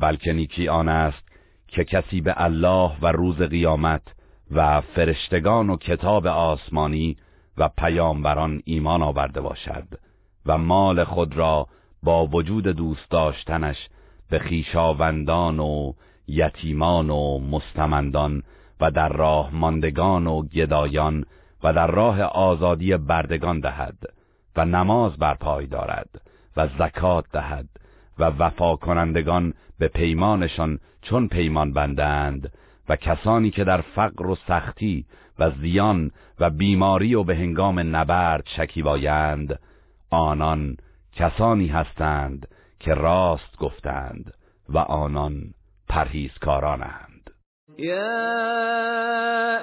بلکه 0.00 0.32
نیکی 0.32 0.68
آن 0.68 0.88
است 0.88 1.28
که 1.68 1.84
کسی 1.84 2.20
به 2.20 2.34
الله 2.36 2.92
و 3.02 3.12
روز 3.12 3.36
قیامت 3.36 4.02
و 4.50 4.80
فرشتگان 4.80 5.70
و 5.70 5.76
کتاب 5.76 6.26
آسمانی 6.26 7.16
و 7.58 7.68
پیامبران 7.68 8.62
ایمان 8.64 9.02
آورده 9.02 9.40
باشد 9.40 9.88
و 10.46 10.58
مال 10.58 11.04
خود 11.04 11.36
را 11.36 11.66
با 12.02 12.26
وجود 12.26 12.68
دوست 12.68 13.10
داشتنش 13.10 13.88
به 14.30 14.38
خیشاوندان 14.38 15.60
و 15.60 15.92
یتیمان 16.28 17.10
و 17.10 17.38
مستمندان 17.38 18.42
و 18.80 18.90
در 18.90 19.08
راه 19.08 19.50
ماندگان 19.52 20.26
و 20.26 20.42
گدایان 20.42 21.24
و 21.62 21.72
در 21.72 21.86
راه 21.86 22.22
آزادی 22.22 22.96
بردگان 22.96 23.60
دهد 23.60 23.98
و 24.56 24.64
نماز 24.64 25.16
برپای 25.16 25.66
دارد 25.66 26.20
و 26.56 26.68
زکات 26.78 27.24
دهد 27.32 27.68
و 28.18 28.24
وفا 28.24 28.76
کنندگان 28.76 29.54
به 29.78 29.88
پیمانشان 29.88 30.78
چون 31.02 31.28
پیمان 31.28 31.72
بندند 31.72 32.52
و 32.88 32.96
کسانی 32.96 33.50
که 33.50 33.64
در 33.64 33.80
فقر 33.80 34.26
و 34.26 34.34
سختی 34.34 35.06
و 35.38 35.50
زیان 35.50 36.10
و 36.40 36.50
بیماری 36.50 37.14
و 37.14 37.22
به 37.24 37.36
هنگام 37.36 37.96
نبرد 37.96 38.44
شکیبایند 38.56 39.58
آنان 40.10 40.76
کسانی 41.20 41.66
هستند 41.66 42.48
که 42.78 42.94
راست 42.94 43.56
گفتند 43.58 44.34
و 44.68 44.78
آنان 44.78 45.54
پرهیزکارانند. 45.88 47.30
یا 47.78 48.10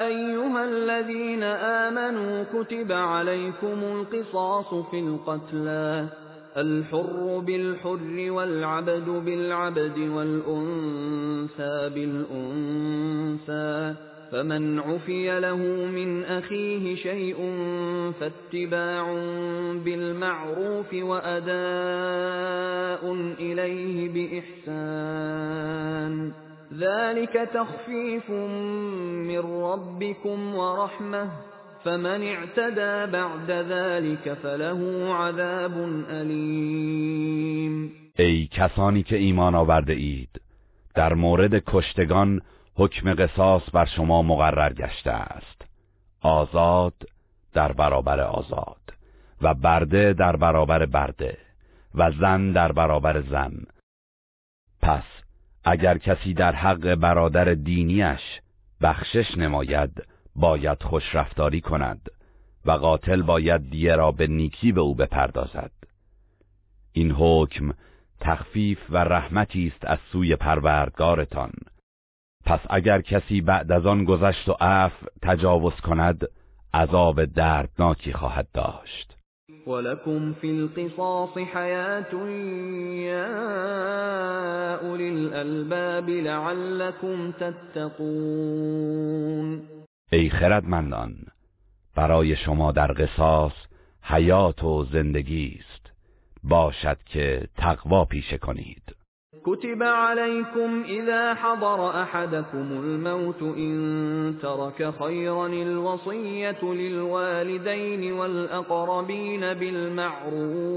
ایها 0.08 0.60
الذين 0.60 1.44
آمنوا 1.44 2.44
كتب 2.44 2.92
عليكم 2.92 3.84
القصاص 3.84 4.74
في 4.92 5.00
القتلى 5.00 6.10
الحر 6.58 7.40
بالحر 7.40 8.32
والعبد 8.32 9.10
بالعبد 9.10 9.98
والأنثى 9.98 11.90
بالأنثى 11.96 12.98
فمن 14.32 14.80
عفي 14.80 15.40
له 15.40 15.58
من 15.86 16.24
أخيه 16.24 16.96
شيء 16.96 17.38
فاتباع 18.20 19.14
بالمعروف 19.86 20.94
وأداء 20.94 21.54
إليه 23.40 24.10
بإحسان. 24.10 25.58
ذلك 26.80 27.50
تخفيف 27.54 28.32
من 29.30 29.40
ربكم 29.40 30.56
ورحمة. 30.56 31.30
فمن 31.84 32.28
اعتدى 32.28 33.12
بعد 33.12 33.52
ذلك 33.52 34.34
فله 34.34 35.14
عذاب 35.14 36.06
أليم. 36.10 37.92
ای 38.20 38.48
کسانی 38.48 39.04
که 39.04 39.16
ایمان 39.16 39.56
آورده 39.56 39.94
اید 39.94 40.42
در 40.96 41.14
مورد 41.14 41.64
کشتگان 41.68 42.42
حکم 42.80 43.14
قصاص 43.14 43.62
بر 43.74 43.86
شما 43.86 44.22
مقرر 44.22 44.74
گشته 44.74 45.12
است. 45.12 45.66
آزاد 46.22 46.94
در 47.54 47.72
برابر 47.72 48.20
آزاد 48.20 48.94
و 49.42 49.54
برده 49.54 50.14
در 50.14 50.36
برابر 50.36 50.86
برده 50.86 51.38
و 51.96 52.12
زن 52.12 52.52
در 52.52 52.72
برابر 52.72 53.22
زن. 53.22 53.54
پس 54.82 55.04
اگر 55.64 55.98
کسی 55.98 56.34
در 56.34 56.56
حق 56.56 56.96
برادر 56.96 57.54
دینیش 57.54 58.22
بخشش 58.82 59.38
نماید 59.38 60.04
باید 60.36 60.84
خوش 60.84 61.16
رفتاری 61.16 61.62
کند 61.62 62.10
و 62.66 62.72
قاتل 62.72 63.22
باید 63.22 63.70
دیه 63.70 63.96
را 63.96 64.12
به 64.12 64.28
نیکی 64.28 64.72
به 64.72 64.82
او 64.82 64.96
بپردازد. 64.96 65.72
این 66.92 67.12
حکم 67.12 67.74
تخفیف 68.20 68.80
و 68.90 68.98
رحمتی 68.98 69.68
است 69.76 69.86
از 69.86 70.00
سوی 70.12 70.36
پروردگارتان. 70.36 71.52
پس 72.48 72.60
اگر 72.70 73.02
کسی 73.02 73.42
بعد 73.42 73.72
از 73.72 73.86
آن 73.86 74.06
گذشت 74.06 74.50
و 74.50 74.56
عفو 74.62 75.06
تجاوز 75.22 75.74
کند 75.74 76.28
عذاب 76.74 77.26
دردناکی 77.26 78.14
خواهد 78.14 78.48
داشت. 78.54 79.18
ولكم 79.68 80.34
في 80.34 80.48
القصاص 80.52 81.38
حياة 81.38 82.14
يا 83.12 83.36
أولي 84.76 85.10
الألباب 85.10 86.10
لعلكم 86.10 87.32
تتقون. 87.32 88.78
ای 90.12 90.30
خردمندان 90.30 91.16
برای 91.96 92.36
شما 92.36 92.72
در 92.72 92.92
قصاص 92.92 93.54
حیات 94.02 94.64
و 94.64 94.86
زندگی 94.86 95.60
است. 95.60 95.92
باشد 96.44 96.98
که 97.06 97.48
تقوا 97.58 98.06
پیشه 98.06 98.38
کنید. 98.38 98.97
كتب 99.48 99.84
عليكم 99.84 100.84
إذا 100.84 101.34
حضر 101.34 102.02
أحدكم 102.02 102.72
الموت 102.72 103.42
إن 103.42 104.36
ترك 104.42 104.94
خيرا 105.00 105.48
الوصية 105.48 106.64
للوالدين 106.64 108.14
والأقربين 108.14 109.54
بالمعروف 109.54 110.70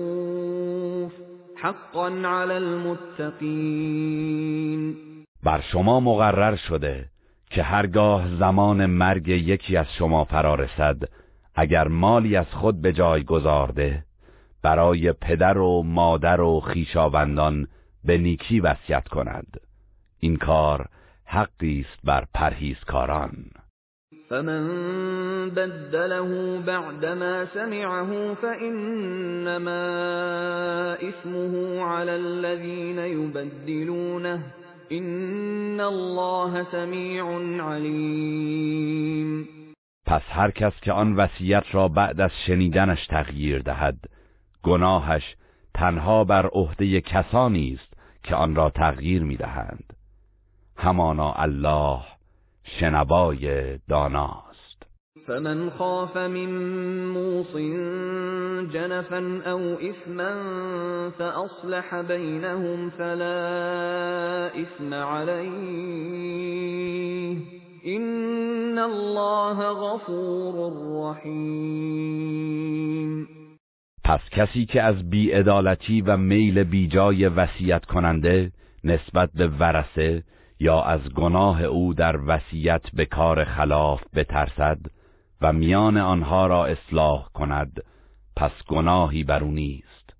حقا 1.56 2.22
على 2.24 2.56
المتقين. 2.56 4.00
بر 5.42 5.60
شما 5.60 6.00
مقرر 6.00 6.56
شده 6.56 7.04
که 7.50 7.62
هرگاه 7.62 8.36
زمان 8.38 8.86
مرگ 8.86 9.28
یکی 9.28 9.76
از 9.76 9.86
شما 9.98 10.24
فرا 10.24 10.54
رسد 10.54 10.96
اگر 11.54 11.88
مالی 11.88 12.36
از 12.36 12.46
خود 12.52 12.82
به 12.82 12.92
جای 12.92 13.24
گذارده 13.24 14.04
برای 14.62 15.12
پدر 15.12 15.58
و 15.58 15.82
مادر 15.82 16.40
و 16.40 16.60
خیشاوندان 16.60 17.66
به 18.04 18.18
نیکی 18.18 18.60
وصیت 18.60 19.08
کند 19.08 19.60
این 20.20 20.36
کار 20.36 20.86
حقی 21.24 21.86
است 21.88 22.00
بر 22.04 22.24
پرهیزکاران. 22.34 23.34
فمن 24.28 25.50
بدله 25.50 26.58
بعدما 26.58 27.44
سمعه 27.54 28.34
فإنما 28.34 29.70
اسمه 31.00 31.84
على 31.84 32.10
الذين 32.10 32.98
يبدلونه. 32.98 34.44
این 34.90 35.80
الله 35.80 36.66
سمیع 36.72 37.24
علیم 37.60 39.48
پس 40.06 40.22
هر 40.28 40.50
کس 40.50 40.72
که 40.82 40.92
آن 40.92 41.12
وصیت 41.12 41.64
را 41.72 41.88
بعد 41.88 42.20
از 42.20 42.30
شنیدنش 42.46 43.06
تغییر 43.06 43.62
دهد 43.62 43.96
گناهش 44.62 45.36
تنها 45.74 46.24
بر 46.24 46.46
عهده 46.46 47.00
کسانی 47.00 47.78
است 47.80 47.89
که 48.30 48.36
آن 48.36 48.54
را 48.54 48.70
تغییر 48.70 49.22
می‌دهند. 49.22 49.84
همانا 50.76 51.32
الله 51.32 52.00
شنوای 52.64 53.78
داناست. 53.88 54.86
فمن 55.26 55.70
خاف 55.70 56.16
من 56.16 56.50
موص 57.04 57.56
جنفا 58.72 59.42
او 59.46 59.78
اثما 59.90 60.30
فاصلح 61.10 62.02
بینهم 62.02 62.90
فلا 62.90 64.46
اثم 64.46 64.94
علیه 64.94 66.16
این 67.82 68.78
الله 68.78 69.56
غفور 69.56 70.72
رحیم 71.10 71.80
پس 74.10 74.20
کسی 74.30 74.66
که 74.66 74.82
از 74.82 75.10
بیعدالتی 75.10 76.00
و 76.00 76.16
میل 76.16 76.64
بیجای 76.64 77.28
وصیت 77.28 77.84
کننده 77.84 78.52
نسبت 78.84 79.30
به 79.34 79.48
ورثه 79.48 80.22
یا 80.60 80.82
از 80.82 81.00
گناه 81.00 81.62
او 81.62 81.94
در 81.94 82.20
وصیت 82.26 82.82
به 82.92 83.04
کار 83.04 83.44
خلاف 83.44 84.02
بترسد 84.14 84.78
و 85.40 85.52
میان 85.52 85.96
آنها 85.96 86.46
را 86.46 86.66
اصلاح 86.66 87.28
کند 87.34 87.84
پس 88.36 88.50
گناهی 88.68 89.24
بر 89.24 89.44
او 89.44 89.50
نیست. 89.50 90.14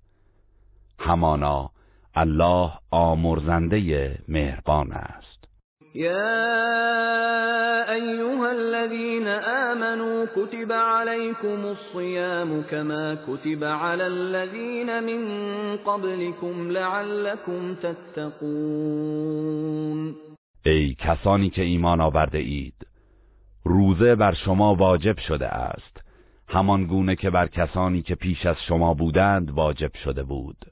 همانا 0.99 1.69
الله 2.15 2.71
آمرزنده 2.91 4.19
مهربان 4.27 4.91
است. 4.91 5.30
يا 5.95 7.83
أيها 7.93 8.51
الذين 8.51 9.27
آمنوا 9.27 10.25
كتب 10.25 10.71
عليكم 10.71 11.65
الصيام 11.65 12.63
كما 12.63 13.15
كتب 13.15 13.63
على 13.63 14.07
الذين 14.07 15.03
من 15.03 15.21
قبلكم 15.77 16.71
لعلكم 16.71 17.75
تتقون. 17.75 19.21
ای 20.65 20.95
کسانی 20.99 21.49
که 21.49 21.61
ایمان 21.61 22.01
آورده 22.01 22.37
اید 22.37 22.87
روزه 23.63 24.15
بر 24.15 24.33
شما 24.33 24.75
واجب 24.75 25.17
شده 25.17 25.47
است. 25.47 26.01
همان 26.47 26.85
گونه 26.85 27.15
که 27.15 27.29
بر 27.29 27.47
کسانی 27.47 28.01
که 28.01 28.15
پیش 28.15 28.45
از 28.45 28.57
شما 28.67 28.93
بودند 28.93 29.51
واجب 29.51 29.91
شده 30.03 30.23
بود. 30.23 30.65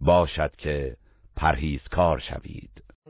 باشد 0.00 0.56
که 0.56 0.96
پرهیزکار 1.36 2.18
شوید. 2.18 2.83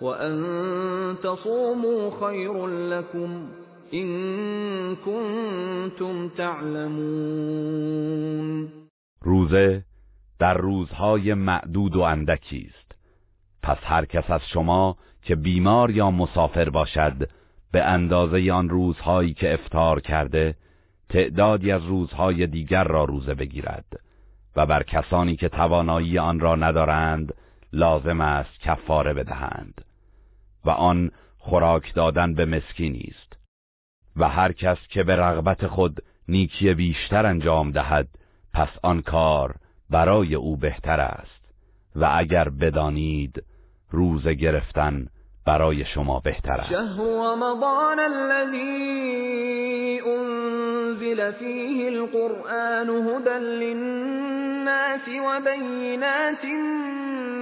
وأن 0.00 1.16
تصوموا 1.22 2.10
خير 2.20 2.66
لكم 2.66 3.48
إن 3.94 4.96
كنتم 4.96 6.28
تعلمون 6.28 7.48
روزه 9.22 9.84
در 10.38 10.54
روزهای 10.54 11.34
معدود 11.34 11.96
و 11.96 12.00
اندکی 12.00 12.70
است. 12.70 12.92
پس 13.62 13.78
هر 13.82 14.04
کس 14.04 14.30
از 14.30 14.40
شما 14.52 14.96
که 15.22 15.34
بیمار 15.34 15.90
یا 15.90 16.10
مسافر 16.10 16.70
باشد 16.70 17.28
به 17.72 17.82
اندازه 17.82 18.52
آن 18.52 18.68
روزهایی 18.68 19.34
که 19.34 19.54
افتار 19.54 20.00
کرده 20.00 20.54
تعدادی 21.08 21.72
از 21.72 21.84
روزهای 21.84 22.46
دیگر 22.46 22.84
را 22.84 23.04
روزه 23.04 23.34
بگیرد. 23.34 24.00
و 24.56 24.66
بر 24.66 24.82
کسانی 24.82 25.36
که 25.36 25.48
توانایی 25.48 26.18
آن 26.18 26.40
را 26.40 26.56
ندارند 26.56 27.34
لازم 27.72 28.20
است 28.20 28.60
کفاره 28.60 29.14
بدهند. 29.14 29.84
و 30.64 30.70
آن 30.70 31.10
خوراک 31.38 31.94
دادن 31.94 32.34
به 32.34 32.44
مسکینی 32.44 33.14
است. 33.14 33.36
و 34.16 34.28
هر 34.28 34.52
کس 34.52 34.78
که 34.88 35.02
به 35.02 35.16
رغبت 35.16 35.66
خود 35.66 36.02
نیکی 36.28 36.74
بیشتر 36.74 37.26
انجام 37.26 37.70
دهد 37.70 38.08
پس 38.52 38.68
آن 38.82 39.02
کار 39.02 39.56
برای 39.90 40.34
او 40.34 40.56
بهتر 40.56 41.00
است. 41.00 41.38
و 41.96 42.10
اگر 42.14 42.48
بدانید 42.48 43.44
روزه 43.90 44.34
گرفتن 44.34 45.06
برای 45.48 45.84
شما 45.84 46.20
بهتر 46.24 46.60
است. 46.60 46.70
شهر 46.70 46.98
رمضان 46.98 48.00
الذي 48.00 50.02
أنزل 50.06 51.32
فيه 51.32 51.88
القرآن 51.88 52.90
هدى 52.90 53.30
للناس 53.30 55.08
وبينات 55.08 56.44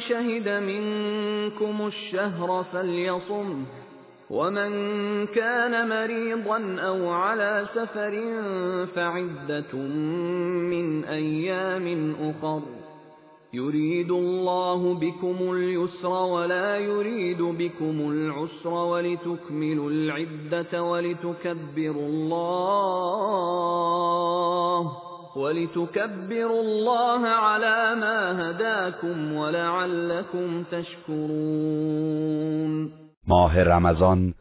شهد 0.00 0.48
منكم 0.48 1.86
الشهر 1.86 2.64
فليصمه. 2.72 3.66
ومن 4.30 4.70
كان 5.26 5.88
مريضا 5.88 6.76
أو 6.80 7.08
على 7.10 7.66
سفر 7.74 8.22
فعدة 8.94 9.76
من 10.70 11.04
أيام 11.04 12.14
اخر 12.20 12.62
يريد 13.52 14.10
الله 14.10 14.94
بكم 14.94 15.36
اليسر 15.52 16.08
ولا 16.08 16.76
يريد 16.78 17.42
بكم 17.42 18.10
العسر 18.10 18.74
ولتكملوا 18.74 19.90
العدة 19.90 20.82
ولتكبروا 20.82 22.08
الله 22.08 23.60
ولتكبروا 25.36 26.60
الله 26.62 27.28
على 27.28 27.94
ما 27.94 28.50
هداكم 28.50 29.32
ولعلكم 29.32 30.62
تشكرون 30.72 32.20
ماه 33.30 33.62
رمضان 33.62 34.34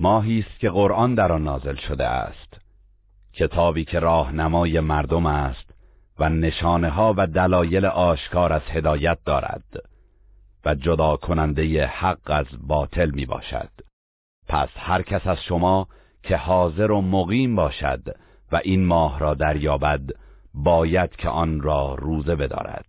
ماهی 0.00 0.38
است 0.38 0.60
که 0.60 0.70
قرآن 0.70 1.14
در 1.14 1.32
آن 1.32 1.42
نازل 1.42 1.74
شده 1.74 2.06
است. 2.06 2.60
کتابی 3.32 3.84
که 3.84 3.98
راهنمای 3.98 4.80
مردم 4.80 5.26
است 5.26 5.74
و 6.18 6.28
نشانه 6.28 7.00
و 7.00 7.26
دلایل 7.26 7.86
آشکار 7.86 8.52
از 8.52 8.62
هدایت 8.68 9.18
دارد 9.24 9.64
و 10.64 10.74
جدا 10.74 11.16
کننده 11.16 11.86
حق 11.86 12.30
از 12.30 12.46
باطل 12.60 13.10
می 13.10 13.26
باشد 13.26 13.70
پس 14.48 14.68
هر 14.76 15.02
کس 15.02 15.26
از 15.26 15.38
شما 15.48 15.88
که 16.22 16.36
حاضر 16.36 16.90
و 16.90 17.00
مقیم 17.00 17.56
باشد 17.56 18.16
و 18.52 18.60
این 18.64 18.86
ماه 18.86 19.18
را 19.18 19.34
دریابد 19.34 20.02
باید 20.54 21.16
که 21.16 21.28
آن 21.28 21.60
را 21.60 21.94
روزه 21.94 22.36
بدارد. 22.36 22.86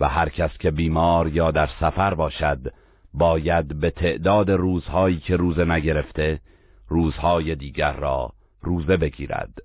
و 0.00 0.08
هر 0.08 0.28
کس 0.28 0.58
که 0.58 0.70
بیمار 0.70 1.28
یا 1.28 1.50
در 1.50 1.68
سفر 1.80 2.14
باشد 2.14 2.72
باید 3.14 3.80
به 3.80 3.90
تعداد 3.90 4.50
روزهایی 4.50 5.16
که 5.16 5.36
روزه 5.36 5.64
نگرفته 5.64 6.40
روزهای 6.88 7.54
دیگر 7.54 7.92
را 7.92 8.32
روزه 8.62 8.96
بگیرد. 8.96 9.58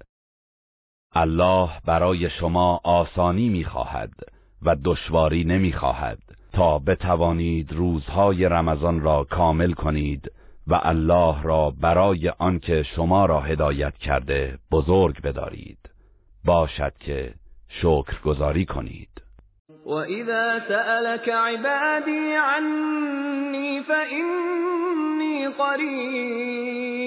الله 1.14 1.70
برای 1.86 2.30
شما 2.30 2.82
آسانی 2.84 3.50
می‌خواهد 3.50 4.14
و 4.62 4.76
دشواری 4.84 5.44
نمی‌خواهد. 5.44 6.20
تا 6.54 6.80
بتوانید 6.80 7.74
روزهای 7.74 8.46
رمضان 8.46 9.02
را 9.02 9.24
کامل 9.24 9.72
کنید 9.72 10.32
و 10.68 10.80
الله 10.84 11.44
را 11.44 11.72
برای 11.72 12.30
آنکه 12.30 12.84
شما 12.84 13.26
را 13.26 13.42
هدایت 13.42 13.98
کرده 13.98 14.60
بزرگ 14.72 15.22
بدارید. 15.22 15.90
باشد 16.46 16.94
که 17.00 17.34
شکر 17.70 18.22
گذاری 18.24 18.66
کنید. 18.66 19.25
و 19.86 19.94
اذا 19.94 20.60
سألك 20.68 21.30
عبادی 21.30 22.34
عنی 22.34 23.82
فإنی 23.82 25.48
قریب 25.48 27.06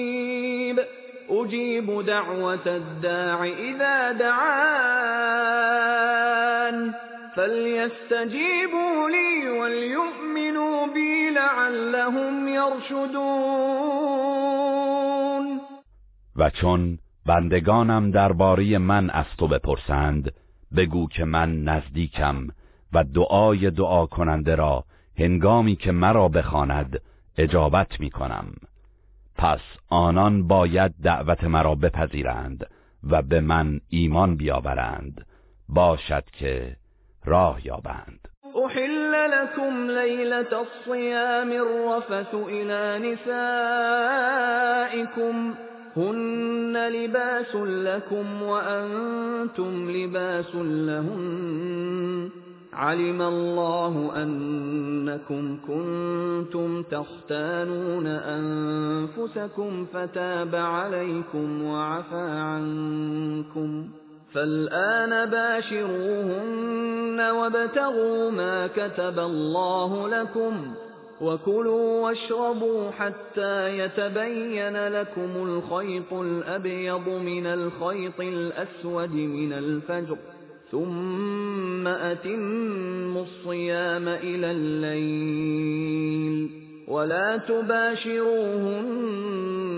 اجیب 1.29 2.01
دعوت 2.01 2.67
الداع 2.67 3.45
اذا 3.45 4.11
دعان 4.11 5.49
فليستجيبوا 7.35 9.09
لي 9.09 9.49
وليؤمنوا 9.49 10.87
بي 10.87 11.29
لعلهم 11.29 12.47
يرشدون 12.47 13.59
و 16.35 16.49
چون 16.49 16.99
بندگانم 17.25 18.11
درباره 18.11 18.77
من 18.77 19.09
از 19.09 19.25
تو 19.37 19.47
بپرسند 19.47 20.31
بگو 20.77 21.07
که 21.07 21.25
من 21.25 21.63
نزدیکم 21.63 22.47
و 22.93 23.03
دعای 23.03 23.69
دعا 23.69 24.05
کننده 24.05 24.55
را 24.55 24.83
هنگامی 25.19 25.75
که 25.75 25.91
مرا 25.91 26.27
بخواند 26.27 27.01
اجابت 27.37 27.99
می 27.99 28.09
کنم 28.09 28.53
پس 29.39 29.59
آنان 29.89 30.47
باید 30.47 30.93
دعوت 31.03 31.43
مرا 31.43 31.75
بپذیرند 31.75 32.65
و 33.03 33.21
به 33.21 33.41
من 33.41 33.79
ایمان 33.89 34.35
بیاورند. 34.35 35.25
باشد 35.69 36.23
که 36.33 36.75
راه 37.25 37.65
یابند. 37.65 38.27
احل 38.65 39.11
لكم 39.31 39.89
لیلة 39.89 40.53
الصيام 40.59 41.51
الرفث 41.51 42.33
الى 42.33 43.11
نسائكم 43.13 44.15
هن 45.97 46.77
لباس 46.77 47.55
لكم 47.55 48.41
وأنتم 48.43 49.89
لباس 49.89 50.55
لهن. 50.55 52.31
علم 52.73 53.21
الله 53.21 54.11
أنكم 54.15 55.57
كنتم 55.67 56.83
تختانون 56.83 58.07
أنفسكم 58.07 59.85
فتاب 59.85 60.55
عليكم 60.55 61.63
وعفى 61.63 62.29
عنكم 62.29 63.87
فالآن 64.33 65.29
باشروهن 65.29 67.19
وابتغوا 67.19 68.31
ما 68.31 68.67
كتب 68.67 69.19
الله 69.19 70.07
لكم 70.09 70.73
وكلوا 71.21 72.03
واشربوا 72.05 72.91
حتى 72.91 73.79
يتبين 73.79 74.87
لكم 74.87 75.31
الخيط 75.35 76.13
الأبيض 76.13 77.09
من 77.09 77.45
الخيط 77.45 78.19
الأسود 78.19 79.13
من 79.15 79.53
الفجر 79.53 80.17
ثم 80.71 81.87
أتموا 81.87 83.21
الصيام 83.21 84.07
إلى 84.07 84.51
الليل 84.51 86.49
ولا 86.87 87.37
تباشروهن 87.37 88.89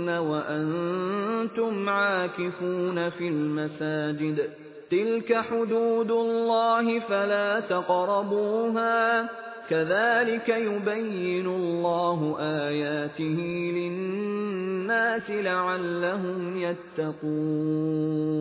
وأنتم 0.09 1.89
عاكفون 1.89 3.09
في 3.09 3.27
المساجد 3.27 4.49
تلك 4.91 5.33
حدود 5.33 6.11
الله 6.11 6.99
فلا 6.99 7.59
تقربوها 7.59 9.29
كذلك 9.69 10.49
يبين 10.49 11.45
الله 11.45 12.37
آياته 12.39 13.39
للناس 13.75 15.29
لعلهم 15.29 16.57
يتقون 16.97 18.31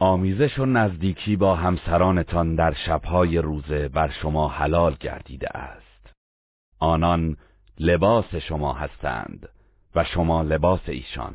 آمیزش 0.00 0.58
و 0.58 0.66
نزدیکی 0.66 1.36
با 1.36 1.54
همسرانتان 1.54 2.54
در 2.54 2.74
شبهای 2.74 3.38
روزه 3.38 3.88
بر 3.88 4.10
شما 4.10 4.48
حلال 4.48 4.96
گردیده 5.00 5.48
است. 5.48 6.14
آنان 6.78 7.36
لباس 7.78 8.34
شما 8.34 8.72
هستند 8.72 9.48
و 9.94 10.04
شما 10.04 10.42
لباس 10.42 10.80
ایشان. 10.86 11.34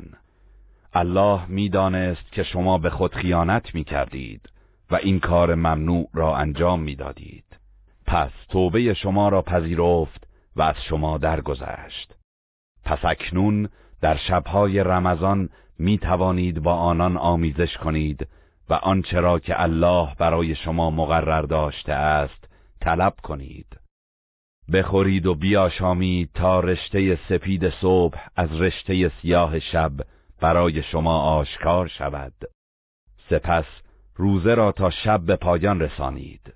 الله 0.94 1.46
می‌دانست 1.46 2.32
که 2.32 2.44
شما 2.44 2.78
به 2.78 2.90
خود 2.90 3.16
خیانت 3.16 3.76
می 3.76 3.84
کردید 3.84 4.50
و 4.92 4.96
این 4.96 5.20
کار 5.20 5.56
ممنوع 5.56 6.10
را 6.14 6.36
انجام 6.36 6.82
می‌دادید. 6.82 7.46
پس 8.06 8.32
توبه 8.50 8.94
شما 8.94 9.30
را 9.30 9.42
پذیرفت 9.42 10.28
و 10.56 10.62
از 10.62 10.76
شما 10.90 11.18
درگذشت. 11.18 12.16
پس 12.86 13.00
اکنون 13.06 13.70
در 14.02 14.18
شبهای 14.18 14.80
رمضان 14.80 15.50
می 15.80 15.98
توانید 15.98 16.60
با 16.60 16.74
آنان 16.74 17.18
آمیزش 17.18 17.78
کنید 17.78 18.28
و 18.72 18.73
آنچه 18.73 19.19
را 19.19 19.39
که 19.39 19.61
الله 19.61 20.15
برای 20.18 20.56
شما 20.56 20.89
مقرر 20.89 21.41
داشته 21.41 21.93
است 21.93 22.48
طلب 22.81 23.14
کنید. 23.23 23.68
بخورید 24.73 25.26
و 25.26 25.35
بیاشامید 25.35 26.30
تا 26.34 26.60
رشته 26.60 27.19
سپید 27.30 27.69
صبح 27.69 28.19
از 28.35 28.61
رشته 28.61 29.11
سیاه 29.22 29.60
شب 29.60 29.91
برای 30.41 30.84
شما 30.84 31.19
آشکار 31.19 31.88
شود. 31.88 32.34
سپس 33.30 33.65
روزه 34.15 34.56
را 34.56 34.72
تا 34.72 34.89
شب 34.89 35.22
به 35.22 35.35
پایان 35.35 35.80
رسانید 35.80 36.53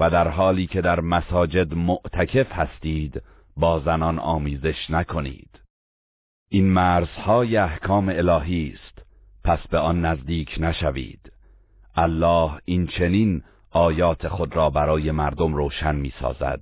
و 0.00 0.10
در 0.10 0.28
حالی 0.28 0.66
که 0.66 0.80
در 0.80 1.00
مساجد 1.00 1.74
معتکف 1.74 2.52
هستید 2.52 3.22
با 3.56 3.80
زنان 3.80 4.18
آمیزش 4.18 4.90
نکنید. 4.90 5.60
این 6.50 6.72
مرزهای 6.72 7.56
احکام 7.56 8.08
الهی 8.08 8.74
است 8.74 9.02
پس 9.44 9.68
به 9.68 9.78
آن 9.78 10.04
نزدیک 10.04 10.56
نشوید. 10.60 11.32
الله 11.96 12.50
این 12.64 12.86
چنین 12.86 13.42
آیات 13.70 14.28
خود 14.28 14.56
را 14.56 14.70
برای 14.70 15.10
مردم 15.10 15.54
روشن 15.54 15.96
می 15.96 16.12
سازد 16.20 16.60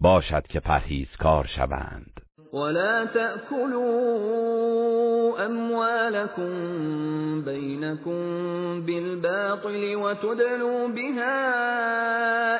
باشد 0.00 0.46
که 0.46 0.60
پرهیزکار 0.60 1.46
شوند. 1.46 2.20
ولا 2.52 3.04
تأكلوا 3.04 4.40
أموالكم 5.46 6.50
بينكم 7.44 8.20
بالباطل 8.86 9.96
وتدلوا 9.96 10.88
بها 10.88 11.36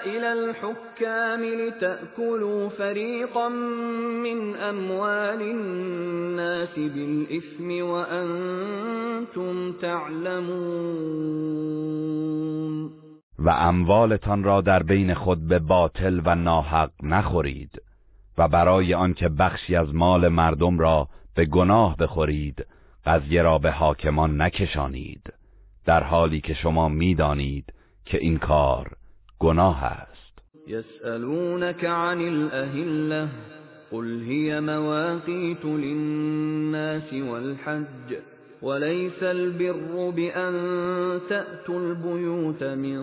إلى 0.06 0.32
الحكام 0.32 1.44
لتأكلوا 1.44 2.68
فريقا 2.68 3.48
من 3.48 4.56
أموال 4.56 5.42
الناس 5.42 6.78
بالإثم 6.78 7.84
وأنتم 7.84 9.72
تعلمون 9.72 11.60
و 13.38 13.50
اموالتان 13.50 14.44
را 14.44 14.60
در 14.60 14.82
بین 14.82 15.14
خود 15.14 15.46
به 15.48 15.58
باطل 15.58 16.20
و 16.24 16.34
ناحق 16.34 16.90
نخورید. 17.02 17.89
و 18.40 18.48
برای 18.48 18.94
آنکه 18.94 19.28
بخشی 19.28 19.76
از 19.76 19.94
مال 19.94 20.28
مردم 20.28 20.78
را 20.78 21.08
به 21.34 21.44
گناه 21.44 21.96
بخورید 21.96 22.66
قضیه 23.06 23.42
را 23.42 23.58
به 23.58 23.70
حاکمان 23.70 24.42
نکشانید 24.42 25.32
در 25.84 26.02
حالی 26.02 26.40
که 26.40 26.54
شما 26.54 26.88
می‌دانید 26.88 27.72
که 28.04 28.18
این 28.18 28.38
کار 28.38 28.90
گناه 29.38 29.84
است. 29.84 30.38
يسألونك 30.66 31.84
عن 31.84 32.20
الأهلة 32.20 33.28
قل 33.90 34.22
هي 34.22 34.60
مواقيت 34.60 35.64
للناس 35.64 37.12
والحج. 37.12 38.16
وليس 38.62 39.22
البر 39.22 40.10
بأن 40.10 41.20
تأتوا 41.28 41.80
البيوت 41.80 42.62
من 42.62 43.02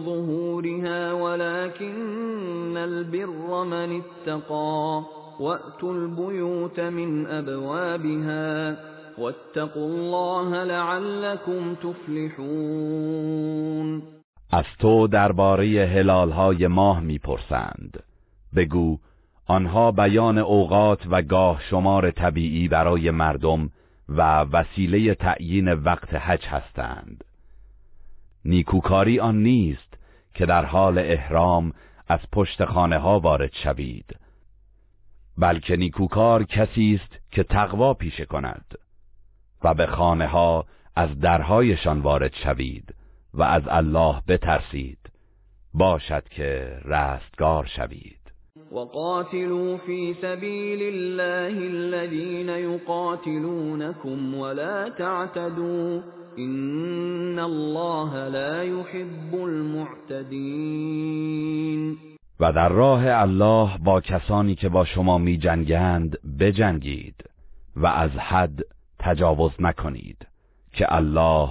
ظهورها 0.00 1.12
ولكن 1.12 2.76
البر 2.76 3.64
من 3.64 4.02
اتقى 4.02 5.02
وأتوا 5.40 5.92
البيوت 5.92 6.80
من 6.80 7.26
أبوابها 7.26 8.76
واتقوا 9.18 9.88
الله 9.88 10.64
لعلكم 10.64 11.74
تفلحون 11.74 13.38
از 14.52 14.64
تو 14.78 15.06
درباره 15.06 15.64
هلالهای 15.66 16.66
ماه 16.66 17.00
می‌پرسند. 17.00 18.02
بگو 18.56 18.98
آنها 19.46 19.92
بیان 19.92 20.38
اوقات 20.38 21.00
و 21.10 21.22
گاه 21.22 21.60
شمار 21.70 22.10
طبیعی 22.10 22.68
برای 22.68 23.10
مردم 23.10 23.70
و 24.08 24.40
وسیله 24.40 25.14
تعیین 25.14 25.72
وقت 25.72 26.14
حج 26.14 26.46
هستند. 26.46 27.24
نیکوکاری 28.44 29.20
آن 29.20 29.42
نیست 29.42 29.98
که 30.34 30.46
در 30.46 30.64
حال 30.64 30.98
احرام 30.98 31.72
از 32.08 32.20
پشت 32.32 32.64
خانه 32.64 32.98
ها 32.98 33.20
وارد 33.20 33.52
شوید 33.52 34.16
بلکه 35.38 35.76
نیکوکار 35.76 36.44
کسی 36.44 37.00
است 37.02 37.18
که 37.30 37.42
تقوا 37.42 37.94
پیشه 37.94 38.24
کند 38.24 38.78
و 39.64 39.74
به 39.74 39.86
خانه 39.86 40.26
ها 40.26 40.66
از 40.96 41.20
درهایشان 41.20 42.00
وارد 42.00 42.34
شوید 42.34 42.94
و 43.34 43.42
از 43.42 43.62
الله 43.68 44.22
بترسید 44.28 44.98
باشد 45.74 46.28
که 46.28 46.80
رستگار 46.84 47.66
شوید. 47.66 48.27
وقاتلوا 48.72 49.76
في 49.76 50.14
سبيل 50.14 50.82
الله 50.82 51.58
الذين 51.58 52.48
يقاتلونكم 52.48 54.34
ولا 54.34 54.88
تعتدوا 54.88 56.00
إن 56.38 57.38
الله 57.38 58.28
لا 58.28 58.62
يحب 58.62 59.34
المعتدين. 59.34 60.88
و 62.40 62.52
در 62.52 62.68
راه 62.68 63.02
الله 63.06 63.78
با 63.78 64.00
کسانی 64.00 64.54
که 64.54 64.68
با 64.68 64.84
شما 64.84 65.18
می 65.18 65.38
جنگند 65.38 66.18
بجنگید 66.40 67.24
و 67.76 67.86
از 67.86 68.10
حد 68.10 68.60
تجاوز 68.98 69.52
نکنید 69.58 70.26
که 70.72 70.94
الله 70.94 71.50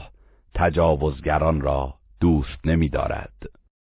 تجاوزگران 0.56 1.62
را 1.62 1.94
دوست 2.22 2.66
نمی 2.66 2.90
دارد 2.90 3.57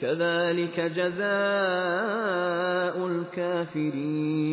كذلك 0.00 0.80
جزاء 0.80 1.26
الكافرین 3.06 4.46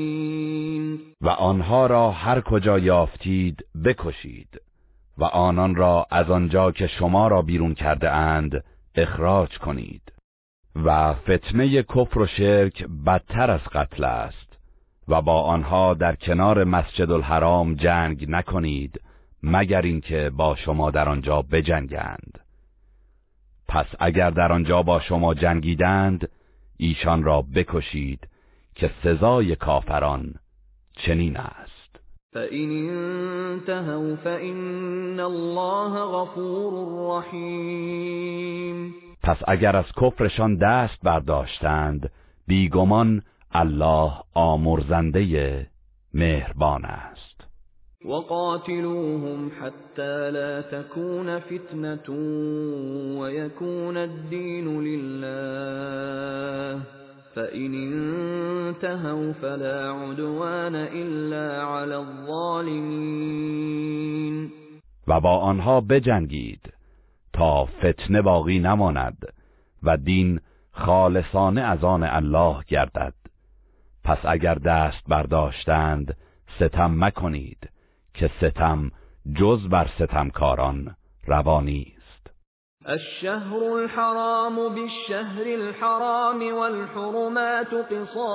و 1.21 1.29
آنها 1.29 1.85
را 1.85 2.11
هر 2.11 2.41
کجا 2.41 2.79
یافتید 2.79 3.65
بکشید 3.85 4.61
و 5.17 5.23
آنان 5.23 5.75
را 5.75 6.07
از 6.11 6.31
آنجا 6.31 6.71
که 6.71 6.87
شما 6.87 7.27
را 7.27 7.41
بیرون 7.41 7.73
کرده 7.73 8.11
اند 8.11 8.63
اخراج 8.95 9.57
کنید. 9.57 10.01
و 10.75 11.13
فتنه 11.13 11.83
کفر 11.83 12.19
و 12.19 12.27
شرک 12.27 12.85
بدتر 13.05 13.51
از 13.51 13.61
قتل 13.71 14.03
است 14.03 14.57
و 15.07 15.21
با 15.21 15.41
آنها 15.41 15.93
در 15.93 16.15
کنار 16.15 16.63
مسجد 16.63 17.11
الحرام 17.11 17.75
جنگ 17.75 18.29
نکنید 18.29 19.01
مگر 19.43 19.81
اینکه 19.81 20.31
با 20.37 20.55
شما 20.55 20.91
در 20.91 21.09
آنجا 21.09 21.41
بجنگند. 21.41 22.39
پس 23.67 23.85
اگر 23.99 24.29
در 24.29 24.51
آنجا 24.51 24.83
با 24.83 24.99
شما 24.99 25.33
جنگیدند 25.33 26.29
ایشان 26.77 27.23
را 27.23 27.41
بکشید 27.55 28.27
که 28.75 28.91
سزای 29.03 29.55
کافران 29.55 30.33
چنین 30.93 31.37
است. 31.37 31.99
فَإِنِ 32.33 32.89
انتهوا 32.89 34.15
فَإِنَّ 34.15 35.19
الله 35.19 35.99
غفور 35.99 36.73
رحیم 37.17 38.93
پس 39.23 39.37
اگر 39.47 39.75
از 39.75 39.85
کفرشان 40.01 40.55
دست 40.57 40.97
برداشتند 41.03 42.11
بیگمان 42.47 43.21
الله 43.51 44.11
آمرزنده 44.33 45.67
مهربان 46.13 46.85
است. 46.85 47.32
وقاتلوهم 48.05 49.51
حتى 49.61 50.31
لا 50.31 50.61
تكون 50.61 51.39
فتنة 51.39 52.09
ويكون 53.19 53.97
الدين 53.97 54.81
لله. 54.81 56.81
فإن 57.35 57.73
انتهوا 57.73 59.33
فلا 59.33 59.91
عدوان 59.91 60.75
إلا 60.75 61.63
على 61.63 61.95
الظالمين. 61.95 63.43
و 65.07 65.19
با 65.19 65.37
آنها 65.37 65.81
بجنگید 65.81 66.73
تا 67.33 67.65
فتنه 67.65 68.21
باقی 68.21 68.59
نماند 68.59 69.33
و 69.83 69.97
دین 69.97 70.39
خالصانه 70.71 71.61
از 71.61 71.83
آن 71.83 72.03
الله 72.03 72.63
گردد. 72.67 73.13
پس 74.03 74.17
اگر 74.23 74.55
دست 74.55 75.03
برداشتند 75.07 76.17
ستم 76.59 77.05
مکنید. 77.05 77.72
که 78.13 78.29
ستم 78.41 78.91
جز 79.39 79.69
بر 79.69 79.87
ستمکاران 79.87 80.95
روانی 81.27 81.93
است 81.97 82.03
الشهر 82.85 83.63
الحرام 83.63 84.69
بالشهر 84.69 85.47
الحرام 85.47 86.53
والحرمات 86.53 87.73
قصاص 87.73 88.33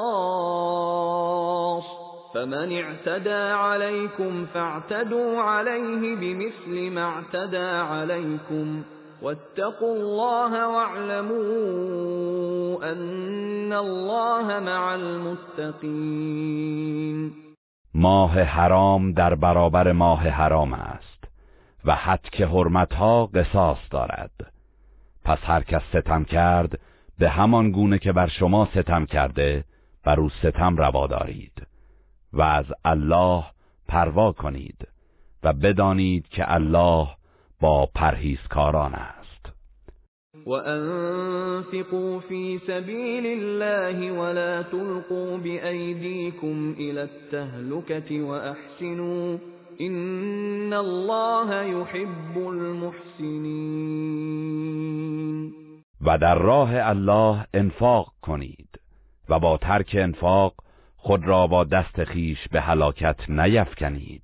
فمن 2.35 2.73
اعتدى 2.73 3.53
عليكم 3.53 4.47
فاعتدوا 4.47 5.39
عليه 5.41 6.17
بمثل 6.17 6.91
ما 6.95 7.03
اعتدى 7.03 7.67
عليكم. 7.67 8.83
واتقوا 9.23 9.97
الله 9.97 10.69
واعلموا 10.69 12.13
ان 12.93 13.73
الله 13.73 14.61
مع 14.61 14.95
المتقين. 14.95 16.19
ماه 17.99 18.41
حرام 18.41 19.13
در 19.13 19.35
برابر 19.35 19.93
ماه 19.93 20.29
حرام 20.29 20.73
است 20.73 21.25
و 21.85 21.95
حد 21.95 22.29
که 22.33 22.47
حرمتها 22.47 23.27
قصاص 23.27 23.79
دارد. 23.91 24.31
پس 25.25 25.39
هر 25.43 25.63
کس 25.63 25.83
ستم 25.83 26.25
کرد 26.25 26.81
به 27.19 27.29
همان 27.29 27.71
گونه 27.71 27.99
که 27.99 28.13
بر 28.13 28.29
شما 28.29 28.69
ستم 28.75 29.07
کرده 29.07 29.65
بر 30.05 30.21
او 30.21 30.29
ستم 30.29 30.77
روا 30.77 31.07
دارید 31.07 31.67
و 32.33 32.43
از 32.43 32.67
الله 32.85 33.45
پروا 33.89 34.33
کنید 34.33 34.89
و 35.43 35.53
بدانید 35.53 36.29
که 36.29 36.53
الله 36.53 37.09
با 37.61 37.89
پرهیزکاران 37.95 38.95
است. 38.95 39.18
وأنفقوا 40.49 42.21
في 42.21 42.59
سبيل 42.59 43.27
الله 43.27 44.13
ولا 44.13 44.63
تلقوا 44.63 45.39
بأيديكم 45.39 46.75
إلى 46.79 47.03
التهلكة 47.03 48.23
وأحسنوا 48.23 49.39
إن 49.81 50.73
الله 50.73 51.63
يحب 51.63 52.39
المحسنين. 52.39 53.89
و 56.01 56.19
در 56.19 56.39
راه 56.39 56.71
الله 56.73 57.47
انفاق 57.55 58.13
کنید 58.23 58.81
و 59.29 59.39
با 59.39 59.57
ترک 59.57 59.97
انفاق 59.99 60.55
خود 60.97 61.25
را 61.25 61.47
با 61.47 61.65
دست 61.65 62.05
خیش 62.05 62.49
به 62.49 62.61
هلاکت 62.61 63.31
نیفکنید 63.31 64.23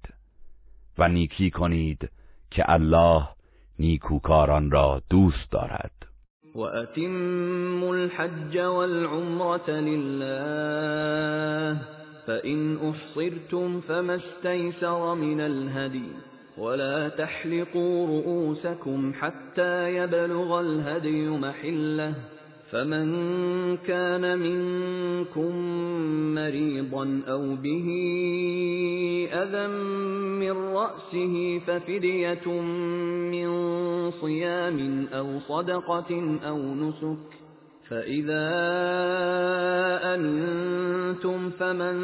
و 0.99 1.09
نیکی 1.09 1.51
کنید 1.51 2.11
که 2.51 2.65
الله 2.73 3.29
نیکوکاران 3.79 4.71
را 4.71 5.03
دوست 5.11 5.51
دارد. 5.51 5.94
وأتموا 6.55 7.95
الحج 7.97 8.59
والعمرة 8.59 9.71
لله 9.71 11.79
فإن 12.27 12.79
أحصرتم 12.91 13.81
فما 13.81 14.15
استيسر 14.15 15.15
من 15.15 15.41
الهدي 15.41 16.09
ولا 16.59 17.09
تحلقوا 17.09 18.07
رؤوسكم 18.07 19.13
حتى 19.21 19.97
يبلغ 19.97 20.61
الهدي 20.61 21.29
محله 21.29 22.15
فمن 22.75 23.77
كان 23.77 24.39
منكم 24.39 25.53
مريضا 26.35 27.23
أو 27.29 27.57
به 27.57 27.89
أذى 29.33 29.67
من 30.39 30.53
رأسه 30.53 31.61
ففدية 31.67 32.49
من 33.31 33.51
صيام 34.11 35.09
أو 35.13 35.41
صدقة 35.41 36.39
أو 36.49 36.59
نسك 36.75 37.31
فإذا 37.89 38.47
أمنتم 40.15 41.51
فمن 41.51 41.97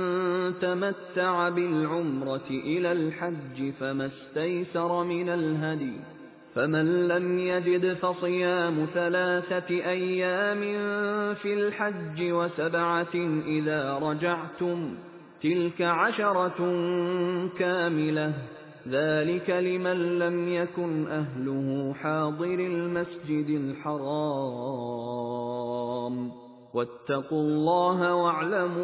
تمتع 0.61 1.49
بالعمرة 1.49 2.51
إلى 2.51 2.93
الحج 2.93 3.73
فما 3.81 4.07
استيسر 4.07 5.05
من 5.05 5.29
الهدي 5.29 6.20
فمن 6.55 7.09
لم 7.09 7.39
يجد 7.39 7.93
فصيام 7.93 8.87
ثلاثة 8.95 9.71
أيام 9.71 10.61
في 11.35 11.55
الحج 11.55 12.33
وسبعة 12.33 13.15
إذا 13.47 13.99
رجعتم 13.99 14.95
تلك 15.43 15.83
عشرة 15.83 16.59
كاملة. 17.59 18.33
ذلك 18.89 19.51
لمن 19.51 20.19
لم 20.19 20.49
يكن 20.49 21.07
أهله 21.07 21.95
حاضر 22.03 22.55
المسجد 22.55 23.51
الحرام. 23.51 24.11
واتقوا 26.75 27.43
الله 27.43 28.15
واعلموا 28.15 28.81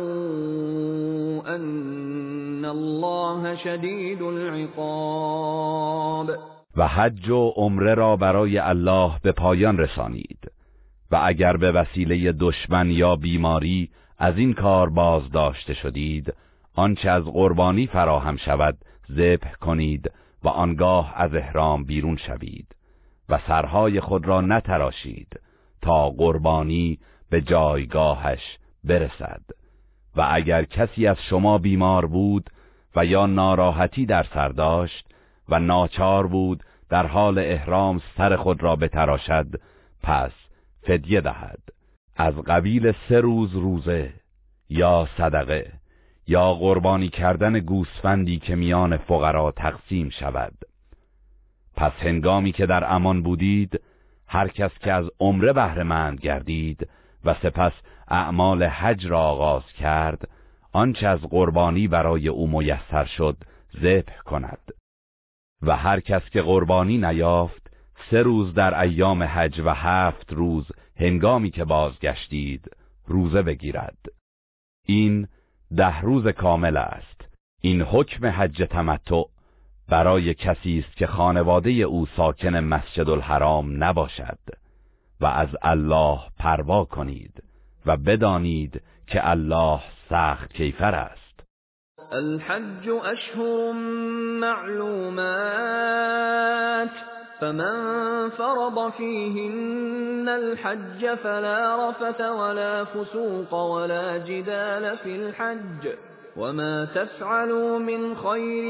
أن 1.57 2.65
الله 2.65 3.55
شدید 3.55 4.23
العقاب. 4.23 5.77
و 6.77 6.89
حج 6.89 7.29
و 7.29 7.53
عمره 7.57 7.95
را 7.95 8.17
برای 8.17 8.59
الله 8.59 9.13
به 9.23 9.33
پایان 9.33 9.79
رسانید. 9.79 10.53
و 11.11 11.21
اگر 11.25 11.57
به 11.57 11.73
وسیله 11.73 12.33
دشمن 12.33 12.91
یا 12.91 13.17
بیماری 13.17 13.91
از 14.19 14.39
این 14.39 14.55
کار 14.55 14.91
باز 14.91 15.31
داشته 15.31 15.75
شدید 15.75 16.35
آنچه 16.75 17.11
از 17.11 17.25
قربانی 17.25 17.87
فراهم 17.87 18.37
شود 18.37 18.79
ذبح 19.13 19.53
کنید 19.53 20.13
و 20.45 20.49
آنگاه 20.49 21.13
از 21.17 21.35
احرام 21.35 21.85
بیرون 21.85 22.17
شوید 22.17 22.67
و 23.29 23.39
سرهای 23.49 24.01
خود 24.01 24.27
را 24.27 24.41
نتراشید 24.41 25.41
تا 25.83 26.11
قربانی 26.11 26.99
به 27.31 27.41
جایگاهش 27.41 28.59
برسد. 28.85 29.43
و 30.17 30.29
اگر 30.31 30.65
کسی 30.65 31.07
از 31.07 31.17
شما 31.31 31.59
بیمار 31.59 32.07
بود 32.07 32.51
و 32.97 33.07
یا 33.07 33.27
ناراحتی 33.27 34.07
در 34.07 34.27
سر 34.35 34.49
داشت 34.49 35.09
و 35.49 35.59
ناچار 35.59 36.27
بود 36.27 36.63
در 36.89 37.07
حال 37.07 37.39
احرام 37.39 38.01
سر 38.17 38.37
خود 38.37 38.63
را 38.63 38.77
بتراشد 38.77 39.47
پس 40.03 40.33
فدیه 40.83 41.21
دهد. 41.21 41.59
از 42.17 42.35
قبیل 42.35 42.93
سه 43.09 43.21
روز 43.21 43.55
روزه 43.55 44.13
یا 44.69 45.09
صدقه 45.19 45.73
یا 46.27 46.55
قربانی 46.55 47.09
کردن 47.09 47.59
گوسفندی 47.59 48.39
که 48.39 48.57
میان 48.57 48.97
فقرا 48.97 49.51
تقسیم 49.51 50.09
شود. 50.09 50.55
پس 51.77 51.93
هنگامی 51.99 52.53
که 52.53 52.67
در 52.67 52.95
امان 52.95 53.23
بودید 53.23 53.81
هر 54.29 54.49
کس 54.49 54.71
که 54.81 54.93
از 54.93 55.05
عمره 55.21 55.53
بهرهمند 55.53 56.21
گردید 56.21 56.89
و 57.25 57.35
سپس 57.35 57.73
اعمال 58.09 58.63
حج 58.63 59.07
را 59.07 59.21
آغاز 59.21 59.73
کرد 59.73 60.29
آنچه 60.73 61.07
از 61.07 61.21
قربانی 61.21 61.89
برای 61.89 62.29
او 62.29 62.49
میسر 62.49 63.05
شد 63.05 63.37
ذبح 63.83 64.19
کند. 64.25 64.76
و 65.63 65.77
هر 65.77 66.01
کس 66.01 66.23
که 66.31 66.43
قربانی 66.43 66.99
نیافت 66.99 67.71
سه 68.11 68.23
روز 68.23 68.55
در 68.55 68.81
ایام 68.81 69.23
حج 69.23 69.61
و 69.65 69.75
هفت 69.75 70.33
روز 70.33 70.67
هنگامی 70.97 71.51
که 71.51 71.65
بازگشتید 71.65 72.71
روزه 73.07 73.43
بگیرد. 73.43 73.99
این 74.87 75.29
ده 75.77 76.01
روز 76.01 76.29
کامل 76.29 76.77
است. 76.77 77.29
این 77.61 77.83
حکم 77.83 78.27
حج 78.27 78.67
تمتع 78.71 79.23
برای 79.89 80.35
کسی 80.35 80.85
است 80.87 80.97
که 80.97 81.07
خانواده 81.07 81.71
او 81.71 82.07
ساکن 82.07 82.57
مسجد 82.57 83.09
الحرام 83.09 83.85
نباشد 83.85 84.39
و 85.21 85.27
از 85.27 85.49
الله 85.63 86.21
پروا 86.39 86.85
کنید 86.85 87.43
و 87.87 87.97
بدانید 87.97 88.83
که 89.07 89.31
الله 89.31 89.81
سخت 90.11 90.53
کیفر 90.53 90.95
است. 90.95 91.26
الحج 92.13 92.89
أشهر 92.89 93.73
معلومات 94.41 95.17
فمن 97.41 98.31
فرض 98.31 98.93
فيهن 98.93 100.29
الحج 100.29 101.15
فلا 101.15 101.89
رفث 101.89 102.21
ولا 102.21 102.85
فسوق 102.85 103.55
ولا 103.55 104.17
جدال 104.17 104.97
في 104.97 105.17
الحج. 105.17 105.89
وما 106.37 106.85
تفعلوا 106.95 107.79
من 107.79 108.17
خير 108.17 108.65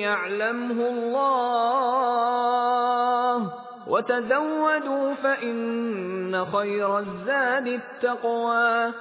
يعلمه 0.00 0.88
الله. 0.88 1.92
وتزودوا 3.88 5.14
فإن 5.14 6.44
خير 6.44 6.98
الزاد 6.98 7.66
التقوى. 7.66 8.92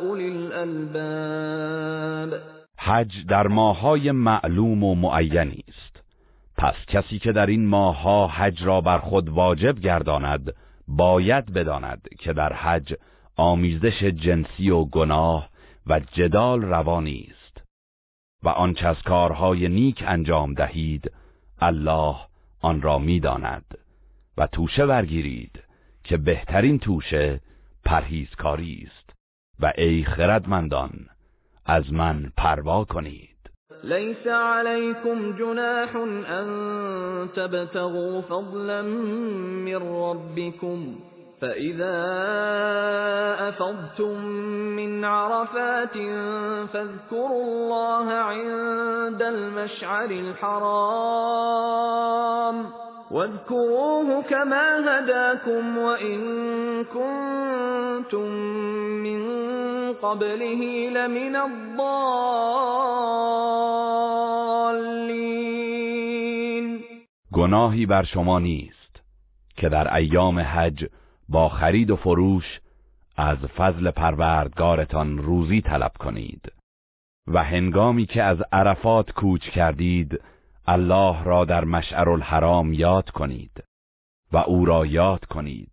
أولي 0.00 0.28
الألباب. 0.28 2.40
حج 2.78 3.26
در 3.26 3.46
ماهای 3.46 4.12
معلوم 4.12 4.84
و 4.84 4.94
معینی 4.94 5.64
است. 5.68 6.02
پس 6.56 6.74
کسی 6.86 7.18
که 7.18 7.32
در 7.32 7.46
این 7.46 7.66
ماهها 7.66 8.26
حج 8.26 8.64
را 8.64 8.80
بر 8.80 8.98
خود 8.98 9.28
واجب 9.28 9.78
گرداند 9.78 10.54
باید 10.88 11.52
بداند 11.52 12.08
که 12.18 12.32
در 12.32 12.52
حج 12.52 12.94
آمیزش 13.36 14.04
جنسی 14.04 14.70
و 14.70 14.84
گناه 14.84 15.48
و 15.86 16.00
جدال 16.00 16.62
روانی 16.62 17.28
است. 17.30 17.62
و 18.42 18.48
آنچه 18.48 18.88
از 18.88 19.02
کارهای 19.02 19.68
نیک 19.68 20.04
انجام 20.06 20.54
دهید 20.54 21.12
الله 21.60 22.16
آن 22.60 22.82
را 22.82 22.98
می‌داند. 22.98 23.64
و 24.38 24.46
توشه 24.46 24.86
برگیرید. 24.86 25.65
که 26.06 26.16
بهترین 26.16 26.78
توشه 26.78 27.40
پرهیزکاری 27.84 28.86
است. 28.86 29.10
و 29.60 29.72
ای 29.78 30.04
خردمندان 30.04 30.90
از 31.66 31.92
من 31.92 32.32
پروا 32.36 32.84
کنید. 32.84 33.36
ليس 33.84 34.26
عليكم 34.26 35.36
جناح 35.38 35.96
ان 35.96 37.28
تبتغوا 37.36 38.20
فضلا 38.20 38.82
من 38.82 39.76
ربكم 39.76 40.96
فإذا 41.40 42.04
أفضتم 43.48 44.24
من 44.76 45.04
عرفات 45.04 45.96
فاذكروا 46.72 47.44
الله 47.44 48.12
عند 48.12 49.22
المشعر 49.22 50.10
الحرام. 50.10 51.56
واذكروه 53.10 54.22
كما 54.22 54.78
هداكم 54.86 55.78
وإن 55.78 56.20
كنتم 56.84 58.28
من 59.02 59.22
قبله 59.92 60.90
لمن 60.90 61.36
الضالين. 61.36 61.76
گناهی 67.32 67.86
بر 67.86 68.02
شما 68.04 68.38
نیست 68.38 69.02
که 69.56 69.68
در 69.68 69.94
ایام 69.94 70.38
حج 70.38 70.86
با 71.28 71.48
خرید 71.48 71.90
و 71.90 71.96
فروش 71.96 72.60
از 73.16 73.38
فضل 73.38 73.90
پروردگارتان 73.90 75.18
روزی 75.18 75.60
طلب 75.60 75.92
کنید 75.98 76.52
و 77.26 77.44
هنگامی 77.44 78.06
که 78.06 78.22
از 78.22 78.42
عرفات 78.52 79.10
کوچ 79.10 79.42
کردید 79.42 80.20
الله 80.68 81.24
را 81.24 81.44
در 81.44 81.64
مشعر 81.64 82.08
الحرام 82.08 82.72
یاد 82.72 83.10
کنید 83.10 83.64
و 84.32 84.36
او 84.36 84.64
را 84.64 84.86
یاد 84.86 85.24
کنید 85.24 85.70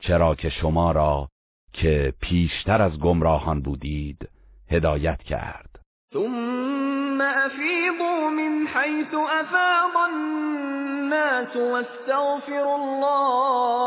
چرا 0.00 0.34
که 0.34 0.48
شما 0.48 0.92
را 0.92 1.28
که 1.72 2.14
پیشتر 2.20 2.82
از 2.82 2.98
گمراهان 2.98 3.62
بودید 3.62 4.28
هدایت 4.70 5.22
کرد. 5.22 5.80
ثم 6.14 7.20
افیضوا 7.20 8.30
من 8.30 8.66
حيث 8.66 9.14
افاض 9.14 9.96
الناس 10.08 11.56
واستغفروا 11.56 12.74
الله 12.74 13.86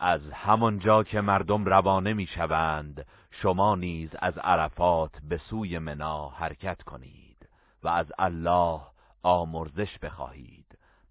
از 0.06 0.22
همانجا 0.34 1.04
که 1.04 1.22
مردم 1.22 1.66
روانه 1.66 2.14
می‌شوند 2.14 3.06
شما 3.32 3.76
نیز 3.76 4.10
از 4.20 4.38
عرفات 4.38 5.12
به 5.30 5.38
سوی 5.38 5.80
منا 5.80 6.30
حرکت 6.30 6.82
کنید 6.82 7.50
و 7.84 7.88
از 7.88 8.12
الله 8.20 8.80
آمرزش 9.24 10.00
بخواهید. 10.00 10.66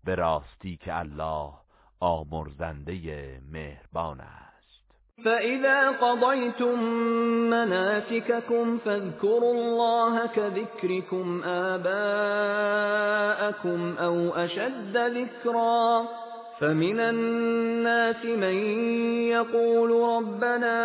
به 0.05 0.15
راستی 0.15 0.77
که 0.77 0.99
الله 0.99 1.53
آمرزنده 2.01 3.41
مهربان 3.53 4.21
است. 4.21 4.53
فإذا 5.25 5.93
قضيتم 5.93 6.79
مناسككم 7.51 8.79
فاذكروا 8.79 9.55
الله 9.55 10.27
كذكركم 10.27 11.43
آباءكم 11.45 11.89
أو 13.99 14.35
أشد 14.35 14.97
ذكرا 14.97 16.03
فمن 16.63 17.01
الناس 17.01 18.25
من 18.25 18.55
يقول 19.29 19.91
ربنا 19.91 20.79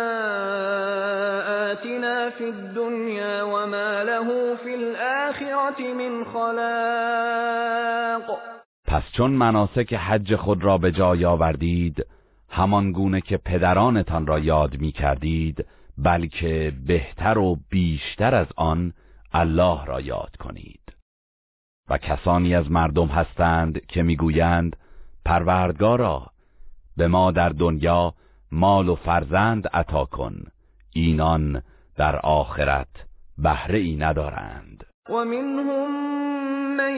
آتنا 1.70 2.30
في 2.30 2.44
الدنيا 2.44 3.42
وما 3.42 4.04
له 4.04 4.56
في 4.56 4.74
الآخرة 4.74 5.94
من 5.94 6.24
خلاق. 6.24 7.58
پس 8.86 9.02
چون 9.12 9.30
مناسک 9.30 9.94
حج 9.94 10.36
خود 10.36 10.64
را 10.64 10.78
به 10.78 10.92
جای 10.92 11.24
آوردید 11.24 12.06
همان 12.48 12.92
گونه 12.92 13.20
که 13.20 13.36
پدرانتان 13.36 14.26
را 14.26 14.38
یاد 14.38 14.80
می 14.80 14.92
کردید 14.92 15.66
بلکه 15.98 16.72
بهتر 16.86 17.38
و 17.38 17.58
بیشتر 17.70 18.34
از 18.34 18.46
آن 18.56 18.92
الله 19.32 19.84
را 19.84 20.00
یاد 20.00 20.36
کنید. 20.36 20.92
و 21.90 21.98
کسانی 21.98 22.54
از 22.54 22.70
مردم 22.70 23.06
هستند 23.06 23.86
که 23.86 24.02
می‌گویند 24.02 24.76
پروردگارا 25.28 26.26
به 26.96 27.08
ما 27.08 27.30
در 27.30 27.48
دنیا 27.48 28.14
مال 28.52 28.88
و 28.88 28.94
فرزند 28.94 29.68
عطا 29.68 30.04
کن. 30.04 30.34
اینان 30.94 31.62
در 31.96 32.16
آخرت 32.16 32.86
بهره 33.38 33.78
ای 33.78 33.96
ندارند. 33.96 34.86
و 35.10 35.24
منهم 35.24 35.90
من 36.76 36.96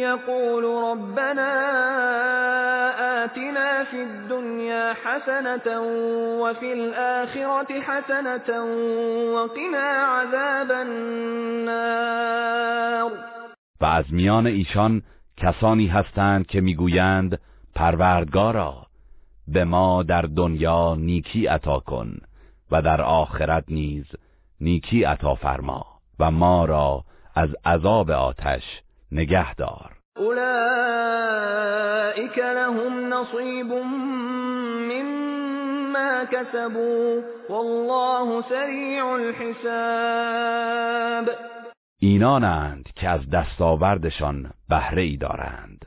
یقول 0.00 0.64
ربنا 0.64 1.52
آتنا 3.24 3.84
فی 3.90 3.98
الدنیا 4.00 4.94
حسنة 5.04 5.80
وفي 6.42 6.72
الآخرة 6.72 7.80
حسنة 7.80 8.60
وقنا 9.34 9.88
عذاب 10.16 10.70
النار. 10.70 12.00
و 13.80 13.84
از 13.84 14.04
میان 14.12 14.46
ایشان 14.46 15.02
کسانی 15.36 15.86
هستند 15.86 16.46
که 16.46 16.60
می‌گویند 16.60 17.38
پروردگارا 17.74 18.86
به 19.48 19.64
ما 19.64 20.02
در 20.02 20.22
دنیا 20.22 20.94
نیکی 20.94 21.46
عطا 21.46 21.78
کن 21.78 22.16
و 22.70 22.82
در 22.82 23.02
آخرت 23.02 23.64
نیز 23.68 24.04
نیکی 24.60 25.04
عطا 25.04 25.34
فرما 25.34 25.86
و 26.18 26.30
ما 26.30 26.64
را 26.64 27.04
از 27.34 27.48
عذاب 27.64 28.10
آتش 28.10 28.62
نگه 29.12 29.54
دار. 29.54 29.90
اولئک 30.16 31.58
لهم 32.38 33.14
نصیب 33.14 33.72
مما 34.92 36.24
کسبوا 36.32 37.20
والله 37.50 38.44
سریع 38.48 39.06
الحساب. 39.06 40.60
اینانند 41.98 42.88
که 42.96 43.08
از 43.08 43.30
دستاوردشان 43.30 44.50
بهره 44.68 45.02
ای 45.02 45.16
دارند 45.16 45.86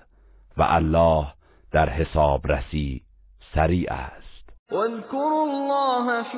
و 0.57 0.63
الله 0.69 1.27
در 1.73 1.89
حسابرسی 1.89 3.01
سریع 3.55 3.93
است. 3.93 4.49
واذكروا 4.71 5.43
الله 5.43 6.23
في 6.23 6.37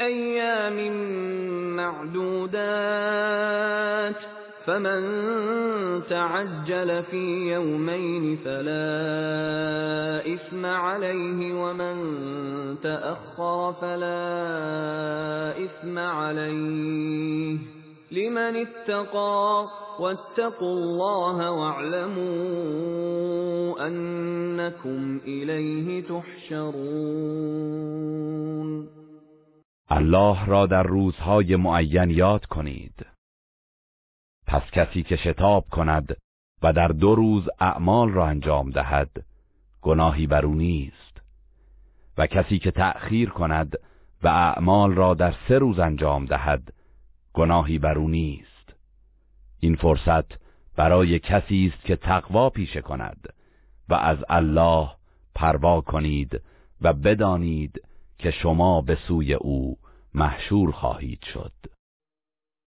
ایام 0.00 0.92
معدودات 1.76 2.80
فمن 4.66 5.02
تعجل 6.10 7.02
في 7.02 7.52
يومين 7.52 8.36
فلا 8.36 10.20
إثم 10.34 10.66
عليه 10.66 11.54
ومن 11.54 11.96
تأخر 12.82 13.72
فلا 13.72 15.64
إثم 15.64 15.98
عليه. 15.98 17.79
لمن 18.10 18.56
اتقى 18.56 19.68
واتقوا 20.00 20.68
الله 20.68 21.50
واعلموا 21.50 22.30
انكم 23.86 25.20
الیه 25.26 26.02
تحشرون. 26.02 27.50
الله 29.90 30.46
را 30.46 30.66
در 30.66 30.82
روزهای 30.82 31.56
معین 31.56 32.10
یاد 32.10 32.46
کنید. 32.46 33.06
پس 34.46 34.62
کسی 34.72 35.02
که 35.02 35.16
شتاب 35.16 35.64
کند 35.70 36.16
و 36.62 36.72
در 36.72 36.88
دو 36.88 37.14
روز 37.14 37.48
اعمال 37.60 38.10
را 38.10 38.26
انجام 38.26 38.70
دهد 38.70 39.10
گناهی 39.82 40.26
بر 40.26 40.46
او 40.46 40.54
نیست. 40.54 41.20
و 42.18 42.26
کسی 42.26 42.58
که 42.58 42.70
تأخیر 42.70 43.30
کند 43.30 43.76
و 44.22 44.28
اعمال 44.28 44.94
را 44.94 45.14
در 45.14 45.34
سه 45.48 45.58
روز 45.58 45.78
انجام 45.78 46.24
دهد 46.24 46.72
گناهی 47.34 47.78
بر 47.78 47.98
او 47.98 48.08
نیست. 48.08 48.74
این 49.60 49.74
فرصت 49.74 50.40
برای 50.76 51.18
کسی 51.18 51.72
است 51.74 51.84
که 51.84 51.96
تقوا 51.96 52.50
پیشه 52.50 52.80
کند 52.80 53.34
و 53.88 53.94
از 53.94 54.18
الله 54.28 54.88
پروا 55.34 55.80
کنید 55.80 56.40
و 56.82 56.92
بدانید 56.92 57.82
که 58.18 58.30
شما 58.30 58.80
به 58.80 58.98
سوی 59.08 59.34
او 59.34 59.76
محشور 60.14 60.72
خواهید 60.72 61.22
شد. 61.22 61.52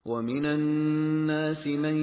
ومن 0.05 0.45
الناس 0.45 1.67
من 1.67 1.95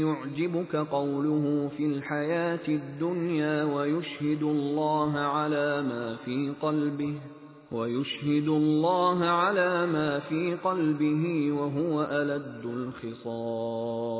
يعجبك 0.00 0.76
قوله 0.76 1.68
في 1.68 1.84
الحياة 1.86 2.68
الدنيا 2.68 3.64
ويشهد 3.64 4.42
الله 4.42 5.18
على 5.18 5.82
ما 5.82 6.16
في 6.24 6.54
قلبه. 6.62 7.37
ويشهد 7.72 8.48
الله 8.48 9.24
على 9.24 9.86
ما 9.86 10.20
في 10.20 10.54
قلبه 10.54 11.52
وهو 11.52 12.02
ألد 12.02 12.66
الخصام. 12.66 14.18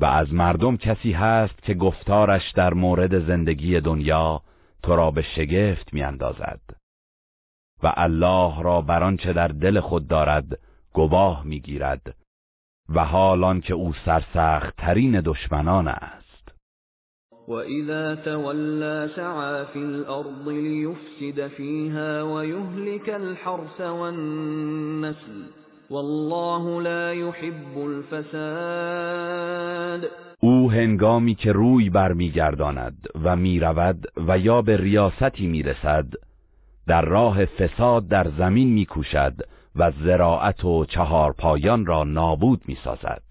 و 0.00 0.04
از 0.04 0.34
مردم 0.34 0.76
کسی 0.76 1.12
هست 1.12 1.62
که 1.62 1.74
گفتارش 1.74 2.52
در 2.52 2.74
مورد 2.74 3.26
زندگی 3.26 3.80
دنیا 3.80 4.42
تو 4.82 4.96
را 4.96 5.10
به 5.10 5.22
شگفت 5.22 5.94
میاندازد. 5.94 6.60
و 7.82 7.92
الله 7.96 8.62
را 8.62 8.80
بر 8.80 9.02
آنچه 9.02 9.32
در 9.32 9.48
دل 9.48 9.80
خود 9.80 10.08
دارد 10.08 10.58
گواه 10.92 11.44
می‌گیرد. 11.44 12.14
و 12.88 13.04
حالان 13.04 13.60
که 13.60 13.74
او 13.74 13.92
سرسخت 14.04 14.76
ترین 14.76 15.20
دشمنان 15.20 15.88
است. 15.88 16.19
وَإِذَا 17.50 18.14
تَوَلَّى 18.14 19.08
سَعَى 19.16 19.66
فِي 19.72 19.78
الْأَرْضِ 19.78 20.48
لِيُفْسِدَ 20.48 21.48
فِيهَا 21.48 22.22
وَيُهْلِكَ 22.22 23.08
الْحَرْثَ 23.08 23.80
وَالنَّسْلَ 23.80 25.44
وَاللَّهُ 25.90 26.82
لَا 26.82 27.12
يُحِبُّ 27.14 27.78
الْفَسَادَ 27.78 29.30
او 30.40 30.70
هنگامی 30.70 31.34
که 31.34 31.52
روی 31.52 31.90
برمیگرداند 31.90 33.08
و 33.24 33.36
می‌رود 33.36 34.06
و 34.28 34.38
یا 34.38 34.62
به 34.62 34.76
ریاستی 34.76 35.46
می‌رسد 35.46 36.06
در 36.86 37.02
راه 37.02 37.44
فساد 37.44 38.08
در 38.08 38.30
زمین 38.38 38.72
میکوشد 38.72 39.34
و 39.76 39.92
زراعت 40.04 40.64
و 40.64 40.84
چهارپایان 40.84 41.86
را 41.86 42.04
نابود 42.04 42.62
می‌سازد. 42.66 43.22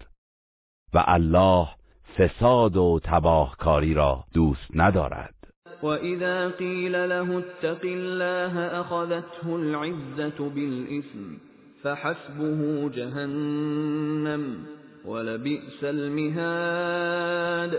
و 0.94 1.04
الله 1.06 1.79
فساد 2.20 2.76
و 2.76 3.00
تباهکاری 3.04 3.94
را 3.94 4.24
دوست 4.34 4.68
ندارد. 4.74 5.34
و 5.82 5.86
اذا 5.86 6.50
قیل 6.50 6.96
له 6.96 7.30
اتق 7.30 7.84
الله 7.84 8.78
اخذته 8.80 9.46
العزة 9.46 10.38
بالاسم 10.38 11.40
فحسبه 11.82 12.90
جهنم 12.94 14.66
ولبئس 15.04 15.84
المهاد. 15.84 17.76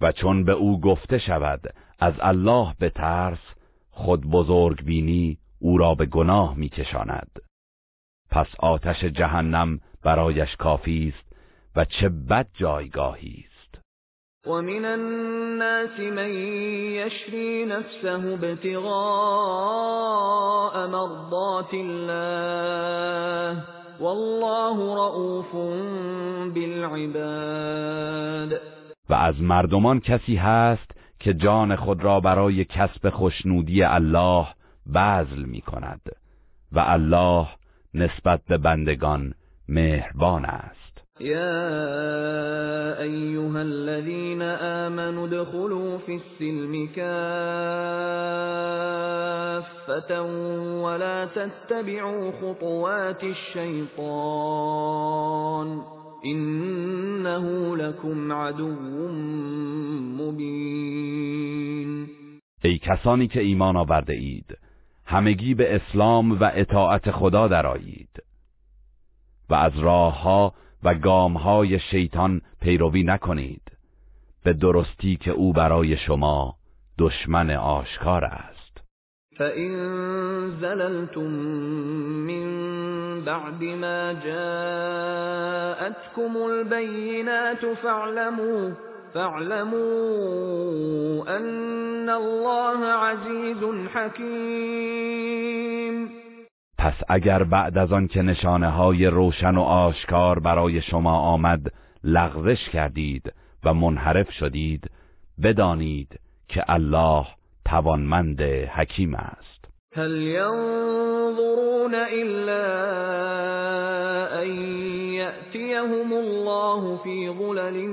و 0.00 0.12
چون 0.12 0.44
به 0.44 0.52
او 0.52 0.80
گفته 0.80 1.18
شود 1.18 1.60
از 2.00 2.14
الله 2.20 2.74
به 2.78 2.90
ترس 2.90 3.54
خود 3.90 4.20
بزرگ 4.30 4.84
بینی 4.84 5.38
او 5.58 5.78
را 5.78 5.94
به 5.94 6.06
گناه 6.06 6.54
میکشاند. 6.56 7.30
پس 8.30 8.46
آتش 8.58 9.04
جهنم 9.04 9.80
برایش 10.02 10.56
کافی 10.56 11.12
است 11.14 11.36
و 11.76 11.84
چه 11.84 12.08
بد 12.08 12.46
جایگاهی 12.54 13.44
است. 13.46 13.53
ومن 14.46 14.84
الناس 14.84 16.00
من 16.00 16.30
يشري 17.00 17.64
نفسه 17.64 18.34
ابتغاء 18.34 18.84
مرضات 20.86 21.74
الله 21.74 23.62
والله 24.00 24.94
رؤوف 24.94 25.52
بالعباد. 26.54 27.94
و 29.08 29.14
از 29.14 29.42
مردمان 29.42 30.00
کسی 30.00 30.36
هست 30.36 30.90
که 31.20 31.34
جان 31.34 31.76
خود 31.76 32.04
را 32.04 32.20
برای 32.20 32.64
کسب 32.64 33.10
خوشنودی 33.10 33.82
الله 33.82 34.46
بذل 34.94 35.42
می 35.42 35.60
کند 35.60 36.00
و 36.72 36.78
الله 36.86 37.46
نسبت 37.94 38.40
به 38.48 38.58
بندگان 38.58 39.34
مهربان 39.68 40.44
است. 40.44 40.83
يا 41.20 43.00
أيها 43.00 43.62
الذين 43.62 44.42
آمنوا 44.42 45.26
ادخلوا 45.26 45.98
في 45.98 46.14
السلم 46.16 46.86
كافة 46.86 47.12
ولا 50.82 51.24
تتبعوا 51.24 52.32
خطوات 52.32 53.24
الشيطان 53.24 54.34
إنه 56.26 57.76
لكم 57.76 58.32
عدو 58.32 59.08
مبین 60.18 62.08
ای 62.64 62.78
کسانی 62.78 63.28
که 63.28 63.40
ایمان 63.40 63.76
آورده 63.76 64.12
اید 64.12 64.58
همگی 65.06 65.54
به 65.54 65.76
اسلام 65.76 66.32
و 66.32 66.50
اطاعت 66.54 67.10
خدا 67.10 67.48
درآیید 67.48 68.22
و 69.50 69.54
از 69.54 69.78
راهها 69.78 70.54
و 70.84 70.94
گامهای 70.94 71.78
شیطان 71.78 72.40
پیروی 72.60 73.02
نکنید. 73.02 73.62
به 74.44 74.52
درستی 74.52 75.16
که 75.16 75.30
او 75.30 75.52
برای 75.52 75.96
شما 75.96 76.54
دشمن 76.98 77.50
آشکار 77.50 78.24
است. 78.24 78.80
فَإِن 79.38 79.70
زَلَلْتُم 80.60 81.30
من 82.30 82.44
بعد 83.24 83.62
ما 83.62 84.12
جاءتكم 84.24 85.56
البينات 86.36 87.74
فاعلموا 87.82 88.70
فاعلموا 89.14 89.84
ان 91.36 92.08
الله 92.08 92.86
عزیز 92.86 93.62
حکیم 93.94 95.44
پس 96.84 96.94
اگر 97.08 97.42
بعد 97.42 97.78
از 97.78 97.92
آن 97.92 98.08
که 98.08 98.22
نشانه 98.22 98.70
های 98.70 99.06
روشن 99.06 99.56
و 99.56 99.60
آشکار 99.60 100.38
برای 100.38 100.80
شما 100.80 101.18
آمد 101.18 101.72
لغزش 102.04 102.68
کردید 102.72 103.32
و 103.64 103.74
منحرف 103.74 104.30
شدید 104.32 104.90
بدانید 105.42 106.20
که 106.48 106.64
الله 106.68 107.26
توانمند 107.64 108.42
حکیم 108.42 109.14
است. 109.14 109.64
هل 109.94 110.12
ينظرون 110.22 111.94
الا 111.94 112.64
ان 114.42 114.48
يأتيهم 115.12 116.12
الله 116.12 116.96
في 116.96 117.30
ظلل 117.38 117.86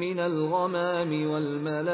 من 0.00 0.18
الغمام 0.18 1.30
والملائكة 1.30 1.92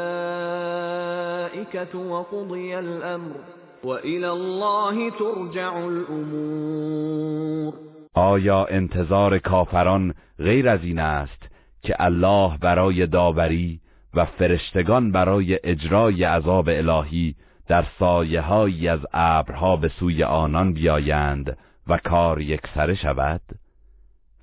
وقضي 1.98 2.74
الامر. 2.74 3.63
وإلى 3.84 4.26
الله 4.26 5.10
ترجع 5.10 5.74
الامور 5.74 7.74
آیا 8.14 8.64
انتظار 8.64 9.38
کافران 9.38 10.14
غیر 10.38 10.68
از 10.68 10.84
این 10.84 10.98
است 10.98 11.48
که 11.82 11.94
الله 11.98 12.58
برای 12.58 13.06
داوری 13.06 13.80
و 14.14 14.24
فرشتگان 14.24 15.12
برای 15.12 15.60
اجرای 15.64 16.24
عذاب 16.24 16.68
الهی 16.68 17.34
در 17.68 17.86
سایه 17.98 18.52
از 18.92 19.00
ابرها 19.12 19.76
به 19.76 19.88
سوی 19.88 20.22
آنان 20.22 20.72
بیایند 20.72 21.58
و 21.86 21.98
کار 21.98 22.40
یکسره 22.40 22.94
شود؟ 22.94 23.40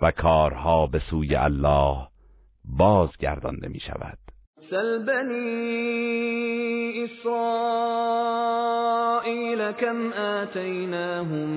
و 0.01 0.11
کارها 0.11 0.87
به 0.87 0.99
سوی 0.99 1.35
الله 1.35 2.07
بازگردانده 2.65 3.67
می 3.67 3.79
شود 3.79 4.17
سل 4.71 4.99
بنی 4.99 5.43
اسرائیل 7.03 7.31
کم 9.71 10.13
آتیناهم 10.13 11.49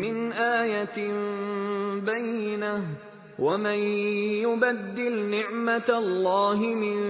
من 0.00 0.32
آیت 0.32 0.94
بینه 2.06 2.82
ومن 3.38 3.78
يبدل 4.44 5.30
نعمت 5.30 5.90
الله 5.90 6.58
من 6.58 7.00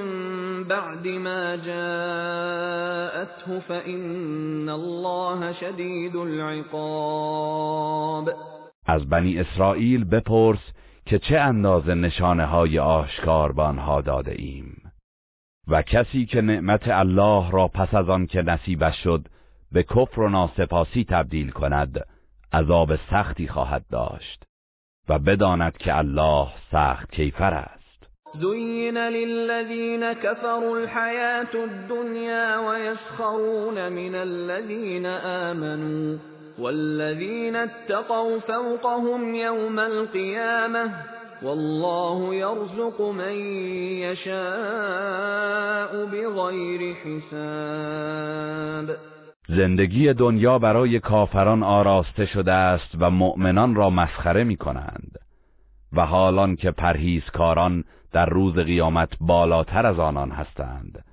بعد 0.65 1.07
ما 1.07 1.57
جاءته 1.57 3.60
فإن 3.69 4.69
الله 4.69 5.52
شدید 5.52 6.17
العقاب. 6.17 8.31
از 8.86 9.09
بنی 9.09 9.41
اسرائیل 9.41 10.05
بپرس 10.05 10.73
که 11.07 11.19
چه 11.19 11.39
اندازه 11.39 11.94
نشانه 11.94 12.47
های 12.47 12.78
آشکار 12.78 13.52
به 13.52 13.62
آنها 13.62 14.01
داده 14.01 14.35
ایم؟ 14.39 14.90
و 15.70 15.82
کسی 15.82 16.26
که 16.26 16.40
نعمت 16.40 16.89
الله 16.89 17.50
را 17.50 17.68
پس 17.68 17.94
از 17.94 18.08
آن 18.08 18.26
که 18.26 18.42
نصیبش 18.42 19.02
شد 19.02 19.26
به 19.73 19.82
کفر 19.82 20.20
و 20.20 20.28
ناسپاسی 20.28 21.05
تبدیل 21.05 21.50
کند 21.50 22.07
عذاب 22.52 22.97
سختی 23.10 23.49
خواهد 23.49 23.84
داشت 23.90 24.42
و 25.08 25.18
بداند 25.18 25.76
که 25.78 25.99
الله 25.99 26.49
سخت 26.73 27.12
کیفر 27.12 27.55
است. 27.55 27.81
زين 28.34 28.99
للذين 28.99 30.12
كفروا 30.12 30.78
الحياة 30.78 31.55
الدنيا 31.55 32.58
ويسخرون 32.58 33.89
من 33.92 34.15
الذين 34.15 35.07
آمنوا 35.07 36.18
والذين 36.58 37.57
اتقوا 37.57 38.39
فوقهم 38.39 39.34
يوم 39.34 39.78
القيامة 39.78 41.19
والله 41.43 42.35
يرزق 42.35 43.01
من 43.01 43.36
يشاء 44.05 46.07
بغير 46.07 46.94
حساب. 46.94 48.97
زندگی 49.49 50.12
دنیا 50.12 50.59
برای 50.59 51.01
کافران 51.01 51.62
آراسته 51.62 52.27
شده 52.27 52.52
است 52.52 52.94
و 52.99 53.10
مؤمنان 53.10 53.75
را 53.75 53.91
مسخره 53.91 54.44
می 54.44 54.57
کنند 54.57 55.19
و 55.93 56.07
حالان 56.07 56.57
که 56.57 56.70
پرهیزکاران 56.70 57.85
در 58.12 58.27
روز 58.27 58.55
قیامت 58.55 59.09
بالاتر 59.20 59.86
از 59.86 59.99
آنان 59.99 60.31
هستند. 60.31 61.05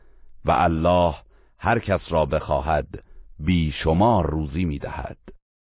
و 0.45 0.51
الله 0.51 1.15
هر 1.59 1.79
کس 1.79 2.01
را 2.09 2.25
بخواهد 2.25 2.87
بی 3.39 3.73
شما 3.83 4.21
روزی 4.21 4.65
می 4.65 4.79
دهد 4.79 5.17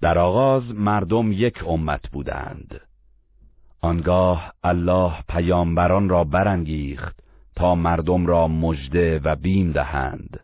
در 0.00 0.18
آغاز 0.18 0.62
مردم 0.70 1.32
یک 1.32 1.64
امت 1.66 2.10
بودند. 2.10 2.80
آنگاه 3.80 4.52
الله 4.64 5.12
پیامبران 5.28 6.08
را 6.08 6.24
برانگیخت 6.24 7.20
تا 7.56 7.74
مردم 7.74 8.26
را 8.26 8.48
مژده 8.48 9.18
و 9.18 9.36
بیم 9.36 9.72
دهند 9.72 10.40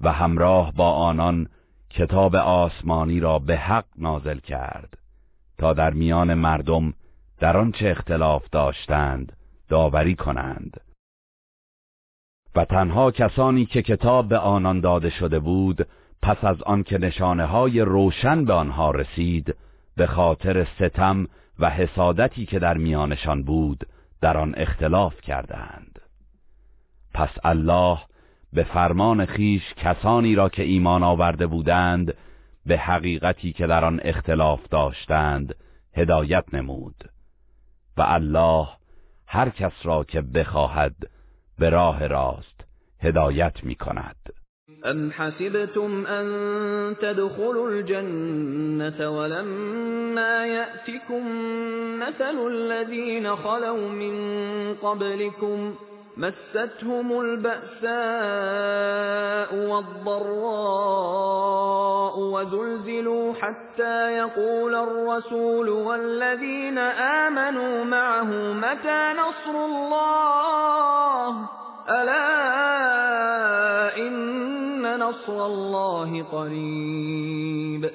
و 0.00 0.12
همراه 0.12 0.72
با 0.72 0.92
آنان 0.92 1.48
کتاب 1.90 2.36
آسمانی 2.36 3.20
را 3.20 3.38
به 3.38 3.56
حق 3.56 3.84
نازل 3.96 4.38
کرد 4.38 4.98
تا 5.58 5.72
در 5.72 5.90
میان 5.90 6.34
مردم 6.34 6.92
در 7.38 7.56
آنچه 7.56 7.88
اختلاف 7.88 8.48
داشتند 8.50 9.36
داوری 9.68 10.14
کنند. 10.14 10.80
و 12.56 12.64
تنها 12.64 13.10
کسانی 13.10 13.66
که 13.66 13.82
کتاب 13.82 14.28
به 14.28 14.38
آنان 14.38 14.80
داده 14.80 15.10
شده 15.10 15.38
بود 15.38 15.86
پس 16.22 16.44
از 16.44 16.62
آنکه 16.62 16.98
نشانه 16.98 17.44
های 17.44 17.80
روشن 17.80 18.44
به 18.44 18.52
آنها 18.52 18.90
رسید 18.90 19.54
به 19.96 20.06
خاطر 20.06 20.64
ستم 20.64 21.28
و 21.58 21.70
حسادتی 21.70 22.46
که 22.46 22.58
در 22.58 22.76
میانشان 22.76 23.42
بود 23.42 23.86
در 24.20 24.36
آن 24.36 24.54
اختلاف 24.56 25.20
کردند 25.20 26.00
پس 27.14 27.30
الله 27.44 27.98
به 28.52 28.64
فرمان 28.64 29.26
خیش 29.26 29.74
کسانی 29.76 30.34
را 30.34 30.48
که 30.48 30.62
ایمان 30.62 31.02
آورده 31.02 31.46
بودند 31.46 32.14
به 32.66 32.78
حقیقتی 32.78 33.52
که 33.52 33.66
در 33.66 33.84
آن 33.84 34.00
اختلاف 34.02 34.68
داشتند 34.68 35.54
هدایت 35.94 36.44
نمود. 36.54 37.10
و 37.96 38.02
الله 38.02 38.68
هر 39.26 39.50
کس 39.50 39.72
را 39.82 40.04
که 40.04 40.20
بخواهد 40.20 40.94
به 41.58 41.70
راه 41.70 42.06
راست 42.06 42.64
هدایت 43.00 43.64
می 43.64 43.74
کند 43.74 44.16
ام 44.86 45.10
حسبتم 45.12 46.06
ان 46.06 46.26
تدخلوا 47.00 47.68
الجنة 47.68 49.10
ولما 49.18 50.46
يأتكم 50.46 51.24
مثل 51.98 52.46
الذين 52.46 53.36
خلوا 53.36 53.88
من 53.88 54.14
قبلكم 54.74 55.74
مستهم 56.16 57.20
البأساء 57.20 57.88
والضراء 60.88 61.38
وزلزلوا 62.18 63.34
حتى 63.34 64.12
يقول 64.12 64.74
الرسول 64.74 65.68
والذين 65.68 66.78
آمنوا 66.78 67.84
معه 67.84 68.52
متى 68.52 69.14
نصر 69.18 69.64
الله 69.64 71.48
ألا 71.90 73.48
إن 73.96 74.82
نصر 74.82 75.32
الله 75.32 76.22
قریب 76.22 77.90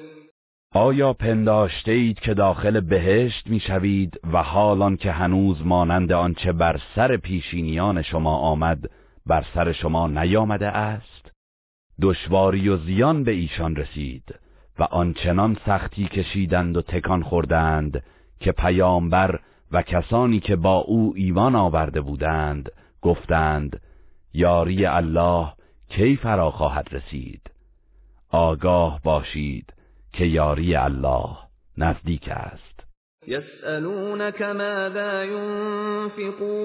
آیا 0.74 1.12
پنداشته 1.12 1.92
اید 1.92 2.20
که 2.20 2.34
داخل 2.34 2.80
بهشت 2.80 3.46
می‌شوید 3.46 4.20
و 4.32 4.42
حالان 4.42 4.96
که 4.96 5.12
هنوز 5.12 5.66
مانند 5.66 6.12
آنچه 6.12 6.52
بر 6.52 6.80
سر 6.94 7.16
پیشینیان 7.16 8.02
شما 8.02 8.36
آمد 8.36 8.90
بر 9.26 9.44
سر 9.54 9.72
شما 9.72 10.06
نیامده 10.06 10.68
است؟ 10.68 11.30
دشواری 12.02 12.68
و 12.68 12.76
زیان 12.76 13.24
به 13.24 13.30
ایشان 13.30 13.76
رسید 13.76 14.34
و 14.78 14.82
آنچنان 14.82 15.56
سختی 15.66 16.08
کشیدند 16.08 16.76
و 16.76 16.82
تکان 16.82 17.22
خوردند 17.22 18.02
که 18.40 18.52
پیامبر 18.52 19.38
و 19.72 19.82
کسانی 19.82 20.40
که 20.40 20.56
با 20.56 20.76
او 20.76 21.12
ایمان 21.16 21.54
آورده 21.54 22.00
بودند 22.00 22.70
گفتند 23.04 23.80
یاری 24.34 24.86
الله 24.86 25.52
کی 25.88 26.16
فرا 26.16 26.50
خواهد 26.50 26.88
رسید؟ 26.92 27.50
آگاه 28.30 29.00
باشید 29.04 29.72
که 30.12 30.24
یاری 30.24 30.76
الله 30.76 31.36
نزدیک 31.78 32.28
است. 32.28 32.84
یسألونك 33.26 34.42
ماذا 34.42 35.24
ينفقون 35.24 36.64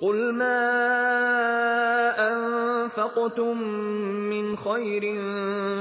قل 0.00 0.30
ما 0.34 0.90
أنفقتم 2.18 3.62
من 4.30 4.56
خير 4.56 5.02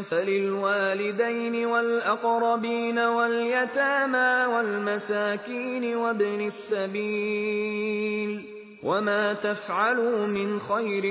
فللوالدين 0.03 1.65
والأقربين 1.65 2.99
واليتامى 2.99 4.45
والمساكين 4.53 5.95
وابن 5.95 6.51
السبيل 6.71 8.58
وما 8.83 9.33
تفعلوا 9.33 10.27
من 10.27 10.59
خير 10.59 11.03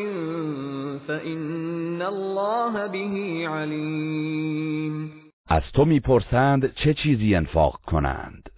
فإن 1.07 2.03
الله 2.03 2.89
به 2.89 3.49
عليم. 3.49 5.11
از 5.49 5.63
تو 5.75 5.85
می‌پرسند 5.85 6.75
چه 6.75 6.95
چیزی 6.95 7.35
انفاق 7.35 7.81
کنند؟ 7.87 8.51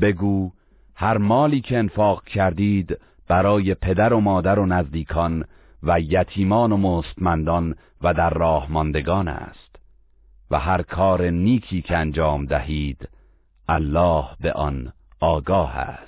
بگو 0.00 0.50
هر 0.94 1.18
مالی 1.18 1.60
که 1.60 1.78
انفاق 1.78 2.24
کردید 2.24 2.98
برای 3.28 3.74
پدر 3.74 4.12
و 4.12 4.20
مادر 4.20 4.58
و 4.58 4.66
نزدیکان 4.66 5.44
و 5.82 6.00
یتیمان 6.00 6.72
و 6.72 6.76
مستمندان 6.76 7.74
و 8.02 8.14
در 8.14 8.30
راه 8.30 8.72
ماندگان 8.72 9.28
است 9.28 9.76
و 10.50 10.58
هر 10.58 10.82
کار 10.82 11.22
نیکی 11.22 11.82
که 11.82 11.96
انجام 11.96 12.44
دهید 12.44 13.08
الله 13.68 14.24
به 14.40 14.52
آن 14.52 14.92
آگاه 15.20 15.76
است. 15.76 16.07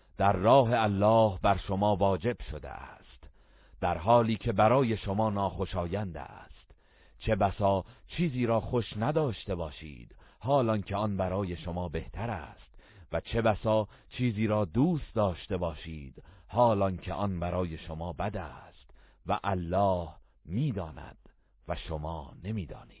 در 0.21 0.33
راه 0.33 0.69
الله 0.73 1.39
بر 1.41 1.57
شما 1.57 1.95
واجب 1.95 2.41
شده 2.51 2.69
است 2.69 3.29
در 3.79 3.97
حالی 3.97 4.35
که 4.35 4.51
برای 4.51 4.97
شما 4.97 5.29
ناخوشایند 5.29 6.17
است. 6.17 6.71
چه 7.19 7.35
بسا 7.35 7.85
چیزی 8.07 8.45
را 8.45 8.59
خوش 8.59 8.97
نداشته 8.97 9.55
باشید 9.55 10.15
حالان 10.39 10.81
که 10.81 10.95
آن 10.95 11.17
برای 11.17 11.57
شما 11.57 11.89
بهتر 11.89 12.29
است. 12.29 12.75
و 13.11 13.19
چه 13.19 13.41
بسا 13.41 13.87
چیزی 14.09 14.47
را 14.47 14.65
دوست 14.65 15.15
داشته 15.15 15.57
باشید 15.57 16.23
حالان 16.47 16.97
که 16.97 17.13
آن 17.13 17.39
برای 17.39 17.77
شما 17.77 18.13
بد 18.13 18.37
است. 18.37 18.91
و 19.27 19.39
الله 19.43 20.09
می‌داند 20.45 21.17
و 21.67 21.75
شما 21.75 22.33
نمی‌دانید. 22.43 23.00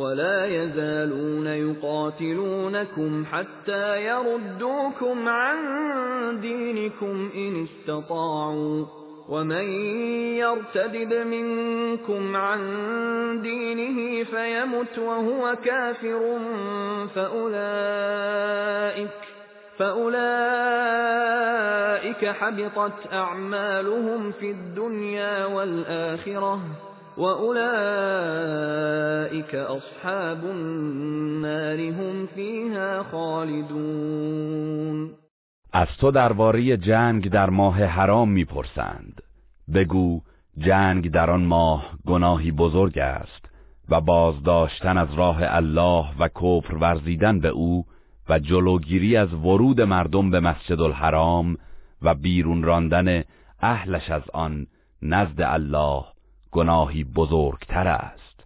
ولا 0.00 0.46
يزالون 0.46 1.46
يقاتلونكم 1.46 3.24
حتى 3.24 4.06
يردوكم 4.06 5.28
عن 5.28 5.58
دينكم 6.40 7.30
إن 7.34 7.64
استطاعوا 7.64 8.86
ومن 9.28 9.64
يرتدد 10.36 11.14
منكم 11.14 12.36
عن 12.36 12.60
دينه 13.42 14.24
فيمت 14.24 14.98
وهو 14.98 15.56
كافر 15.64 16.38
فأولئك 17.14 19.10
فأولئك 19.78 20.80
حبطت 22.24 23.12
أعمالهم 23.12 24.32
في 24.32 24.50
الدنيا 24.50 25.46
والآخرة 25.46 26.60
وأولئك 27.20 27.60
اصحاب 29.54 30.44
النار 30.44 31.80
هم 31.80 32.26
فيها 32.34 33.02
خالدون 33.02 35.10
از 35.72 35.88
تو 36.00 36.10
درباره 36.10 36.76
جنگ 36.76 37.30
در 37.30 37.50
ماه 37.50 37.84
حرام 37.84 38.30
می‌پرسند. 38.30 39.22
بگو 39.74 40.20
جنگ 40.58 41.10
در 41.10 41.30
آن 41.30 41.44
ماه 41.44 41.90
گناهی 42.06 42.52
بزرگ 42.52 42.98
است 42.98 43.46
و 43.88 44.00
بازداشتن 44.00 44.98
از 44.98 45.14
راه 45.14 45.38
الله 45.42 46.04
و 46.18 46.28
کفر 46.28 46.74
ورزیدن 46.74 47.40
به 47.40 47.48
او 47.48 47.84
و 48.28 48.38
جلوگیری 48.38 49.16
از 49.16 49.34
ورود 49.34 49.80
مردم 49.80 50.30
به 50.30 50.40
مسجد 50.40 50.80
الحرام 50.80 51.56
و 52.02 52.14
بیرون 52.14 52.62
راندن 52.62 53.24
اهلش 53.60 54.10
از 54.10 54.22
آن 54.32 54.66
نزد 55.02 55.40
الله 55.40 56.04
گناهی 56.52 57.04
بزرگتر 57.04 57.88
است 57.88 58.44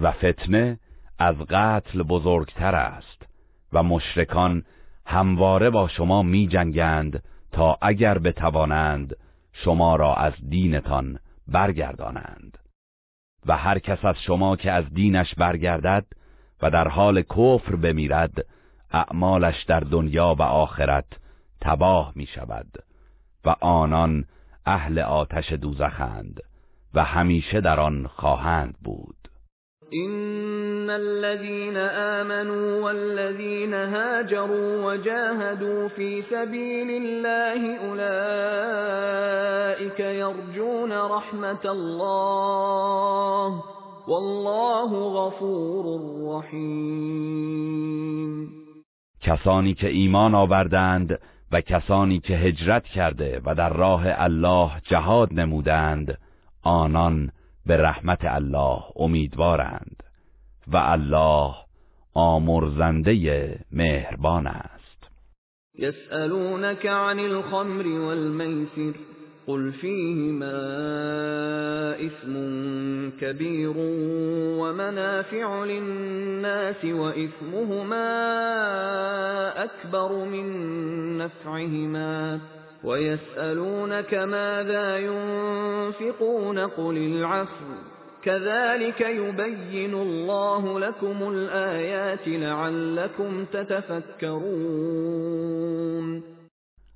و 0.00 0.12
فتنه 0.12 0.78
از 1.18 1.36
قتل 1.36 2.02
بزرگتر 2.02 2.74
است 2.74 3.26
و 3.72 3.82
مشرکان 3.82 4.62
همواره 5.06 5.70
با 5.70 5.88
شما 5.88 6.22
می 6.22 6.48
جنگند 6.48 7.22
تا 7.52 7.78
اگر 7.82 8.18
بتوانند 8.18 9.16
شما 9.52 9.96
را 9.96 10.14
از 10.14 10.32
دینتان 10.48 11.18
برگردانند. 11.48 12.58
و 13.46 13.56
هر 13.56 13.78
کس 13.78 14.04
از 14.04 14.16
شما 14.26 14.56
که 14.56 14.72
از 14.72 14.84
دینش 14.94 15.34
برگردد 15.34 16.06
و 16.62 16.70
در 16.70 16.88
حال 16.88 17.22
کفر 17.22 17.76
بمیرد 17.76 18.46
اعمالش 18.90 19.64
در 19.64 19.80
دنیا 19.80 20.34
و 20.38 20.42
آخرت 20.42 21.06
تباه 21.60 22.12
می 22.14 22.26
شود 22.26 22.84
و 23.44 23.54
آنان 23.60 24.24
اهل 24.66 24.98
آتش 24.98 25.52
دوزخند. 25.52 26.40
و 26.96 27.04
همیشه 27.04 27.60
در 27.60 27.80
آن 27.80 28.06
خواهند 28.06 28.74
بود. 28.84 29.16
إن 29.92 30.90
الذين 30.90 31.76
آمنوا 31.76 32.82
والذين 32.82 33.74
هاجروا 33.74 34.92
وجاهدوا 34.92 35.88
في 35.88 36.22
سبيل 36.30 36.90
الله 36.90 37.76
أولئك 37.90 39.26
اولئك 39.76 40.00
يرجون 40.00 40.92
رحمت 40.92 41.66
الله 41.66 43.62
والله 44.08 44.90
غفور 45.14 46.00
رحیم 46.38 47.76
کسانی 49.20 49.74
که 49.74 49.88
ایمان 49.88 50.34
آوردند 50.34 51.18
و 51.52 51.60
کسانی 51.60 52.20
که 52.20 52.34
هجرت 52.36 52.84
کرده 52.84 53.40
و 53.44 53.54
در 53.54 53.68
راه 53.72 54.02
الله 54.06 54.70
جهاد 54.84 55.32
نمودند 55.32 56.18
آنان 56.66 57.30
به 57.66 57.76
رحمت 57.76 58.24
الله 58.24 58.82
امیدوارند 58.96 60.02
و 60.66 60.76
الله 60.76 61.54
آمرزنده 62.14 63.58
مهربان 63.72 64.46
است. 64.46 65.10
یسألونك 65.78 66.86
عن 66.86 67.18
الخمر 67.18 67.86
والمیسر 67.86 68.92
قل 69.46 69.72
فيهما 69.72 70.52
إثم 72.06 72.34
كبير 73.20 73.74
ومنافع 74.60 75.64
للناس 75.64 76.84
وإثمهما 76.84 78.08
أكبر 79.64 80.24
من 80.24 80.46
نفعهما. 81.18 82.40
ويسألونك 82.86 84.14
ماذا 84.14 84.98
ينفقون 84.98 86.58
قل 86.58 86.96
العفو 86.96 87.64
كذلك 88.22 89.00
يبين 89.00 89.94
الله 89.94 90.80
لكم 90.80 91.28
الآيات 91.28 92.28
لعلكم 92.28 93.44
تتفكرون. 93.44 94.46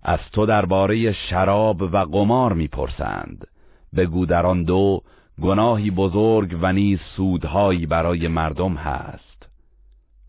از 0.02 0.18
تو 0.32 0.46
درباره 0.46 1.12
شراب 1.12 1.82
و 1.82 1.96
قمار 1.96 2.52
می‌پرسند. 2.52 3.46
بگو 3.96 4.26
در 4.26 4.46
آن 4.46 4.64
دو 4.64 5.00
گناهی 5.42 5.90
بزرگ 5.90 6.58
و 6.62 6.72
نیز 6.72 6.98
سودهایی 7.16 7.86
برای 7.86 8.28
مردم 8.28 8.74
هست. 8.74 9.48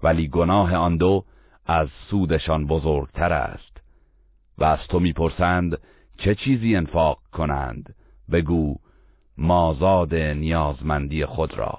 ولی 0.03 0.27
گناه 0.27 0.75
آن 0.75 0.97
دو 0.97 1.23
از 1.65 1.87
سودشان 2.09 2.67
بزرگتر 2.67 3.33
است. 3.33 3.70
و 4.61 4.63
از 4.63 4.87
تو 4.89 4.99
می‌پرسند 4.99 5.81
چه 6.17 6.35
چیزی 6.35 6.75
انفاق 6.75 7.19
کنند؟ 7.31 7.95
بگو 8.31 8.75
مازاد 9.37 10.15
نیازمندی 10.15 11.25
خود 11.25 11.53
را. 11.53 11.77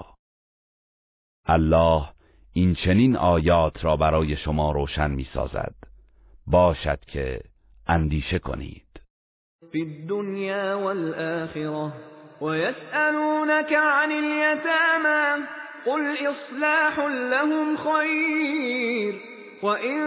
الله 1.46 2.04
این 2.52 2.74
چنین 2.74 3.16
آیات 3.16 3.84
را 3.84 3.96
برای 3.96 4.36
شما 4.36 4.72
روشن 4.72 5.10
می‌سازد. 5.10 5.74
باشد 6.46 7.00
که 7.00 7.40
اندیشه 7.86 8.38
کنید. 8.38 9.00
فی 9.72 9.80
الدنیا 9.82 10.78
والآخرة 10.78 11.92
ويسألونك 12.40 13.72
عن 13.72 14.10
اليتامى 14.12 15.46
قل 15.86 16.16
إصلاح 16.32 16.98
لهم 17.32 17.76
خير 17.76 19.31
وإن 19.62 19.98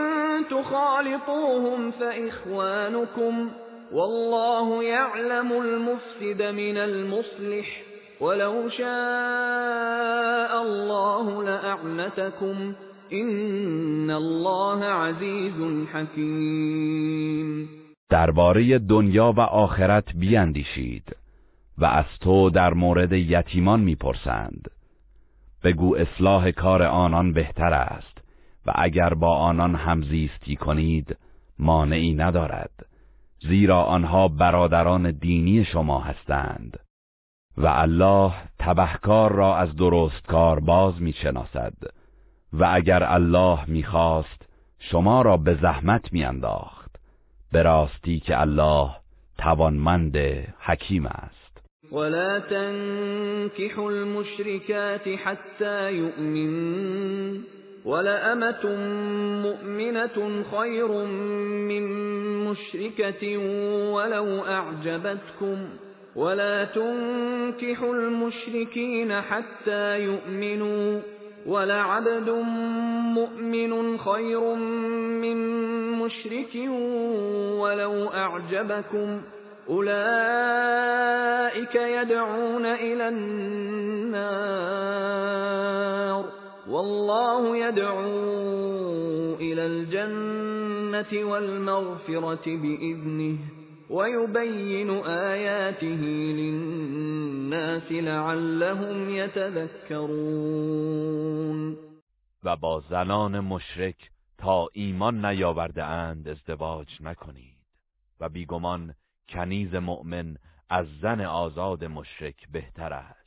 تخالطوهم 0.51 1.91
فإخوانكم 1.91 3.51
والله 3.91 4.83
يعلم 4.83 5.51
المفسد 5.51 6.41
من 6.41 6.77
المصلح 6.77 7.81
ولو 8.21 8.69
شاء 8.69 10.61
الله 10.61 11.43
لأعنتكم 11.43 12.75
این 13.09 14.11
الله 14.11 14.85
عزیز 14.85 15.87
حکیم 15.93 17.69
درباره 18.09 18.79
دنیا 18.79 19.31
و 19.31 19.39
آخرت 19.39 20.05
بیاندیشید 20.15 21.15
و 21.77 21.85
از 21.85 22.05
تو 22.21 22.49
در 22.49 22.73
مورد 22.73 23.13
یتیمان 23.13 23.79
می‌پرسند. 23.79 24.71
بگو 25.63 25.95
اصلاح 25.95 26.51
کار 26.51 26.83
آنان 26.83 27.33
بهتر 27.33 27.73
است. 27.73 28.14
و 28.65 28.71
اگر 28.75 29.13
با 29.13 29.37
آنان 29.37 29.75
همزیستی 29.75 30.55
کنید 30.55 31.17
مانعی 31.59 32.13
ندارد 32.13 32.85
زیرا 33.41 33.83
آنها 33.83 34.27
برادران 34.27 35.11
دینی 35.11 35.65
شما 35.65 35.99
هستند. 35.99 36.79
و 37.57 37.67
الله 37.67 38.33
تبهکار 38.59 39.31
را 39.31 39.57
از 39.57 39.75
درستکار 39.75 40.59
باز 40.59 41.01
می‌شناسد. 41.01 41.73
و 42.53 42.69
اگر 42.71 43.03
الله 43.03 43.69
می‌خواست 43.69 44.45
شما 44.79 45.21
را 45.21 45.37
به 45.37 45.55
زحمت 45.61 46.13
میانداخت. 46.13 46.95
به 47.51 47.63
راستی 47.63 48.19
که 48.19 48.41
الله 48.41 48.89
توانمند 49.37 50.17
حکیم 50.59 51.05
است. 51.05 51.61
ولا 51.91 52.39
تنكحوا 52.39 53.89
المشركات 53.89 55.07
حتى 55.07 55.93
يؤمنوا. 55.93 57.54
ولأمة 57.85 58.65
مؤمنة 59.43 60.43
خير 60.51 60.91
من 61.67 61.83
مشركة 62.45 63.37
ولو 63.93 64.45
أعجبتكم 64.45 65.67
ولا 66.15 66.63
تنكحوا 66.63 67.93
المشركين 67.93 69.21
حتى 69.21 69.99
يؤمنوا 69.99 70.99
ولعبد 71.45 72.29
مؤمن 73.15 73.97
خير 73.97 74.55
من 75.21 75.37
مشرك 75.91 76.55
ولو 77.59 78.07
أعجبكم 78.07 79.21
أولئك 79.69 80.95
يدعون 81.75 82.65
إلى 82.65 83.07
النار 83.09 84.85
والله 86.67 87.57
يدعو 87.57 89.35
إلى 89.35 89.65
الجنة 89.65 91.25
والمغفرة 91.25 92.45
بإذنه 92.45 93.37
ويبين 93.89 94.89
آياته 95.05 96.01
للناس 96.39 97.91
لعلهم 97.91 99.09
يتذكرون. 99.09 100.55
و 102.43 102.55
با 102.55 102.79
زنان 102.89 103.39
مشرک 103.39 104.11
تا 104.37 104.67
ایمان 104.73 105.25
نیاورده 105.25 105.83
اند 105.83 106.27
ازدواج 106.27 106.87
نکنید 107.01 107.57
و 108.19 108.29
بیگمان 108.29 108.93
کنیز 109.29 109.75
مؤمن 109.75 110.37
از 110.69 110.85
زن 111.01 111.21
آزاد 111.21 111.83
مشرک 111.85 112.35
بهتر 112.51 112.93
است. 112.93 113.24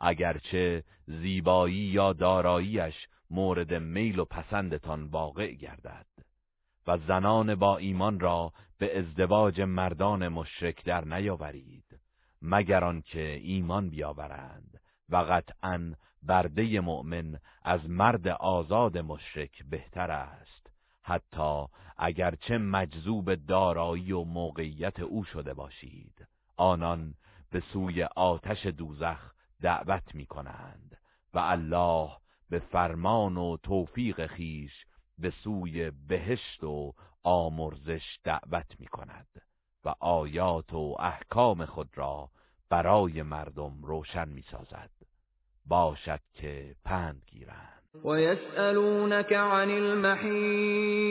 اگرچه 0.00 0.84
زیبایی 1.06 1.76
یا 1.76 2.12
داراییش 2.12 2.94
مورد 3.30 3.74
میل 3.74 4.18
و 4.18 4.24
پسندتان 4.24 5.04
واقع 5.04 5.52
گردد 5.52 6.06
و 6.86 6.98
زنان 6.98 7.54
با 7.54 7.76
ایمان 7.76 8.20
را 8.20 8.52
به 8.78 8.98
ازدواج 8.98 9.60
مردان 9.60 10.28
مشرک 10.28 10.84
در 10.84 11.04
نیاورید 11.04 12.00
مگر 12.42 12.84
آنکه 12.84 13.40
ایمان 13.42 13.90
بیاورند 13.90 14.80
و 15.08 15.16
قطعا 15.16 15.94
برده 16.22 16.80
مؤمن 16.80 17.38
از 17.62 17.90
مرد 17.90 18.28
آزاد 18.28 18.98
مشرک 18.98 19.62
بهتر 19.70 20.10
است 20.10 20.70
حتی 21.02 21.64
اگرچه 21.98 22.58
مجذوب 22.58 23.34
دارایی 23.34 24.12
و 24.12 24.24
موقعیت 24.24 25.00
او 25.00 25.24
شده 25.24 25.54
باشید. 25.54 26.26
آنان 26.56 27.14
به 27.50 27.60
سوی 27.72 28.02
آتش 28.02 28.66
دوزخ 28.66 29.32
دعوت 29.62 30.14
می 30.14 30.26
کنند 30.26 30.96
و 31.34 31.38
الله 31.38 32.10
به 32.50 32.58
فرمان 32.58 33.36
و 33.36 33.56
توفیق 33.56 34.26
خیش 34.26 34.86
به 35.18 35.32
سوی 35.44 35.90
بهشت 35.90 36.64
و 36.64 36.94
آمرزش 37.22 38.18
دعوت 38.24 38.80
می 38.80 38.86
کند 38.86 39.26
و 39.84 39.94
آیات 40.00 40.74
و 40.74 40.96
احکام 40.98 41.66
خود 41.66 41.90
را 41.94 42.30
برای 42.68 43.22
مردم 43.22 43.82
روشن 43.82 44.28
می 44.28 44.42
سازد 44.42 44.90
باشد 45.66 46.20
که 46.34 46.74
پند 46.84 47.22
گیرند. 47.26 47.82
و 48.04 48.08
عن 49.34 49.70
المحیض 49.70 51.10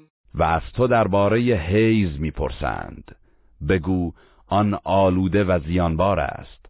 و 0.35 0.43
از 0.43 0.61
تو 0.73 0.87
درباره 0.87 1.39
حیز 1.39 2.19
می‌پرسند. 2.19 3.15
بگو 3.69 4.13
آن 4.47 4.79
آلوده 4.83 5.43
و 5.43 5.59
زیانبار 5.59 6.19
است. 6.19 6.65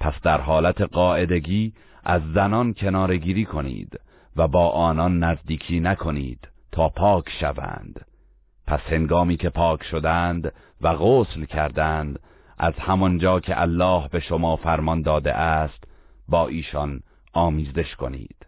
پس 0.00 0.14
در 0.22 0.40
حالت 0.40 0.80
قاعدگی 0.80 1.72
از 2.04 2.22
زنان 2.34 2.74
کنارگیری 2.74 3.44
کنید 3.44 4.00
و 4.36 4.48
با 4.48 4.70
آنان 4.70 5.24
نزدیکی 5.24 5.80
نکنید 5.80 6.48
تا 6.72 6.88
پاک 6.88 7.30
شوند. 7.40 8.06
پس 8.66 8.80
هنگامی 8.80 9.36
که 9.36 9.50
پاک 9.50 9.82
شدند 9.82 10.52
و 10.80 10.94
غسل 10.94 11.44
کردند 11.44 12.18
از 12.58 12.74
همانجا 12.74 13.40
که 13.40 13.60
الله 13.60 14.08
به 14.08 14.20
شما 14.20 14.56
فرمان 14.56 15.02
داده 15.02 15.32
است 15.34 15.84
با 16.28 16.48
ایشان 16.48 17.00
آمیزش 17.32 17.96
کنید. 17.96 18.46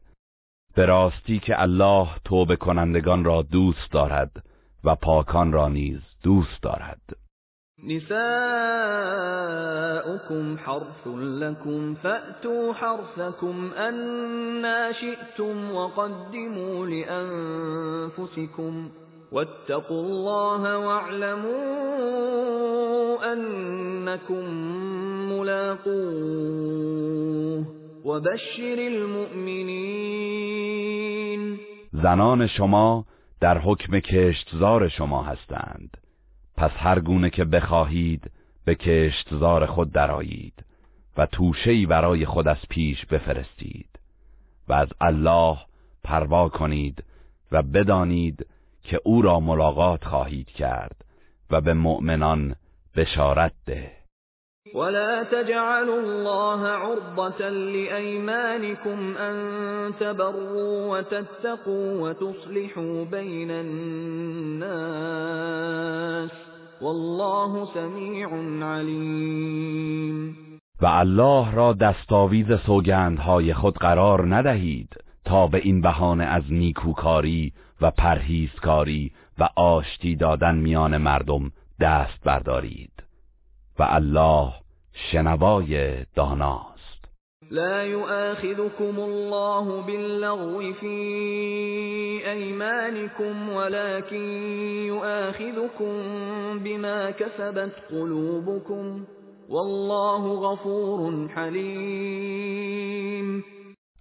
به 0.75 0.87
راستی 0.87 1.39
که 1.39 1.63
الله 1.63 2.09
توبه 2.25 2.57
کنندگان 2.57 3.25
را 3.25 3.43
دوست 3.43 3.93
دارد 3.93 4.45
و 4.89 4.95
پاکان 4.95 5.53
را 5.53 5.69
نیز 5.69 6.01
دوست 6.23 6.63
دارد. 6.63 7.01
نساؤكم 7.85 8.19
حرث 10.59 11.07
لكم 11.17 11.95
فأتوا 11.95 12.73
حرثكم 12.73 13.71
أنا 13.73 14.93
شئتم 14.93 15.73
وقدموا 15.75 16.87
لأنفسكم 16.87 17.91
واتقوا 19.33 20.03
الله 20.03 20.79
واعلموا 20.79 21.59
أنكم 23.33 24.45
ملاقوه 25.33 25.99
وبشر 28.05 28.79
المؤمنين 28.79 30.29
زنان 31.93 32.49
شما 32.49 33.05
در 33.41 33.59
حکم 33.59 34.01
کشتزار 34.01 34.89
شما 34.89 35.23
هستند. 35.23 35.97
پس 36.57 36.71
هر 36.77 37.01
گونه 37.01 37.31
که 37.31 37.45
بخواهید 37.45 38.31
به 38.65 38.75
کشتزار 38.75 39.67
خود 39.67 39.93
درایید 39.93 40.65
و 41.17 41.27
توشهی 41.27 41.87
برای 41.87 42.27
خود 42.27 42.49
از 42.49 42.59
پیش 42.69 43.07
بفرستید 43.07 43.89
و 44.69 44.73
از 44.73 44.89
الله 45.01 45.59
پروا 46.05 46.49
کنید 46.49 47.05
و 47.53 47.63
بدانید 47.63 48.47
که 48.83 49.01
او 49.05 49.23
را 49.23 49.41
ملاقات 49.41 50.05
خواهید 50.05 50.49
کرد 50.49 51.05
و 51.51 51.61
به 51.61 51.75
مؤمنان 51.75 52.55
بشارت 52.97 53.53
ده. 53.67 53.98
ولا 54.75 55.25
تجعلوا 55.25 56.01
الله 56.01 56.69
عرضة 56.69 57.49
لأيمانكم 57.49 59.17
أن 59.17 59.37
تبروا 60.01 60.99
وتتقوا 60.99 62.01
وتصلحوا 62.01 63.05
بين 63.05 63.51
الناس 63.51 64.69
والله 66.81 67.65
سمیع 67.75 68.29
علیم 68.63 70.37
و 70.83 70.87
الله 70.87 71.55
را 71.55 71.73
دستاویز 71.73 72.47
سوگندهای 72.67 73.55
خود 73.55 73.79
قرار 73.79 74.37
ندهید 74.37 74.97
تا 75.25 75.47
به 75.47 75.59
این 75.59 75.81
بهانه 75.81 76.25
از 76.25 76.43
نیکوکاری 76.51 77.53
و 77.81 77.91
پرهیزکاری 77.91 79.13
و 79.39 79.49
آشتی 79.57 80.17
دادن 80.17 80.55
میان 80.55 80.97
مردم 80.97 81.53
دست 81.81 82.25
بردارید. 82.25 82.98
و 83.79 83.83
الله 83.83 84.53
شنوای 85.13 86.05
داناست. 86.17 87.05
لا 87.51 87.85
يؤاخذكم 87.85 88.99
الله 88.99 89.83
باللغو 89.83 90.73
في 90.73 90.97
أيمانكم 92.31 93.49
ولكن 93.49 94.23
يؤاخذكم 94.87 96.03
بما 96.59 97.11
كسبت 97.11 97.73
قلوبكم. 97.91 99.05
والله 99.49 100.53
غفور 100.53 101.29
حليم. 101.29 102.79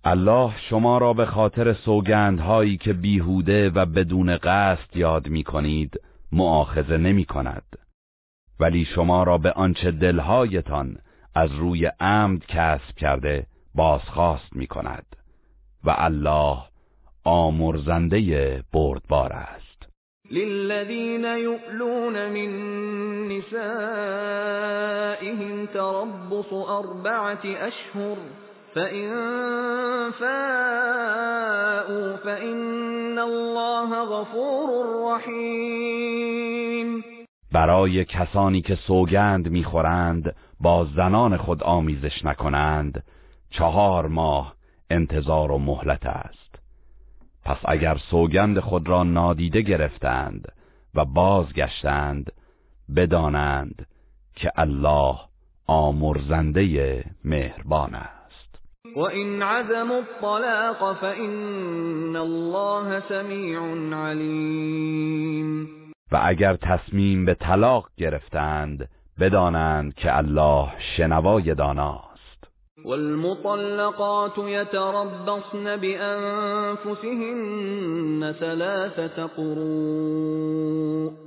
الله 0.05 0.53
شما 0.69 0.97
را 0.97 1.13
به 1.13 1.25
خاطر 1.25 1.73
سوگندهایی 1.73 2.77
که 2.77 2.93
بیهوده 2.93 3.69
و 3.69 3.85
بدون 3.85 4.37
قصد 4.37 4.95
یاد 4.95 5.27
می 5.27 5.43
کنید 5.43 6.01
معاخذه 6.31 6.97
نمی 6.97 7.25
کند 7.25 7.63
ولی 8.59 8.85
شما 8.85 9.23
را 9.23 9.37
به 9.37 9.51
آنچه 9.51 9.91
دلهایتان 9.91 10.97
از 11.35 11.55
روی 11.55 11.91
عمد 11.99 12.45
کسب 12.45 12.95
کرده 12.97 13.45
بازخواست 13.75 14.55
می 14.55 14.67
کند 14.67 15.05
و 15.83 15.95
الله 15.97 16.57
آمرزنده 17.23 18.63
بردبار 18.73 19.33
است. 19.33 19.87
للذین 20.31 21.23
یؤلون 21.23 22.29
من 22.29 22.51
نسائهم 23.27 23.55
تربص 25.65 26.53
اربعة 26.53 27.45
اشهر 27.45 28.17
فإن 28.75 29.11
فاءوا 30.11 32.17
فإن 32.17 33.19
الله 33.19 34.05
غفور 34.05 35.15
رحیم. 35.15 37.16
برای 37.57 38.05
کسانی 38.05 38.61
که 38.61 38.75
سوگند 38.75 39.49
می‌خورند 39.49 40.35
با 40.59 40.87
زنان 40.95 41.37
خود 41.37 41.63
آمیزش 41.63 42.25
نکنند. 42.25 43.03
چهار 43.49 44.07
ماه 44.07 44.55
انتظار 44.89 45.51
و 45.51 45.57
مهلت 45.57 46.05
است. 46.05 46.59
پس 47.45 47.57
اگر 47.65 47.97
سوگند 47.97 48.59
خود 48.59 48.89
را 48.89 49.03
نادیده 49.03 49.61
گرفتند 49.61 50.51
و 50.95 51.05
بازگشتند 51.05 52.31
بدانند 52.95 53.87
که 54.35 54.51
الله 54.55 55.15
آمرزنده 55.67 57.03
مهربان 57.23 57.95
است. 57.95 58.59
و 58.95 58.99
این 58.99 59.41
عزم 59.43 59.91
الطلاق 59.91 60.97
فإن 60.97 62.15
الله 62.15 62.99
سمیع 63.09 63.59
علیم 63.93 65.86
و 66.11 66.19
اگر 66.23 66.55
تصمیم 66.55 67.25
به 67.25 67.33
طلاق 67.33 67.89
گرفتند 67.97 68.89
بدانند 69.19 69.95
که 69.95 70.17
الله 70.17 70.67
شنوای 70.97 71.55
داناست. 71.55 72.07
والمطلقات 72.85 74.37
يتربصن 74.37 75.75
بأنفسهن 75.75 77.35
ثلاثة 78.39 79.27
قروء. 79.27 81.26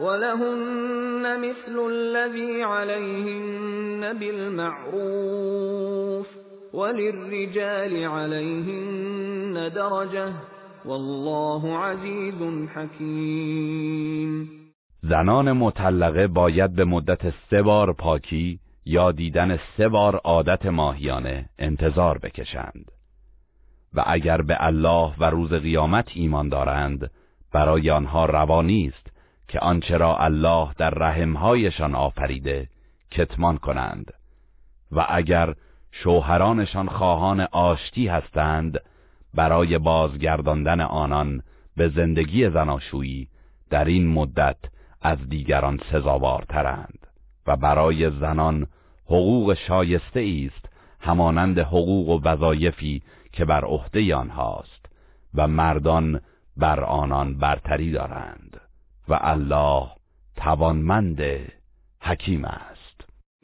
ولهن 0.00 1.40
مثل 1.40 1.78
الذي 1.90 2.62
عليهن 2.62 4.18
بالمعروف 4.18 5.64
وللرجال 6.72 8.04
عليهن 8.04 9.70
درجة 9.74 10.32
والله 10.84 11.78
عزيز 11.78 12.68
حكيم. 12.68 14.48
زنان 15.02 15.52
مطلقه 15.52 16.26
باید 16.26 16.74
به 16.74 16.84
مدت 16.84 17.32
سه 17.50 17.62
بار 17.62 17.92
پاکی 17.92 18.58
یا 18.86 19.12
دیدن 19.12 19.58
سه 19.76 19.88
بار 19.88 20.20
عادت 20.24 20.66
ماهیانه 20.66 21.48
انتظار 21.58 22.18
بکشند. 22.18 22.90
و 23.94 24.04
اگر 24.06 24.42
به 24.42 24.56
الله 24.60 25.14
و 25.18 25.24
روز 25.24 25.52
قیامت 25.52 26.08
ایمان 26.14 26.48
دارند 26.48 27.10
برای 27.52 27.90
آنها 27.90 28.26
روانی 28.26 28.92
که 29.54 29.60
آنچه 29.60 29.96
را 29.96 30.16
الله 30.16 30.68
در 30.78 30.90
رحمهایشان 30.90 31.94
آفریده 31.94 32.68
کتمان 33.10 33.58
کنند. 33.58 34.12
و 34.92 35.06
اگر 35.08 35.54
شوهرانشان 35.92 36.88
خواهان 36.88 37.40
آشتی 37.40 38.08
هستند 38.08 38.80
برای 39.34 39.78
بازگرداندن 39.78 40.80
آنان 40.80 41.42
به 41.76 41.88
زندگی 41.88 42.50
زناشویی 42.50 43.28
در 43.70 43.84
این 43.84 44.08
مدت 44.08 44.56
از 45.02 45.28
دیگران 45.28 45.80
سزاوارترند. 45.92 47.06
و 47.46 47.56
برای 47.56 48.10
زنان 48.10 48.66
حقوق 49.06 49.54
شایسته 49.54 50.46
است 50.46 50.68
همانند 51.00 51.58
حقوق 51.58 52.08
و 52.08 52.20
وظایفی 52.28 53.02
که 53.32 53.44
بر 53.44 53.64
عهده 53.64 54.14
آنهاست. 54.14 54.86
و 55.34 55.48
مردان 55.48 56.20
بر 56.56 56.80
آنان 56.80 57.38
برتری 57.38 57.92
دارند. 57.92 58.43
و 59.08 59.18
الله 59.22 59.88
توانمند 60.36 61.20
حکیم 62.00 62.44
است. 62.44 63.00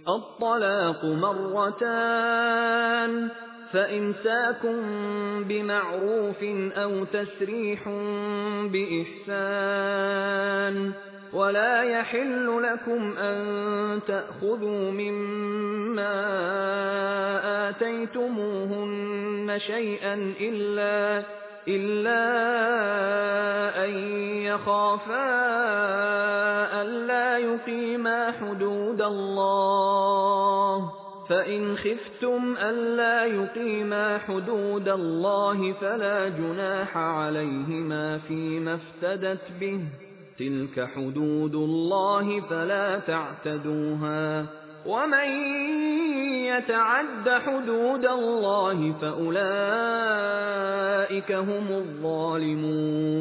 الطلاق 0.06 1.04
مرتان 1.04 2.50
فإمساكم 3.72 4.78
بمعروف 5.44 6.42
أو 6.76 7.04
تسريح 7.04 7.88
بإحسان 9.26 10.92
ولا 11.32 11.82
يحل 11.82 12.62
لكم 12.62 13.16
أن 13.18 14.00
تأخذوا 14.08 14.90
مما 14.90 16.20
آتيتموهن 17.68 19.58
شيئا 19.58 20.14
إلا 20.40 21.24
إلا 21.68 22.24
أن 23.84 23.90
يخافا 24.42 25.30
ألا 26.82 27.38
يقيما 27.38 28.32
حدود 28.32 29.02
الله 29.02 30.90
فإن 31.28 31.76
خفتم 31.76 32.56
ألا 32.58 33.24
يقيما 33.24 34.18
حدود 34.18 34.88
الله 34.88 35.72
فلا 35.72 36.28
جناح 36.28 36.96
عليهما 36.96 38.18
فيما 38.18 38.74
افتدت 38.74 39.52
به 39.60 39.80
تلك 40.40 40.78
حدود 40.78 41.54
الله 41.54 42.40
فلا 42.40 42.98
تعتدوها 42.98 44.46
ومن 44.86 45.28
يتعد 46.44 47.28
حدود 47.28 48.06
الله 48.06 48.92
فأولئك 48.92 49.40
هم 51.30 51.72
الظالمون 51.72 53.20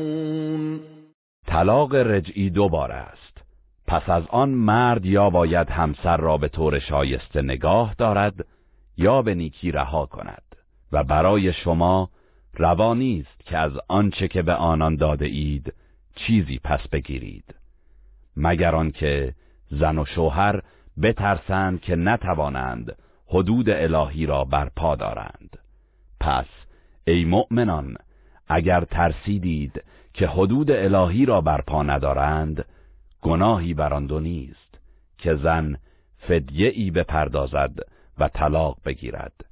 طلاق 1.48 1.96
رجعی 1.96 2.50
دو 2.50 2.70
بار 2.70 2.92
است. 2.92 3.38
پس 3.88 4.10
از 4.10 4.24
آن 4.30 4.50
مرد 4.50 5.06
یا 5.06 5.30
باید 5.30 5.70
همسر 5.70 6.18
را 6.18 6.38
به 6.38 6.48
طور 6.48 6.80
شایسته 6.80 7.42
نگاه 7.42 7.96
دارد 7.98 8.46
یا 8.98 9.22
به 9.22 9.36
نیکی 9.36 9.72
رها 9.72 10.06
کند 10.06 10.44
و 10.92 11.04
برای 11.04 11.54
شما 11.54 12.10
روانی 12.54 13.26
است 13.28 13.46
که 13.46 13.58
از 13.58 13.72
آنچه 13.88 14.28
که 14.28 14.42
به 14.42 14.54
آنان 14.54 14.96
داده 14.96 15.26
اید 15.26 15.74
چیزی 16.28 16.60
پس 16.64 16.88
بگیرید. 16.88 17.56
مگر 18.38 18.76
آنکه 18.76 19.34
زن 19.72 19.98
و 19.98 20.06
شوهر 20.06 20.62
بترسند 21.02 21.82
که 21.82 21.96
نتوانند 21.96 22.96
حدود 23.28 23.70
الهی 23.70 24.26
را 24.26 24.44
برپا 24.44 24.96
دارند. 24.96 25.58
پس 26.20 26.46
ای 27.08 27.26
مؤمنان 27.26 27.96
اگر 28.48 28.86
ترسیدید 28.86 29.84
که 30.14 30.28
حدود 30.28 30.72
الهی 30.72 31.26
را 31.26 31.42
برپا 31.42 31.84
ندارند 31.84 32.66
گناهی 33.22 33.74
بر 33.74 33.94
آن 33.94 34.06
دو 34.06 34.20
نیست 34.20 34.80
که 35.18 35.36
زن 35.36 35.78
فدیه 36.18 36.70
ای 36.70 36.92
بپردازد 36.92 37.80
و 38.18 38.28
طلاق 38.28 38.78
بگیرد. 38.86 39.46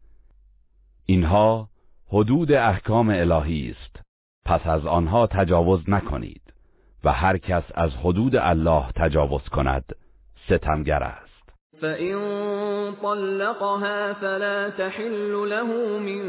اینها 1.06 1.70
حدود 2.08 2.52
احکام 2.52 3.10
الهی 3.10 3.72
است. 3.72 4.00
پس 4.46 4.68
از 4.68 4.86
آنها 4.86 5.28
تجاوز 5.28 5.90
نکنید. 5.90 6.47
و 7.08 7.10
هر 7.10 7.38
کس 7.38 7.64
از 7.76 7.92
حدود 8.03 8.36
الله 8.36 8.84
تجاوز 8.95 9.50
کند 9.50 9.84
ستمگر 10.48 11.03
است. 11.03 11.27
فإن 11.82 12.19
طلقها 13.02 14.14
فلا 14.14 14.69
تحل 14.69 15.32
له 15.50 16.00
من 16.00 16.26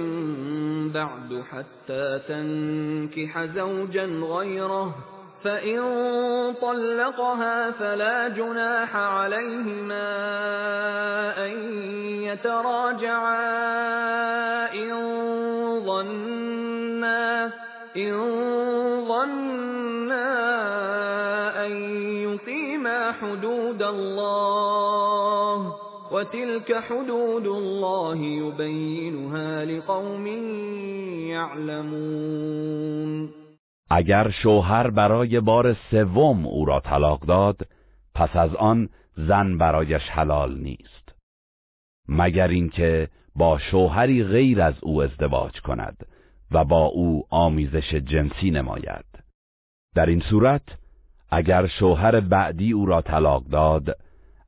بعد 0.92 1.44
حتى 1.50 2.18
تنكح 2.28 3.47
زوجا 3.47 4.07
غيره. 4.07 4.94
فإن 5.44 5.81
طلقها 6.60 7.70
فلا 7.70 8.28
جناح 8.28 8.97
عليهما 8.97 10.08
أن 11.47 11.52
يتراجعا 12.23 13.48
إن 14.74 14.94
ظنا 15.86 17.50
حدود 23.12 23.83
الله 23.83 25.75
وتلك 26.12 26.73
حدود 26.73 27.47
الله 27.47 28.17
يبينها 28.17 29.65
لقوم 29.65 30.27
يعلمون. 31.28 33.31
اگر 33.91 34.31
شوهر 34.31 34.91
برای 34.91 35.41
بار 35.41 35.77
سوم 35.91 36.47
او 36.47 36.65
را 36.65 36.81
طلاق 36.81 37.20
داد 37.20 37.67
پس 38.15 38.36
از 38.36 38.55
آن 38.55 38.89
زن 39.17 39.59
برایش 39.59 40.02
حلال 40.02 40.59
نیست. 40.59 41.15
مگر 42.09 42.49
اینکه 42.49 43.09
با 43.36 43.59
شوهری 43.59 44.25
غیر 44.25 44.62
از 44.62 44.75
او 44.83 45.02
ازدواج 45.02 45.60
کند. 45.60 46.07
و 46.51 46.65
با 46.65 46.85
او 46.85 47.27
آمیزش 47.31 47.94
جنسی 47.94 48.51
نماید. 48.51 49.05
در 49.94 50.07
این 50.07 50.20
صورت 50.20 50.62
اگر 51.31 51.67
شوهر 51.67 52.20
بعدی 52.20 52.73
او 52.73 52.86
را 52.86 53.02
طلاق 53.02 53.44
داد 53.44 53.97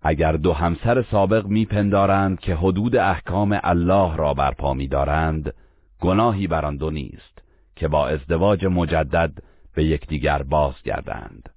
اگر 0.02 0.32
دو 0.32 0.52
همسر 0.52 1.02
سابق 1.02 1.46
میپندارند 1.46 2.40
که 2.40 2.54
حدود 2.54 2.96
احکام 2.96 3.60
الله 3.62 4.16
را 4.16 4.34
برپا 4.34 4.74
میدارند 4.74 5.54
گناهی 6.00 6.46
بر 6.46 6.66
آن 6.66 6.76
دو 6.76 6.90
نیست 6.90 7.42
که 7.76 7.88
با 7.88 8.08
ازدواج 8.08 8.66
مجدد 8.66 9.32
به 9.74 9.84
یکدیگر 9.84 10.42
بازگردند. 10.42 11.48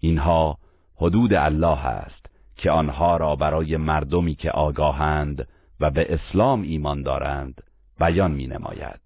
اینها 0.00 0.58
حدود 0.96 1.34
الله 1.34 1.86
است 1.86 2.26
که 2.56 2.70
آنها 2.70 3.16
را 3.16 3.36
برای 3.36 3.76
مردمی 3.76 4.34
که 4.34 4.50
آگاهند 4.50 5.48
و 5.80 5.90
به 5.90 6.14
اسلام 6.14 6.62
ایمان 6.62 7.02
دارند 7.02 7.62
بیان 8.00 8.30
می 8.30 8.46
نماید 8.46 9.05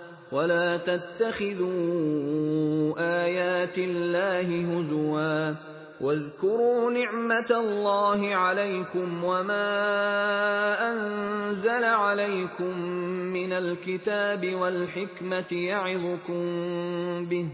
ولا 0.31 0.77
تتخذوا 0.77 1.71
آيات 2.97 3.77
الله 3.77 4.47
هزوا 4.71 5.53
واذكروا 6.01 6.91
نعمة 6.91 7.51
الله 7.51 8.35
عليكم 8.35 9.23
وما 9.23 9.67
أنزل 10.91 11.83
عليكم 11.83 12.77
من 13.33 13.53
الكتاب 13.53 14.55
والحكمة 14.55 15.51
يعظكم 15.51 16.41
به 17.25 17.47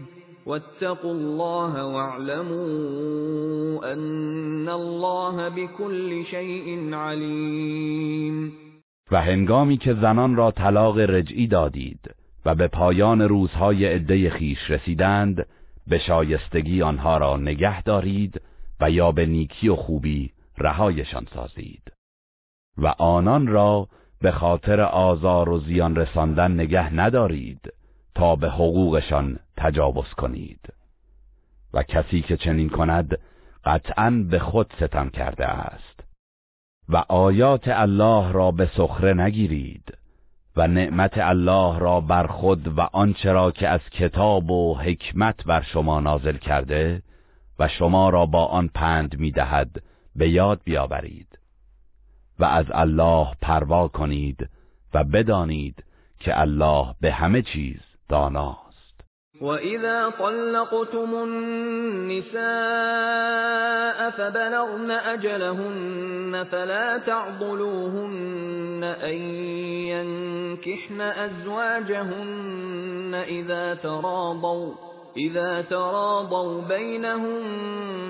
واتقوا 0.46 1.12
الله 1.12 1.86
واعلموا 1.86 3.92
أن 3.92 4.68
الله 4.68 5.48
بكل 5.48 6.24
شيء 6.24 6.94
عليم 6.94 8.52
و 9.12 9.16
هنگامی 9.16 9.76
که 9.76 9.94
زنان 9.94 10.36
را 10.36 10.50
طلاق 10.50 10.98
رجعی 10.98 11.46
دادید 11.46 12.17
و 12.44 12.54
به 12.54 12.68
پایان 12.68 13.20
روزهای 13.20 13.86
عده 13.86 14.30
خیش 14.30 14.70
رسیدند 14.70 15.46
به 15.86 15.98
شایستگی 15.98 16.82
آنها 16.82 17.16
را 17.16 17.36
نگه 17.36 17.82
دارید 17.82 18.40
و 18.80 18.90
یا 18.90 19.12
به 19.12 19.26
نیکی 19.26 19.68
و 19.68 19.76
خوبی 19.76 20.32
رهایشان 20.58 21.26
سازید. 21.34 21.92
و 22.78 22.86
آنان 22.86 23.46
را 23.46 23.88
به 24.20 24.30
خاطر 24.30 24.80
آزار 24.80 25.48
و 25.48 25.58
زیان 25.58 25.96
رساندن 25.96 26.52
نگه 26.52 26.94
ندارید 26.94 27.72
تا 28.14 28.36
به 28.36 28.50
حقوقشان 28.50 29.38
تجاوز 29.56 30.08
کنید. 30.08 30.72
و 31.74 31.82
کسی 31.82 32.22
که 32.22 32.36
چنین 32.36 32.68
کند 32.68 33.18
قطعا 33.64 34.10
به 34.30 34.38
خود 34.38 34.72
ستم 34.76 35.08
کرده 35.08 35.46
است. 35.46 36.04
و 36.88 37.04
آیات 37.08 37.68
الله 37.68 38.32
را 38.32 38.50
به 38.50 38.70
سخره 38.76 39.14
نگیرید. 39.14 39.98
و 40.58 40.66
نعمت 40.66 41.18
الله 41.18 41.78
را 41.78 42.00
بر 42.00 42.26
خود 42.26 42.78
و 42.78 42.80
آنچه 42.80 43.32
را 43.32 43.50
که 43.50 43.68
از 43.68 43.80
کتاب 43.90 44.50
و 44.50 44.74
حکمت 44.74 45.44
بر 45.44 45.62
شما 45.62 46.00
نازل 46.00 46.36
کرده 46.36 47.02
و 47.58 47.68
شما 47.68 48.10
را 48.10 48.26
با 48.26 48.46
آن 48.46 48.70
پند 48.74 49.18
می‌دهد 49.18 49.82
به 50.16 50.28
یاد 50.28 50.60
بیاورید 50.64 51.38
و 52.38 52.44
از 52.44 52.66
الله 52.70 53.28
پروا 53.40 53.88
کنید 53.88 54.48
و 54.94 55.04
بدانید 55.04 55.84
که 56.20 56.40
الله 56.40 56.94
به 57.00 57.12
همه 57.12 57.42
چیز 57.42 57.80
داناست. 58.08 58.67
وَإِذَا 59.40 60.08
طَلَّقْتُمُ 60.08 61.14
النِّسَاءَ 61.14 62.38
فبلغن 64.10 64.90
أجلهن 64.90 66.46
فلا 66.52 66.98
تعضلوهن 66.98 68.96
أن 69.02 69.14
ينكحن 69.86 71.00
أزواجهن 71.00 73.24
إذا 73.28 73.74
تراضوا 73.74 74.74
إذا 75.16 75.62
تراضوا 75.62 76.62
بينهم 76.62 77.42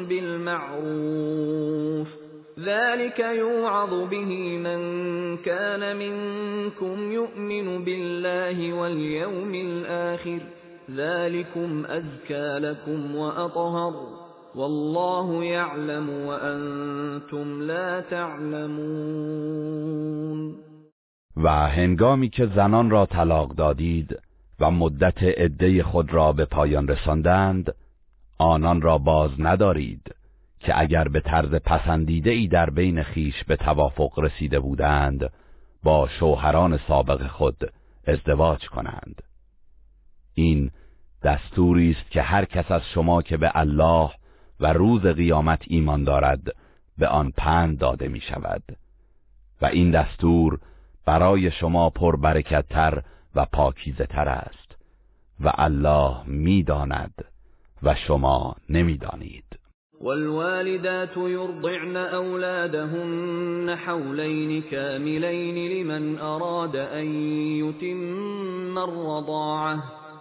بالمعروف. 0.07 2.09
ذلك 2.59 3.19
يوعظ 3.19 4.09
به 4.11 4.59
من 4.59 4.81
كان 5.37 5.97
منكم 5.97 7.13
يؤمن 7.13 7.85
بالله 7.85 8.73
واليوم 8.73 9.55
الآخر. 9.55 10.41
ذلكم 10.97 11.85
أزكى 11.87 12.59
لكم 12.59 13.15
وأطهر 13.15 13.95
والله 14.55 15.45
يعلم 15.45 16.09
وأنتم 16.11 17.63
لا 17.63 18.01
تعلمون 18.01 19.69
و 21.37 21.49
هنگامی 21.49 22.29
که 22.29 22.47
زنان 22.47 22.91
را 22.91 23.07
طلاق 23.07 23.55
دادید 23.55 24.19
و 24.61 24.71
مدت 24.71 25.23
عده 25.23 25.83
خود 25.83 26.15
را 26.15 26.33
به 26.33 26.45
پایان 26.45 26.89
رساندند 26.89 27.75
آنان 28.39 28.83
را 28.83 28.99
باز 28.99 29.31
ندارید 29.39 30.15
که 30.61 30.81
اگر 30.81 31.09
به 31.09 31.21
طرز 31.21 31.55
پسندیده 31.55 32.31
ای 32.31 32.49
در 32.49 32.71
بین 32.71 33.03
خیش 33.03 33.45
به 33.45 33.57
توافق 33.57 34.19
رسیده 34.19 34.61
بودند 34.61 35.31
با 35.83 36.09
شوهران 36.09 36.79
سابق 36.89 37.27
خود 37.27 37.73
ازدواج 38.07 38.69
کنند. 38.69 39.23
این 40.35 40.71
دستوری 41.23 41.91
است 41.91 42.11
که 42.11 42.23
هر 42.23 42.45
کس 42.45 42.71
از 42.71 42.83
شما 42.95 43.23
که 43.23 43.37
به 43.37 43.51
الله 43.55 44.11
و 44.61 44.73
روز 44.73 45.03
قیامت 45.07 45.63
ایمان 45.67 46.05
دارد 46.05 46.55
به 46.99 47.09
آن 47.09 47.33
پند 47.37 47.79
داده 47.79 48.09
می 48.09 48.21
شود 48.21 48.63
و 49.63 49.67
این 49.67 49.91
دستور 49.91 50.59
برای 51.07 51.51
شما 51.51 51.91
پربرکتتر 51.91 53.03
و 53.35 53.45
پاکیزه 53.45 54.07
تر 54.07 54.29
است. 54.29 54.69
و 55.41 55.53
الله 55.55 56.17
می‌داند 56.27 57.25
و 57.83 57.95
شما 57.95 58.57
نمی‌دانید. 58.69 59.45
والوالدات 60.01 61.17
يرضعن 61.17 61.97
أولادهن 61.97 63.77
حولين 63.87 64.63
كاملين 64.63 65.57
لمن 65.73 66.19
أراد 66.19 66.77
أن 66.77 67.07
يتم 67.65 68.79
الرضاعة. 68.79 70.08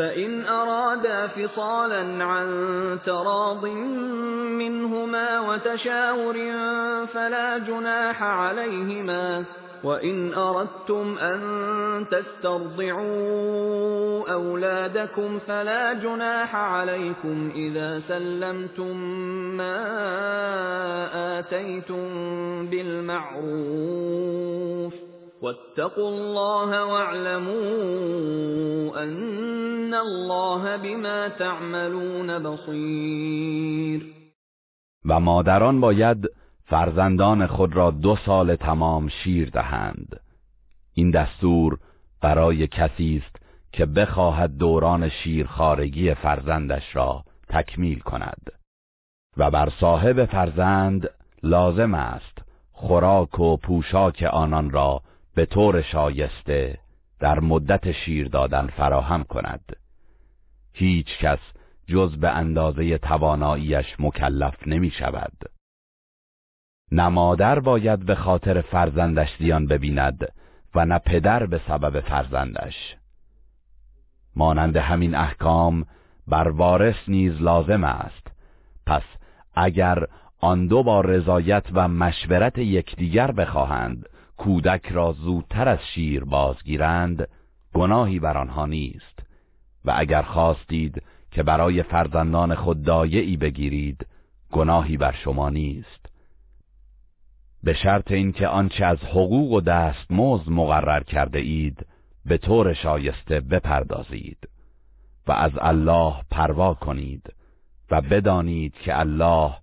فإن 0.00 0.44
أرادا 0.44 1.26
فصالا 1.26 2.24
عن 2.24 2.48
تراض 3.06 3.66
منهما 4.56 5.40
وتشاور 5.40 6.34
فلا 7.14 7.58
جناح 7.58 8.22
عليهما 8.22 9.44
وَإِنْ 9.84 10.34
أَرَدْتُمْ 10.34 11.18
أَن 11.18 11.40
تَسْتَرْضِعُوا 12.10 13.12
أَوْلَادَكُمْ 14.32 15.38
فَلَا 15.38 15.92
جُنَاحَ 15.92 16.56
عَلَيْكُمْ 16.56 17.52
إِذَا 17.54 18.00
سَلَّمْتُم 18.08 18.96
مَّا 19.56 19.78
آتَيْتُم 21.38 22.06
بِالْمَعْرُوفِ 22.66 23.50
وَاتَّقُوا 25.42 26.08
اللَّهَ 26.08 26.84
وَاعْلَمُوا 26.86 27.62
أَنَّ 29.02 29.94
اللَّهَ 29.94 30.76
بِمَا 30.76 31.28
تَعْمَلُونَ 31.28 32.38
بَصِيرٌ. 32.38 34.02
و 35.04 35.20
مادران 35.20 35.80
باید 35.80 36.28
فرزندان 36.64 37.46
خود 37.46 37.76
را 37.76 37.90
دو 37.90 38.16
سال 38.26 38.56
تمام 38.56 39.08
شیر 39.08 39.50
دهند. 39.50 40.20
این 40.94 41.10
دستور 41.10 41.78
برای 42.22 42.66
کسی 42.66 43.22
است 43.26 43.36
که 43.72 43.86
بخواهد 43.86 44.56
دوران 44.56 45.08
شیرخارگی 45.08 46.14
فرزندش 46.14 46.96
را 46.96 47.24
تکمیل 47.48 47.98
کند. 48.00 48.52
و 49.36 49.50
بر 49.50 49.68
صاحب 49.80 50.24
فرزند 50.24 51.10
لازم 51.42 51.94
است 51.94 52.38
خوراک 52.72 53.40
و 53.40 53.56
پوشاک 53.56 54.22
آنان 54.32 54.70
را 54.70 55.02
به 55.34 55.46
طور 55.46 55.82
شایسته 55.82 56.78
در 57.20 57.40
مدت 57.40 57.92
شیر 57.92 58.28
دادن 58.28 58.66
فراهم 58.66 59.24
کند. 59.24 59.76
هیچ 60.72 61.18
کس 61.18 61.38
جز 61.86 62.16
به 62.16 62.30
اندازه 62.30 62.98
تواناییش 62.98 63.86
مکلف 63.98 64.66
نمی 64.66 64.90
شود. 64.90 65.32
نه 66.92 67.08
مادر 67.08 67.60
باید 67.60 68.06
به 68.06 68.14
خاطر 68.14 68.60
فرزندش 68.60 69.28
زیان 69.38 69.66
ببیند 69.66 70.32
و 70.74 70.84
نه 70.84 70.98
پدر 70.98 71.46
به 71.46 71.60
سبب 71.68 72.00
فرزندش. 72.00 72.96
مانند 74.36 74.76
همین 74.76 75.14
احکام 75.14 75.86
بر 76.28 76.48
وارث 76.48 76.96
نیز 77.08 77.42
لازم 77.42 77.84
است. 77.84 78.26
پس 78.86 79.02
اگر 79.54 80.06
آن 80.40 80.66
دو 80.66 80.82
با 80.82 81.00
رضایت 81.00 81.64
و 81.72 81.88
مشورت 81.88 82.58
یکدیگر 82.58 83.32
بخواهند 83.32 84.08
کودک 84.40 84.86
را 84.86 85.12
زودتر 85.12 85.68
از 85.68 85.78
شیر 85.94 86.24
بازگیرند 86.24 87.28
گناهی 87.74 88.18
بر 88.18 88.38
آنها 88.38 88.66
نیست. 88.66 89.22
و 89.84 89.94
اگر 89.96 90.22
خواستید 90.22 91.02
که 91.30 91.42
برای 91.42 91.82
فرزندان 91.82 92.54
خود 92.54 92.82
دایعی 92.82 93.36
بگیرید 93.36 94.06
گناهی 94.52 94.96
بر 94.96 95.12
شما 95.12 95.50
نیست. 95.50 96.06
به 97.62 97.74
شرط 97.74 98.10
اینکه 98.10 98.48
آنچه 98.48 98.84
از 98.84 98.98
حقوق 98.98 99.52
و 99.52 99.60
دستمزد 99.60 100.48
مقرر 100.50 101.02
کرده 101.02 101.38
اید 101.38 101.86
به 102.24 102.38
طور 102.38 102.74
شایسته 102.74 103.40
بپردازید. 103.40 104.48
و 105.26 105.32
از 105.32 105.52
الله 105.58 106.14
پروا 106.30 106.74
کنید 106.74 107.34
و 107.90 108.00
بدانید 108.00 108.74
که 108.74 109.00
الله 109.00 109.54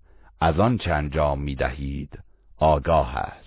از 0.41 0.59
آنچه 0.59 0.93
انجام 0.93 1.39
می‌دهید 1.41 2.19
آگاه 2.57 3.15
است. 3.15 3.46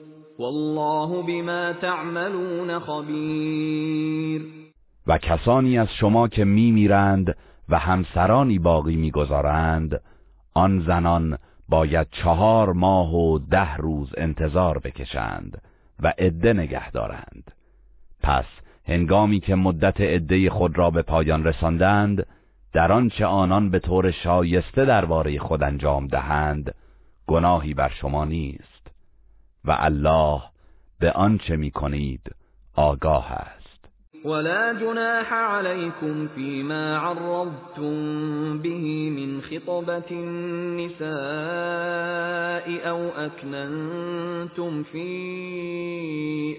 والله 0.41 1.23
بما 1.23 1.73
تعملون 1.73 2.79
خبیر 2.79 4.41
و 5.07 5.17
کسانی 5.17 5.77
از 5.77 5.87
شما 5.99 6.27
که 6.27 6.45
میمیرند 6.45 7.35
و 7.69 7.79
همسرانی 7.79 8.59
باقی 8.59 8.95
می‌گذارند 8.95 10.01
آن 10.53 10.83
زنان 10.87 11.37
باید 11.69 12.07
چهار 12.11 12.73
ماه 12.73 13.15
و 13.15 13.39
ده 13.39 13.75
روز 13.75 14.09
انتظار 14.17 14.77
بکشند 14.79 15.61
و 15.99 16.13
عده 16.17 16.53
نگه 16.53 16.91
دارند. 16.91 17.51
پس 18.23 18.45
هنگامی 18.87 19.39
که 19.39 19.55
مدت 19.55 20.01
عده 20.01 20.49
خود 20.49 20.77
را 20.77 20.89
به 20.89 21.01
پایان 21.01 21.43
رساندند 21.43 22.25
در 22.73 22.91
آنچه 22.91 23.25
آنان 23.25 23.69
به 23.69 23.79
طور 23.79 24.11
شایسته 24.11 24.85
درباره 24.85 25.39
خود 25.39 25.63
انجام 25.63 26.07
دهند 26.07 26.75
گناهی 27.27 27.73
بر 27.73 27.89
شما 27.89 28.25
نیست. 28.25 28.70
و 29.65 29.77
الله 29.79 30.41
به 30.99 31.11
آنچه 31.11 31.55
می 31.55 31.71
کنید 31.71 32.21
آگاه 32.75 33.31
است. 33.31 33.61
ولا 34.25 34.73
جناح 34.73 35.33
عليكم 35.33 36.27
فيما 36.27 36.97
عرضتم 36.97 38.57
به 38.57 39.09
من 39.09 39.41
خطبة 39.41 40.11
النساء 40.11 41.11
أو 42.89 43.09
أكننتم 43.09 44.83
في 44.83 45.07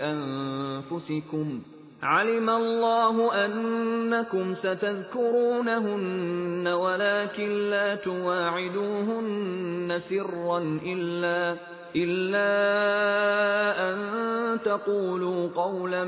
أنفسكم 0.00 1.60
علم 2.02 2.50
الله 2.50 3.44
أنكم 3.44 4.54
ستذكرونهن 4.54 6.68
ولكن 6.68 7.70
لا 7.70 7.94
تواعدوهن 7.94 10.00
سرا 10.08 10.80
إلا 10.86 11.56
إلا 11.96 12.52
أن 13.90 13.98
تقولوا 14.64 15.48
قولا 15.54 16.04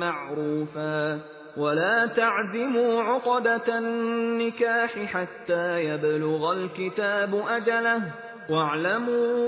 معروفا 0.00 1.18
ولا 1.56 2.06
تعزموا 2.06 3.02
عقدة 3.02 3.78
النكاح 3.78 4.98
حتى 4.98 5.84
يبلغ 5.84 6.52
الكتاب 6.52 7.42
أجله 7.48 8.02
واعلموا 8.50 9.40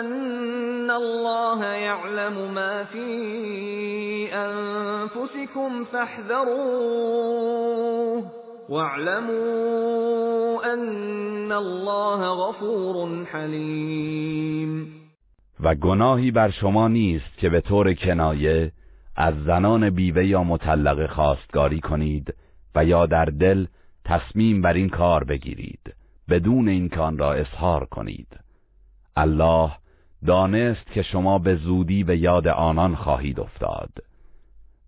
أن 0.00 0.90
الله 0.90 1.64
يعلم 1.64 2.54
ما 2.54 2.84
في 2.84 4.34
أنفسكم 4.34 5.84
فاحذروه 5.84 7.22
واعلموا 8.68 10.62
أن 10.74 11.52
الله 11.52 12.20
غفور 12.26 13.24
حليم. 13.24 15.02
و 15.60 15.74
گناهی 15.74 16.30
بر 16.30 16.50
شما 16.50 16.88
نیست 16.88 17.38
که 17.38 17.48
به 17.48 17.60
طور 17.60 17.94
کنایه 17.94 18.72
از 19.16 19.34
زنان 19.44 19.90
بیوه 19.90 20.24
یا 20.24 20.44
مطلقه 20.44 21.06
خواستگاری 21.06 21.80
کنید 21.80 22.34
و 22.74 22.84
یا 22.84 23.06
در 23.06 23.24
دل 23.24 23.66
تصمیم 24.04 24.62
بر 24.62 24.72
این 24.72 24.88
کار 24.88 25.24
بگیرید 25.24 25.94
بدون 26.28 26.68
اینکه 26.68 27.00
آن 27.00 27.18
را 27.18 27.32
اظهار 27.32 27.84
کنید. 27.84 28.28
الله 29.16 29.70
دانست 30.26 30.92
که 30.92 31.02
شما 31.02 31.38
به 31.38 31.56
زودی 31.56 32.04
به 32.04 32.18
یاد 32.18 32.48
آنان 32.48 32.94
خواهید 32.94 33.40
افتاد. 33.40 33.90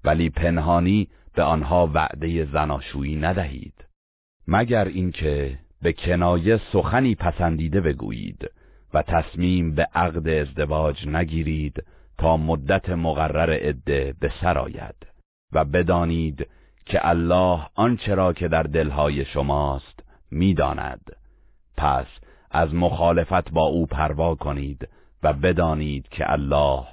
ولی 0.05 0.31
پنهانی 0.31 1.09
به 1.35 1.43
آنها 1.43 1.91
وعده 1.95 2.45
زناشویی 2.45 3.17
ندهید. 3.17 3.85
مگر 4.49 4.85
اینکه 4.85 5.59
به 5.83 5.93
کنایه 5.93 6.61
سخنی 6.73 7.15
پسندیده 7.15 7.81
بگویید 7.81 8.51
و 8.95 9.03
تصمیم 9.03 9.75
به 9.75 9.89
عقد 9.95 10.29
ازدواج 10.29 11.09
نگیرید 11.09 11.85
تا 12.19 12.37
مدت 12.37 12.91
مقرر 12.91 13.51
عده 13.51 14.15
به 14.21 14.33
سر 14.41 14.59
آید 14.59 14.95
و 15.53 15.65
بدانید 15.65 16.49
که 16.87 17.09
الله 17.09 17.61
آنچه 17.75 18.15
را 18.15 18.33
که 18.33 18.49
در 18.49 18.63
دلهای 18.63 19.25
شماست 19.25 20.01
می‌داند. 20.31 21.17
پس 21.77 22.07
از 22.51 22.75
مخالفت 22.75 23.51
با 23.51 23.63
او 23.63 23.87
پروا 23.87 24.35
کنید 24.35 24.89
و 25.23 25.33
بدانید 25.33 26.09
که 26.09 26.33
الله 26.33 26.85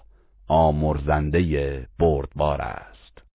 آمرزنده 0.48 1.88
بردبار 2.00 2.62
است. 2.62 2.91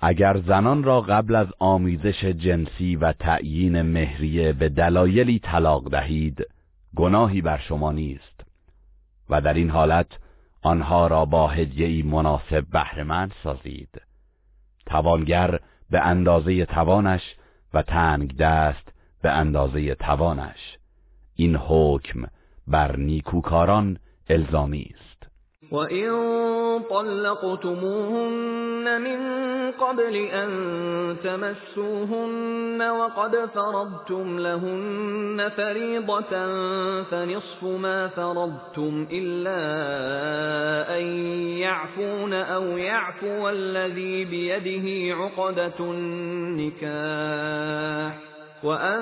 اگر 0.00 0.40
زنان 0.40 0.82
را 0.82 1.00
قبل 1.00 1.34
از 1.34 1.46
آمیزش 1.58 2.24
جنسی 2.24 2.96
و 2.96 3.12
تعیین 3.12 3.82
مهریه 3.82 4.52
به 4.52 4.68
دلایلی 4.68 5.38
طلاق 5.38 5.90
دهید 5.90 6.46
گناهی 6.96 7.40
بر 7.40 7.58
شما 7.58 7.92
نیست. 7.92 8.44
و 9.30 9.40
در 9.40 9.54
این 9.54 9.70
حالت 9.70 10.06
آنها 10.62 11.06
را 11.06 11.24
با 11.24 11.48
هدیه‌ای 11.48 12.02
مناسب 12.02 12.66
بهرهمند 12.72 13.34
سازید. 13.42 14.02
توانگر 14.86 15.60
به 15.90 16.00
اندازه 16.00 16.64
توانش 16.64 17.22
و 17.74 17.82
تنگ 17.82 18.36
دست 18.36 18.92
به 19.22 19.30
اندازه 19.30 19.94
توانش. 19.94 20.78
این 21.34 21.56
حکم 21.56 22.24
بر 22.66 22.96
نیکوکاران 22.96 23.98
الزامی 24.28 24.94
است. 24.94 25.07
وَإِن 25.72 26.08
طَلَّقْتُمُوهُنَّ 26.90 28.86
مِن 29.00 29.20
قَبْلِ 29.72 30.16
أَن 30.16 30.50
تَمَسُّوهُنَّ 31.24 32.82
وَقَدْ 32.82 33.36
فَرَضْتُمْ 33.54 34.38
لَهُنَّ 34.38 35.48
فَرِيضَةً 35.56 36.46
فَنِصْفُ 37.02 37.64
مَا 37.64 38.08
فَرَضْتُمْ 38.08 39.06
إِلَّا 39.12 39.60
أَن 40.98 41.04
يَعْفُونَ 41.58 42.32
أَوْ 42.32 42.62
يَعْفُوَ 42.64 43.48
الَّذِي 43.48 44.24
بِيَدِهِ 44.24 45.16
عُقْدَةُ 45.16 45.78
النِّكَاحِ 45.80 46.88
وَأَن 48.64 49.00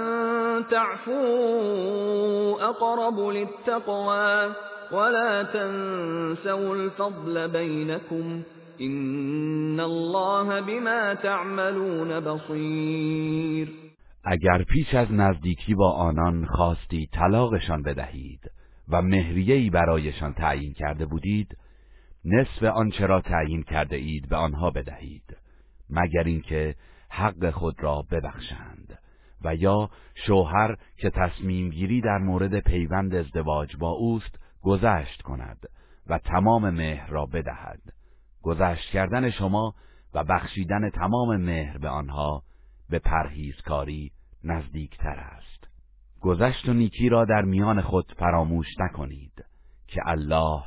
تَعْفُوا 0.71 2.55
أَقْرَبُ 2.69 3.21
لِلتَّقْوَى 3.21 4.53
ولا 4.93 5.43
تنسوا 5.43 6.75
الفضل 6.75 7.49
بينكم 7.49 8.43
ان 8.81 9.81
الله 9.81 10.61
بما 10.61 11.15
تعملون 11.15 12.21
بصیر 12.21 13.73
اگر 14.25 14.63
پیش 14.63 14.95
از 14.95 15.13
نزدیکی 15.13 15.75
با 15.75 15.93
آنان 15.93 16.47
خواستی 16.47 17.09
طلاقشان 17.13 17.83
بدهید 17.83 18.41
و 18.89 19.03
مهریه‌ای 19.03 19.71
برایشان 19.71 20.33
تعیین 20.33 20.73
کرده 20.73 21.07
بودید 21.07 21.57
نصف 22.25 22.63
آنچه 22.63 23.07
را 23.07 23.21
تعیین 23.21 23.63
کرده 23.63 23.97
اید 23.97 24.29
به 24.29 24.37
آنها 24.37 24.71
بدهید 24.71 25.37
مگر 25.91 26.23
اینکه 26.25 26.75
حق 27.11 27.51
خود 27.51 27.75
را 27.83 28.05
ببخشند 28.11 28.99
و 29.45 29.55
یا 29.55 29.91
شوهر 30.15 30.77
که 30.97 31.11
تصمیم 31.11 31.71
گیری 31.71 32.01
در 32.01 32.19
مورد 32.19 32.61
پیوند 32.61 33.15
ازدواج 33.15 33.77
با 33.77 33.91
اوست 33.91 34.46
گذشت 34.67 35.23
کند 35.23 35.69
و 36.07 36.19
تمام 36.19 36.71
مهر 36.71 37.07
را 37.07 37.27
بدهد. 37.27 37.81
گذشت 38.43 38.91
کردن 38.91 39.31
شما 39.31 39.75
و 40.15 40.25
بخشیدن 40.25 40.91
تمام 40.91 41.37
مهر 41.37 41.79
به 41.79 41.89
آنها 41.89 42.43
به 42.91 42.99
پرهیزکاری 42.99 44.13
نزدیکتر 44.45 45.19
است. 45.19 45.69
گذشت 46.21 46.69
و 46.69 46.73
نیکی 46.73 47.09
را 47.09 47.25
در 47.25 47.43
میان 47.43 47.81
خود 47.81 48.15
فراموش 48.19 48.67
نکنید 48.81 49.45
که 49.89 50.01
الله 50.07 50.63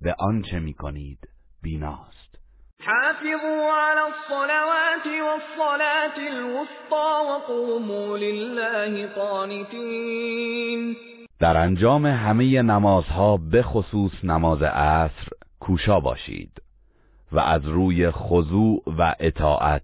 به 0.00 0.14
آنچه 0.18 0.58
می‌کنید 0.58 1.28
بیناست. 1.62 2.38
حافظوا 2.86 3.76
على 3.76 4.00
الصلوات 4.00 5.06
والصلاة 5.06 6.18
الوسطى 6.18 7.26
وقوموا 7.30 8.16
لله 8.16 9.06
قانتين. 9.06 11.09
در 11.40 11.56
انجام 11.56 12.06
همه 12.06 12.62
نمازها 12.62 13.36
به 13.36 13.62
خصوص 13.62 14.12
نماز 14.24 14.62
عصر 14.62 15.28
کوشا 15.60 16.00
باشید 16.00 16.62
و 17.32 17.38
از 17.38 17.68
روی 17.68 18.10
خضوع 18.10 18.82
و 18.98 19.14
اطاعت 19.20 19.82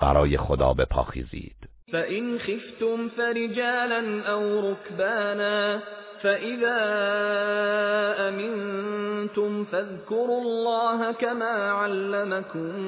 برای 0.00 0.36
خدا 0.36 0.74
بپاخیزید. 0.74 1.56
فَإِنْ 1.92 2.38
خِفْتُمْ 2.38 3.08
فَرِجَالًا 3.08 4.22
أَوْ 4.34 4.70
رُكْبَانًا 4.70 5.78
فَإِذَا 6.22 6.78
أَمِنْتُمْ 8.28 9.64
فَاذْكُرُوا 9.64 10.40
اللَّهَ 10.42 11.12
كَمَا 11.12 11.70
عَلَّمَكُمْ 11.70 12.78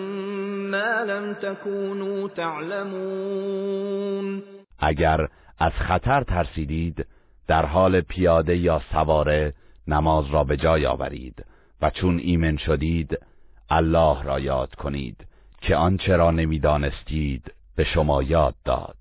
مَا 0.70 1.05
لَمْ 1.05 1.34
تَكُونُوا 1.34 2.28
تَعْلَمُونَ. 2.28 3.62
اگر 4.78 5.28
از 5.58 5.73
خطر 5.73 6.23
ترسیدید 6.23 7.07
در 7.51 7.67
حال 7.67 8.01
پیاده 8.01 8.57
یا 8.57 8.81
سواره 8.93 9.55
نماز 9.89 10.25
را 10.31 10.45
به 10.45 10.57
جای 10.57 10.87
آورید 10.87 11.45
و 11.83 11.91
چون 11.91 12.19
ایمن 12.19 12.57
شدید 12.57 13.19
الله 13.70 14.23
را 14.23 14.41
یاد 14.41 14.75
کنید 14.75 15.17
که 15.61 15.77
آنچه 15.77 16.17
را 16.17 16.31
نمی‌دانستید 16.31 17.53
به 17.77 17.85
شما 17.85 18.23
یاد 18.23 18.55
داد. 18.65 18.97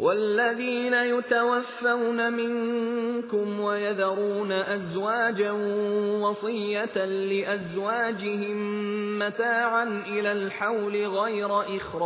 والذین 0.00 0.92
یتوفون 0.92 2.28
منکم 2.28 3.60
ويذرون 3.60 4.52
ازواجا 4.52 5.56
وصیتا 6.22 7.04
لازواجهم 7.04 8.58
متاعا 9.18 10.02
الى 10.06 10.28
الحول 10.28 11.08
غیر 11.08 11.52
اخراج. 11.76 11.98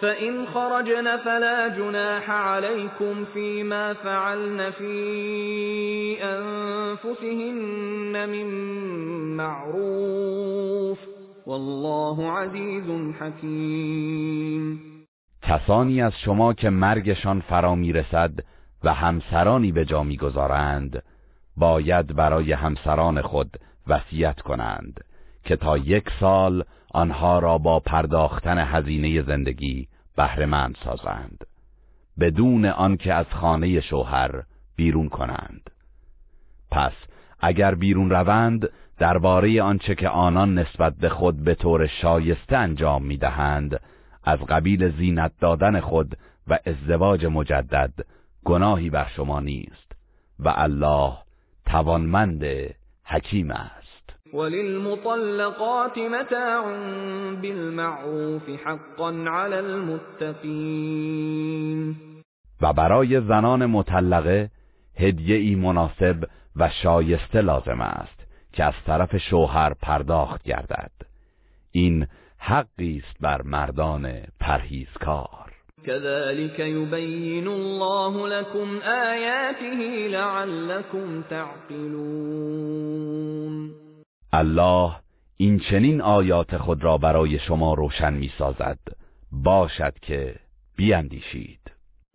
فإن 0.00 0.46
خرجن 0.46 1.16
فلا 1.16 1.68
جناح 1.68 2.30
عليكم 2.30 3.24
فيما 3.24 3.94
فعلن 3.94 4.70
في 4.70 6.16
أنفسهن 6.22 8.28
من 8.28 8.46
معروف 9.36 10.98
والله 11.46 12.32
عزيز 12.32 13.14
حكيم. 13.20 14.80
کسانی 15.42 16.02
از 16.02 16.12
شما 16.24 16.54
که 16.54 16.70
مرگشان 16.70 17.40
فرا 17.40 17.74
می‌رسد 17.74 18.32
و 18.84 18.94
همسرانی 18.94 19.72
به 19.72 19.84
جا 19.84 20.02
می‌گذارند 20.02 21.02
باید 21.56 22.16
برای 22.16 22.52
همسران 22.52 23.22
خود 23.22 23.56
وصیت 23.88 24.40
کنند 24.40 25.04
که 25.44 25.56
تا 25.56 25.78
یک 25.78 26.04
سال 26.20 26.64
آنها 26.94 27.38
را 27.38 27.58
با 27.58 27.80
پرداختن 27.80 28.58
هزینه 28.58 29.22
زندگی 29.22 29.88
بهرهمند 30.16 30.76
سازند. 30.84 31.46
بدون 32.20 32.64
آنکه 32.64 33.14
از 33.14 33.26
خانه 33.26 33.80
شوهر 33.80 34.42
بیرون 34.76 35.08
کنند. 35.08 35.70
پس 36.70 36.92
اگر 37.40 37.74
بیرون 37.74 38.10
روند 38.10 38.68
درباره 38.98 39.62
آنچه 39.62 39.94
که 39.94 40.08
آنان 40.08 40.58
نسبت 40.58 40.94
به 40.96 41.08
خود 41.08 41.44
به 41.44 41.54
طور 41.54 41.86
شایسته 41.86 42.56
انجام 42.56 43.04
می‌دهند 43.04 43.80
از 44.24 44.38
قبیل 44.38 44.96
زینت 44.96 45.32
دادن 45.40 45.80
خود 45.80 46.16
و 46.48 46.58
ازدواج 46.66 47.26
مجدد 47.26 47.92
گناهی 48.44 48.90
بر 48.90 49.08
شما 49.16 49.40
نیست 49.40 49.92
و 50.38 50.52
الله 50.56 51.12
توانمند 51.66 52.44
حکیم 53.04 53.50
است. 53.50 53.79
وللمطلقات 54.34 55.98
متاع 55.98 56.62
بالمعروف 57.42 58.48
حقا 58.48 59.10
علی 59.10 59.54
المتقین 59.54 61.10
و 62.62 62.72
برای 62.72 63.20
زنان 63.20 63.66
مطلقه 63.66 64.50
هدیه 64.96 65.36
ای 65.36 65.54
مناسب 65.54 66.24
و 66.56 66.70
شایسته 66.82 67.40
لازم 67.40 67.80
است 67.80 68.20
که 68.52 68.64
از 68.64 68.74
طرف 68.86 69.16
شوهر 69.16 69.74
پرداخت 69.82 70.42
گردد. 70.42 70.90
این 71.72 72.06
حقی 72.38 73.02
است 73.04 73.16
بر 73.20 73.42
مردان 73.42 74.22
پرهیزکار. 74.40 75.50
كذلك 75.86 76.58
يبين 76.58 77.48
الله 77.48 78.28
لكم 78.28 78.80
آياته 78.82 80.08
لعلكم 80.08 81.22
تعقلون. 81.22 82.80
الله 84.32 84.92
این 85.36 85.58
چنین 85.58 86.00
آیات 86.00 86.56
خود 86.56 86.84
را 86.84 86.98
برای 86.98 87.38
شما 87.38 87.74
روشن 87.74 88.12
می 88.12 88.30
سازد 88.38 88.78
باشد 89.32 89.94
که 90.02 90.34
بیاندیشید. 90.76 91.60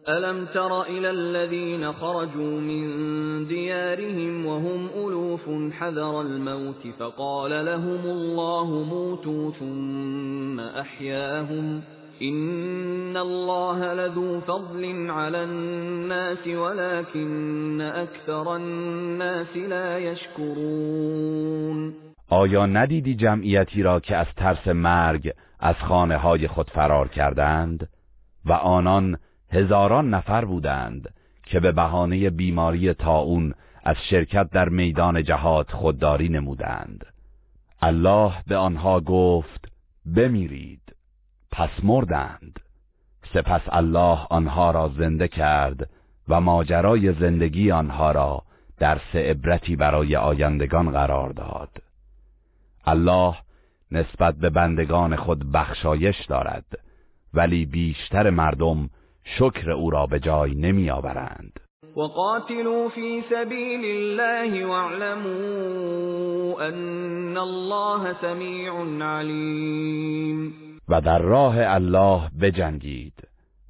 ألم 0.08 0.46
تر 0.46 0.82
إلى 0.82 1.08
الذين 1.08 1.92
خرجوا 1.92 2.60
من 2.60 2.86
ديارهم 3.46 4.46
وهم 4.46 4.90
ألوف 4.96 5.50
حذر 5.72 6.22
الموت 6.22 6.88
فقال 7.00 7.66
لهم 7.66 8.06
الله 8.06 8.66
موتوا 8.66 9.52
ثم 9.52 10.60
أحياهم 10.60 11.82
إن 12.22 13.18
الله 13.18 13.94
لذو 13.94 14.40
فضل 14.40 15.10
على 15.10 15.44
الناس 15.44 16.48
ولكن 16.48 17.82
أكثر 17.82 18.56
الناس 18.56 19.58
لا 19.58 19.98
يشكرون 19.98 22.05
آیا 22.30 22.66
ندیدی 22.66 23.16
جمعیتی 23.16 23.84
را 23.84 24.00
که 24.00 24.16
از 24.16 24.28
ترس 24.38 24.68
مرگ 24.68 25.34
از 25.60 25.76
خانه 25.76 26.18
های 26.18 26.48
خود 26.48 26.70
فرار 26.70 27.08
کردند؟ 27.08 27.90
و 28.46 28.54
آنان 28.54 29.18
هزاران 29.52 30.10
نفر 30.14 30.46
بودند 30.46 31.14
که 31.44 31.60
به 31.60 31.72
بهانه 31.72 32.30
بیماری 32.30 32.94
تاون 32.94 33.54
از 33.84 33.96
شرکت 34.10 34.50
در 34.50 34.70
میدان 34.70 35.24
جهاد 35.24 35.72
خودداری 35.72 36.30
نمودند. 36.30 37.06
الله 37.82 38.34
به 38.48 38.58
آنها 38.58 39.02
گفت 39.02 39.72
بمیرید 40.16 40.96
پس 41.52 41.70
مردند. 41.84 42.60
سپس 43.34 43.62
الله 43.70 44.20
آنها 44.30 44.72
را 44.72 44.92
زنده 44.98 45.28
کرد 45.28 45.90
و 46.28 46.42
ماجرای 46.42 47.14
زندگی 47.14 47.72
آنها 47.72 48.12
را 48.12 48.44
درس 48.78 49.16
عبرتی 49.16 49.76
برای 49.76 50.16
آیندگان 50.16 50.92
قرار 50.92 51.30
داد. 51.30 51.85
الله 52.88 53.36
نسبت 53.92 54.36
به 54.36 54.50
بندگان 54.50 55.16
خود 55.16 55.52
بخشایش 55.52 56.26
دارد 56.26 56.66
ولی 57.34 57.66
بیشتر 57.66 58.30
مردم 58.30 58.90
شکر 59.24 59.72
او 59.72 59.90
را 59.90 60.06
به 60.06 60.20
جای 60.20 60.56
نمی 60.56 60.90
آورند 60.90 61.60
وقاتلوا 61.98 62.90
في 62.90 63.22
سبيل 63.30 63.86
الله 63.86 64.66
واعلموا 64.66 66.62
ان 66.68 67.38
الله 67.38 68.14
سميع 68.22 68.74
عليم. 69.02 70.54
و 70.90 71.02
در 71.02 71.20
راه 71.20 71.56
الله 71.58 72.30
بجنگید 72.42 73.14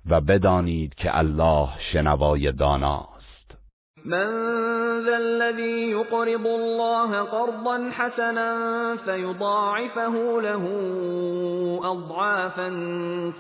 و 0.09 0.21
بدانید 0.21 0.95
که 0.95 1.17
الله 1.17 1.69
شنوای 1.93 2.51
داناست 2.51 3.14
من 4.05 4.27
ذا 5.05 5.17
الذي 5.17 5.89
يقرض 5.91 6.47
الله 6.47 7.21
قرضا 7.21 7.89
حسنا 7.91 8.49
فيضاعفه 9.05 10.41
له 10.41 10.63
اضعافا 11.83 12.69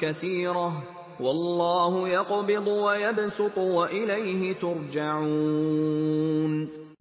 كثيره 0.01 0.83
والله 1.19 2.09
يقبض 2.09 2.67
ويبسط 2.67 3.57
وإليه 3.57 4.53
ترجعون. 4.53 5.89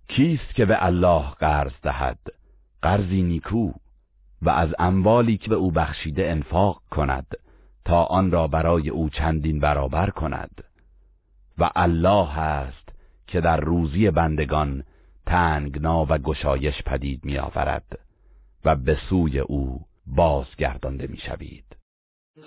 کیست 0.08 0.54
که 0.54 0.64
به 0.64 0.86
الله 0.86 1.24
قرض 1.40 1.72
دهد؟ 1.82 2.18
قرضی 2.82 3.22
نیکو 3.22 3.72
و 4.42 4.50
از 4.50 4.74
اموالی 4.78 5.36
که 5.36 5.50
به 5.50 5.56
او 5.56 5.70
بخشیده 5.70 6.30
انفاق 6.30 6.82
کند 6.90 7.26
تا 7.84 8.04
آن 8.04 8.30
را 8.30 8.48
برای 8.48 8.90
او 8.90 9.08
چندین 9.08 9.60
برابر 9.60 10.10
کند. 10.10 10.64
و 11.58 11.70
الله 11.76 12.38
است 12.38 12.83
که 13.34 13.40
در 13.40 13.60
روزی 13.60 14.10
بندگان 14.10 14.84
تنگنا 15.26 16.06
و 16.10 16.18
گشایش 16.18 16.82
پدید 16.86 17.24
می 17.24 17.38
آورد 17.38 17.98
و 18.64 18.76
به 18.76 18.98
سوی 19.10 19.38
او 19.38 19.80
بازگردانده 20.06 21.06
می 21.06 21.16
شوید 21.16 21.64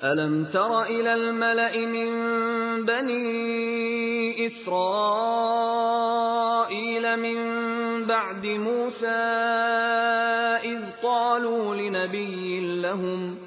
ألم 0.03 0.45
تر 0.45 0.83
إلى 0.83 1.09
الملأ 1.09 1.85
من 1.85 2.85
بني 2.85 4.47
إسرائيل 4.47 5.55
من 7.15 7.37
بعد 8.05 8.45
موسى 8.45 9.05
إذ 10.63 10.81
قالوا 11.03 11.75
لنبي 11.75 12.59
لهم 12.81 13.46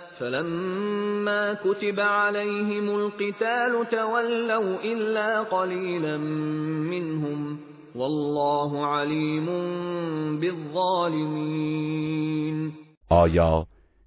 فلما 0.21 1.53
كتب 1.53 1.99
عليهم 1.99 2.89
القتال 2.95 3.89
تولوا 3.91 4.77
إلا 4.83 5.43
قليلا 5.43 6.17
منهم 6.93 7.59
والله 7.95 8.85
علیم 8.85 9.45
بالظالمین 10.39 11.91
آیا 13.09 13.65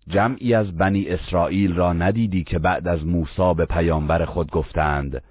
جمعی 0.09 0.55
از 0.55 0.77
بنی 0.77 1.09
اسرائیل 1.09 1.75
را 1.75 1.93
ندیدی 1.93 2.45
که 2.45 2.59
بعد 2.59 2.89
از 2.89 3.07
موسی 3.07 3.55
به 3.57 3.65
پیامبر 3.67 4.25
خود 4.25 4.51
گفتند 4.51 5.23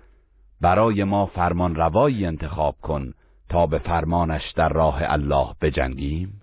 برای 0.62 1.04
ما 1.04 1.26
فرمان 1.26 1.76
روایی 1.76 2.26
انتخاب 2.26 2.76
کن 2.82 3.14
تا 3.50 3.68
به 3.68 3.80
فرمانش 3.80 4.52
در 4.56 4.70
راه 4.70 4.98
الله 5.02 5.48
بجنگیم؟ 5.62 6.42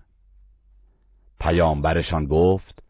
پیامبرشان 1.39 2.25
گفت 2.25 2.80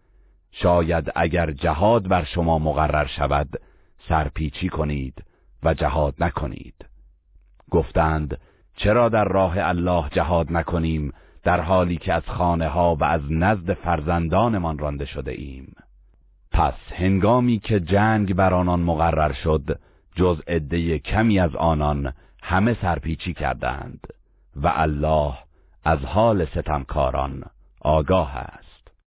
شاید 0.52 1.12
اگر 1.16 1.52
جهاد 1.52 2.08
بر 2.08 2.24
شما 2.24 2.60
مقرر 2.60 3.06
شود 3.06 3.62
سرپیچی 4.10 4.70
کنید 4.70 5.24
و 5.64 5.74
جهاد 5.74 6.16
نکنید. 6.20 6.86
گفتند 7.72 8.38
چرا 8.76 9.10
در 9.10 9.26
راه 9.26 9.54
الله 9.58 10.10
جهاد 10.10 10.52
نکنیم 10.52 11.14
در 11.44 11.62
حالی 11.62 11.98
که 11.98 12.14
از 12.14 12.24
خانه 12.26 12.68
ها 12.68 12.96
و 12.96 13.04
از 13.04 13.22
نزد 13.30 13.74
فرزندانمان 13.74 14.78
رانده 14.78 15.06
شده 15.06 15.32
ایم؟ 15.32 15.76
پس 16.52 16.74
هنگامی 16.96 17.60
که 17.60 17.80
جنگ 17.80 18.34
بر 18.34 18.54
آنان 18.54 18.80
مقرر 18.80 19.34
شد 19.34 19.80
جز 20.16 20.42
عده 20.48 21.00
کمی 21.00 21.40
از 21.40 21.56
آنان 21.56 22.14
همه 22.44 22.78
سرپیچی 22.82 23.34
کردند 23.34 24.08
و 24.56 24.72
الله 24.76 25.34
از 25.84 26.00
حال 26.00 26.46
ستمکاران 26.46 27.44
آگاه 27.82 28.38
است. 28.38 28.71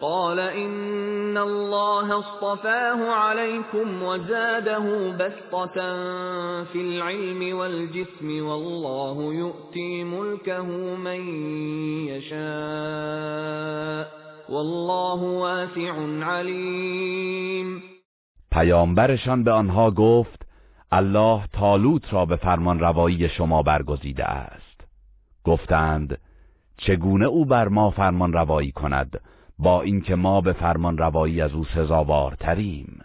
قال 0.00 0.38
إن 0.40 1.38
الله 1.38 2.18
اصطفاه 2.18 3.10
عليكم 3.10 4.02
وزاده 4.02 5.10
بسطة 5.10 5.74
في 6.64 6.80
العلم 6.80 7.58
والجسم 7.58 8.46
والله 8.46 9.34
يؤتي 9.34 10.04
ملكه 10.04 10.96
من 10.96 11.20
يشاء 12.08 13.40
والله 14.48 15.22
واسع 15.22 15.94
علیم 16.22 17.82
پیامبرشان 18.50 19.44
به 19.44 19.52
آنها 19.52 19.90
گفت 19.90 20.46
الله 20.92 21.42
تالوت 21.52 22.12
را 22.14 22.24
به 22.24 22.36
فرمان 22.36 22.80
روایی 22.80 23.28
شما 23.28 23.62
برگزیده 23.62 24.24
است. 24.24 24.80
گفتند 25.44 26.18
چگونه 26.76 27.26
او 27.26 27.44
بر 27.44 27.68
ما 27.68 27.90
فرمان 27.90 28.32
روایی 28.32 28.72
کند؟ 28.72 29.20
با 29.62 29.82
اینکه 29.82 30.16
ما 30.16 30.40
به 30.40 30.52
فرمان 30.52 30.98
روایی 30.98 31.40
از 31.40 31.52
او 31.52 31.64
سزاوارتریم 31.64 33.00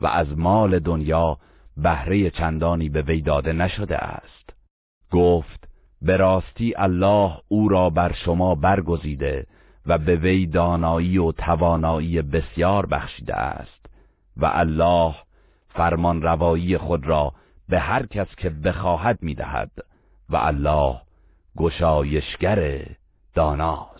و 0.00 0.06
از 0.06 0.38
مال 0.38 0.78
دنیا 0.78 1.38
بهره 1.76 2.30
چندانی 2.30 2.88
به 2.88 3.02
وی 3.02 3.20
داده 3.20 3.52
نشده 3.52 3.96
است. 3.96 4.50
گفت 5.10 5.68
به 6.02 6.16
راستی 6.16 6.74
الله 6.76 7.32
او 7.48 7.68
را 7.68 7.90
بر 7.90 8.12
شما 8.12 8.54
برگزیده 8.54 9.46
و 9.86 9.98
به 9.98 10.16
وی 10.16 10.46
دانایی 10.46 11.18
و 11.18 11.32
توانایی 11.32 12.22
بسیار 12.22 12.86
بخشیده 12.86 13.34
است 13.34 13.86
و 14.36 14.50
الله 14.52 15.14
فرمان 15.68 16.22
روایی 16.22 16.78
خود 16.78 17.06
را 17.06 17.32
به 17.68 17.78
هر 17.80 18.06
کس 18.06 18.34
که 18.36 18.50
بخواهد 18.50 19.18
می‌دهد 19.22 19.70
و 20.28 20.36
الله 20.36 21.00
گشایشگر 21.56 22.86
داناست. 23.34 23.99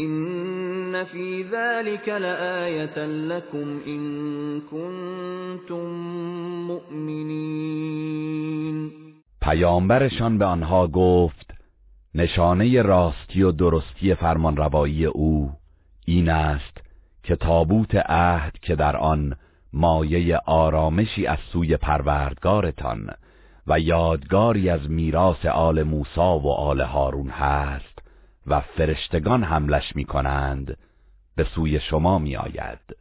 این 0.00 1.04
فی 1.04 1.42
لآیة 2.06 2.98
لكم 3.06 3.80
ان 3.86 4.62
کنتم 4.70 5.86
مؤمنین 6.66 8.10
پیامبرشان 9.40 10.38
به 10.38 10.44
آنها 10.44 10.86
گفت 10.86 11.54
نشانه 12.14 12.82
راستی 12.82 13.42
و 13.42 13.52
درستی 13.52 14.14
فرمانروایی 14.14 15.06
او 15.06 15.50
این 16.06 16.28
است 16.28 16.78
که 17.22 17.36
تابوت 17.36 17.94
عهد 17.94 18.58
که 18.62 18.74
در 18.74 18.96
آن 18.96 19.36
مایه 19.72 20.38
آرامشی 20.46 21.26
از 21.26 21.38
سوی 21.52 21.76
پروردگارتان 21.76 23.10
و 23.66 23.80
یادگاری 23.80 24.70
از 24.70 24.90
میراث 24.90 25.46
آل 25.46 25.82
موسی 25.82 26.20
و 26.20 26.48
آل 26.48 26.80
هارون 26.80 27.28
هست 27.28 27.89
و 28.46 28.60
فرشتگان 28.60 29.44
حملش 29.44 29.96
می 29.96 30.04
کنند 30.04 30.76
به 31.36 31.44
سوی 31.44 31.80
شما 31.80 32.18
می 32.18 32.36
آید 32.36 32.96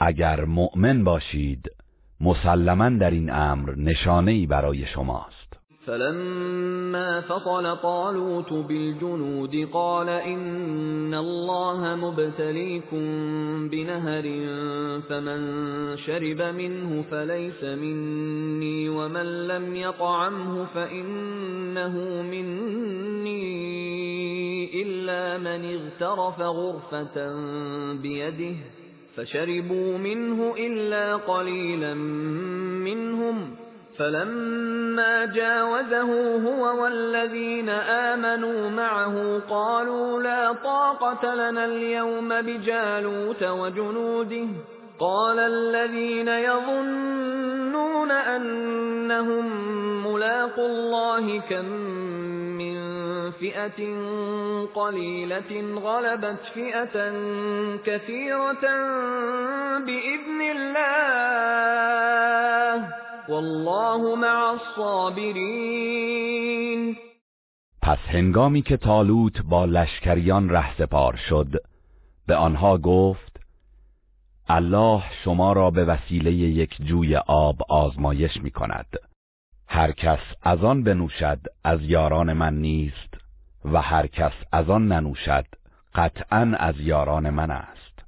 اگر 0.00 0.44
مؤمن 0.44 1.04
باشید 1.04 1.70
مسلما 2.20 2.88
در 2.88 3.10
این 3.10 3.30
امر 3.30 3.74
نشانه 3.74 4.32
ای 4.32 4.46
برای 4.46 4.86
شماست. 4.86 5.45
فلما 5.86 7.20
فصل 7.20 7.76
طالوت 7.76 8.52
بالجنود 8.52 9.68
قال 9.72 10.08
إن 10.08 11.14
الله 11.14 11.96
مبتليكم 11.96 13.02
بنهر 13.68 14.22
فمن 15.08 15.40
شرب 15.96 16.42
منه 16.42 17.04
فليس 17.10 17.64
مني 17.64 18.88
ومن 18.88 19.46
لم 19.46 19.76
يطعمه 19.76 20.64
فإنه 20.64 22.22
مني 22.22 23.46
إلا 24.82 25.38
من 25.38 25.64
اغترف 25.64 26.40
غرفة 26.40 27.34
بيده 27.92 28.56
فشربوا 29.16 29.98
منه 29.98 30.54
إلا 30.58 31.16
قليلا 31.16 31.94
منهم 32.84 33.65
فلما 33.98 35.24
جاوزه 35.24 36.36
هو 36.46 36.82
والذين 36.82 37.68
آمنوا 37.68 38.70
معه 38.70 39.40
قالوا 39.50 40.22
لا 40.22 40.52
طاقة 40.52 41.34
لنا 41.34 41.64
اليوم 41.64 42.28
بجالوت 42.28 43.42
وجنوده. 43.42 44.46
قال 44.98 45.38
الذين 45.38 46.28
يظنون 46.28 48.10
أنهم 48.10 49.46
ملاقوا 50.06 50.66
الله 50.66 51.40
كم 51.40 51.64
من 52.58 52.76
فئة 53.30 53.96
قليلة 54.74 55.80
غلبت 55.84 56.40
فئة 56.54 57.12
كثيرة 57.84 58.64
بإذن 59.78 60.40
الله. 60.56 61.76
والله 63.28 64.16
مع 64.16 64.50
الصابرین 64.50 65.76
پس 67.82 67.98
هنگامی 67.98 68.62
که 68.62 68.76
تالوت 68.76 69.42
با 69.42 69.64
لشکریان 69.64 70.50
رهسپار 70.50 71.16
شد 71.28 71.52
به 72.26 72.36
آنها 72.36 72.78
گفت 72.78 73.40
الله 74.48 75.02
شما 75.24 75.52
را 75.52 75.70
به 75.70 75.84
وسیله 75.84 76.32
یک 76.32 76.76
جوی 76.82 77.16
آب 77.16 77.56
آزمایش 77.68 78.36
می 78.36 78.50
کند 78.50 78.86
هر 79.68 79.92
کس 79.92 80.20
از 80.42 80.64
آن 80.64 80.82
بنوشد 80.82 81.40
از 81.64 81.82
یاران 81.82 82.32
من 82.32 82.54
نیست 82.54 83.14
و 83.64 83.82
هر 83.82 84.06
کس 84.06 84.32
از 84.52 84.70
آن 84.70 84.88
ننوشد 84.88 85.46
قطعا 85.94 86.52
از 86.58 86.80
یاران 86.80 87.30
من 87.30 87.50
است. 87.50 88.04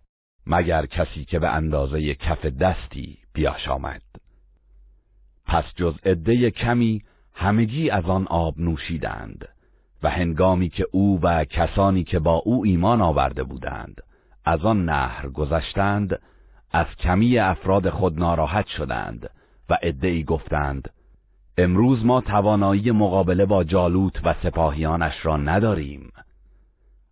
مگر 0.46 0.86
کسی 0.86 1.24
که 1.24 1.38
به 1.38 1.48
اندازه 1.48 2.14
کف 2.14 2.46
دستی 2.46 3.18
بیاشامد 3.32 4.02
پس 5.48 5.64
جز 5.76 5.94
عده 6.04 6.50
کمی 6.50 7.02
همگی 7.34 7.90
از 7.90 8.04
آن 8.04 8.26
آب 8.26 8.54
نوشیدند 8.58 9.48
و 10.02 10.10
هنگامی 10.10 10.68
که 10.68 10.86
او 10.92 11.20
و 11.22 11.44
کسانی 11.44 12.04
که 12.04 12.18
با 12.18 12.34
او 12.34 12.64
ایمان 12.64 13.00
آورده 13.00 13.44
بودند 13.44 14.02
از 14.44 14.64
آن 14.64 14.84
نهر 14.84 15.28
گذشتند 15.28 16.20
از 16.72 16.86
کمی 16.98 17.38
افراد 17.38 17.90
خود 17.90 18.18
ناراحت 18.18 18.66
شدند 18.66 19.30
و 19.70 19.78
عدهای 19.82 20.24
گفتند 20.24 20.90
امروز 21.58 22.04
ما 22.04 22.20
توانایی 22.20 22.90
مقابله 22.90 23.46
با 23.46 23.64
جالوت 23.64 24.26
و 24.26 24.34
سپاهیانش 24.42 25.14
را 25.26 25.36
نداریم. 25.36 26.12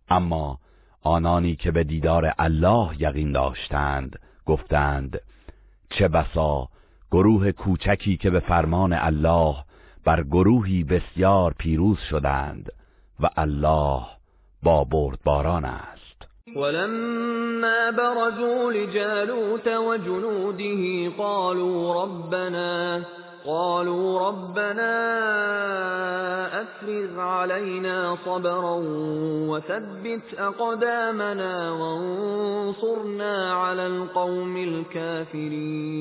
اما 0.09 0.59
آنانی 1.01 1.55
که 1.55 1.71
به 1.71 1.83
دیدار 1.83 2.33
الله 2.39 3.01
یقین 3.01 3.31
داشتند 3.31 4.19
گفتند 4.45 5.19
چه 5.89 6.07
بسا 6.07 6.69
گروه 7.11 7.51
کوچکی 7.51 8.17
که 8.17 8.29
به 8.29 8.39
فرمان 8.39 8.93
الله 8.93 9.55
بر 10.05 10.23
گروهی 10.23 10.83
بسیار 10.83 11.53
پیروز 11.57 11.99
شدند 12.09 12.71
و 13.19 13.29
الله 13.37 14.01
با 14.63 14.83
بردباران 14.83 15.65
است. 15.65 16.27
ولما 16.55 17.91
برزوا 17.97 18.69
لجالوت 18.69 19.67
وجنوده 19.67 21.09
قالوا 21.09 22.03
ربنا 22.03 23.01
قالوا 23.47 24.29
ربنا 24.29 24.95
افرغ 26.61 27.19
علينا 27.19 28.15
صبرا 28.25 28.75
وثبت 29.49 30.39
اقدامنا 30.39 31.71
وانصرنا 31.71 33.53
على 33.53 33.85
القوم 33.85 34.55
الكافرين. 34.57 35.97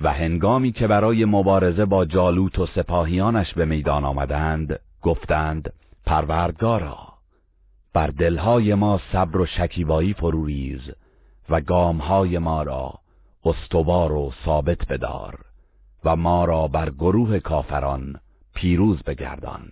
و 0.00 0.12
هنگامی 0.12 0.72
که 0.72 0.86
برای 0.86 1.24
مبارزه 1.24 1.84
با 1.84 2.04
جالوت 2.04 2.58
و 2.58 2.66
سپاهیانش 2.66 3.54
به 3.54 3.64
میدان 3.64 4.04
آمدند 4.04 4.80
گفتند 5.02 5.72
پروردگارا 6.06 6.98
بر 7.94 8.06
دلهای 8.06 8.74
ما 8.74 9.00
صبر 9.12 9.40
و 9.40 9.46
شکیبایی 9.46 10.14
فروریز 10.14 10.80
و 11.50 11.60
گامهای 11.60 12.38
ما 12.38 12.62
را 12.62 12.94
استوار 13.44 14.12
و 14.12 14.32
ثابت 14.44 14.88
بدار. 14.88 15.38
و 16.04 16.16
ما 16.16 16.44
را 16.44 16.68
بر 16.68 16.90
گروه 16.90 17.38
کافران 17.38 18.20
پیروز 18.54 19.02
بگردان. 19.02 19.62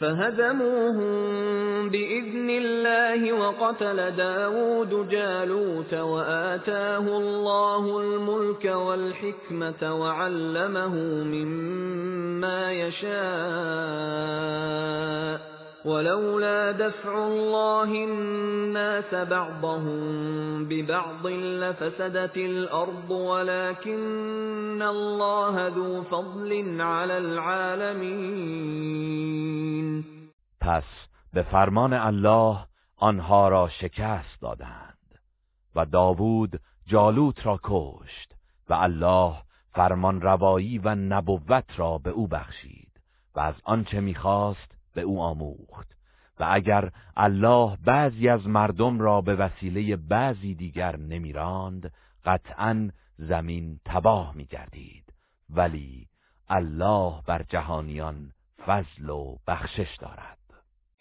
فهزموهم 0.00 1.88
بإذن 1.88 2.50
الله 2.50 3.32
وقتل 3.32 4.10
داود 4.10 5.08
جالوت 5.08 5.94
وآتاه 5.94 7.06
الله 7.08 8.00
الملك 8.00 8.64
والحكمة 8.64 10.00
وعلمه 10.00 10.94
مما 11.24 12.72
يشاء. 12.72 14.32
ولولا 15.84 16.72
دفع 16.72 17.14
الله 17.14 17.88
الناس 17.88 19.14
بعضهم 19.14 20.68
ببعض 20.68 21.26
لفسدت 21.26 22.36
الأرض 22.36 23.10
ولكن 23.10 24.82
الله 24.82 25.68
ذو 25.68 26.02
فضل 26.02 26.80
على 26.80 27.18
العالمين. 27.18 28.72
پس 30.60 30.84
به 31.32 31.42
فرمان 31.42 31.92
الله 31.92 32.58
آنها 32.96 33.48
را 33.48 33.68
شکست 33.68 34.40
دادند 34.40 35.18
و 35.76 35.86
داوود 35.86 36.60
جالوت 36.86 37.46
را 37.46 37.60
کشت 37.64 38.32
و 38.68 38.74
الله 38.74 39.34
فرمان 39.72 40.20
روایی 40.20 40.78
و 40.78 40.94
نبوت 40.94 41.64
را 41.76 41.98
به 41.98 42.10
او 42.10 42.26
بخشید 42.26 43.00
و 43.34 43.40
از 43.40 43.54
آنچه 43.64 44.00
می‌خواست 44.00 44.81
به 44.94 45.00
او 45.00 45.20
آموخت. 45.20 45.92
و 46.40 46.46
اگر 46.50 46.90
الله 47.16 47.76
بعضی 47.84 48.28
از 48.28 48.46
مردم 48.46 49.00
را 49.00 49.20
به 49.20 49.34
وسیله 49.34 49.96
بعضی 49.96 50.54
دیگر 50.54 50.96
نمیراند 50.96 51.92
قطعا 52.24 52.90
زمین 53.18 53.80
تباه 53.84 54.36
میگردید. 54.36 55.12
ولی 55.50 56.08
الله 56.48 57.22
بر 57.26 57.42
جهانیان 57.42 58.32
فضل 58.66 59.10
و 59.10 59.36
بخشش 59.46 59.96
دارد. 60.00 60.41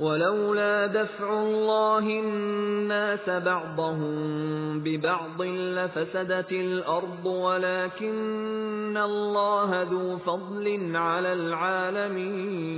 ولولا 0.00 0.86
دفع 0.86 1.30
الله 1.30 2.04
الناس 2.04 3.28
بعضهم 3.28 4.80
ببعض 4.82 5.42
لفسدت 5.42 6.52
الأرض 6.52 7.26
ولكن 7.26 8.96
الله 8.96 9.82
ذو 9.82 10.18
فضل 10.18 10.96
على 10.96 11.32
العالمين. 11.32 12.72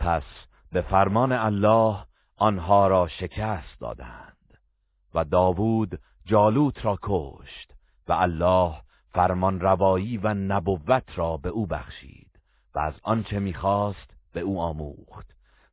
پس 0.00 0.22
به 0.72 0.80
فرمان 0.80 1.32
الله 1.32 1.96
آنها 2.38 2.86
را 2.86 3.08
شکست 3.08 3.80
دادند 3.80 4.36
و 5.14 5.24
داوود 5.24 5.98
جالوت 6.26 6.84
را 6.84 6.98
کشت 7.02 7.72
و 8.08 8.12
الله 8.12 8.74
فرمان 9.14 9.60
روایی 9.60 10.16
و 10.18 10.34
نبوت 10.34 11.18
را 11.18 11.36
به 11.36 11.48
او 11.48 11.66
بخشید 11.66 12.30
و 12.74 12.78
از 12.78 12.94
آنچه 13.02 13.38
می‌خواست 13.38 14.15
به 14.36 14.42
او 14.42 14.60
آموخت. 14.60 15.26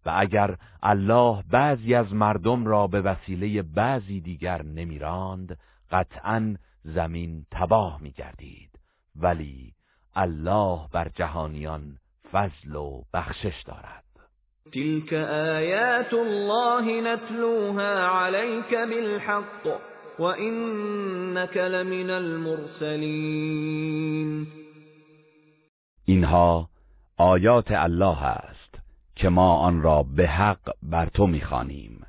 و 0.05 0.13
اگر 0.15 0.55
الله 0.83 1.43
بعضی 1.51 1.93
از 1.93 2.13
مردم 2.13 2.65
را 2.65 2.87
به 2.87 3.01
وسیله 3.01 3.61
بعضی 3.61 4.21
دیگر 4.21 4.61
نمیراند 4.61 5.57
قطعا 5.91 6.55
زمین 6.83 7.45
تباه 7.51 8.01
میگردید. 8.01 8.69
ولی 9.15 9.73
الله 10.15 10.79
بر 10.93 11.07
جهانیان 11.15 11.97
فضل 12.31 12.75
و 12.75 13.01
بخشش 13.13 13.63
دارد. 13.65 14.03
تلك 14.73 15.13
آیات 15.57 16.13
الله 16.13 17.01
نتلوها 17.01 18.07
عليك 18.07 18.75
بالحق 18.75 19.67
وإنك 20.19 21.57
لمن 21.57 22.09
المرسلین. 22.09 23.43
اینها 26.05 26.69
آیات 27.17 27.71
الله 27.71 28.23
است. 28.23 28.52
که 29.15 29.29
ما 29.29 29.57
آن 29.57 29.81
را 29.81 30.05
به 30.15 30.27
حق 30.27 30.73
بر 30.83 31.05
تو 31.05 31.27
میخوانیم 31.27 32.05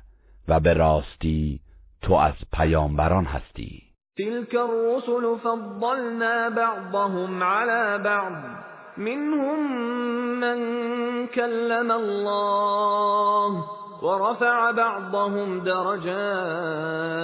و 0.47 0.59
به 0.59 0.73
راستی 0.73 1.59
تو 2.01 2.13
از 2.13 2.33
پیامبران 2.53 3.25
هستی. 3.25 3.83
تلك 4.17 4.55
الرسل 4.55 5.37
فضلنا 5.37 6.49
بعضهم 6.49 7.43
على 7.43 8.03
بعض. 8.03 8.43
منهم 8.97 9.59
من 10.39 10.57
كلم 11.27 11.91
الله 11.91 13.63
ورفع 14.03 14.71
بعضهم 14.71 15.59
درجات. 15.59 17.15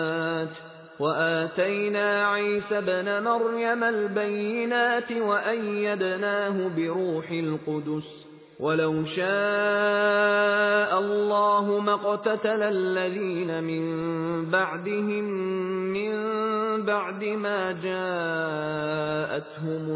وآتينا 0.99 2.27
عيسى 2.27 2.81
بن 2.81 3.23
مريم 3.23 3.83
البينات 3.83 5.11
وأيدناه 5.11 6.69
بروح 6.69 7.31
القدس. 7.31 8.30
ولو 8.61 9.05
شاء 9.05 10.99
الله 10.99 11.79
ما 11.79 11.93
اقتتل 11.93 12.61
الذين 12.63 13.63
من 13.63 13.85
بعدهم 14.51 15.23
من 15.93 16.11
بعد 16.85 17.23
ما 17.23 17.71
جاءتهم 17.71 19.17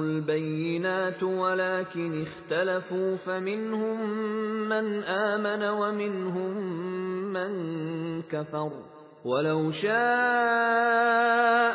البينات 0.02 1.24
ولكن 1.24 2.26
اختلفوا 2.26 3.16
فمنهم 3.16 4.10
من 4.69 5.03
آمن 5.03 5.64
ومنهم 5.64 6.58
من 7.34 7.52
كفر 8.22 8.72
ولو 9.26 9.72
شاء 9.72 9.95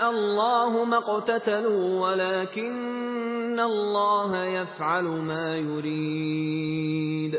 الله 0.08 0.84
ما 0.84 0.96
اقتتلوا 0.96 2.00
ولكن 2.00 3.58
الله 3.60 4.46
يفعل 4.46 5.04
ما 5.04 5.56
يريد. 5.56 7.38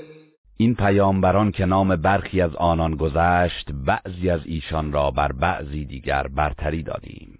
این 0.58 0.76
پیامبران 0.76 1.52
که 1.52 1.66
نام 1.66 1.96
برخی 1.96 2.42
از 2.42 2.56
آنان 2.56 2.96
گذشت 2.96 3.72
بعضی 3.72 4.30
از 4.30 4.42
ایشان 4.46 4.92
را 4.92 5.12
بر 5.12 5.32
بعضی 5.32 5.86
دیگر 5.86 6.28
برتری 6.28 6.84
دادیم. 6.84 7.40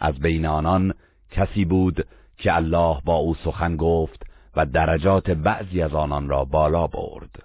از 0.00 0.18
بین 0.18 0.46
آنان 0.46 0.94
کسی 1.30 1.64
بود 1.64 2.06
که 2.38 2.56
الله 2.56 3.00
با 3.04 3.16
او 3.16 3.34
سخن 3.34 3.76
گفت 3.76 4.22
و 4.56 4.66
درجات 4.66 5.30
بعضی 5.30 5.82
از 5.82 5.94
آنان 5.94 6.28
را 6.28 6.44
بالا 6.44 6.86
برد. 6.86 7.42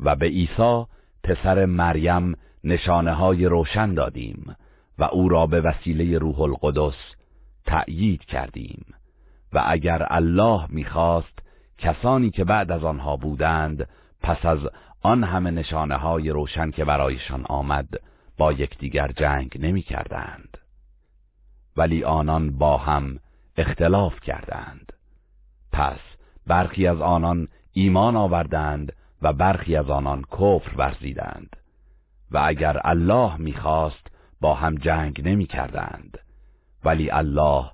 و 0.00 0.16
به 0.16 0.26
عیسی 0.26 0.84
پسر 1.24 1.64
مریم 1.66 2.36
نشانه 2.64 3.12
های 3.12 3.46
روشن 3.46 3.94
دادیم 3.94 4.56
و 4.98 5.04
او 5.04 5.28
را 5.28 5.46
به 5.46 5.60
وسیله 5.60 6.18
روح 6.18 6.40
القدس 6.40 6.96
تأیید 7.66 8.24
کردیم. 8.24 8.84
و 9.52 9.62
اگر 9.66 10.06
الله 10.10 10.66
می‌خواست 10.68 11.38
کسانی 11.78 12.30
که 12.30 12.44
بعد 12.44 12.72
از 12.72 12.84
آنها 12.84 13.16
بودند 13.16 13.88
پس 14.22 14.46
از 14.46 14.58
آن 15.02 15.24
همه 15.24 15.50
نشانه 15.50 15.96
های 15.96 16.30
روشن 16.30 16.70
که 16.70 16.84
برایشان 16.84 17.44
آمد 17.48 17.88
با 18.38 18.52
یکدیگر 18.52 19.12
جنگ 19.16 19.56
نمی 19.60 19.82
کردند. 19.82 20.58
ولی 21.76 22.04
آنان 22.04 22.58
با 22.58 22.76
هم 22.76 23.18
اختلاف 23.56 24.20
کردند. 24.20 24.92
پس 25.72 25.98
برخی 26.46 26.86
از 26.86 27.00
آنان 27.00 27.48
ایمان 27.72 28.16
آوردند 28.16 28.92
و 29.22 29.32
برخی 29.32 29.76
از 29.76 29.90
آنان 29.90 30.22
کفر 30.22 30.76
ورزیدند. 30.76 31.56
و 32.32 32.40
اگر 32.44 32.80
الله 32.84 33.36
می‌خواست 33.36 34.06
با 34.40 34.54
هم 34.54 34.74
جنگ 34.74 35.28
نمی 35.28 35.46
کردند 35.46 36.18
ولی 36.84 37.10
الله 37.10 37.64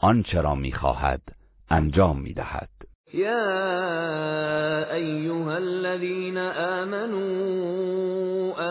آنچه 0.00 0.40
را 0.40 0.54
می‌خواهد 0.54 1.20
انجام 1.70 2.20
می‌دهد. 2.20 2.68
یا 3.14 4.92
ایها 4.92 5.52
الذين 5.52 6.38
آمنوا 6.78 7.34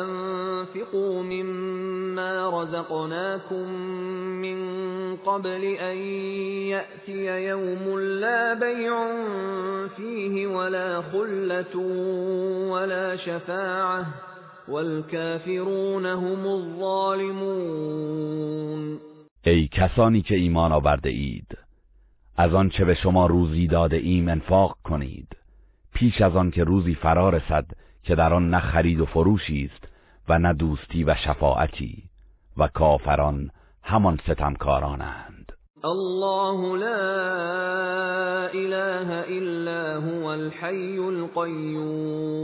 انفقوا 0.01 1.23
مما 1.23 2.61
رزقناكم 2.63 3.69
من 4.41 4.57
قبل 5.15 5.63
ان 5.79 5.97
يأتي 6.67 7.25
يوم 7.47 7.99
لا 7.99 8.53
بيع 8.53 9.07
فيه 9.97 10.47
ولا 10.47 11.01
خلة 11.01 11.77
ولا 12.71 13.15
شفاعه 13.15 14.32
والكافرون 14.67 16.05
هم 16.05 16.47
الظالمون. 16.47 17.73
ای 19.45 19.67
کسانی 19.67 20.21
که 20.21 20.35
ایمان 20.35 20.71
آورده 20.71 21.09
اید 21.09 21.57
از 22.37 22.53
آن 22.53 22.69
چه 22.69 22.85
به 22.85 22.95
شما 22.95 23.25
روزی 23.25 23.67
داده 23.67 23.97
ایم 23.97 24.27
انفاق 24.29 24.77
کنید. 24.83 25.27
پیش 25.93 26.21
از 26.21 26.35
آن 26.35 26.51
که 26.51 26.63
روزی 26.63 26.95
فرا 26.95 27.29
رسد 27.29 27.65
که 28.03 28.15
در 28.15 28.33
آن 28.33 28.49
نه 28.49 28.59
خرید 28.59 28.99
و 28.99 29.05
فروشی 29.05 29.69
است 29.73 29.87
و 30.29 30.39
نه 30.39 30.53
دوستی 30.53 31.03
و 31.03 31.15
شفاعتی 31.15 32.03
و 32.57 32.67
کافران 32.67 33.49
همان 33.83 34.19
ستمکارانند. 34.23 35.51
الله 35.83 36.77
لا 36.77 38.47
اله 38.47 39.23
الا 39.27 39.99
هو 39.99 40.25
الحي 40.25 40.97
القيوم. 40.97 42.43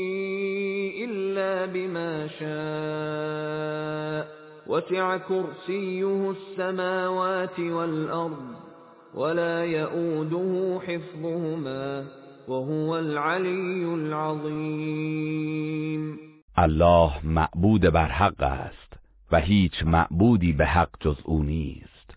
بما 1.65 2.27
شاء 2.27 4.25
وسع 4.67 5.17
كرسيه 5.17 6.29
السماوات 6.29 7.59
والأرض 7.59 8.55
ولا 9.15 9.65
يؤوده 9.65 10.79
حفظهما 10.79 12.03
وهو 12.47 12.95
العلی 12.95 13.83
العظیم 13.83 15.21
الله 16.57 17.11
معبود 17.23 17.81
بر 17.81 18.07
حق 18.07 18.43
است 18.43 18.93
و 19.31 19.39
هیچ 19.39 19.83
معبودی 19.83 20.53
به 20.53 20.65
حق 20.65 20.89
جز 20.99 21.17
او 21.23 21.43
نیست. 21.43 22.15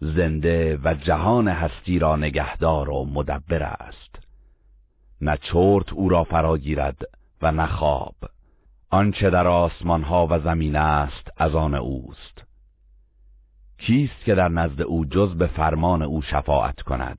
زنده 0.00 0.78
و 0.84 0.94
جهان 0.94 1.48
هستی 1.48 1.98
را 1.98 2.16
نگهدار 2.16 2.90
و 2.90 3.04
مدبر 3.04 3.62
است. 3.62 4.18
نه 5.20 5.38
چرت 5.52 5.92
او 5.92 6.08
را 6.08 6.24
فراگیرد 6.24 6.96
و 7.42 7.52
نه 7.52 7.66
خواب. 7.66 8.14
آنچه 8.90 9.30
در 9.30 9.46
آسمان 9.46 10.02
ها 10.02 10.26
و 10.30 10.40
زمین 10.40 10.76
است 10.76 11.28
از 11.36 11.54
آن 11.54 11.74
اوست. 11.74 12.44
کیست 13.78 14.24
که 14.24 14.34
در 14.34 14.48
نزد 14.48 14.82
او 14.82 15.04
جز 15.04 15.34
به 15.34 15.46
فرمان 15.46 16.02
او 16.02 16.22
شفاعت 16.22 16.82
کند؟ 16.82 17.18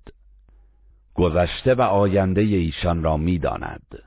گذشته 1.13 1.75
و 1.75 1.81
آینده 1.81 2.41
ایشان 2.41 3.03
را 3.03 3.17
می‌داند. 3.17 3.99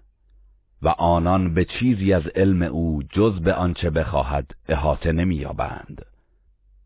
و 0.83 0.89
آنان 0.89 1.55
به 1.55 1.65
چیزی 1.65 2.12
از 2.12 2.26
علم 2.26 2.62
او 2.62 3.02
جز 3.02 3.41
به 3.41 3.55
آنچه 3.55 3.91
بخواهد 3.91 4.51
احاطه 4.68 5.12
نمییابند. 5.12 6.05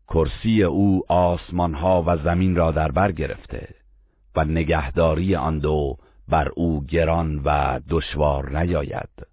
کرسی 0.07 0.63
او 0.63 1.03
آسمانها 1.07 2.03
و 2.07 2.17
زمین 2.17 2.55
را 2.55 2.71
در 2.71 2.91
بر 2.91 3.11
گرفته 3.11 3.75
و 4.35 4.45
نگهداری 4.45 5.35
آن 5.35 5.59
دو 5.59 5.97
بر 6.29 6.51
او 6.55 6.85
گران 6.85 7.41
و 7.45 7.79
دشوار 7.89 8.59
نیاید 8.59 9.27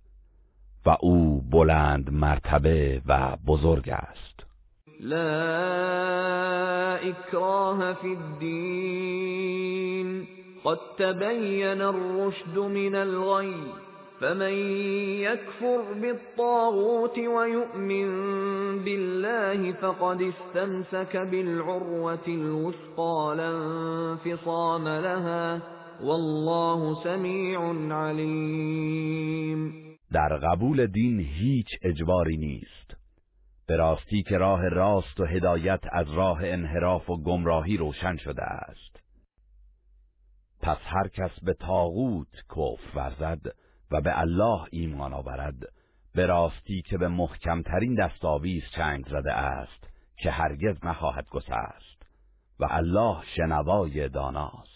و 0.87 0.97
او 1.01 1.43
بلند 1.51 2.13
مرتبه 2.13 3.03
و 3.07 3.37
بزرگ 3.47 3.89
است. 3.89 4.47
لا 5.01 5.27
اکراه 6.95 7.93
فی 7.93 8.17
الدین. 8.17 9.57
قد 10.65 10.79
تبين 10.99 11.81
الرشد 11.81 12.59
من 12.59 12.95
الغي 12.95 13.55
فمن 14.21 14.53
يكفر 15.21 15.93
بالطاغوت 15.93 17.19
ويؤمن 17.19 18.09
بالله 18.85 19.73
فقد 19.73 20.23
استمسك 20.23 21.17
بالعروة 21.17 22.27
الوثقى 22.29 23.35
لا 23.37 23.51
انفصام 23.51 24.89
لها. 24.89 25.61
والله 26.01 26.95
سمیع 27.05 27.59
علیم 27.93 29.87
در 30.13 30.37
قبول 30.37 30.87
دین 30.87 31.21
هیچ 31.21 31.67
اجباری 31.83 32.37
نیست. 32.37 32.97
به 33.67 33.77
راستی 33.77 34.23
که 34.23 34.37
راه 34.37 34.69
راست 34.69 35.21
و 35.21 35.25
هدایت 35.25 35.81
از 35.93 36.13
راه 36.13 36.39
انحراف 36.43 37.11
و 37.11 37.23
گمراهی 37.23 37.77
روشن 37.77 38.17
شده 38.17 38.43
است. 38.43 39.01
پس 40.63 40.79
هر 40.83 41.09
کس 41.09 41.41
به 41.43 41.55
تاغوت 41.55 42.33
کفر 42.51 42.99
ورزد 42.99 43.41
و 43.91 44.01
به 44.01 44.21
الله 44.21 44.61
ایمان 44.71 45.13
آورد 45.13 45.59
به 46.15 46.27
راستی 46.27 46.83
که 46.83 46.99
به 46.99 47.09
محکمترین 47.09 47.95
دستاویز 47.95 48.63
چنگ 48.77 49.07
زده 49.07 49.33
است 49.33 49.87
که 50.17 50.31
هرگز 50.31 50.85
نخواهد 50.85 51.27
گسست 51.31 52.03
و 52.61 52.67
الله 52.71 53.17
شنوای 53.37 54.09
داناست. 54.09 54.76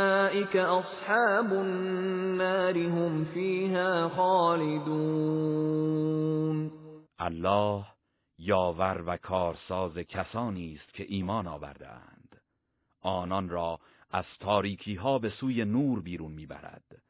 أصحاب 0.55 1.53
النار 1.53 2.77
هم 2.77 3.25
فيها 3.25 4.09
خالدون 4.09 5.41
الله 7.19 7.85
یاور 8.39 9.03
و 9.07 9.17
کارساز 9.17 9.97
کسانی 9.97 10.75
است 10.75 10.93
که 10.93 11.05
ایمان 11.09 11.47
آوردند 11.47 12.41
آنان 13.01 13.49
را 13.49 13.79
از 14.11 14.25
تاریکی 14.39 14.95
ها 14.95 15.19
به 15.19 15.29
سوی 15.29 15.65
نور 15.65 16.01
بیرون 16.01 16.31
می‌برد 16.31 17.01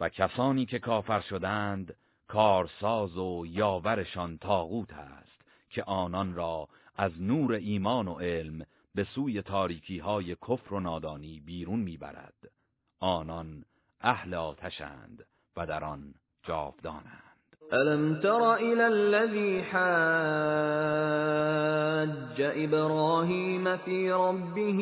و 0.00 0.08
کسانی 0.08 0.66
که 0.66 0.78
کافر 0.78 1.20
شدند 1.20 1.96
کارساز 2.28 3.16
و 3.16 3.44
یاورشان 3.46 4.38
تاغوت 4.38 4.92
است 4.92 5.42
که 5.70 5.82
آنان 5.82 6.34
را 6.34 6.68
از 6.96 7.22
نور 7.22 7.52
ایمان 7.52 8.08
و 8.08 8.14
علم 8.14 8.66
به 8.94 9.04
سوی 9.04 9.42
تاریکی 9.42 9.98
های 9.98 10.36
کفر 10.48 10.74
و 10.74 10.80
نادانی 10.80 11.40
بیرون 11.40 11.80
می‌برد. 11.80 12.50
آنان 13.02 13.64
أهل 14.04 14.34
آتشند 14.34 15.24
و 15.56 15.66
در 15.66 15.84
آن 15.84 16.14
جاودانند. 16.48 17.22
ألم 17.72 18.20
تر 18.20 18.54
إلى 18.54 18.86
الذي 18.86 19.62
حاج 19.62 19.82
إبراهيم 22.40 23.76
في 23.76 24.12
ربه 24.12 24.80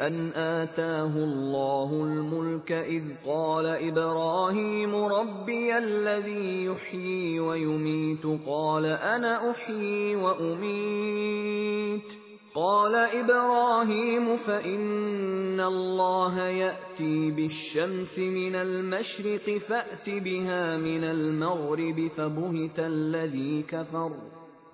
أن 0.00 0.32
آتاه 0.32 1.16
الله 1.16 1.90
الملك 1.92 2.72
إذ 2.72 3.02
قال 3.26 3.66
إبراهيم 3.66 4.94
ربي 4.94 5.78
الذي 5.78 6.64
يحيي 6.64 7.40
ويميت 7.40 8.26
قال 8.46 8.86
أنا 8.86 9.50
أحيي 9.50 10.16
وأميت. 10.16 12.23
قال 12.56 12.94
إبراهيم 12.94 14.36
فإن 14.46 15.60
الله 15.60 16.40
يأتي 16.40 17.30
بالشمس 17.30 18.18
من 18.18 18.54
المشرق 18.54 19.58
فأت 19.68 20.08
بها 20.08 20.76
من 20.76 21.04
المغرب 21.04 22.10
فبهت 22.16 22.78
الذي 22.78 23.62
كفر 23.62 24.10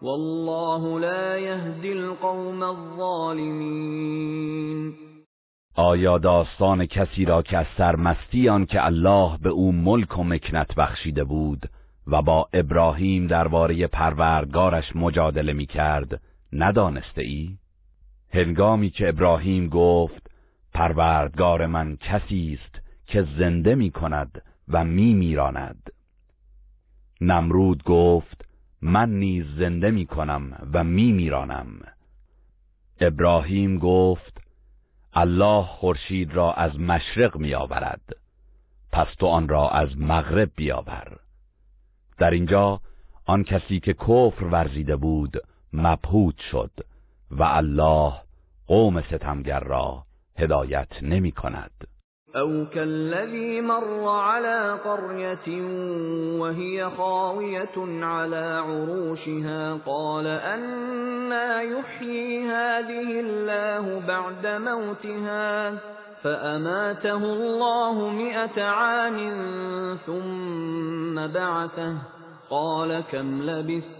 والله 0.02 1.00
لا 1.00 1.39
يهدي 1.39 1.92
القوم 1.92 2.62
الظالمين 2.62 4.10
آیا 5.76 6.18
داستان 6.18 6.86
کسی 6.86 7.25
را 7.25 7.42
که 7.42 7.59
از 7.59 7.67
سرمستی 7.78 8.49
آن 8.49 8.67
که 8.67 8.86
الله 8.86 9.39
به 9.42 9.49
او 9.49 9.73
ملک 9.73 10.18
و 10.18 10.25
مکنت 10.25 10.75
بخشیده 10.75 11.25
بود 11.25 11.67
و 12.07 12.23
با 12.23 12.49
ابراهیم 12.52 13.26
درباره 13.26 13.86
پروردگارش 13.86 14.97
مجادله 14.97 15.52
می 15.52 15.67
کرد 15.67 16.20
ندانسته 16.52 17.23
ای؟ 17.23 17.59
هنگامی 18.33 18.91
که 18.91 19.09
ابراهیم 19.09 19.68
گفت 19.68 20.31
پروردگار 20.75 21.67
من 21.67 21.97
کسی 21.97 22.59
است 22.60 22.81
که 23.07 23.26
زنده 23.39 23.75
می 23.75 23.91
کند 23.91 24.42
و 24.68 24.84
می 24.84 25.15
میراند 25.15 25.92
نمرود 27.20 27.84
گفت 27.84 28.44
من 28.83 29.10
نیز 29.10 29.44
زنده 29.59 29.91
می 29.91 30.07
کنم 30.07 30.68
و 30.73 30.84
می 30.84 31.12
میرانم 31.12 31.81
ابراهیم 33.00 33.78
گفت 33.78 34.41
الله 35.12 35.62
خورشید 35.62 36.34
را 36.34 36.52
از 36.52 36.81
مشرق 36.81 37.36
می 37.36 37.55
آورد 37.55 38.17
پس 38.92 39.07
تو 39.18 39.26
آن 39.26 39.49
را 39.49 39.68
از 39.68 39.99
مغرب 39.99 40.50
بیاور. 40.57 41.18
در 42.18 42.31
اینجا 42.31 42.81
آن 43.25 43.44
کسی 43.44 43.81
که 43.81 43.92
کفر 43.94 44.44
ورزیده 44.44 44.97
بود 44.97 45.36
مبهوت 45.73 46.41
شد. 46.50 46.70
و 47.31 47.42
الله 47.42 48.12
قوم 48.67 49.00
ستمگر 49.00 49.60
را 49.60 50.02
هدایت 50.39 51.02
نمی 51.02 51.33
کند. 51.33 51.70
او 52.34 52.67
كالذي 52.75 53.60
مر 53.60 54.09
على 54.09 54.78
قرية 54.84 55.62
وهي 56.41 56.91
خاوية 56.91 58.05
على 58.05 58.62
عروشها 58.67 59.75
قال 59.86 60.26
أنا 60.26 61.62
يحيي 61.62 62.41
هذه 62.44 63.20
الله 63.20 64.00
بعد 64.07 64.47
موتها 64.47 65.75
فأماته 66.23 67.25
الله 67.25 68.10
مئة 68.10 68.62
عام 68.62 69.18
ثم 70.07 71.26
بعثه. 71.26 71.94
قال 72.50 73.00
كم 73.12 73.42
لبثت 73.42 74.00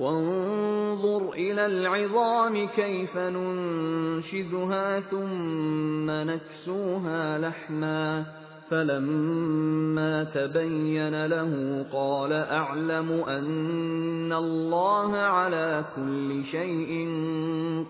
وانظر 0.00 1.32
إلى 1.32 1.66
العظام 1.66 2.68
كيف 2.68 3.16
ننشزها 3.16 5.00
ثم 5.00 6.10
نكسوها 6.10 7.38
لحما 7.38 8.24
فلما 8.70 10.24
تبين 10.24 11.26
له 11.26 11.84
قال 11.92 12.32
اعلم 12.32 13.12
ان 13.12 14.32
الله 14.32 15.16
على 15.16 15.84
كل 15.96 16.44
شيء 16.50 17.08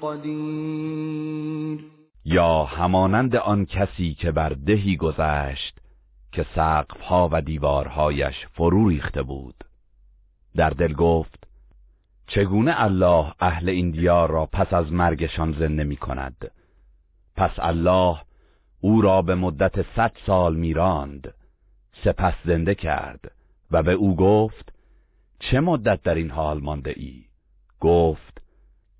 قدیر 0.02 1.80
یا 2.24 2.64
همانند 2.64 3.36
آن 3.36 3.66
کسی 3.66 4.14
که 4.14 4.30
بر 4.30 4.52
دهی 4.66 4.96
گذشت 4.96 5.78
که 6.32 6.46
سقفها 6.54 7.28
و 7.32 7.40
دیوارهایش 7.40 8.46
فرو 8.52 8.88
ریخته 8.88 9.22
بود. 9.22 9.54
در 10.56 10.70
دل 10.70 10.92
گفت 10.92 11.49
چگونه 12.34 12.82
الله 12.82 13.32
اهل 13.40 13.68
این 13.68 13.90
دیار 13.90 14.30
را 14.30 14.46
پس 14.46 14.72
از 14.72 14.92
مرگشان 14.92 15.52
زنده 15.52 15.84
می 15.84 15.96
کند؟ 15.96 16.50
پس 17.36 17.50
الله 17.58 18.18
او 18.80 19.02
را 19.02 19.22
به 19.22 19.34
مدت 19.34 19.96
صد 19.96 20.12
سال 20.26 20.56
میراند 20.56 21.34
سپس 22.04 22.34
زنده 22.44 22.74
کرد 22.74 23.32
و 23.70 23.82
به 23.82 23.92
او 23.92 24.16
گفت 24.16 24.72
چه 25.38 25.60
مدت 25.60 26.02
در 26.02 26.14
این 26.14 26.30
حال 26.30 26.60
مانده 26.60 26.94
ای؟ 26.96 27.24
گفت 27.80 28.42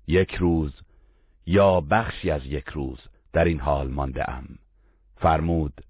یک 0.07 0.35
روز 0.35 0.73
یا 1.45 1.81
بخشی 1.81 2.31
از 2.31 2.45
یک 2.45 2.67
روز 2.67 2.99
در 3.33 3.45
این 3.45 3.59
حال 3.59 3.87
مانده 3.91 4.29
ام. 4.29 4.47
فرمود 5.15 5.81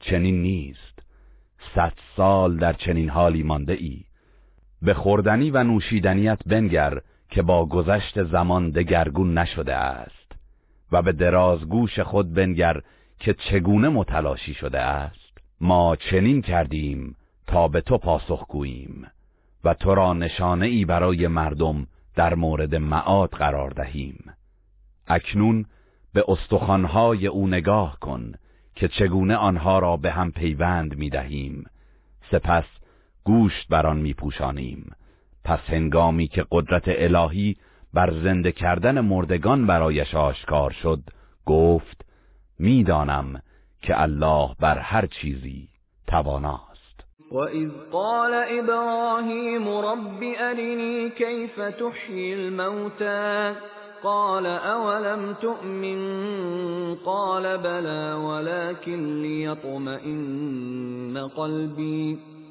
چنین 0.00 0.42
نیست 0.42 1.02
صد 1.74 1.92
سال 2.16 2.56
در 2.56 2.72
چنین 2.72 3.10
حالی 3.10 3.42
مانده 3.42 3.72
ای. 3.72 4.05
به 4.82 4.94
خوردنی 4.94 5.50
و 5.50 5.64
نوشیدنیت 5.64 6.38
بنگر 6.46 7.00
که 7.30 7.42
با 7.42 7.66
گذشت 7.66 8.22
زمان 8.22 8.70
دگرگون 8.70 9.38
نشده 9.38 9.74
است 9.74 10.32
و 10.92 11.02
به 11.02 11.12
درازگوش 11.12 12.00
خود 12.00 12.34
بنگر 12.34 12.80
که 13.18 13.34
چگونه 13.34 13.88
متلاشی 13.88 14.54
شده 14.54 14.80
است. 14.80 15.38
ما 15.60 15.96
چنین 15.96 16.42
کردیم 16.42 17.16
تا 17.46 17.68
به 17.68 17.80
تو 17.80 17.98
پاسخ 17.98 18.46
گوییم 18.48 19.06
و 19.64 19.74
تو 19.74 19.94
را 19.94 20.12
نشانه 20.12 20.66
ای 20.66 20.84
برای 20.84 21.28
مردم 21.28 21.86
در 22.14 22.34
مورد 22.34 22.74
معاد 22.74 23.30
قرار 23.30 23.70
دهیم. 23.70 24.32
اکنون 25.06 25.66
به 26.12 26.24
استخوانهای 26.28 27.26
او 27.26 27.48
نگاه 27.48 27.98
کن 28.00 28.32
که 28.74 28.88
چگونه 28.88 29.36
آنها 29.36 29.78
را 29.78 29.96
به 29.96 30.10
هم 30.10 30.32
پیوند 30.32 30.96
می 30.96 31.10
دهیم 31.10 31.64
سپس 32.30 32.64
گوشت 33.26 33.68
بر 33.68 33.86
آن 33.86 33.96
می 33.96 34.14
پوشانیم 34.14 34.92
پس 35.44 35.60
هنگامی 35.66 36.28
که 36.28 36.46
قدرت 36.50 36.84
الهی 36.86 37.56
بر 37.94 38.10
زنده 38.22 38.52
کردن 38.52 39.00
مردگان 39.00 39.66
برایش 39.66 40.14
آشکار 40.14 40.70
شد 40.70 41.00
گفت 41.46 42.04
می‌دانم 42.58 43.42
که 43.82 44.02
الله 44.02 44.50
بر 44.60 44.78
هر 44.78 45.06
چیزی 45.06 45.68
تواناست. 46.06 47.04
و 47.32 47.36
اذ 47.36 47.70
قال 47.92 48.44
ابراهیم 48.48 49.68
رب 49.68 50.22
ارنی 50.38 51.10
کیف 51.10 51.56
تحیی 51.56 52.34
الموتى 52.34 53.54
قال 54.02 54.46
اولم 54.46 55.34
تؤمن؟ 55.34 56.94
قال 56.94 57.58
بلى 57.58 58.12
ولكن 58.12 59.22
ليطمئن 59.22 61.18
قلبي 61.36 62.18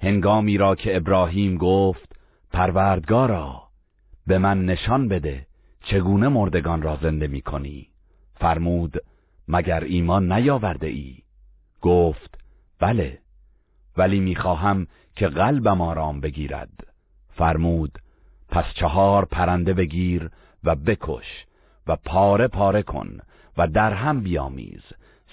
هنگامی 0.00 0.58
را 0.58 0.74
که 0.74 0.96
ابراهیم 0.96 1.56
گفت 1.56 2.16
پروردگارا 2.52 3.62
به 4.26 4.38
من 4.38 4.64
نشان 4.64 5.08
بده 5.08 5.46
چگونه 5.84 6.28
مردگان 6.28 6.82
را 6.82 6.98
زنده 7.02 7.26
می 7.26 7.40
کنی. 7.40 7.88
فرمود 8.34 8.96
مگر 9.48 9.84
ایمان 9.84 10.32
نیاورده 10.32 10.86
ای؟ 10.86 11.18
گفت 11.82 12.38
بله 12.78 13.18
ولی 13.96 14.20
می‌خواهم 14.20 14.86
که 15.16 15.28
قلبم 15.28 15.80
آرام 15.80 16.20
بگیرد. 16.20 16.86
فرمود 17.28 17.98
پس 18.48 18.64
چهار 18.74 19.24
پرنده 19.24 19.74
بگیر 19.74 20.30
و 20.64 20.74
بکش 20.74 21.46
و 21.86 21.96
پاره 21.96 22.48
پاره 22.48 22.82
کن 22.82 23.18
و 23.56 23.66
در 23.66 23.92
هم 23.92 24.20
بیامیز 24.20 24.82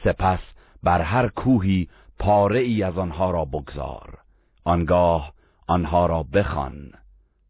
سپس 0.03 0.40
بر 0.84 1.02
هر 1.02 1.27
کوهی 1.27 1.90
پاره 2.19 2.60
ای 2.60 2.84
از 2.84 2.98
آنها 2.98 3.32
را 3.32 3.45
بگذار. 3.45 4.25
آنگاه 4.66 5.34
آنها 5.68 6.06
را 6.06 6.24
بخوان 6.24 6.92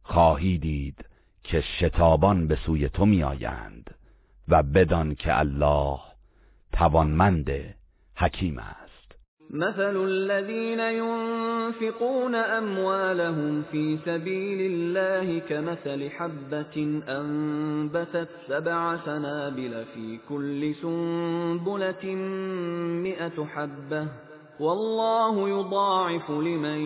خواهی 0.03 0.57
دید 0.57 1.05
که 1.43 1.63
شتابان 1.79 2.47
به 2.47 2.55
سوی 2.65 2.89
تو 2.89 3.05
میآیند 3.05 3.95
و 4.47 4.63
بدان 4.63 5.15
که 5.15 5.39
الله 5.39 5.99
توانمند 6.73 7.51
حکیم 8.15 8.59
است. 8.59 8.85
مثل 9.49 9.97
الذين 9.97 10.79
ينفقون 10.79 12.35
أموالهم 12.35 13.63
في 13.71 13.97
سبيل 14.05 14.71
الله 14.71 15.39
كمثل 15.39 16.09
حبة 16.09 17.01
أنبتت 17.07 18.29
سبع 18.47 18.97
سنابل 19.05 19.85
في 19.93 20.19
كل 20.29 20.75
سنبلة 20.81 22.15
مئة 23.03 23.45
حبة. 23.45 24.24
والله 24.59 25.49
يضاعف 25.49 26.29
لمن 26.29 26.79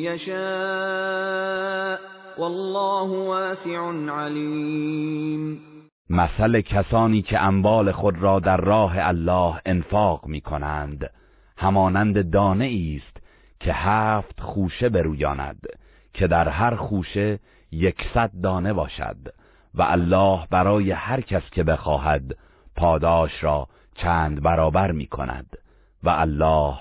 يشاء. 0.00 1.98
والله 2.38 3.10
واسع 3.10 3.92
علیم 4.10 5.60
مثل 6.10 6.60
کسانی 6.60 7.22
که 7.22 7.42
اموال 7.42 7.92
خود 7.92 8.18
را 8.18 8.40
در 8.40 8.56
راه 8.56 8.94
الله 8.96 9.60
انفاق 9.66 10.26
می 10.26 10.40
کنند 10.40 11.10
همانند 11.56 12.30
دانه 12.30 12.96
است 12.96 13.16
که 13.60 13.72
هفت 13.72 14.40
خوشه 14.40 14.88
برویاند 14.88 15.66
که 16.14 16.26
در 16.26 16.48
هر 16.48 16.74
خوشه 16.74 17.38
یکصد 17.72 18.30
دانه 18.42 18.72
باشد 18.72 19.16
و 19.74 19.82
الله 19.82 20.46
برای 20.50 20.90
هر 20.90 21.20
کس 21.20 21.50
که 21.50 21.64
بخواهد 21.64 22.36
پاداش 22.76 23.44
را 23.44 23.68
چند 23.94 24.42
برابر 24.42 24.92
می 24.92 25.06
کند 25.06 25.58
و 26.02 26.08
الله 26.08 26.74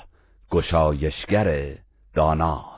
گشایشگر 0.54 1.78
داناست. 2.16 2.74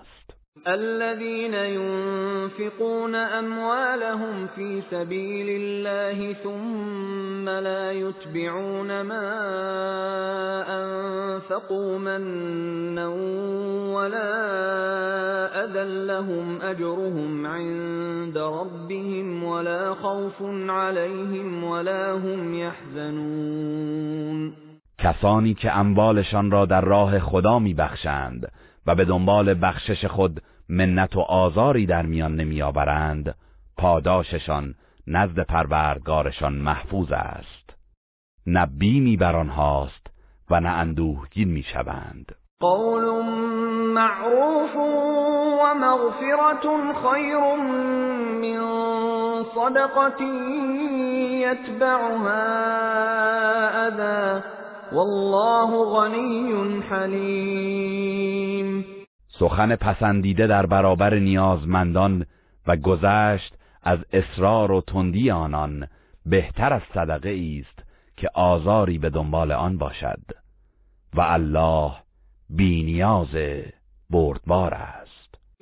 الذين 0.68 1.54
ينفقون 1.54 3.16
أموالهم 3.16 4.48
في 4.56 4.82
سبيل 4.92 5.62
الله 5.62 6.34
ثم 6.34 7.50
لا 7.50 7.92
يتبعون 7.92 9.02
ما 9.02 9.28
أنفقوا 10.80 11.98
منا 11.98 13.08
ولا 13.96 14.34
أذى 15.64 16.06
لهم 16.06 16.62
أجرهم 16.62 17.46
عند 17.46 18.38
ربهم 18.38 19.44
ولا 19.44 19.94
خوف 19.94 20.44
عليهم 20.70 21.64
ولا 21.64 22.14
هم 22.14 22.54
يحزنون. 22.54 24.65
کسانی 24.98 25.54
که 25.54 25.78
اموالشان 25.78 26.52
را 26.52 26.66
در 26.66 26.82
راه 26.82 27.20
خدا 27.20 27.60
میبخشند 27.60 28.52
و 28.86 28.96
به 28.96 29.06
دنبال 29.06 29.54
بخشش 29.62 30.06
خود 30.06 30.42
منت 30.70 31.16
و 31.16 31.20
آزاری 31.20 31.86
در 31.86 32.06
میان 32.06 32.36
نمیآورند 32.36 33.36
پاداششان 33.78 34.76
نزد 35.08 35.40
پروردگارشان 35.40 36.54
محفوظ 36.54 37.12
است. 37.12 37.76
نه 38.48 38.66
بیمی 38.66 39.18
بر 39.18 39.36
آنهاست 39.36 40.08
و 40.50 40.60
نه 40.60 40.70
اندوهگین 40.70 41.48
می‌شوند. 41.48 42.36
قول 42.60 43.04
معروف 43.94 44.76
و 44.76 45.74
مغفرت 45.74 46.64
خیر 47.04 47.38
من 47.38 48.66
صدقة 49.56 50.24
یتبعها 51.42 52.30
اذا 53.88 54.44
والله 54.92 55.86
غنی 55.86 56.82
حلیم 56.90 58.46
سخن 59.28 59.76
پسندیده 59.76 60.48
در 60.48 60.66
برابر 60.66 61.16
نیازمندان 61.16 62.26
و 62.68 62.76
گذشت 62.76 63.54
از 63.84 64.00
اصرار 64.14 64.72
و 64.72 64.82
تندی 64.82 65.32
آنان 65.32 65.88
بهتر 66.26 66.74
از 66.74 66.82
صدقه 66.94 67.60
است 67.60 67.84
که 68.18 68.30
آزاری 68.34 68.98
به 68.98 69.10
دنبال 69.10 69.52
آن 69.52 69.78
باشد. 69.78 70.20
و 71.14 71.22
الله 71.22 71.92
بینیاز 72.50 73.36
بردبار 74.10 74.74
است. 74.74 75.05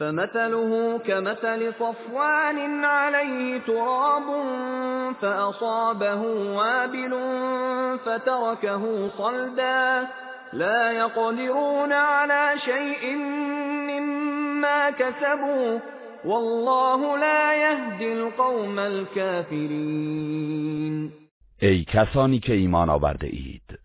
فمثله 0.00 0.98
كمثل 0.98 1.72
صفوان 1.72 2.84
عليه 2.84 3.58
تراب 3.58 4.22
فأصابه 5.20 6.20
وابل 6.56 7.12
فتركه 8.04 9.08
صلدا. 9.08 10.08
لا 10.52 10.92
يقدرون 10.92 11.92
على 11.92 12.58
شيء 12.64 13.16
مما 13.90 14.90
كسبوا. 14.90 15.78
والله 16.24 17.18
لا 17.18 17.54
يهدي 17.54 18.12
القوم 18.12 18.78
الكافرين. 18.78 20.30
ای 21.62 21.84
کسانی 21.84 22.38
که 22.38 22.52
ایمان 22.52 22.90
آورده 22.90 23.26
اید 23.26 23.78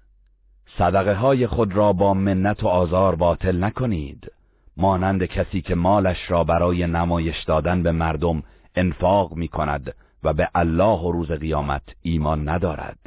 صدقه 0.77 1.14
های 1.14 1.48
خود 1.48 1.76
را 1.76 1.94
با 1.94 2.14
منت 2.14 2.64
و 2.64 2.68
آزار 2.68 3.16
باطل 3.16 3.64
نکنید. 3.64 4.35
مانند 4.78 5.26
کسی 5.26 5.62
که 5.62 5.76
مالش 5.76 6.32
را 6.32 6.44
برای 6.44 6.88
نمایش 6.88 7.44
دادن 7.44 7.84
به 7.84 7.92
مردم 7.92 8.44
انفاق 8.76 9.34
می 9.34 9.48
کند 9.48 9.95
و 10.24 10.34
به 10.34 10.50
الله 10.56 11.00
و 11.00 11.12
روز 11.12 11.32
قیامت 11.32 11.84
ایمان 12.02 12.50
ندارد. 12.50 13.00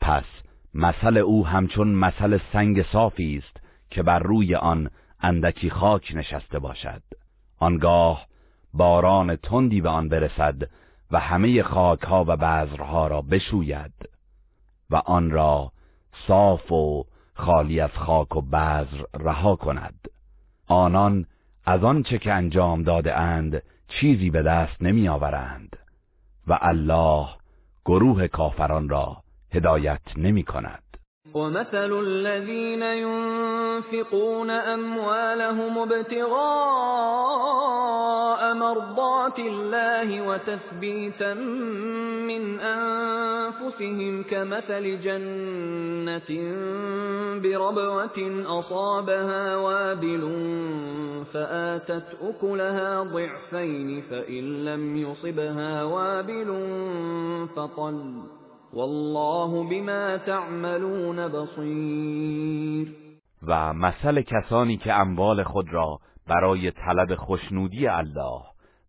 پس 0.00 0.24
مثل 0.74 1.16
او 1.16 1.46
همچون 1.46 1.88
مثل 1.88 2.38
سنگ 2.52 2.82
صافی 2.82 3.42
است 3.44 3.60
که 3.90 4.02
بر 4.02 4.18
روی 4.18 4.54
آن 4.54 4.90
اندکی 5.20 5.70
خاک 5.70 6.12
نشسته 6.14 6.58
باشد. 6.58 7.02
آنگاه 7.58 8.26
باران 8.74 9.36
تندی 9.36 9.80
به 9.80 9.88
آن 9.88 10.08
برسد 10.08 10.68
و 11.10 11.18
همه 11.18 11.62
خاکها 11.62 12.24
و 12.28 12.36
بذرها 12.36 13.06
را 13.06 13.22
بشوید 13.22 13.92
و 14.90 14.96
آن 14.96 15.30
را 15.30 15.72
صاف 16.26 16.72
و 16.72 17.04
خالی 17.34 17.80
از 17.80 17.90
خاک 17.90 18.36
و 18.36 18.40
بذر 18.40 19.02
رها 19.14 19.56
کند. 19.56 20.09
آنان 20.70 21.26
از 21.66 21.84
آنچه 21.84 22.18
که 22.18 22.32
انجام 22.32 22.82
داده 22.82 23.16
اند 23.18 23.62
چیزی 23.88 24.30
به 24.30 24.42
دست 24.42 24.82
نمی 24.82 25.08
آورند. 25.08 25.76
و 26.46 26.58
الله 26.60 27.28
گروه 27.84 28.28
کافران 28.28 28.88
را 28.88 29.22
هدایت 29.52 30.00
نمی 30.16 30.42
کند. 30.42 30.82
ومثل 31.34 31.98
الذين 32.00 32.82
ينفقون 32.82 34.50
أموالهم 34.50 35.78
ابتغاء 35.78 36.40
مرضات 38.54 39.38
الله 39.38 40.28
وتثبيتا 40.28 41.34
من 42.30 42.60
أنفسهم 42.60 44.22
كمثل 44.22 45.00
جنة 45.00 46.30
بربوة 47.42 48.44
أصابها 48.46 49.56
وابل 49.56 50.22
فآتت 51.32 52.06
أكلها 52.22 53.02
ضعفين 53.02 54.02
فإن 54.10 54.64
لم 54.64 54.96
يصبها 54.96 55.84
وابل 55.84 56.66
فطل 57.56 58.39
والله 58.72 59.68
بما 59.70 60.18
تعملون 60.18 61.28
بصیر 61.28 62.96
و 63.42 63.72
مثل 63.72 64.22
کسانی 64.22 64.76
که 64.76 64.92
اموال 64.92 65.42
خود 65.42 65.72
را 65.72 65.98
برای 66.26 66.70
طلب 66.70 67.14
خوشنودی 67.14 67.88
الله 67.88 68.42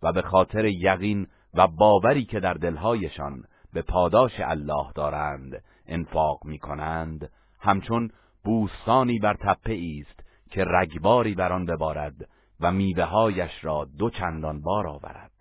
و 0.04 0.14
به 0.14 0.22
خاطر 0.22 0.66
یقین 0.66 1.28
و 1.54 1.68
باوری 1.68 2.26
که 2.26 2.40
در 2.40 2.54
دلهایشان 2.54 3.44
به 3.74 3.82
پاداش 3.82 4.40
الله 4.40 4.92
دارند 4.96 5.64
انفاق 5.88 6.46
می 6.46 6.60
کنند 6.60 7.32
همچون 7.60 8.10
بوستانی 8.44 9.20
بر 9.20 9.34
تپه 9.34 9.80
است 10.02 10.20
که 10.52 10.66
رگباری 10.68 11.36
بر 11.36 11.54
آن 11.54 11.66
ببارد 11.66 12.16
و 12.60 12.72
میوههایش 12.72 13.52
را 13.64 13.88
دو 13.98 14.10
چندان 14.10 14.62
بار 14.62 14.88
آورد. 14.88 15.32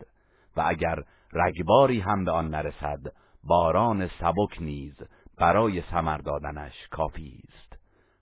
و 0.57 0.65
اگر 0.67 1.03
رگباری 1.33 2.01
هم 2.01 2.25
به 2.25 2.31
آن 2.31 2.49
نرسد 2.49 3.01
باران 3.45 4.07
سبک 4.21 4.61
نیز 4.61 4.95
برای 5.39 5.83
ثمر 5.91 6.19
دادنش 6.19 6.89
کافی 6.91 7.43
است. 7.49 7.77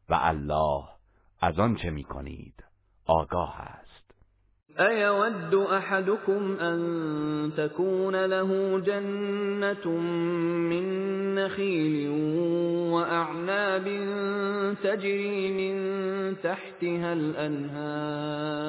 و 0.09 0.19
الله 0.21 0.85
از 1.41 1.59
آنچه 1.59 1.91
می‌کنید 1.91 2.65
آگاه 3.07 3.61
است. 3.61 3.89
أيود 4.81 5.55
أحدكم 5.55 6.57
أن 6.61 6.79
تكون 7.57 8.15
له 8.15 8.81
جنة 8.81 9.89
من 10.71 11.35
نخيل 11.35 12.09
وأعناب 12.93 13.85
تجري 14.83 15.53
من 15.53 15.77
تحتها 16.37 17.13
الأنهار 17.13 18.69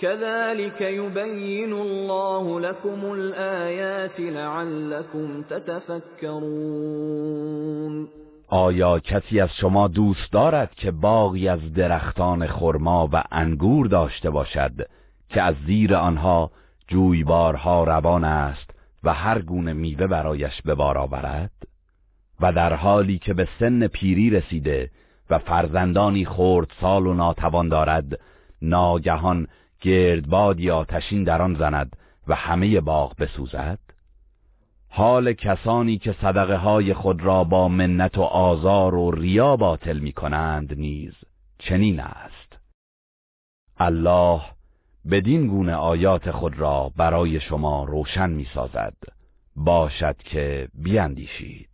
كذلك 0.00 0.80
يبين 0.80 1.72
الله 1.72 2.60
لكم 2.60 3.12
الآيات 3.12 4.20
لعلكم 4.20 5.42
تتفكرون. 5.42 6.84
آیا 8.48 8.98
کسی 8.98 9.40
از 9.40 9.50
شما 9.60 9.88
دوست 9.88 10.32
دارد 10.32 10.74
که 10.74 10.90
باغی 10.90 11.48
از 11.48 11.72
درختان 11.72 12.46
خرما 12.46 13.08
و 13.12 13.22
انگور 13.32 13.86
داشته 13.86 14.30
باشد 14.30 14.72
که 15.28 15.42
از 15.42 15.54
زیر 15.66 15.94
آنها 15.94 16.50
جویبارها 16.88 17.84
روان 17.84 18.24
است 18.24 18.70
و 19.04 19.12
هر 19.14 19.38
گونه 19.38 19.72
میوه 19.72 20.06
برایش 20.06 20.62
به 20.64 20.74
بار 20.74 20.98
آورد؟ 20.98 21.50
و 22.40 22.52
در 22.52 22.74
حالی 22.74 23.18
که 23.18 23.34
به 23.34 23.48
سن 23.58 23.86
پیری 23.86 24.30
رسیده 24.30 24.90
و 25.30 25.38
فرزندانی 25.38 26.24
خرد 26.24 26.68
سال 26.80 27.06
و 27.06 27.14
ناتوان 27.14 27.68
دارد 27.68 28.20
ناگهان 28.62 29.46
گردبادی 29.84 30.70
آتشین 30.70 31.24
در 31.24 31.42
آن 31.42 31.54
زند 31.54 31.96
و 32.26 32.34
همه 32.34 32.80
باغ 32.80 33.16
بسوزد؟ 33.16 33.78
حال 34.88 35.32
کسانی 35.32 35.98
که 35.98 36.14
صدقه 36.22 36.56
های 36.56 36.94
خود 36.94 37.22
را 37.22 37.44
با 37.44 37.68
منت 37.68 38.18
و 38.18 38.22
آزار 38.22 38.94
و 38.94 39.10
ریا 39.10 39.56
باطل 39.56 39.98
می 39.98 40.12
کنند 40.12 40.78
نیز 40.78 41.12
چنین 41.58 42.00
است. 42.00 42.58
الله 43.78 44.40
بدین 45.10 45.46
گونه 45.46 45.74
آیات 45.74 46.30
خود 46.30 46.58
را 46.58 46.92
برای 46.96 47.40
شما 47.40 47.84
روشن 47.84 48.30
می 48.30 48.46
سازد 48.54 48.96
باشد 49.56 50.16
که 50.16 50.68
بیندیشید 50.74 51.73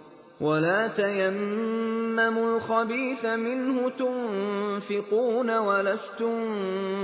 ولا 0.41 0.87
تيمموا 0.87 2.55
الخبيث 2.55 3.25
منه 3.25 3.89
تنفقون 3.89 5.57
ولستم 5.57 6.37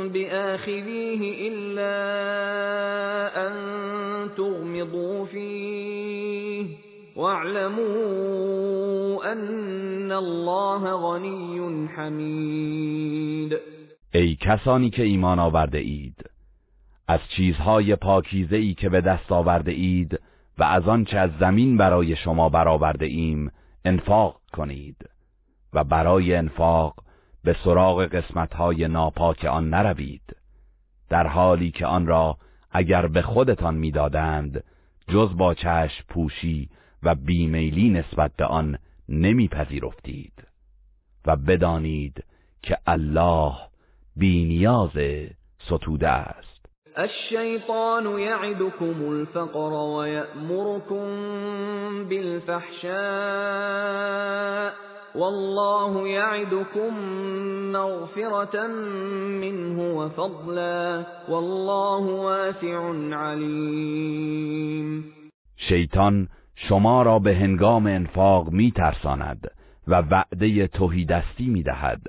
بآخذيه 0.10 1.50
إلا 1.50 1.98
أن 3.48 3.54
تغمضوا 4.38 5.26
فيه 5.26 6.66
واعلموا 7.16 9.32
أن 9.32 10.12
الله 10.12 10.92
غني 10.92 11.88
حمید 11.88 13.58
ای 14.14 14.36
کسانی 14.36 14.90
که 14.90 15.04
ایمان 15.04 15.40
آورده 15.40 15.78
اید 15.78 16.30
از 17.08 17.20
چیزهای 17.36 17.96
پاکیزه 17.96 18.56
ای 18.56 18.74
که 18.74 18.90
به 18.90 19.02
دست 19.02 19.32
آورده 19.32 19.72
اید 19.72 20.20
و 20.58 20.64
از 20.64 20.88
آنچه 20.88 21.18
از 21.18 21.32
زمین 21.40 21.78
برای 21.78 22.16
شما 22.16 22.50
برآورده 22.50 23.06
ایم 23.06 23.52
انفاق 23.86 24.42
کنید. 24.54 25.10
و 25.74 25.84
برای 25.84 26.36
انفاق 26.36 27.04
به 27.44 27.56
سراغ 27.64 28.04
قسمتهای 28.04 28.88
ناپاک 28.88 29.46
آن 29.46 29.70
نروید 29.70 30.36
در 31.10 31.28
حالی 31.28 31.72
که 31.72 31.86
آن 31.86 32.08
را 32.08 32.38
اگر 32.72 33.08
به 33.08 33.22
خودتان 33.22 33.76
می‌دادند 33.76 34.64
جز 35.08 35.38
با 35.38 35.54
چشم 35.54 36.04
پوشی 36.10 36.70
و 37.04 37.16
بیمیلی 37.16 37.90
نسبت 37.90 38.32
به 38.36 38.46
آن 38.46 38.78
نمیپذیرفتید. 39.10 40.48
و 41.26 41.36
بدانید 41.36 42.24
که 42.62 42.78
الله 42.88 43.54
بینیاز 44.16 44.92
ستوده 45.60 46.10
است. 46.10 46.57
الشيطان 46.98 48.20
يعدكم 48.20 49.12
الفقر 49.12 49.74
ويأمركم 49.74 51.06
بالفحشاء 52.10 52.88
والله 55.16 56.08
يعدكم 56.08 56.94
مغفرة 57.72 58.68
منه 59.42 59.98
وفضلا 59.98 61.06
والله 61.30 62.02
واسع 62.02 62.94
عليم. 63.18 65.04
شیطان 65.58 66.28
شما 66.56 67.02
را 67.02 67.20
به 67.20 67.36
هنگام 67.36 67.88
انفاق 67.88 68.50
می 68.50 68.72
ترساند 68.72 69.52
و 69.88 69.96
وعده 70.02 70.68
توهیدستی 70.68 71.48
می 71.48 71.64
دهد 71.64 72.02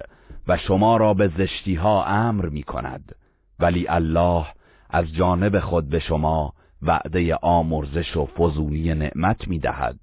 و 0.48 0.56
شما 0.56 0.96
را 0.96 1.14
به 1.14 1.28
زشتی 1.28 1.74
ها 1.74 2.04
امر 2.04 2.46
می 2.46 2.62
کند 2.62 3.14
ولی 3.60 3.86
الله 3.88 4.46
از 4.90 5.14
جانب 5.14 5.58
خود 5.58 5.88
به 5.88 5.98
شما 5.98 6.52
وعده 6.82 7.34
آمرزش 7.42 8.16
و 8.16 8.26
فزونی 8.26 8.94
نعمت 8.94 9.48
می 9.48 9.58
دهد 9.58 9.98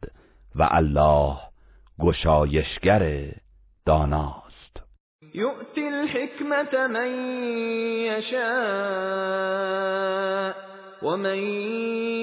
و 0.56 0.68
الله 0.72 1.38
گشایشگر 2.00 3.32
داناست. 3.86 4.82
یؤتی 5.34 5.84
الحکمت 5.84 6.74
من 6.74 7.08
یشاء 8.06 8.46
و 11.04 11.18
من 11.18 11.38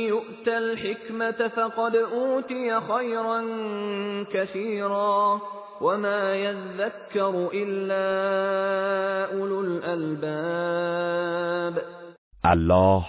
یؤت 0.06 0.48
الحکمت 0.48 1.48
فقد 1.48 1.96
اوتی 1.96 2.70
خیرا 2.80 3.42
کثیرا 4.32 5.42
وما 5.80 6.34
يذكر 6.34 7.48
الا 7.52 8.06
اولو 9.32 9.58
الالباب. 9.84 10.62
الله 12.44 13.04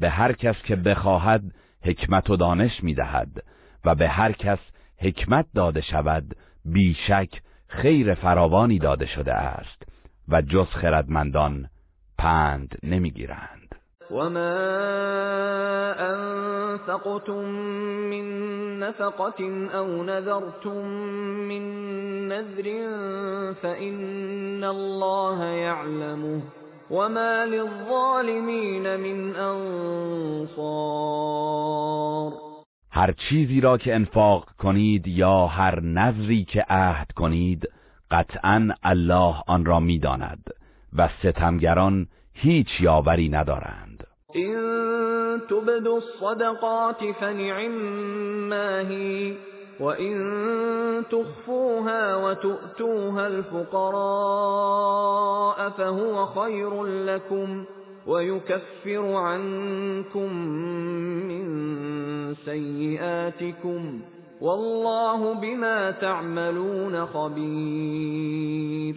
به 0.00 0.10
هر 0.10 0.32
کس 0.32 0.62
که 0.62 0.76
بخواهد 0.76 1.42
حکمت 1.82 2.30
و 2.30 2.36
دانش 2.36 2.82
می‌دهد 2.82 3.44
و 3.84 3.94
به 3.94 4.08
هر 4.08 4.32
کس 4.32 4.58
حکمت 4.98 5.46
داده 5.54 5.80
شود 5.80 6.36
بیشک 6.64 7.40
خیر 7.68 8.14
فراوانی 8.14 8.78
داده 8.78 9.06
شده 9.06 9.34
است 9.34 9.82
و 10.28 10.42
جز 10.42 10.66
خردمندان 10.66 11.66
پند 12.18 12.78
نمی‌گیرند. 12.82 13.74
و 14.10 14.14
ما 14.14 14.54
انفقتم 15.98 17.44
من 18.10 18.78
نفقت 18.78 19.40
او 19.74 20.02
نذرتم 20.02 20.84
من 21.48 22.28
نذر 22.28 22.64
فإن 23.52 24.64
الله 24.64 25.44
يعلمه 25.44 26.42
وما 26.94 27.44
للظالمین 27.44 28.96
من 28.96 29.36
انصار 29.36 30.84
هر 32.90 33.12
چیزی 33.12 33.60
را 33.60 33.78
که 33.78 33.94
انفاق 33.94 34.48
کنید 34.58 35.06
یا 35.06 35.46
هر 35.46 35.80
نظری 35.80 36.44
که 36.44 36.64
عهد 36.68 37.12
کنید 37.12 37.68
قطعا 38.10 38.68
الله 38.82 39.34
آن 39.46 39.64
را 39.64 39.80
می‌داند 39.80 40.50
و 40.96 41.08
ستمگران 41.08 42.06
هیچ 42.34 42.80
یاوری 42.80 43.28
ندارند. 43.28 44.06
این 44.32 44.54
تبدو 45.50 45.92
الصدقات 45.94 47.12
فنعم 47.20 47.72
ماهی 48.48 49.36
وَإِن 49.80 50.14
تُخْفُوهَا 51.10 52.16
وَتُؤْتُوهَا 52.16 53.26
الْفُقَرَاءَ 53.26 54.00
فَهُوَ 55.70 56.26
خَيْرٌ 56.26 56.84
لَّكُمْ 56.84 57.64
وَيُكَفِّرُ 58.06 59.14
عَنكُم 59.14 60.32
مِّن 61.28 61.44
سَيِّئَاتِكُمْ 62.34 64.00
وَاللَّهُ 64.40 65.34
بِمَا 65.34 65.90
تَعْمَلُونَ 65.90 67.06
خَبِيرٌ 67.06 68.94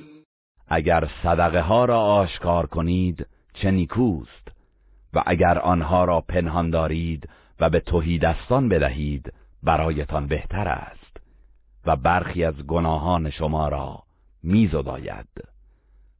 اگر 0.69 1.07
صدقه 1.23 1.61
ها 1.61 1.85
را 1.85 1.99
آشکار 2.01 2.65
کنید 2.65 3.27
چه 3.53 3.72
نیکوست. 3.72 4.47
و 5.14 5.23
اگر 5.25 5.59
آنها 5.59 6.06
را 6.06 6.22
پنهان 6.22 6.69
دارید 6.69 7.30
و 7.59 7.69
به 7.69 7.80
توهی 7.80 8.19
دستان 8.19 8.69
بدهید 8.69 9.33
برایتان 9.64 10.27
بهتر 10.27 10.68
است 10.68 11.18
و 11.86 11.95
برخی 11.95 12.44
از 12.44 12.68
گناهان 12.68 13.30
شما 13.30 13.68
را 13.68 14.03
میزداید. 14.44 15.27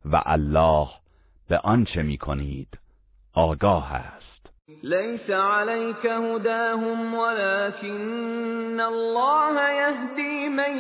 و 0.06 0.22
الله 0.26 0.88
به 1.50 1.58
آنچه 1.58 2.04
می‌کنید 2.04 2.80
آگاه 3.34 3.94
است. 3.94 4.28
لیس 4.84 5.30
علیک 5.30 6.06
هداهم 6.06 7.14
ولكن 7.14 8.80
الله 8.80 9.76
یهدی 9.76 10.50
من 10.50 10.78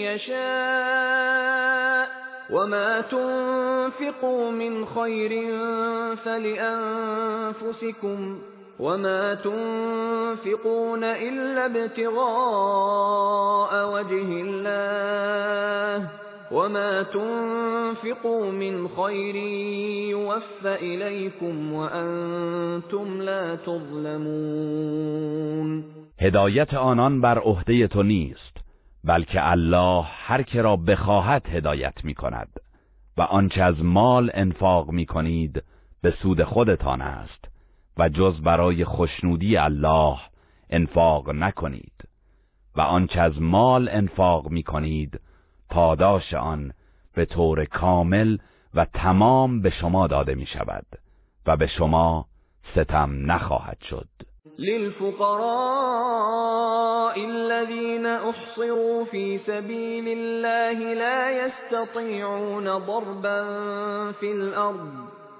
یشاء 0.00 1.66
وما 2.50 3.02
تنفقوا 3.02 4.50
من 4.50 4.84
خیر 4.84 5.30
فلانفسكم 6.24 7.76
وما 8.80 9.34
تنفقون 9.34 11.04
إلا 11.04 11.66
ابتغاء 11.66 12.12
وجه 13.94 14.42
الله 14.44 16.08
وما 16.52 17.02
تنفقوا 17.02 18.52
من 18.52 18.88
خير 18.88 19.36
يوفى 20.10 20.74
إليكم 20.74 21.72
وأنتم 21.72 23.22
لا 23.22 23.56
تظلمون 23.56 25.16
هدایت 26.20 26.74
آنان 26.74 27.20
بر 27.20 27.38
عهده 27.38 27.86
تو 27.86 28.02
نیست 28.02 28.56
بلکه 29.04 29.50
الله 29.50 30.04
هر 30.26 30.42
که 30.42 30.62
را 30.62 30.76
بخواهد 30.76 31.46
هدایت 31.48 32.04
می 32.04 32.14
کند 32.14 32.48
و 33.16 33.22
آنچه 33.22 33.62
از 33.62 33.84
مال 33.84 34.30
انفاق 34.34 34.90
می 34.90 35.06
کنید 35.06 35.62
به 36.02 36.10
سود 36.10 36.42
خودتان 36.42 37.02
است. 37.02 37.55
و 37.98 38.08
جز 38.08 38.40
برای 38.40 38.84
خوشنودی 38.84 39.56
الله 39.56 40.18
انفاق 40.70 41.30
نکنید 41.30 41.92
و 42.76 42.80
آنچه 42.80 43.20
از 43.20 43.42
مال 43.42 43.88
انفاق 43.88 44.48
می 44.48 44.62
کنید 44.62 45.20
پاداش 45.70 46.34
آن 46.34 46.72
به 47.14 47.24
طور 47.24 47.64
کامل 47.64 48.38
و 48.74 48.84
تمام 48.84 49.60
به 49.60 49.70
شما 49.70 50.06
داده 50.06 50.34
می 50.34 50.46
شود 50.46 50.86
و 51.46 51.56
به 51.56 51.66
شما 51.66 52.26
ستم 52.74 53.32
نخواهد 53.32 53.78
شد. 53.90 54.08
للفقراء 54.58 55.96
الذين 57.16 58.06
احصروا 58.06 59.04
في 59.04 59.40
سبيل 59.46 60.08
الله 60.08 60.94
لا 60.94 61.30
يستطيعون 61.30 62.78
ضربا 62.78 63.42
في 64.12 64.32
الارض 64.32 65.25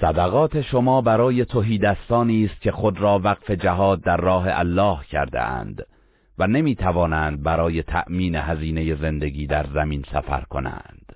صدقات 0.00 0.60
شما 0.60 1.00
برای 1.00 1.44
توحیدستانی 1.44 2.44
است 2.44 2.60
که 2.60 2.72
خود 2.72 3.00
را 3.00 3.18
وقف 3.18 3.50
جهاد 3.50 4.00
در 4.00 4.16
راه 4.16 4.44
الله 4.48 5.04
کرده 5.04 5.42
اند 5.42 5.86
و 6.38 6.46
نمی 6.46 6.74
توانند 6.74 7.42
برای 7.42 7.82
تأمین 7.82 8.34
هزینه 8.34 8.94
زندگی 8.94 9.46
در 9.46 9.66
زمین 9.74 10.04
سفر 10.12 10.40
کنند. 10.40 11.12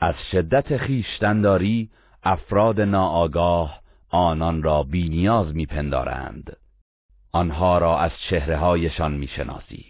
از 0.00 0.14
شدت 0.30 0.76
خیشتنداری 0.76 1.90
افراد 2.22 2.80
ناآگاه 2.80 3.80
آنان 4.10 4.62
را 4.62 4.82
بینیاز 4.82 5.54
میپندارند. 5.54 6.56
آنها 7.32 7.78
را 7.78 7.98
از 7.98 8.10
چهرههایشان 8.30 9.14
می‌شناسی. 9.14 9.84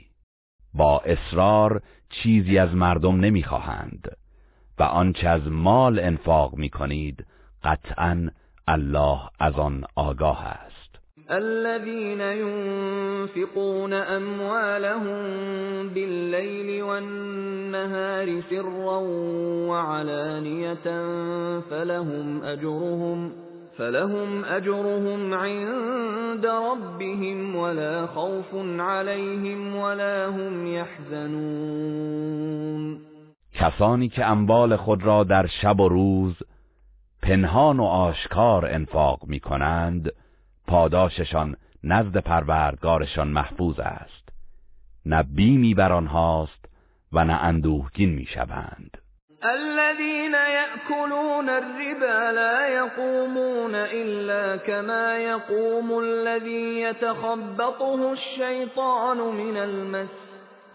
با 0.74 1.00
اصرار 1.00 1.82
چیزی 2.10 2.58
از 2.58 2.74
مردم 2.74 3.20
نمی‌خواهند 3.20 4.16
و 4.78 4.82
آنچه 4.82 5.28
از 5.28 5.48
مال 5.48 5.98
انفاق 5.98 6.54
می‌کنید 6.54 7.26
قطعا 7.64 8.30
الله 8.68 9.18
از 9.40 9.58
آن 9.58 9.84
آگاه 9.96 10.46
است. 10.46 10.88
الذين 11.30 12.20
ينفقون 12.20 13.92
أموالهم 13.92 15.18
بالليل 15.88 16.82
والنهار 16.82 18.40
سرا 18.50 18.98
وعلانية 19.68 20.86
فلهم 21.60 22.42
أجرهم 22.42 23.32
فلهم 23.78 24.44
أجرهم 24.44 25.34
عند 25.34 26.46
ربهم 26.46 27.56
ولا 27.56 28.06
خوف 28.06 28.54
عليهم 28.80 29.76
ولا 29.76 30.28
هم 30.28 30.66
يحزنون. 30.66 32.18
کسانی 33.54 34.08
که 34.08 34.24
اموال 34.24 34.76
خود 34.76 35.02
را 35.02 35.24
در 35.24 35.46
شب 35.46 35.80
و 35.80 35.88
روز 35.88 36.34
پنهان 37.22 37.80
و 37.80 37.84
آشکار 37.84 38.66
انفاق 38.66 39.18
می 39.26 39.40
کنند 39.40 40.12
پاداششان 40.66 41.56
نزد 41.84 42.16
پروردگارشان 42.16 43.28
محفوظ 43.28 43.78
است. 43.78 44.28
نه 45.06 45.22
بیمی 45.22 45.74
بر 45.74 45.92
آنهاست 45.92 46.64
و 47.12 47.24
نه 47.24 47.34
اندوهگین 47.34 48.10
می 48.10 48.26
شوند 48.26 48.98
الذين 49.42 50.34
يأكلون 50.34 51.48
الربا 51.48 52.30
لا 52.30 52.68
يقومون 52.68 53.74
إلا 53.74 54.56
كما 54.56 55.18
يقوم 55.18 55.98
الذي 55.98 56.80
يتخبطه 56.80 58.12
الشيطان 58.12 59.16
من 59.16 59.56
المس 59.56 60.27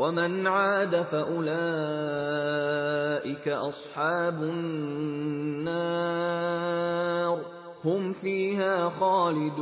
ومن 0.00 0.46
عاد 0.46 1.02
فأولئك 1.02 1.48
أصحاب 3.48 4.42
النار 4.42 5.80
هم 7.84 8.12
فيها 8.12 8.90
خالدون 8.90 9.56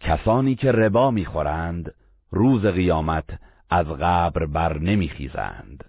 کسانی 0.00 0.54
که 0.54 0.72
ربا 0.72 1.10
می‌خورند 1.10 1.94
روز 2.30 2.66
قیامت 2.66 3.24
از 3.70 3.86
قبر 3.86 4.46
بر 4.46 4.78
نمیخیزند 4.78 5.84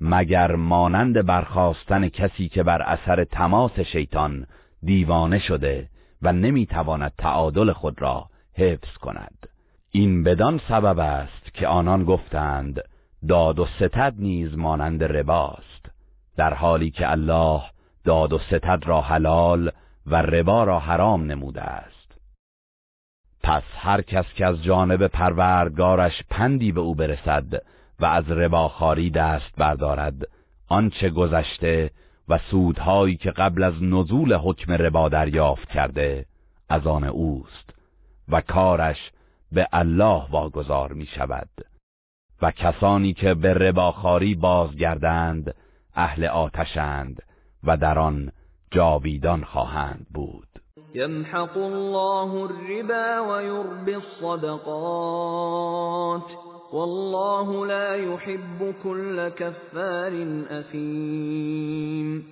مگر 0.00 0.54
مانند 0.54 1.26
برخواستن 1.26 2.08
کسی 2.08 2.48
که 2.48 2.62
بر 2.62 2.82
اثر 2.82 3.24
تماس 3.24 3.80
شیطان 3.80 4.46
دیوانه 4.82 5.38
شده 5.38 5.88
و 6.22 6.32
نمی‌تواند 6.32 7.12
تعادل 7.18 7.72
خود 7.72 8.02
را 8.02 8.26
حفظ 8.54 8.96
کند. 8.96 9.51
این 9.94 10.24
بدان 10.24 10.60
سبب 10.68 10.98
است 10.98 11.54
که 11.54 11.66
آنان 11.66 12.04
گفتند 12.04 12.82
داد 13.28 13.58
و 13.58 13.66
ستد 13.66 14.14
نیز 14.18 14.56
مانند 14.56 15.04
رباست. 15.04 15.86
در 16.36 16.54
حالی 16.54 16.90
که 16.90 17.10
الله 17.10 17.62
داد 18.04 18.32
و 18.32 18.38
ستد 18.38 18.82
را 18.86 19.00
حلال 19.00 19.70
و 20.06 20.16
ربا 20.22 20.64
را 20.64 20.78
حرام 20.80 21.24
نموده 21.24 21.62
است. 21.62 22.12
پس 23.42 23.62
هر 23.78 24.02
کس 24.02 24.24
که 24.36 24.46
از 24.46 24.62
جانب 24.62 25.06
پروردگارش 25.06 26.22
پندی 26.30 26.72
به 26.72 26.80
او 26.80 26.94
برسد 26.94 27.62
و 28.00 28.04
از 28.04 28.30
رباخاری 28.30 29.10
دست 29.10 29.56
بردارد 29.56 30.28
آنچه 30.68 31.10
گذشته 31.10 31.90
و 32.28 32.38
سودهایی 32.38 33.16
که 33.16 33.30
قبل 33.30 33.62
از 33.62 33.82
نزول 33.82 34.34
حکم 34.34 34.72
ربا 34.72 35.08
دریافت 35.08 35.68
کرده 35.68 36.26
از 36.68 36.86
آن 36.86 37.04
اوست 37.04 37.70
و 38.28 38.40
کارش 38.40 39.10
به 39.52 39.68
الله 39.72 40.22
واگذار 40.30 40.92
می 40.92 41.06
شود 41.06 41.48
و 42.42 42.50
کسانی 42.50 43.12
که 43.12 43.34
به 43.34 43.54
رباخاری 43.54 44.34
بازگردند 44.34 45.54
اهل 45.94 46.24
آتشند 46.24 47.22
و 47.64 47.76
در 47.76 47.98
آن 47.98 48.32
جاویدان 48.70 49.44
خواهند 49.44 50.06
بود. 50.10 50.48
یمحق 50.94 51.56
الله 51.56 52.34
الربا 52.34 53.28
و 53.28 53.42
یربی 53.42 53.94
الصدقات 53.94 54.62
والله 56.72 57.66
لا 57.66 57.96
يحب 57.96 58.72
كل 58.82 59.30
كفار 59.30 60.12
اثیم. 60.50 62.26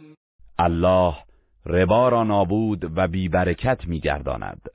الله 0.59 1.15
ربا 1.67 2.09
را 2.09 2.25
نابود 2.25 2.99
و 2.99 3.09
بیبرکت 3.09 3.87
میگرداند. 3.87 4.71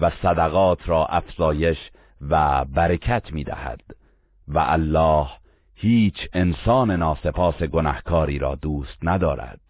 و 0.00 0.10
صدقات 0.22 0.88
را 0.88 1.06
افزایش 1.06 1.78
و 2.30 2.64
برکت 2.64 3.32
می‌دهد. 3.32 3.80
و 4.48 4.58
الله 4.58 5.26
هیچ 5.74 6.28
انسان 6.32 6.90
ناسپاس 6.90 7.62
گنهکاری 7.62 8.38
را 8.38 8.54
دوست 8.54 8.98
ندارد. 9.02 9.60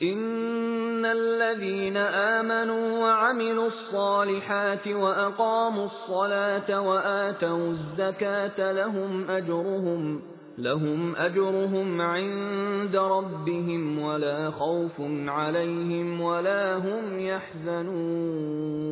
ان 0.00 1.04
الذين 1.04 1.96
آمنوا 2.40 3.00
وعملوا 3.00 3.66
الصالحات 3.66 4.86
واقاموا 4.86 5.84
الصلاة 5.84 6.80
وآتوا 6.80 7.70
الزكاة 7.70 8.72
لهم 8.72 9.30
اجرهم 9.30 10.22
لهم 10.58 11.14
اجرهم 11.18 12.00
عند 12.00 12.96
ربهم 12.96 13.98
ولا 13.98 14.50
خوف 14.50 15.00
عليهم 15.28 16.20
ولا 16.20 16.78
هم 16.78 17.20
يحزنون. 17.20 18.82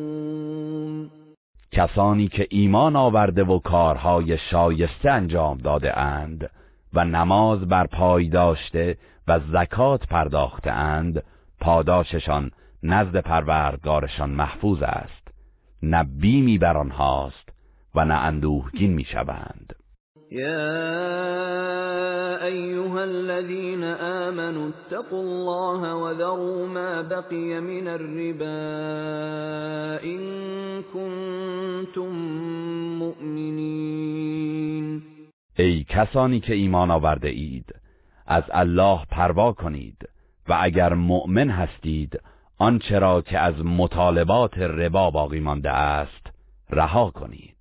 کسانی 1.71 2.27
که 2.27 2.47
ایمان 2.49 2.95
آورده 2.95 3.43
و 3.43 3.59
کارهای 3.59 4.37
شایسته 4.37 5.11
انجام 5.11 5.57
داده 5.57 5.99
اند 5.99 6.49
و 6.93 7.05
نماز 7.05 7.67
بر 7.67 7.87
پای 7.87 8.29
داشته 8.29 8.97
و 9.27 9.39
زکات 9.39 10.07
پرداخته 10.07 10.71
اند 10.71 11.23
پاداششان 11.59 12.51
نزد 12.83 13.17
پروردگارشان 13.17 14.29
محفوظ 14.29 14.81
است. 14.81 15.27
نه 15.83 16.03
بیمی 16.03 16.57
بر 16.57 16.77
آنهاست 16.77 17.49
و 17.95 18.05
نه 18.05 18.13
اندوهگین 18.13 18.93
می‌شوند 18.93 19.75
يا 20.31 20.85
أيها 22.45 23.03
الذين 23.03 23.83
آمنوا 23.83 24.69
اتقوا 24.69 25.23
الله 25.23 25.95
وذروا 25.95 26.67
ما 26.67 27.01
بقي 27.01 27.59
من 27.59 27.87
الربا 27.87 28.61
إن 30.03 30.21
كنتم 30.93 32.11
مؤمنين. 32.99 35.01
ای 35.57 35.83
کسانی 35.83 36.39
که 36.39 36.53
ایمان 36.53 36.91
آورده 36.91 37.29
اید 37.29 37.75
از 38.27 38.43
الله 38.51 38.99
پروا 39.09 39.53
کنید 39.53 40.09
و 40.47 40.57
اگر 40.61 40.93
مؤمن 40.93 41.49
هستید 41.49 42.19
آنچه 42.57 42.99
را 42.99 43.21
که 43.21 43.39
از 43.39 43.65
مطالبات 43.65 44.57
ربا 44.57 45.11
باقی 45.11 45.39
مانده 45.39 45.71
است 45.71 46.27
رها 46.69 47.09
کنید. 47.09 47.60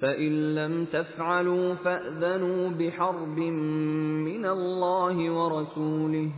فَإِن 0.00 0.54
لَّمْ 0.54 0.84
تَفْعَلُوا 0.84 1.74
فَأْذَنُوا 1.74 2.70
بِحَرْبٍ 2.70 3.38
مِّنَ 4.28 4.46
اللَّهِ 4.46 5.30
وَرَسُولِهِ 5.30 6.30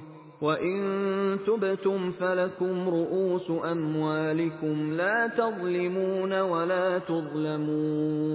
وَإِن 0.42 1.38
تُبْتُمْ 1.46 2.12
فَلَكُمْ 2.12 2.88
رُءُوسُ 2.88 3.50
أَمْوَالِكُمْ 3.50 4.92
لَا 4.92 5.30
تَظْلِمُونَ 5.38 6.40
وَلَا 6.40 6.98
تُظْلَمُونَ 6.98 8.32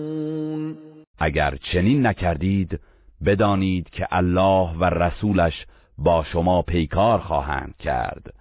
اگر 1.19 1.55
چنین 1.55 2.07
نکردید 2.07 2.79
بدانید 3.25 3.89
که 3.89 4.07
الله 4.11 4.77
و 4.79 4.83
رسولش 4.83 5.65
با 5.97 6.23
شما 6.23 6.61
پیکار 6.61 7.19
خواهند 7.19 7.75
کرد. 7.79 8.33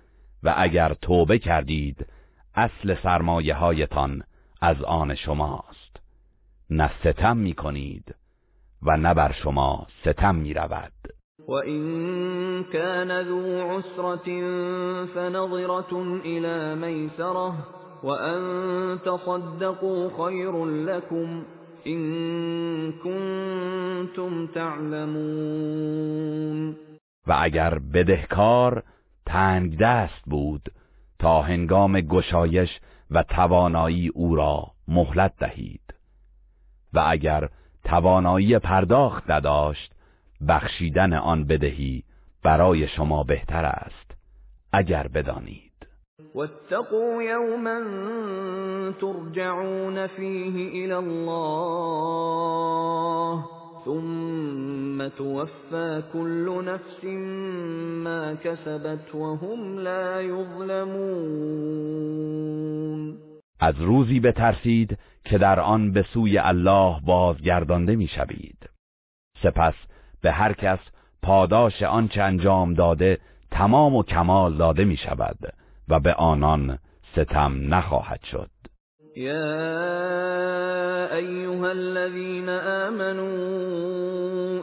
و 0.42 0.55
اگر 0.56 0.94
توبه 1.02 1.39
کردید 1.39 2.06
اصل 2.55 2.94
سرمایه 3.02 3.55
هایتان 3.55 4.23
از 4.60 4.82
آن 4.82 5.15
شماست. 5.15 5.66
نه 6.70 6.91
ستم 7.01 7.36
می 7.36 7.55
کنید 7.55 8.15
و 8.83 8.97
نه 8.97 9.15
بر 9.15 9.33
شما 9.33 9.86
ستم 10.03 10.35
می 10.35 10.55
رود 10.55 10.93
و 11.49 11.53
این 11.53 12.65
کان 12.65 13.23
ذو 13.25 13.78
عسرت 13.78 14.25
فنظرة 15.15 15.97
الى 16.25 16.75
میسره 16.75 17.53
و 18.03 18.09
ان 18.09 18.99
تصدقوا 18.99 20.09
خیر 20.09 20.65
لكم 20.65 21.45
این 21.85 22.93
کنتم 22.93 24.47
تعلمون. 24.47 25.17
و 27.27 27.36
اگر 27.41 27.78
بدهکار 27.78 28.83
تنگ 29.27 29.78
دست 29.78 30.23
بود 30.27 30.73
تا 31.19 31.43
هنگام 31.43 32.01
گشایش 32.01 32.81
و 33.11 33.23
توانایی 33.23 34.09
او 34.09 34.36
را 34.36 34.67
مهلت 34.89 35.33
دهید. 35.39 35.85
و 36.92 37.05
اگر 37.06 37.48
توانایی 37.84 38.58
پرداخت 38.58 39.31
نداشت 39.31 39.92
بخشیدن 40.48 41.12
آن 41.12 41.44
بدهی 41.44 42.05
برای 42.42 42.89
شما 42.89 43.23
بهتر 43.23 43.65
است 43.65 44.16
اگر 44.73 45.08
بدانید. 45.08 45.73
واتقوا 46.34 47.23
یوما 47.23 47.81
ترجعون 49.00 50.06
فیه 50.06 50.84
الى 50.84 50.92
الله 50.92 51.86
ثم 53.84 55.08
توفى 55.08 56.02
كل 56.12 56.65
نفس 56.65 57.05
ما 58.05 58.34
كسبت 58.34 59.15
وهم 59.15 59.78
لا 59.78 60.23
يظلمون 60.23 61.66
از 63.60 63.81
روزی 63.81 64.20
بترسید 64.20 64.98
که 65.30 65.38
در 65.38 65.60
آن 65.60 65.92
به 65.92 66.02
سوی 66.02 66.38
الله 66.38 67.00
بازگردانده 67.00 67.96
می‌شوید. 67.96 68.70
سپس 69.42 69.74
به 70.20 70.32
هر 70.32 70.52
کس 70.52 70.78
پاداش 71.22 71.82
آنچه 71.82 72.22
انجام 72.22 72.74
داده 72.74 73.18
تمام 73.50 73.96
و 73.96 74.02
کمال 74.02 74.56
داده 74.56 74.84
می 74.84 74.96
شود 74.96 75.38
و 75.88 76.00
به 76.00 76.14
آنان 76.14 76.78
ستم 77.12 77.74
نخواهد 77.74 78.22
شد. 78.22 78.50
يا 79.17 79.57
أيها 81.17 81.73
الذين 81.73 82.49
آمنوا 82.49 83.36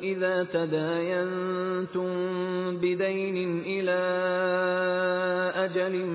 إذا 0.01 0.43
تداينتم 0.43 2.07
بدين 2.77 3.61
إلى 3.65 4.01
أجل 5.55 6.05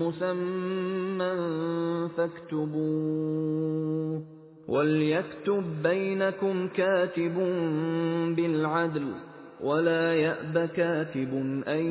مسمى 0.00 1.36
فاكتبوه 2.16 3.56
وليكتب 4.68 5.82
بينكم 5.82 6.68
كاتب 6.68 7.34
بالعدل 8.36 9.12
ولا 9.60 10.14
يأب 10.14 10.68
كاتب 10.76 11.62
أن 11.68 11.84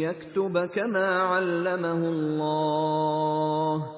يكتب 0.00 0.66
كما 0.66 1.06
علمه 1.06 2.08
الله 2.08 3.97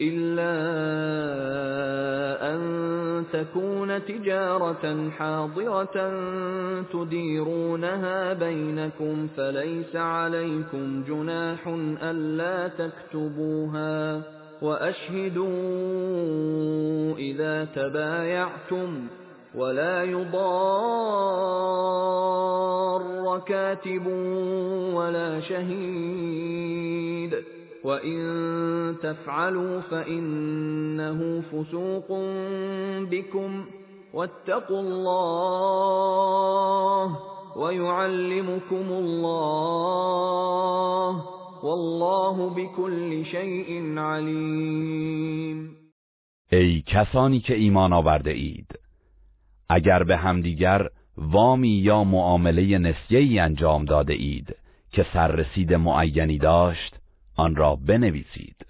إلا 0.00 0.52
أن 2.54 2.62
تكون 3.32 4.04
تجارة 4.04 5.10
حاضرة 5.10 6.12
تديرونها 6.92 8.32
بينكم 8.32 9.28
فليس 9.36 9.96
عليكم 9.96 11.04
جناح 11.08 11.68
ألا 12.02 12.68
تكتبوها 12.68 14.22
وأشهدوا 14.62 15.48
إذا 17.18 17.64
تبايعتم 17.64 19.06
ولا 19.54 20.04
يضار 20.04 21.62
كاتب 23.46 24.06
ولا 24.94 25.40
شهيد 25.40 27.34
وَإِن 27.84 28.96
تَفْعَلُوا 29.02 29.80
فَإِنَّهُ 29.80 31.40
فُسُوقٌ 31.40 32.08
بِكُمْ 33.10 33.64
وَاتَّقُوا 34.14 34.80
اللَّهَ 34.80 36.26
وَيُعَلِّمُكُمُ 37.56 38.86
اللَّهُ 39.02 40.32
وَاللَّهُ 41.64 42.50
بِكُلِّ 42.50 43.24
شَيْءٍ 43.24 43.98
عَلِيمٌ. 43.98 45.76
ای 46.52 46.82
کسانی 46.86 47.40
که 47.40 47.54
ایمان 47.54 47.92
آورده 47.92 48.30
اید 48.30 48.78
اگر 49.68 50.02
به 50.02 50.16
همدیگر 50.16 50.88
وامی 51.18 51.68
یا 51.68 52.04
معامله 52.04 52.78
نسیه‌ای 52.78 53.38
انجام 53.38 53.84
داده 53.84 54.12
اید 54.12 54.56
که 54.92 55.06
سررسید 55.12 55.74
معینی 55.74 56.38
داشت 56.38 57.01
آن 57.36 57.56
را 57.56 57.76
بنویسید 57.76 58.66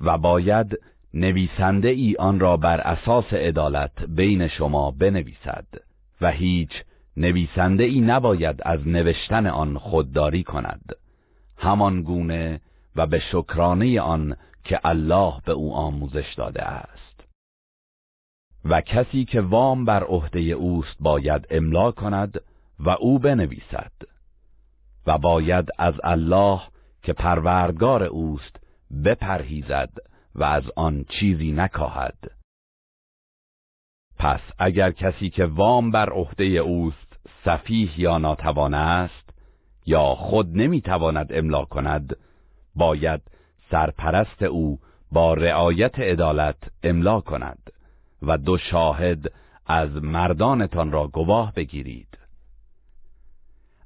و 0.00 0.18
باید 0.18 0.78
نویسنده 1.14 1.88
ای 1.88 2.16
آن 2.18 2.40
را 2.40 2.56
بر 2.56 2.80
اساس 2.80 3.32
عدالت 3.32 4.04
بین 4.04 4.48
شما 4.48 4.90
بنویسد 4.90 5.66
و 6.20 6.30
هیچ 6.30 6.70
نویسنده 7.16 7.84
ای 7.84 8.00
نباید 8.00 8.60
از 8.62 8.88
نوشتن 8.88 9.46
آن 9.46 9.78
خودداری 9.78 10.42
کند. 10.42 10.96
همان 11.56 12.02
گونه 12.02 12.60
و 12.96 13.06
به 13.06 13.18
شکرانه 13.18 14.00
آن 14.00 14.36
که 14.64 14.80
الله 14.84 15.34
به 15.44 15.52
او 15.52 15.74
آموزش 15.74 16.34
داده 16.36 16.62
است. 16.62 17.24
و 18.64 18.80
کسی 18.80 19.24
که 19.24 19.40
وام 19.40 19.84
بر 19.84 20.04
عهده 20.04 20.40
اوست 20.40 20.96
باید 21.00 21.46
املا 21.50 21.90
کند 21.90 22.40
و 22.78 22.90
او 22.90 23.18
بنویسد 23.18 23.92
و 25.06 25.18
باید 25.18 25.68
از 25.78 25.94
الله 26.04 26.60
که 27.08 27.14
پروردگار 27.14 28.02
اوست 28.02 28.56
بپرهیزد 29.04 29.90
و 30.34 30.44
از 30.44 30.62
آن 30.76 31.04
چیزی 31.08 31.52
نکاهد. 31.52 32.18
پس 34.18 34.40
اگر 34.58 34.90
کسی 34.90 35.30
که 35.30 35.44
وام 35.46 35.90
بر 35.90 36.10
عهده 36.10 36.44
اوست 36.44 37.16
سفیه 37.44 38.00
یا 38.00 38.18
ناتوان 38.18 38.74
است 38.74 39.30
یا 39.86 40.04
خود 40.04 40.56
نمی‌تواند 40.56 41.32
املا 41.32 41.64
کند 41.64 42.16
باید 42.74 43.20
سرپرست 43.70 44.42
او 44.42 44.80
با 45.12 45.34
رعایت 45.34 45.98
عدالت 45.98 46.58
املا 46.82 47.20
کند 47.20 47.72
و 48.22 48.38
دو 48.38 48.58
شاهد 48.58 49.32
از 49.66 49.90
مردانتان 49.90 50.92
را 50.92 51.06
گواه 51.06 51.52
بگیرید. 51.52 52.18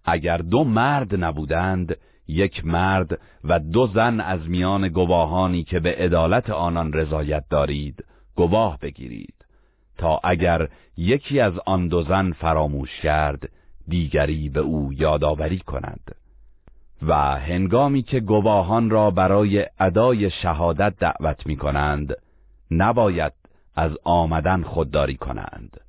اگر 0.04 0.38
دو 0.38 0.64
مرد 0.64 1.24
نبودند 1.24 1.96
یک 2.32 2.66
مرد 2.66 3.18
و 3.44 3.58
دو 3.58 3.86
زن 3.86 4.20
از 4.20 4.48
میان 4.48 4.88
گواهانی 4.88 5.64
که 5.64 5.80
به 5.80 5.94
عدالت 5.94 6.50
آنان 6.50 6.92
رضایت 6.92 7.44
دارید 7.50 8.04
گواه 8.34 8.78
بگیرید. 8.78 9.34
تا 9.98 10.20
اگر 10.24 10.68
یکی 10.96 11.40
از 11.40 11.52
آن 11.66 11.88
دو 11.88 12.02
زن 12.02 12.32
فراموش 12.32 13.00
کرد 13.00 13.48
دیگری 13.88 14.48
به 14.48 14.60
او 14.60 14.92
یادآوری 14.92 15.58
کند. 15.58 16.14
و 17.02 17.14
هنگامی 17.38 18.02
که 18.02 18.20
گواهان 18.20 18.90
را 18.90 19.10
برای 19.10 19.66
ادای 19.80 20.30
شهادت 20.30 20.94
دعوت 20.98 21.46
می 21.46 21.56
کنند 21.56 22.14
نباید 22.70 23.32
از 23.76 23.92
آمدن 24.04 24.62
خودداری 24.62 25.16
کنند. 25.16 25.80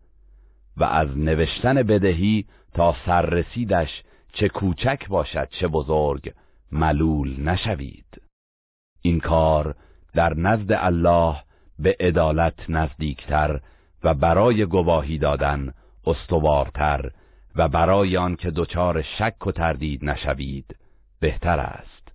و 0.77 0.83
از 0.83 1.17
نوشتن 1.17 1.73
بدهی 1.73 2.45
تا 2.73 2.95
سررسیدش 3.05 4.03
چه 4.33 4.49
کوچک 4.49 5.07
باشد 5.07 5.47
چه 5.49 5.67
بزرگ 5.67 6.33
ملول 6.71 7.49
نشوید. 7.49 8.21
این 9.01 9.19
کار 9.19 9.75
در 10.13 10.33
نزد 10.33 10.71
الله 10.71 11.35
به 11.79 11.95
عدالت 11.99 12.69
نزدیکتر 12.69 13.59
و 14.03 14.13
برای 14.13 14.65
گواهی 14.65 15.17
دادن 15.17 15.73
استوارتر 16.05 17.11
و 17.55 17.67
برای 17.67 18.17
آن 18.17 18.35
که 18.35 18.51
دچار 18.51 19.01
شک 19.01 19.47
و 19.47 19.51
تردید 19.51 20.05
نشوید 20.05 20.75
بهتر 21.19 21.59
است. 21.59 22.11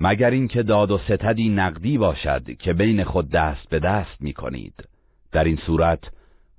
مگر 0.00 0.30
اینکه 0.30 0.62
داد 0.62 0.90
و 0.90 0.98
ستدی 0.98 1.48
نقدی 1.48 1.98
باشد 1.98 2.56
که 2.56 2.72
بین 2.72 3.04
خود 3.04 3.30
دست 3.30 3.68
به 3.68 3.78
دست 3.78 4.20
می 4.20 4.32
کنید 4.32 4.88
در 5.32 5.44
این 5.44 5.56
صورت 5.56 6.12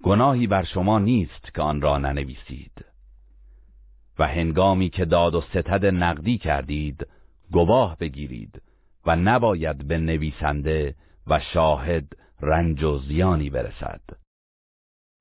گناهی 0.04 0.48
بر 0.48 0.64
شما 0.64 1.00
نیست 1.00 1.54
که 1.56 1.62
آن 1.62 1.82
را 1.82 1.98
ننویسید. 1.98 2.89
و 4.20 4.28
هنگامی 4.28 4.90
که 4.90 5.06
داد 5.06 5.36
و 5.36 5.42
ستد 5.42 5.86
نقدی 5.86 6.38
کردید 6.38 7.08
گواه 7.52 7.98
بگیرید 7.98 8.62
و 9.06 9.16
نباید 9.16 9.88
به 9.88 9.98
نویسنده 9.98 10.96
و 11.28 11.40
شاهد 11.54 12.14
رنج 12.42 12.84
و 12.84 12.98
زیانی 12.98 13.50
برسد. 13.50 14.02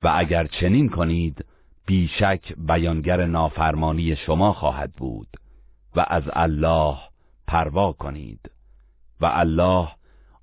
و 0.03 0.13
اگر 0.17 0.47
چنین 0.47 0.89
کنید 0.89 1.45
بیشک 1.87 2.53
بیانگر 2.57 3.27
نافرمانی 3.27 4.17
شما 4.17 4.53
خواهد 4.53 4.93
بود 4.93 5.29
و 5.97 6.05
از 6.09 6.23
الله 6.33 6.99
پروا 7.47 7.93
کنید. 7.93 8.51
و 9.21 9.27
الله 9.27 9.89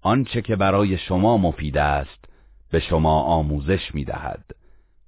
آنچه 0.01 0.41
که 0.41 0.55
برای 0.55 0.97
شما 0.97 1.37
مفید 1.37 1.77
است 1.77 2.25
به 2.71 2.79
شما 2.79 3.21
آموزش 3.21 3.95
می‌دهد 3.95 4.45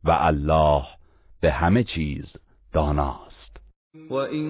و 0.04 0.12
الله 0.12 0.84
به 1.42 1.52
همه 1.52 1.84
چیز 1.84 2.26
داناست 2.74 3.27
وَإِن 4.10 4.48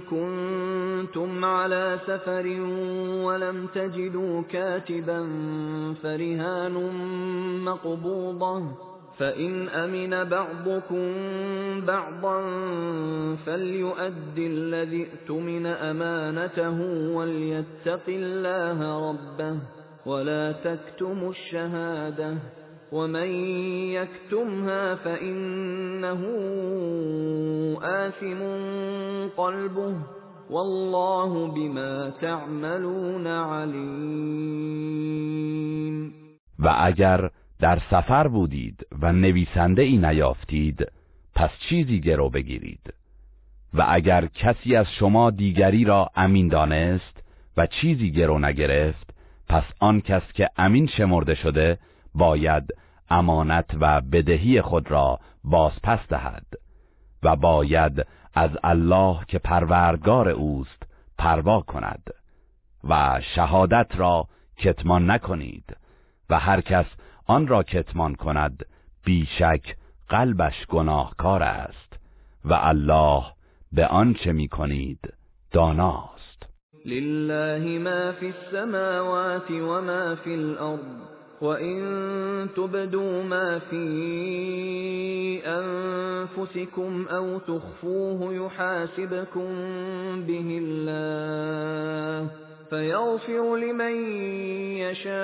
كُنتُمْ 0.00 1.44
عَلَى 1.44 1.98
سَفَرٍ 2.06 2.46
وَلَمْ 3.24 3.66
تَجِدُوا 3.74 4.42
كَاتِبًا 4.42 5.20
فَرِهَانٌ 6.02 6.72
مَّقْبُوضَةٌ 7.64 8.62
فَإِنْ 9.18 9.68
أَمِنَ 9.68 10.24
بَعْضُكُم 10.24 11.06
بَعْضًا 11.86 12.40
فَلْيُؤَدِّ 13.46 14.38
الَّذِي 14.38 15.06
اؤْتُمِنَ 15.12 15.66
أَمَانَتَهُ 15.66 16.78
وَلْيَتَّقِ 17.14 18.06
اللَّهَ 18.08 19.08
رَبَّهُ 19.10 19.56
وَلَا 20.06 20.52
تَكْتُمُوا 20.52 21.30
الشَّهَادَةَ 21.30 22.34
ومن 22.94 23.28
يكتمها 23.90 24.94
فإنه 24.94 26.20
آثم 27.82 28.40
قلبه 29.36 29.96
والله 30.50 31.46
بما 31.46 32.10
تعملون 32.20 33.26
علیم 33.26 34.54
و 36.58 36.74
اگر 36.78 37.30
در 37.60 37.78
سفر 37.90 38.28
بودید 38.28 38.86
و 39.02 39.12
نویسنده 39.12 39.82
ای 39.82 39.96
نیافتید 39.96 40.92
پس 41.34 41.50
چیزی 41.68 42.00
گرو 42.00 42.30
بگیرید. 42.30 42.94
و 43.74 43.84
اگر 43.88 44.26
کسی 44.26 44.76
از 44.76 44.86
شما 44.98 45.30
دیگری 45.30 45.84
را 45.84 46.10
امین 46.16 46.48
دانست 46.48 47.22
و 47.56 47.66
چیزی 47.66 48.10
گرو 48.10 48.38
نگرفت 48.38 49.14
پس 49.48 49.64
آن 49.80 50.00
کس 50.00 50.22
که 50.34 50.48
امین 50.56 50.86
شمرده 50.86 51.34
شده 51.34 51.78
باید 52.14 52.64
امانت 53.10 53.70
و 53.80 54.00
بدهی 54.00 54.62
خود 54.62 54.90
را 54.90 55.20
بازپس 55.44 55.98
دهد 56.08 56.46
و 57.22 57.36
باید 57.36 58.06
از 58.34 58.50
الله 58.64 59.18
که 59.28 59.38
پروردگار 59.38 60.28
اوست 60.28 60.82
پروا 61.18 61.60
کند 61.60 62.10
و 62.88 63.20
شهادت 63.34 63.86
را 63.96 64.28
کتمان 64.56 65.10
نکنید 65.10 65.76
و 66.30 66.38
هر 66.38 66.60
کس 66.60 66.86
آن 67.26 67.46
را 67.46 67.62
کتمان 67.62 68.14
کند 68.14 68.66
بیشک 69.04 69.76
قلبش 70.08 70.66
گناهکار 70.66 71.42
است 71.42 71.98
و 72.44 72.54
الله 72.54 73.24
به 73.72 73.86
آنچه 73.86 74.32
می 74.32 74.48
کنید 74.48 75.14
داناست. 75.52 76.46
لله 76.86 77.78
ما 77.78 78.12
فی 78.12 78.26
السماوات 78.26 79.50
و 79.50 79.80
ما 79.80 80.14
فی 80.14 80.32
الارض 80.32 80.80
وَإِن 81.44 82.48
تُبْدُوا 82.56 83.22
مَا 83.22 83.58
فِي 83.58 83.84
أَنفُسِكُمْ 85.46 87.06
أَوْ 87.10 87.38
تُخْفُوهُ 87.38 88.34
يُحَاسِبْكُم 88.34 89.50
بِهِ 90.28 90.58
اللَّهُ 90.62 92.30
فَيَغْفِرُ 92.70 93.56
لِمَن 93.56 93.96
يَشَاءُ 94.84 95.14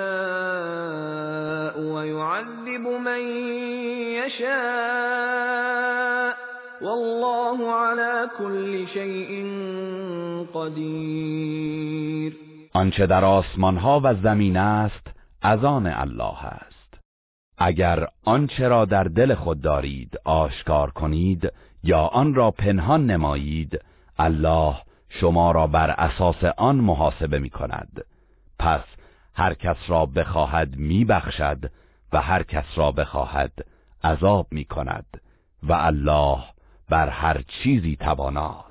وَيُعَذِّبُ 1.93 2.85
مَن 3.07 3.21
يَشَاءُ 4.21 5.61
وَاللَّهُ 6.81 7.71
عَلَى 7.71 8.29
كُلِّ 8.37 8.87
شَيْءٍ 8.87 9.31
قَدِيرٌ 10.53 12.33
آنچه 12.73 13.05
در 13.05 13.25
آسمان 13.25 13.77
ها 13.77 14.01
و 14.03 14.13
زمین 14.13 14.57
است 14.57 15.10
از 15.41 15.63
آن 15.63 15.87
الله 15.87 16.45
است. 16.45 16.99
اگر 17.57 18.07
آنچه 18.25 18.67
را 18.67 18.85
در 18.85 19.03
دل 19.03 19.35
خود 19.35 19.61
دارید 19.61 20.17
آشکار 20.25 20.91
کنید 20.91 21.53
یا 21.83 21.99
آن 21.99 22.33
را 22.33 22.51
پنهان 22.51 23.05
نمایید 23.05 23.79
الله 24.19 24.75
شما 25.09 25.51
را 25.51 25.67
بر 25.67 25.89
اساس 25.89 26.43
آن 26.57 26.75
محاسبه 26.75 27.39
می 27.39 27.49
کند 27.49 28.05
پس 28.59 28.83
هر 29.35 29.53
کس 29.53 29.77
را 29.87 30.05
بخواهد 30.05 30.75
می 30.75 31.05
بخشد 31.05 31.71
و 32.13 32.21
هر 32.21 32.43
کس 32.43 32.65
را 32.75 32.91
بخواهد 32.91 33.51
عذاب 34.03 34.47
می 34.51 34.65
کند 34.65 35.21
و 35.63 35.73
الله 35.73 36.43
بر 36.89 37.09
هر 37.09 37.41
چیزی 37.41 37.95
تواناست. 37.95 38.70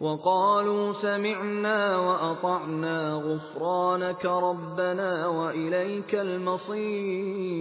وقالوا 0.00 1.02
سمعنا 1.02 1.96
وأطعنا 1.96 3.14
غفرانك 3.14 4.24
ربنا 4.24 5.26
وإليك 5.26 6.14
المصير. 6.14 7.60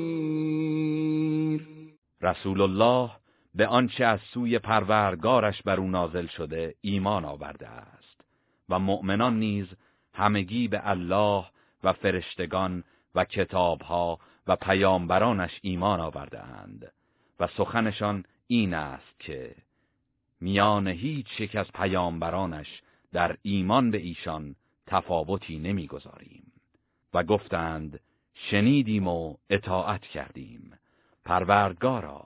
رسول 2.21 2.61
الله 2.61 3.11
به 3.55 3.67
آنچه 3.67 4.05
از 4.05 4.19
سوی 4.33 4.59
پروردگارش 4.59 5.61
بر 5.61 5.79
او 5.79 5.87
نازل 5.87 6.27
شده 6.27 6.75
ایمان 6.81 7.25
آورده 7.25 7.67
است 7.67 8.21
و 8.69 8.79
مؤمنان 8.79 9.39
نیز 9.39 9.67
همگی 10.13 10.67
به 10.67 10.81
الله 10.89 11.45
و 11.83 11.93
فرشتگان 11.93 12.83
و 13.15 13.25
کتابها 13.25 14.19
و 14.47 14.55
پیامبرانش 14.55 15.59
ایمان 15.61 15.99
آورده 15.99 16.43
اند 16.43 16.91
و 17.39 17.47
سخنشان 17.47 18.23
این 18.47 18.73
است 18.73 19.19
که 19.19 19.55
میان 20.41 20.87
هیچ 20.87 21.39
یک 21.39 21.55
از 21.55 21.65
پیامبرانش 21.73 22.81
در 23.13 23.37
ایمان 23.41 23.91
به 23.91 23.97
ایشان 23.97 24.55
تفاوتی 24.87 25.59
نمی‌گذاریم. 25.59 26.51
و 27.13 27.23
گفتند 27.23 27.99
شنیدیم 28.33 29.07
و 29.07 29.35
اطاعت 29.49 30.01
کردیم. 30.01 30.79
پروردگارا 31.25 32.25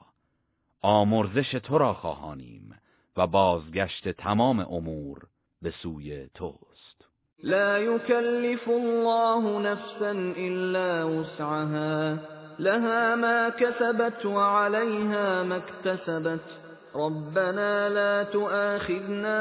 آمرزش 0.82 1.52
تو 1.52 1.78
را 1.78 1.94
خواهانیم 1.94 2.80
و 3.18 3.28
بازگشت 3.28 4.10
تمام 4.10 4.60
امور 4.60 5.20
به 5.62 5.72
سوی 5.72 6.30
توست. 6.34 7.06
لا 7.44 7.78
يكلف 7.78 8.68
الله 8.68 9.60
نفسا 9.60 10.12
الا 10.38 11.08
وسعها 11.10 12.20
لها 12.60 13.16
ما 13.16 13.50
كسبت 13.50 14.26
وعليها 14.26 15.44
ما 15.44 15.56
اكتسبت 15.56 16.63
ربنا 16.96 17.90
لا 17.90 18.24
تؤاخذنا 18.24 19.40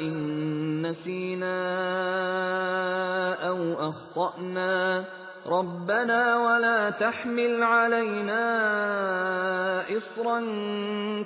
إن 0.00 0.86
نسينا 0.86 1.58
أو 3.48 3.90
أخطأنا 3.90 5.04
ربنا 5.46 6.36
ولا 6.36 6.90
تحمل 6.90 7.62
علينا 7.62 8.42
إصرا 9.96 10.40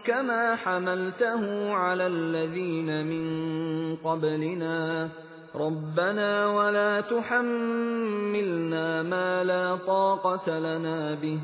كما 0.05 0.57
حملته 0.57 1.75
على 1.75 2.07
الذين 2.07 3.07
من 3.07 3.27
قبلنا 3.97 5.09
ربنا 5.55 6.47
ولا 6.47 7.01
تحملنا 7.01 9.03
ما 9.03 9.45
لا 9.45 9.77
طاقة 9.87 10.59
لنا 10.59 11.15
به 11.15 11.39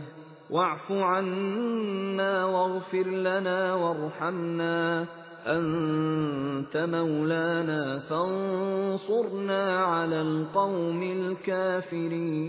واعف 0.50 0.90
عنا 0.90 2.44
واغفر 2.44 3.06
لنا 3.08 3.74
وارحمنا 3.74 5.06
انت 5.46 6.76
مولانا 6.76 7.98
فانصرنا 8.08 9.84
على 9.86 10.16
القوم 10.16 11.02
الكافرین 11.02 12.48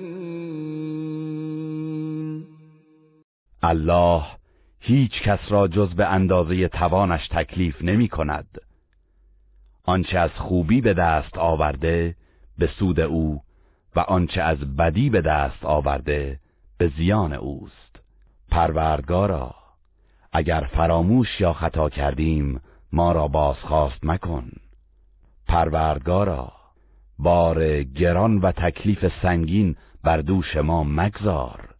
الله 3.63 4.23
هیچ 4.79 5.21
کس 5.21 5.39
را 5.49 5.67
جز 5.67 5.93
به 5.95 6.05
اندازه 6.05 6.67
توانش 6.67 7.27
تکلیف 7.27 7.81
نمی 7.81 8.07
کند. 8.07 8.61
آنچه 9.85 10.19
از 10.19 10.31
خوبی 10.31 10.81
به 10.81 10.93
دست 10.93 11.37
آورده 11.37 12.15
به 12.57 12.67
سود 12.67 12.99
او 12.99 13.41
و 13.95 13.99
آنچه 13.99 14.41
از 14.41 14.75
بدی 14.75 15.09
به 15.09 15.21
دست 15.21 15.65
آورده 15.65 16.39
به 16.77 16.91
زیان 16.97 17.33
اوست. 17.33 17.89
پروردگارا 18.51 19.55
اگر 20.31 20.69
فراموش 20.73 21.41
یا 21.41 21.53
خطا 21.53 21.89
کردیم 21.89 22.61
ما 22.91 23.11
را 23.11 23.27
بازخواست 23.27 24.05
مکن. 24.05 24.51
پروردگارا 25.47 26.51
بار 27.19 27.83
گران 27.83 28.37
و 28.37 28.51
تکلیف 28.51 29.11
سنگین 29.21 29.75
بر 30.03 30.17
دوش 30.17 30.55
ما 30.55 30.83
مگذار. 30.83 31.75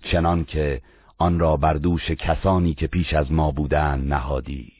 چنان 0.00 0.44
که 0.44 0.82
آن 1.18 1.38
را 1.38 1.56
بر 1.56 1.74
دوش 1.74 2.10
کسانی 2.10 2.74
که 2.74 2.86
پیش 2.86 3.14
از 3.14 3.32
ما 3.32 3.50
بودند 3.50 4.12
نهادی. 4.12 4.72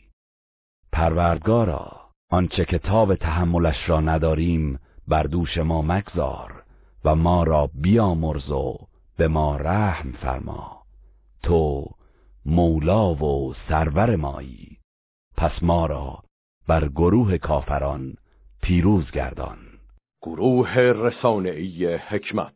پروردگارا 0.93 2.01
آنچه 2.31 2.65
کتاب 2.65 3.15
تحملش 3.15 3.89
را 3.89 4.01
نداریم 4.01 4.79
بر 5.09 5.23
دوش 5.23 5.59
ما 5.59 5.83
مگذار 5.83 6.63
و 7.05 7.15
ما 7.15 7.43
را 7.43 7.71
بیامرز 7.75 8.51
و 8.51 8.79
به 9.17 9.29
ما 9.29 9.57
رحم 9.57 10.13
فرما. 10.13 10.84
تو 11.45 11.91
مولا 12.47 13.15
و 13.15 13.55
سرور 13.69 14.17
مایی. 14.17 14.79
پس 15.37 15.63
ما 15.63 15.87
را 15.87 16.23
بر 16.69 16.89
گروه 16.89 17.39
کافران 17.39 18.15
پیروز 18.63 19.11
گردان. 19.11 19.59
گروه 20.23 20.79
رسانه‌ای 20.79 21.95
حکمت. 21.97 22.55